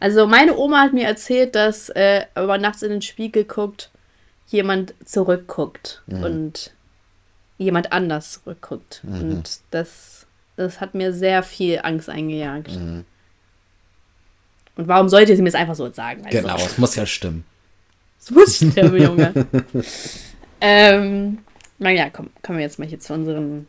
Also 0.00 0.26
meine 0.26 0.56
Oma 0.56 0.80
hat 0.80 0.94
mir 0.94 1.06
erzählt, 1.06 1.54
dass 1.54 1.90
äh, 1.90 2.24
wenn 2.34 2.46
man 2.46 2.60
nachts 2.62 2.82
in 2.82 2.90
den 2.90 3.02
Spiegel 3.02 3.44
guckt, 3.44 3.90
jemand 4.46 4.94
zurückguckt 5.04 6.02
mhm. 6.06 6.24
und 6.24 6.74
jemand 7.58 7.92
anders 7.92 8.32
zurückguckt. 8.32 9.02
Mhm. 9.04 9.14
Und 9.14 9.60
das, 9.70 10.26
das 10.56 10.80
hat 10.80 10.94
mir 10.94 11.12
sehr 11.12 11.42
viel 11.42 11.80
Angst 11.82 12.08
eingejagt. 12.08 12.70
Mhm. 12.70 13.04
Und 14.76 14.88
warum 14.88 15.08
sollte 15.08 15.36
sie 15.36 15.42
mir 15.42 15.50
das 15.50 15.60
einfach 15.60 15.74
so 15.74 15.92
sagen? 15.92 16.22
Genau, 16.30 16.56
es 16.56 16.78
muss 16.78 16.96
ja 16.96 17.06
stimmen. 17.06 17.44
Es 18.20 18.30
muss 18.30 18.56
stimmen, 18.56 19.00
Junge. 19.00 19.46
ähm, 20.60 21.38
naja, 21.84 22.08
komm, 22.10 22.30
kommen 22.42 22.58
wir 22.58 22.64
jetzt 22.64 22.78
mal 22.78 22.88
hier 22.88 22.98
zu 22.98 23.12
unseren 23.12 23.66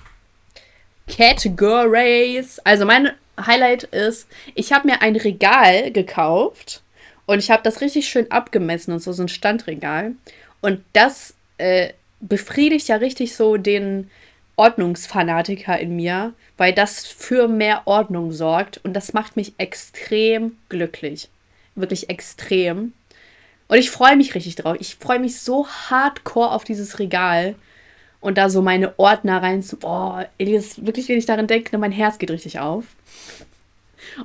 Categories. 1.08 2.60
Also 2.60 2.86
mein 2.86 3.12
Highlight 3.40 3.84
ist, 3.84 4.28
ich 4.56 4.72
habe 4.72 4.88
mir 4.88 5.02
ein 5.02 5.18
Regal 5.18 5.92
gekauft 5.92 6.82
und 7.26 7.40
ich 7.40 7.52
habe 7.52 7.62
das 7.62 7.82
richtig 7.82 8.08
schön 8.08 8.32
abgemessen 8.32 8.94
und 8.94 9.00
so, 9.00 9.12
so 9.12 9.22
ein 9.22 9.28
Standregal. 9.28 10.14
Und 10.62 10.82
das 10.94 11.34
äh, 11.58 11.90
befriedigt 12.22 12.88
ja 12.88 12.96
richtig 12.96 13.36
so 13.36 13.58
den 13.58 14.10
Ordnungsfanatiker 14.56 15.78
in 15.78 15.98
mir, 15.98 16.34
weil 16.56 16.72
das 16.72 17.06
für 17.06 17.50
mehr 17.50 17.82
Ordnung 17.84 18.32
sorgt 18.32 18.80
und 18.86 18.94
das 18.94 19.12
macht 19.12 19.36
mich 19.36 19.54
extrem 19.58 20.56
glücklich. 20.70 21.28
Wirklich 21.76 22.10
extrem. 22.10 22.94
Und 23.68 23.78
ich 23.78 23.92
freue 23.92 24.16
mich 24.16 24.36
richtig 24.36 24.56
drauf. 24.56 24.78
Ich 24.80 24.96
freue 24.96 25.20
mich 25.20 25.42
so 25.42 25.68
hardcore 25.68 26.52
auf 26.52 26.64
dieses 26.64 26.98
Regal 27.00 27.56
und 28.26 28.40
da 28.40 28.50
so 28.50 28.64
meine 28.64 28.98
Ordner 28.98 29.44
rein 29.44 29.62
zu. 29.62 29.78
Boah, 29.78 30.26
Elias, 30.40 30.84
wirklich, 30.84 31.08
wenn 31.08 31.20
ich 31.20 31.28
daran 31.28 31.46
denke, 31.46 31.78
mein 31.78 31.92
Herz 31.92 32.18
geht 32.18 32.32
richtig 32.32 32.60
auf. 32.60 32.86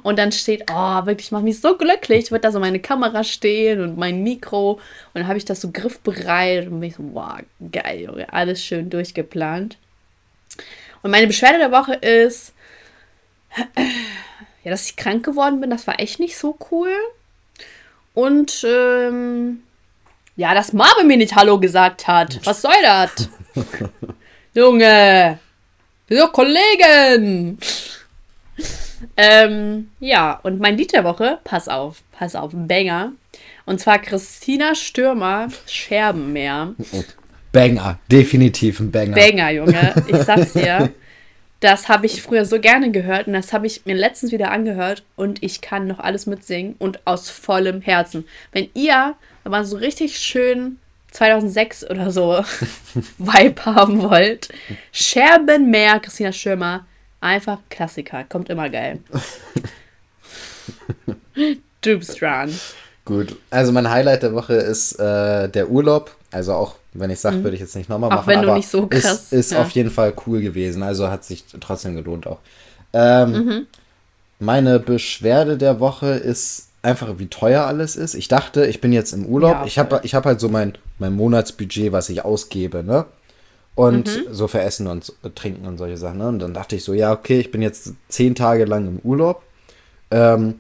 Und 0.03 0.19
dann 0.19 0.33
steht, 0.33 0.71
oh, 0.71 1.05
wirklich, 1.05 1.33
macht 1.33 1.45
mich 1.45 1.61
so 1.61 1.77
glücklich, 1.77 2.33
wird 2.33 2.45
da 2.45 2.51
so 2.51 2.61
meine 2.61 2.81
Kamera 2.81 3.25
stehen 3.25 3.83
und 3.83 3.99
mein 3.99 4.23
Mikro. 4.23 4.73
Und 4.73 4.81
dann 5.13 5.27
habe 5.27 5.37
ich 5.37 5.45
das 5.45 5.61
so 5.61 5.71
griffbereit 5.71 6.69
und 6.69 6.81
bin 6.81 6.89
ich 6.89 6.97
so, 6.97 7.03
wow, 7.13 7.41
geil, 7.71 8.01
Junge, 8.01 8.33
alles 8.33 8.65
schön 8.65 8.89
durchgeplant. 8.89 9.77
Und 11.03 11.11
meine 11.11 11.27
Beschwerde 11.27 11.59
der 11.59 11.71
Woche 11.71 11.93
ist, 11.93 12.55
ja, 14.65 14.71
dass 14.71 14.87
ich 14.87 14.97
krank 14.97 15.27
geworden 15.27 15.61
bin, 15.61 15.69
das 15.69 15.87
war 15.87 16.01
echt 16.01 16.21
nicht 16.21 16.39
so 16.39 16.57
cool. 16.71 16.93
Und 18.15 18.65
ähm, 18.67 19.63
ja, 20.41 20.55
dass 20.55 20.73
Marbe 20.73 21.05
mir 21.05 21.19
nicht 21.19 21.37
Hallo 21.37 21.61
gesagt 21.61 22.09
hat. 22.09 22.41
Was 22.45 22.63
soll 22.63 22.73
das? 22.83 23.29
Junge! 24.55 25.39
So, 26.09 26.29
Kollegen! 26.29 27.59
ähm, 29.19 29.91
ja, 30.01 30.41
und 30.43 30.59
mein 30.59 30.79
Lied 30.79 30.95
der 30.95 31.05
Woche, 31.05 31.41
pass 31.45 31.69
auf, 31.69 32.01
pass 32.13 32.35
auf, 32.35 32.53
Banger. 32.55 33.13
Und 33.67 33.81
zwar 33.81 33.99
Christina 33.99 34.75
Stürmer, 34.75 35.49
Scherbenmeer. 35.67 36.75
Banger, 37.53 37.99
definitiv 38.11 38.81
ein 38.81 38.91
Banger. 38.91 39.15
Banger, 39.15 39.51
Junge. 39.51 39.95
Ich 40.07 40.17
sag's 40.25 40.55
dir. 40.55 40.91
das 41.61 41.91
habe 41.91 42.07
ich 42.07 42.23
früher 42.23 42.47
so 42.47 42.61
gerne 42.61 42.91
gehört 42.91 43.27
und 43.27 43.35
das 43.35 43.53
habe 43.53 43.67
ich 43.67 43.85
mir 43.85 43.95
letztens 43.95 44.33
wieder 44.33 44.51
angehört 44.53 45.05
und 45.17 45.43
ich 45.43 45.61
kann 45.61 45.87
noch 45.87 45.99
alles 45.99 46.25
mitsingen 46.25 46.77
und 46.79 47.07
aus 47.07 47.29
vollem 47.29 47.83
Herzen. 47.83 48.25
Wenn 48.53 48.71
ihr 48.73 49.17
aber 49.51 49.65
so 49.65 49.77
richtig 49.77 50.17
schön 50.17 50.79
2006 51.11 51.91
oder 51.91 52.11
so 52.13 52.45
Vibe 53.19 53.65
haben 53.65 54.03
wollt, 54.03 54.49
Scherbenmeer, 54.93 55.99
Christina 55.99 56.33
Schirmer, 56.33 56.87
einfach 57.21 57.59
Klassiker, 57.69 58.25
kommt 58.25 58.49
immer 58.49 58.71
geil. 58.71 59.01
du 61.81 61.99
bist 61.99 62.21
dran. 62.21 62.55
Gut, 63.05 63.37
also 63.51 63.73
mein 63.73 63.91
Highlight 63.91 64.23
der 64.23 64.35
Woche 64.35 64.55
ist 64.55 64.93
äh, 65.01 65.49
der 65.49 65.69
Urlaub, 65.69 66.15
also 66.31 66.55
auch 66.55 66.77
wenn 66.93 67.11
ich 67.11 67.19
sage, 67.19 67.39
mhm. 67.39 67.45
würde 67.45 67.57
ich 67.57 67.61
jetzt 67.61 67.75
nicht 67.75 67.89
nochmal 67.89 68.11
machen. 68.11 68.23
Auch 68.23 68.27
wenn 68.29 68.43
du 68.43 68.55
nicht 68.55 68.69
so 68.69 68.87
krass. 68.87 69.05
Ist, 69.05 69.33
ist 69.33 69.53
ja. 69.53 69.63
auf 69.63 69.71
jeden 69.71 69.91
Fall 69.91 70.13
cool 70.27 70.41
gewesen. 70.41 70.83
Also 70.83 71.09
hat 71.09 71.25
sich 71.25 71.45
trotzdem 71.61 71.95
gelohnt 71.95 72.27
auch. 72.27 72.39
Ähm, 72.93 73.33
mhm. 73.33 73.67
Meine 74.41 74.81
Beschwerde 74.81 75.57
der 75.57 75.79
Woche 75.81 76.09
ist 76.09 76.70
einfach, 76.83 77.19
wie 77.19 77.27
teuer 77.27 77.65
alles 77.65 77.97
ist. 77.97 78.15
Ich 78.15 78.29
dachte, 78.29 78.67
ich 78.67 78.81
bin 78.81 78.93
jetzt 78.93 79.13
im 79.13 79.27
Urlaub. 79.27 79.53
Ja, 79.53 79.65
ich 79.67 79.79
habe 79.79 80.01
ich 80.03 80.15
hab 80.15 80.25
halt 80.25 80.41
so 80.41 80.49
mein, 80.49 80.79
mein 80.99 81.13
Monatsbudget, 81.15 81.93
was 81.93 82.09
ich 82.09 82.25
ausgebe, 82.25 82.83
ne? 82.83 83.07
Und 83.75 84.09
mhm. 84.09 84.33
so 84.35 84.49
für 84.49 84.61
Essen 84.61 84.87
und 84.89 85.13
Trinken 85.35 85.67
und 85.67 85.79
solche 85.79 85.97
Sachen. 85.97 86.19
Ne? 86.19 86.29
Und 86.29 86.39
dann 86.41 86.53
dachte 86.55 86.77
ich 86.77 86.85
so, 86.85 86.93
ja, 86.93 87.13
okay, 87.13 87.39
ich 87.41 87.51
bin 87.51 87.63
jetzt 87.63 87.95
zehn 88.09 88.35
Tage 88.35 88.65
lang 88.65 88.87
im 88.87 88.99
Urlaub. 89.03 89.43
Ähm, 90.11 90.57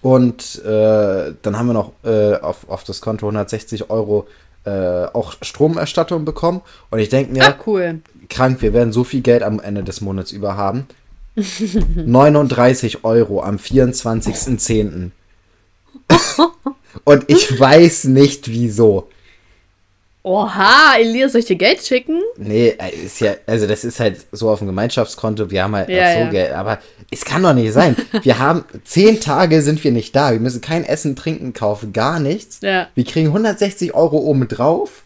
Und 0.00 0.64
äh, 0.64 1.34
dann 1.42 1.58
haben 1.58 1.66
wir 1.66 1.74
noch 1.74 1.92
äh, 2.04 2.36
auf, 2.36 2.68
auf 2.68 2.84
das 2.84 3.00
Konto 3.02 3.26
160 3.26 3.90
Euro 3.90 4.26
äh, 4.64 5.04
auch 5.12 5.34
Stromerstattung 5.42 6.24
bekommen. 6.24 6.62
Und 6.90 7.00
ich 7.00 7.08
denke 7.10 7.32
mir, 7.32 7.44
Ah, 7.44 7.56
cool. 7.66 8.00
krank, 8.30 8.62
wir 8.62 8.72
werden 8.72 8.92
so 8.92 9.04
viel 9.04 9.20
Geld 9.20 9.42
am 9.42 9.60
Ende 9.60 9.82
des 9.82 10.00
Monats 10.00 10.30
über 10.32 10.56
haben. 10.56 10.86
39 11.36 13.04
Euro 13.04 13.42
am 13.42 13.56
24.10. 13.56 15.10
Und 17.04 17.24
ich 17.28 17.58
weiß 17.60 18.04
nicht 18.04 18.48
wieso. 18.48 19.08
Oha, 20.24 20.98
Elias, 21.00 21.32
soll 21.32 21.40
ich 21.40 21.46
dir 21.46 21.56
Geld 21.56 21.84
schicken? 21.84 22.20
Nee, 22.36 22.76
äh, 22.78 22.94
ist 23.06 23.20
ja, 23.20 23.34
also 23.44 23.66
das 23.66 23.82
ist 23.84 23.98
halt 23.98 24.24
so 24.30 24.50
auf 24.50 24.60
dem 24.60 24.68
Gemeinschaftskonto, 24.68 25.50
wir 25.50 25.64
haben 25.64 25.74
halt 25.74 25.88
Ja, 25.88 26.12
so 26.12 26.18
ja. 26.20 26.30
Geld, 26.30 26.52
aber 26.52 26.78
es 27.10 27.24
kann 27.24 27.42
doch 27.42 27.54
nicht 27.54 27.72
sein. 27.72 27.96
Wir 28.22 28.38
haben, 28.38 28.64
zehn 28.84 29.20
Tage 29.20 29.62
sind 29.62 29.82
wir 29.82 29.90
nicht 29.90 30.14
da, 30.14 30.30
wir 30.32 30.38
müssen 30.38 30.60
kein 30.60 30.84
Essen, 30.84 31.16
Trinken 31.16 31.52
kaufen, 31.52 31.92
gar 31.92 32.20
nichts. 32.20 32.60
Ja. 32.62 32.88
Wir 32.94 33.04
kriegen 33.04 33.28
160 33.28 33.94
Euro 33.94 34.18
oben 34.18 34.46
drauf 34.46 35.02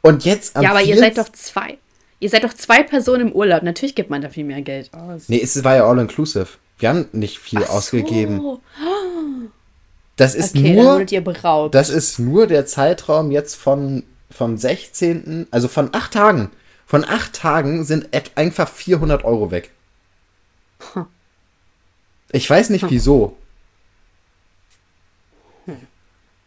und 0.00 0.24
jetzt 0.24 0.56
am 0.56 0.62
Ja, 0.62 0.70
aber 0.70 0.80
ihr 0.80 0.96
24 0.96 1.14
seid 1.16 1.26
doch 1.26 1.32
zwei. 1.32 1.78
Ihr 2.20 2.30
seid 2.30 2.44
doch 2.44 2.54
zwei 2.54 2.82
Personen 2.82 3.28
im 3.28 3.32
Urlaub. 3.32 3.62
Natürlich 3.62 3.94
gibt 3.94 4.08
man 4.08 4.22
da 4.22 4.30
viel 4.30 4.44
mehr 4.44 4.62
Geld 4.62 4.90
aus. 4.94 5.28
Nee, 5.28 5.40
es 5.42 5.62
war 5.62 5.76
ja 5.76 5.86
all 5.86 5.98
inclusive. 5.98 6.46
Wir 6.78 6.88
haben 6.88 7.06
nicht 7.12 7.38
viel 7.38 7.60
Ach 7.64 7.70
ausgegeben. 7.70 8.40
So. 8.40 8.60
Das 10.16 10.34
ist 10.34 10.54
Okay, 10.54 10.74
nur, 10.74 11.04
das 11.70 11.90
ist 11.90 12.18
nur 12.18 12.46
der 12.46 12.66
Zeitraum 12.66 13.30
jetzt 13.32 13.56
von, 13.56 14.04
vom 14.30 14.56
16., 14.56 15.48
also 15.50 15.68
von 15.68 15.90
acht 15.92 16.12
Tagen. 16.12 16.50
Von 16.86 17.04
acht 17.04 17.32
Tagen 17.32 17.84
sind 17.84 18.08
einfach 18.36 18.68
400 18.68 19.24
Euro 19.24 19.50
weg. 19.50 19.70
Ich 22.30 22.48
weiß 22.48 22.70
nicht 22.70 22.88
wieso. 22.90 23.36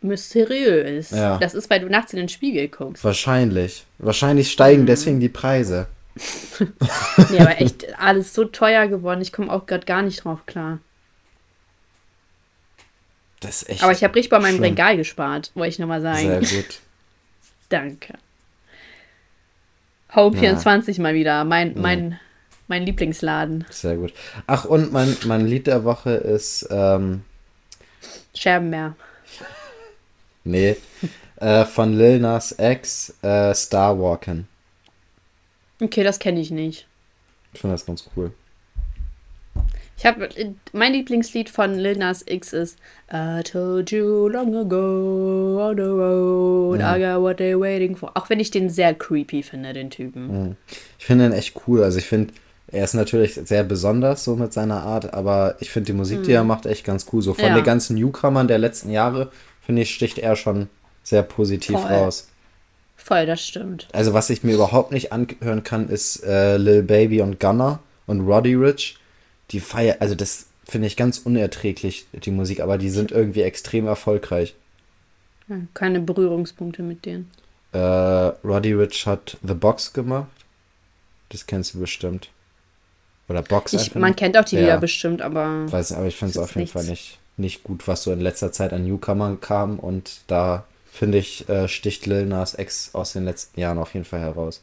Mysteriös. 0.01 1.09
Ja. 1.11 1.37
Das 1.37 1.53
ist, 1.53 1.69
weil 1.69 1.79
du 1.79 1.89
nachts 1.89 2.13
in 2.13 2.19
den 2.19 2.29
Spiegel 2.29 2.67
guckst. 2.67 3.03
Wahrscheinlich. 3.03 3.85
Wahrscheinlich 3.97 4.51
steigen 4.51 4.85
deswegen 4.85 5.19
die 5.19 5.29
Preise. 5.29 5.87
Nee, 7.29 7.39
aber 7.39 7.61
echt 7.61 7.99
alles 7.99 8.33
so 8.33 8.45
teuer 8.45 8.87
geworden. 8.87 9.21
Ich 9.21 9.31
komme 9.31 9.51
auch 9.51 9.67
gerade 9.67 9.85
gar 9.85 10.01
nicht 10.01 10.23
drauf 10.23 10.45
klar. 10.47 10.79
Das 13.39 13.61
ist 13.61 13.69
echt. 13.69 13.83
Aber 13.83 13.91
ich 13.91 14.03
habe 14.03 14.15
richtig 14.15 14.29
bei 14.29 14.39
meinem 14.39 14.57
schlimm. 14.57 14.71
Regal 14.71 14.97
gespart, 14.97 15.51
wollte 15.53 15.69
ich 15.69 15.79
nochmal 15.79 16.01
sagen. 16.01 16.43
Sehr 16.43 16.61
gut. 16.61 16.79
Danke. 17.69 18.13
Home 20.15 20.35
Ja. 20.35 20.41
24 20.41 20.99
mal 20.99 21.13
wieder. 21.13 21.43
Mein, 21.43 21.73
mein, 21.75 22.19
mein 22.67 22.83
Lieblingsladen. 22.83 23.65
Sehr 23.69 23.97
gut. 23.97 24.13
Ach, 24.47 24.65
und 24.65 24.91
mein, 24.91 25.15
mein 25.25 25.45
Lied 25.45 25.67
der 25.67 25.83
Woche 25.83 26.11
ist, 26.11 26.67
ähm, 26.71 27.23
Scherbenmeer. 28.33 28.95
nee, 30.43 30.77
äh, 31.37 31.65
von 31.65 31.93
Lil 31.93 32.19
Nas 32.19 32.55
X, 32.57 33.13
äh, 33.21 33.53
Star 33.53 33.99
Walking. 33.99 34.47
Okay, 35.81 36.03
das 36.03 36.17
kenne 36.19 36.39
ich 36.39 36.49
nicht. 36.49 36.87
Ich 37.53 37.61
finde 37.61 37.75
das 37.75 37.85
ganz 37.85 38.09
cool. 38.15 38.31
Ich 39.97 40.05
habe 40.05 40.29
mein 40.73 40.93
Lieblingslied 40.93 41.49
von 41.49 41.73
Lil 41.73 41.97
Nas 41.97 42.23
X 42.27 42.53
ist 42.53 42.77
I 43.11 43.41
told 43.43 43.89
you 43.91 44.27
long 44.27 44.55
ago 44.55 45.67
on 45.69 45.75
the 45.75 45.81
road 45.81 46.79
I 46.81 46.99
got 47.01 47.21
what 47.21 47.39
they're 47.39 47.59
waiting 47.59 47.95
for. 47.95 48.11
Auch 48.15 48.29
wenn 48.29 48.39
ich 48.39 48.51
den 48.51 48.69
sehr 48.69 48.93
creepy 48.93 49.41
finde, 49.41 49.73
den 49.73 49.89
Typen. 49.89 50.55
Ich 50.99 51.05
finde 51.05 51.25
ihn 51.25 51.31
echt 51.31 51.55
cool. 51.67 51.83
Also 51.83 51.97
ich 51.97 52.05
finde, 52.05 52.31
er 52.67 52.83
ist 52.83 52.93
natürlich 52.93 53.33
sehr 53.33 53.63
besonders 53.63 54.23
so 54.23 54.35
mit 54.35 54.53
seiner 54.53 54.83
Art, 54.83 55.13
aber 55.15 55.55
ich 55.61 55.71
finde 55.71 55.87
die 55.87 55.97
Musik, 55.97 56.23
die 56.23 56.31
er 56.33 56.43
macht, 56.43 56.67
echt 56.67 56.85
ganz 56.85 57.07
cool. 57.11 57.23
So 57.23 57.33
von 57.33 57.45
Ja. 57.45 57.55
den 57.55 57.63
ganzen 57.63 57.95
Newcomern 57.97 58.47
der 58.47 58.59
letzten 58.59 58.91
Jahre, 58.91 59.31
finde 59.65 59.81
ich, 59.81 59.95
sticht 59.95 60.19
er 60.19 60.35
schon 60.35 60.69
sehr 61.01 61.23
positiv 61.23 61.79
Voll. 61.79 61.91
raus. 61.91 62.27
Voll, 62.97 63.25
das 63.25 63.41
stimmt. 63.43 63.87
Also 63.93 64.13
was 64.13 64.29
ich 64.29 64.43
mir 64.43 64.53
überhaupt 64.53 64.91
nicht 64.91 65.11
anhören 65.11 65.63
kann, 65.63 65.89
ist 65.89 66.23
äh, 66.23 66.57
Lil 66.57 66.83
Baby 66.83 67.21
und 67.21 67.39
Gunner 67.39 67.79
und 68.05 68.21
Roddy 68.27 68.53
Rich. 68.53 68.99
Die 69.51 69.59
feiern, 69.59 69.97
also 69.99 70.15
das 70.15 70.47
finde 70.65 70.87
ich 70.87 70.97
ganz 70.97 71.19
unerträglich, 71.19 72.05
die 72.11 72.31
Musik, 72.31 72.59
aber 72.59 72.77
die 72.77 72.89
sind 72.89 73.11
irgendwie 73.11 73.41
extrem 73.41 73.87
erfolgreich. 73.87 74.55
Keine 75.73 76.01
Berührungspunkte 76.01 76.83
mit 76.83 77.05
denen. 77.05 77.31
Äh, 77.71 77.77
Roddy 77.77 78.73
Rich 78.73 79.07
hat 79.07 79.37
The 79.43 79.53
Box 79.53 79.93
gemacht. 79.93 80.27
Das 81.29 81.45
kennst 81.45 81.73
du 81.73 81.79
bestimmt. 81.79 82.29
Oder 83.29 83.41
Box 83.41 83.73
Ich, 83.73 83.95
man 83.95 84.15
kennt 84.15 84.37
auch 84.37 84.45
die 84.45 84.55
Ja. 84.55 84.61
Lieder 84.61 84.77
bestimmt, 84.77 85.21
aber 85.21 85.71
Weiß 85.71 85.89
nicht, 85.91 85.97
aber 85.97 86.07
ich 86.07 86.15
finde 86.15 86.31
es 86.31 86.37
auf 86.37 86.49
jeden 86.49 86.61
nichts. 86.61 86.73
Fall 86.73 86.85
nicht, 86.85 87.19
nicht 87.37 87.63
gut, 87.63 87.87
was 87.87 88.03
so 88.03 88.11
in 88.11 88.21
letzter 88.21 88.51
Zeit 88.51 88.73
an 88.73 88.85
Newcomern 88.85 89.39
kam. 89.41 89.79
Und 89.79 90.21
da 90.27 90.65
finde 90.91 91.17
ich, 91.17 91.47
äh, 91.49 91.67
sticht 91.67 92.05
Lil 92.05 92.25
Nas 92.25 92.57
X 92.57 92.91
aus 92.93 93.13
den 93.13 93.25
letzten 93.25 93.59
Jahren 93.59 93.77
auf 93.77 93.93
jeden 93.93 94.05
Fall 94.05 94.21
heraus. 94.21 94.61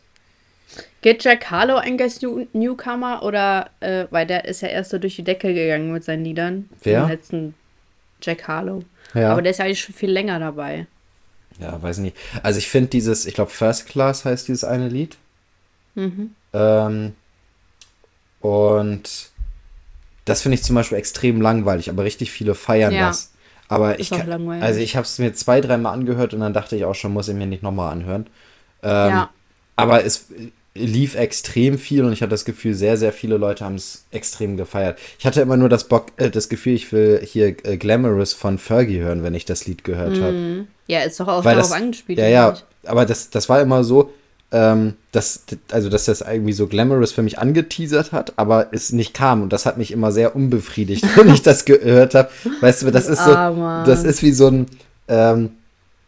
Geht 1.03 1.23
Jack 1.25 1.51
Harlow 1.51 1.77
ein 1.77 2.01
als 2.01 2.21
New 2.23 2.47
Newcomer 2.53 3.23
oder, 3.23 3.71
äh, 3.81 4.07
weil 4.11 4.27
der 4.27 4.45
ist 4.47 4.63
ja 4.63 4.69
erst 4.69 4.91
so 4.91 4.99
durch 4.99 5.17
die 5.17 5.23
Decke 5.25 5.53
gegangen 5.55 5.93
mit 5.93 6.05
seinen 6.05 6.25
Liedern. 6.25 6.69
Wer? 6.83 7.03
Im 7.05 7.09
letzten 7.09 7.55
Jack 8.23 8.49
Harlow. 8.49 8.83
Ja. 9.15 9.33
Aber 9.33 9.43
der 9.43 9.51
ist 9.53 9.59
ja 9.59 9.65
eigentlich 9.67 9.81
schon 9.83 9.95
viel 9.95 10.11
länger 10.11 10.39
dabei. 10.39 10.87
Ja, 11.61 11.81
weiß 11.81 11.99
nicht. 11.99 12.17
Also 12.43 12.59
ich 12.59 12.69
finde 12.69 12.89
dieses, 12.89 13.27
ich 13.27 13.35
glaube 13.35 13.51
First 13.51 13.87
Class 13.87 14.25
heißt 14.25 14.49
dieses 14.49 14.65
eine 14.65 14.89
Lied. 14.89 15.17
Mhm. 15.95 16.35
Ähm, 16.53 17.13
und 18.41 19.31
das 20.25 20.43
finde 20.43 20.55
ich 20.57 20.63
zum 20.63 20.75
Beispiel 20.77 20.99
extrem 20.99 21.41
langweilig, 21.41 21.91
aber 21.91 22.05
richtig 22.05 22.31
viele 22.31 22.55
feiern 22.55 22.93
Ja. 22.93 23.09
das. 23.09 23.33
Aber 23.69 23.95
Ist 23.99 24.01
ich 24.01 24.13
auch 24.13 24.19
kann, 24.19 24.29
langweilig. 24.29 24.63
also 24.63 24.81
ich 24.81 24.97
habe 24.97 25.05
es 25.05 25.19
mir 25.19 25.33
zwei, 25.33 25.61
dreimal 25.61 25.95
angehört 25.95 26.35
und 26.35 26.41
dann 26.41 26.53
dachte 26.53 26.77
ich 26.77 26.85
auch 26.85 26.95
schon, 26.95 27.13
muss 27.13 27.29
ich 27.29 27.35
mir 27.35 27.47
nicht 27.47 27.63
nochmal 27.63 27.93
anhören. 27.93 28.27
Ähm, 28.83 28.91
Ja. 29.11 29.31
Aber 29.77 30.05
es 30.05 30.27
lief 30.75 31.15
extrem 31.15 31.79
viel 31.79 32.05
und 32.05 32.13
ich 32.13 32.21
hatte 32.21 32.31
das 32.31 32.45
Gefühl, 32.45 32.75
sehr, 32.75 32.97
sehr 32.97 33.13
viele 33.13 33.37
Leute 33.37 33.65
haben 33.65 33.77
es 33.77 34.05
extrem 34.11 34.57
gefeiert. 34.57 34.99
Ich 35.19 35.27
hatte 35.27 35.41
immer 35.41 35.57
nur 35.57 35.69
das, 35.69 35.85
Bock, 35.85 36.07
äh, 36.17 36.31
das 36.31 36.49
Gefühl, 36.49 36.75
ich 36.75 36.93
will 36.93 37.21
hier 37.25 37.55
äh, 37.65 37.77
Glamorous 37.77 38.33
von 38.33 38.59
Fergie 38.59 38.99
hören, 38.99 39.23
wenn 39.23 39.35
ich 39.35 39.45
das 39.45 39.67
Lied 39.67 39.85
gehört 39.85 40.21
habe. 40.21 40.67
Ja, 40.89 41.01
ist 41.03 41.21
doch 41.21 41.29
auch 41.29 41.45
Weil 41.45 41.55
darauf 41.55 41.71
das, 41.71 41.81
angespielt. 41.81 42.19
ja, 42.19 42.29
ja, 42.29 42.51
nicht? 42.51 42.65
aber 42.87 43.07
das, 43.07 43.31
das 43.31 43.49
war 43.49 43.61
immer 43.61 43.85
so, 43.85 44.11
ähm, 44.51 44.95
dass, 45.13 45.45
also, 45.71 45.89
dass 45.89 46.05
das 46.07 46.21
irgendwie 46.21 46.53
so 46.53 46.67
Glamorous 46.67 47.13
für 47.13 47.23
mich 47.23 47.39
angeteasert 47.39 48.13
hat, 48.13 48.33
aber 48.37 48.69
es 48.73 48.93
nicht 48.93 49.15
kam 49.15 49.43
und 49.43 49.53
das 49.53 49.67
hat 49.67 49.79
mich 49.79 49.93
immer 49.93 50.13
sehr 50.13 50.35
unbefriedigt, 50.35 51.05
wenn 51.17 51.33
ich 51.33 51.43
das 51.43 51.65
gehört 51.65 52.15
habe. 52.15 52.31
Weißt 52.61 52.83
du, 52.83 52.91
das 52.91 53.09
ist 53.09 53.25
so, 53.25 53.31
Armer. 53.37 53.85
das 53.87 54.03
ist 54.03 54.23
wie 54.23 54.33
so 54.33 54.49
ein, 54.49 54.67
ähm, 55.07 55.51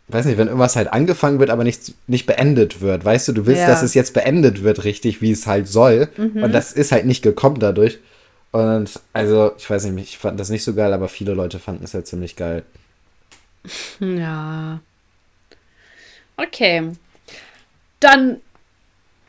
weiß 0.08 0.26
nicht, 0.26 0.38
wenn 0.38 0.46
irgendwas 0.46 0.76
halt 0.76 0.92
angefangen 0.92 1.38
wird, 1.40 1.50
aber 1.50 1.64
nicht, 1.64 1.94
nicht 2.06 2.26
beendet 2.26 2.80
wird, 2.80 3.04
weißt 3.04 3.28
du, 3.28 3.32
du 3.32 3.46
willst, 3.46 3.62
Ja. 3.62 3.66
dass 3.68 3.82
es 3.82 3.94
jetzt 3.94 4.14
beendet 4.14 4.62
wird, 4.62 4.84
richtig, 4.84 5.20
wie 5.20 5.32
es 5.32 5.46
halt 5.46 5.66
soll 5.68 6.08
und 6.16 6.52
das 6.52 6.72
ist 6.72 6.92
halt 6.92 7.06
nicht 7.06 7.22
gekommen 7.22 7.58
dadurch. 7.58 7.98
Und 8.52 9.00
also, 9.12 9.52
ich 9.58 9.68
weiß 9.68 9.84
nicht, 9.86 10.08
ich 10.10 10.18
fand 10.18 10.38
das 10.40 10.48
nicht 10.48 10.62
so 10.64 10.74
geil, 10.74 10.92
aber 10.92 11.08
viele 11.08 11.34
Leute 11.34 11.58
fanden 11.58 11.84
es 11.84 11.92
ja 11.92 12.04
ziemlich 12.04 12.36
geil. 12.36 12.62
Ja. 14.00 14.78
Okay. 16.36 16.92
Dann 18.00 18.40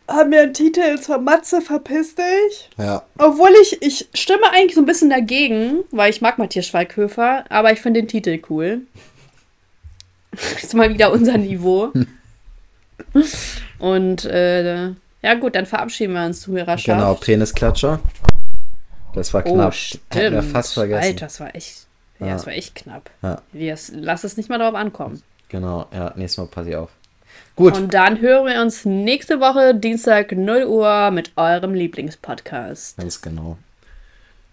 haben 0.08 0.32
wir 0.32 0.42
einen 0.44 0.54
Titel 0.54 0.98
zur 1.00 1.18
Matze, 1.18 1.62
verpiss 1.62 2.16
dich. 2.16 2.70
Ja, 2.78 3.04
Obwohl 3.18 3.50
ich, 3.62 3.82
ich 3.82 4.08
stimme 4.14 4.50
eigentlich 4.52 4.76
so 4.76 4.82
ein 4.82 4.86
bisschen 4.86 5.10
dagegen, 5.10 5.84
weil 5.92 6.10
ich 6.12 6.22
mag 6.22 6.38
Matthias 6.38 6.68
Schweighöfer, 6.68 7.44
aber 7.50 7.74
ich 7.74 7.80
finde 7.82 8.02
den 8.02 8.08
Titel 8.08 8.40
cool. 8.50 8.82
ist 10.62 10.74
mal 10.74 10.90
wieder 10.94 11.12
unser 11.12 11.38
Niveau. 11.38 11.92
Und 13.80 14.26
äh, 14.26 14.88
ja 15.22 15.34
gut, 15.40 15.56
dann 15.56 15.66
verabschieden 15.66 16.14
wir 16.14 16.26
uns, 16.26 16.42
Zuhörerschaft. 16.42 16.86
genau, 16.86 17.14
Penisklatscher. 17.16 18.00
Das 19.14 19.34
war 19.34 19.44
Oh, 19.46 19.54
knapp. 19.54 19.74
stimmt. 19.74 20.04
Hätten 20.14 20.36
wir 20.36 20.44
fast 20.44 20.74
vergessen. 20.74 21.04
Alter, 21.04 21.26
das 21.26 21.40
war 21.40 21.56
echt, 21.56 21.86
ja, 22.20 22.28
Ja. 22.28 22.34
das 22.34 22.46
war 22.46 22.54
echt 22.54 22.76
knapp. 22.76 23.10
Ja. 23.22 23.42
Wir, 23.52 23.78
lass 23.94 24.24
es 24.24 24.38
nicht 24.38 24.50
mal 24.50 24.60
darauf 24.60 24.76
ankommen. 24.76 25.22
Genau, 25.50 25.88
ja, 25.94 26.14
nächstes 26.16 26.38
Mal 26.38 26.48
pass 26.48 26.68
ich 26.68 26.76
auf. 26.76 26.90
Gut, 27.56 27.76
Und 27.76 27.94
dann 27.94 28.20
hören 28.22 28.46
wir 28.48 28.62
uns 28.62 28.86
nächste 28.86 29.40
Woche, 29.40 29.74
Dienstag 29.74 30.32
0 30.32 30.66
Uhr, 30.66 31.12
mit 31.12 31.32
eurem 31.36 31.74
Lieblingspodcast. 31.74 32.98
ganz 32.98 33.22
genau. 33.22 33.58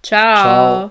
Ciao. 0.03 0.43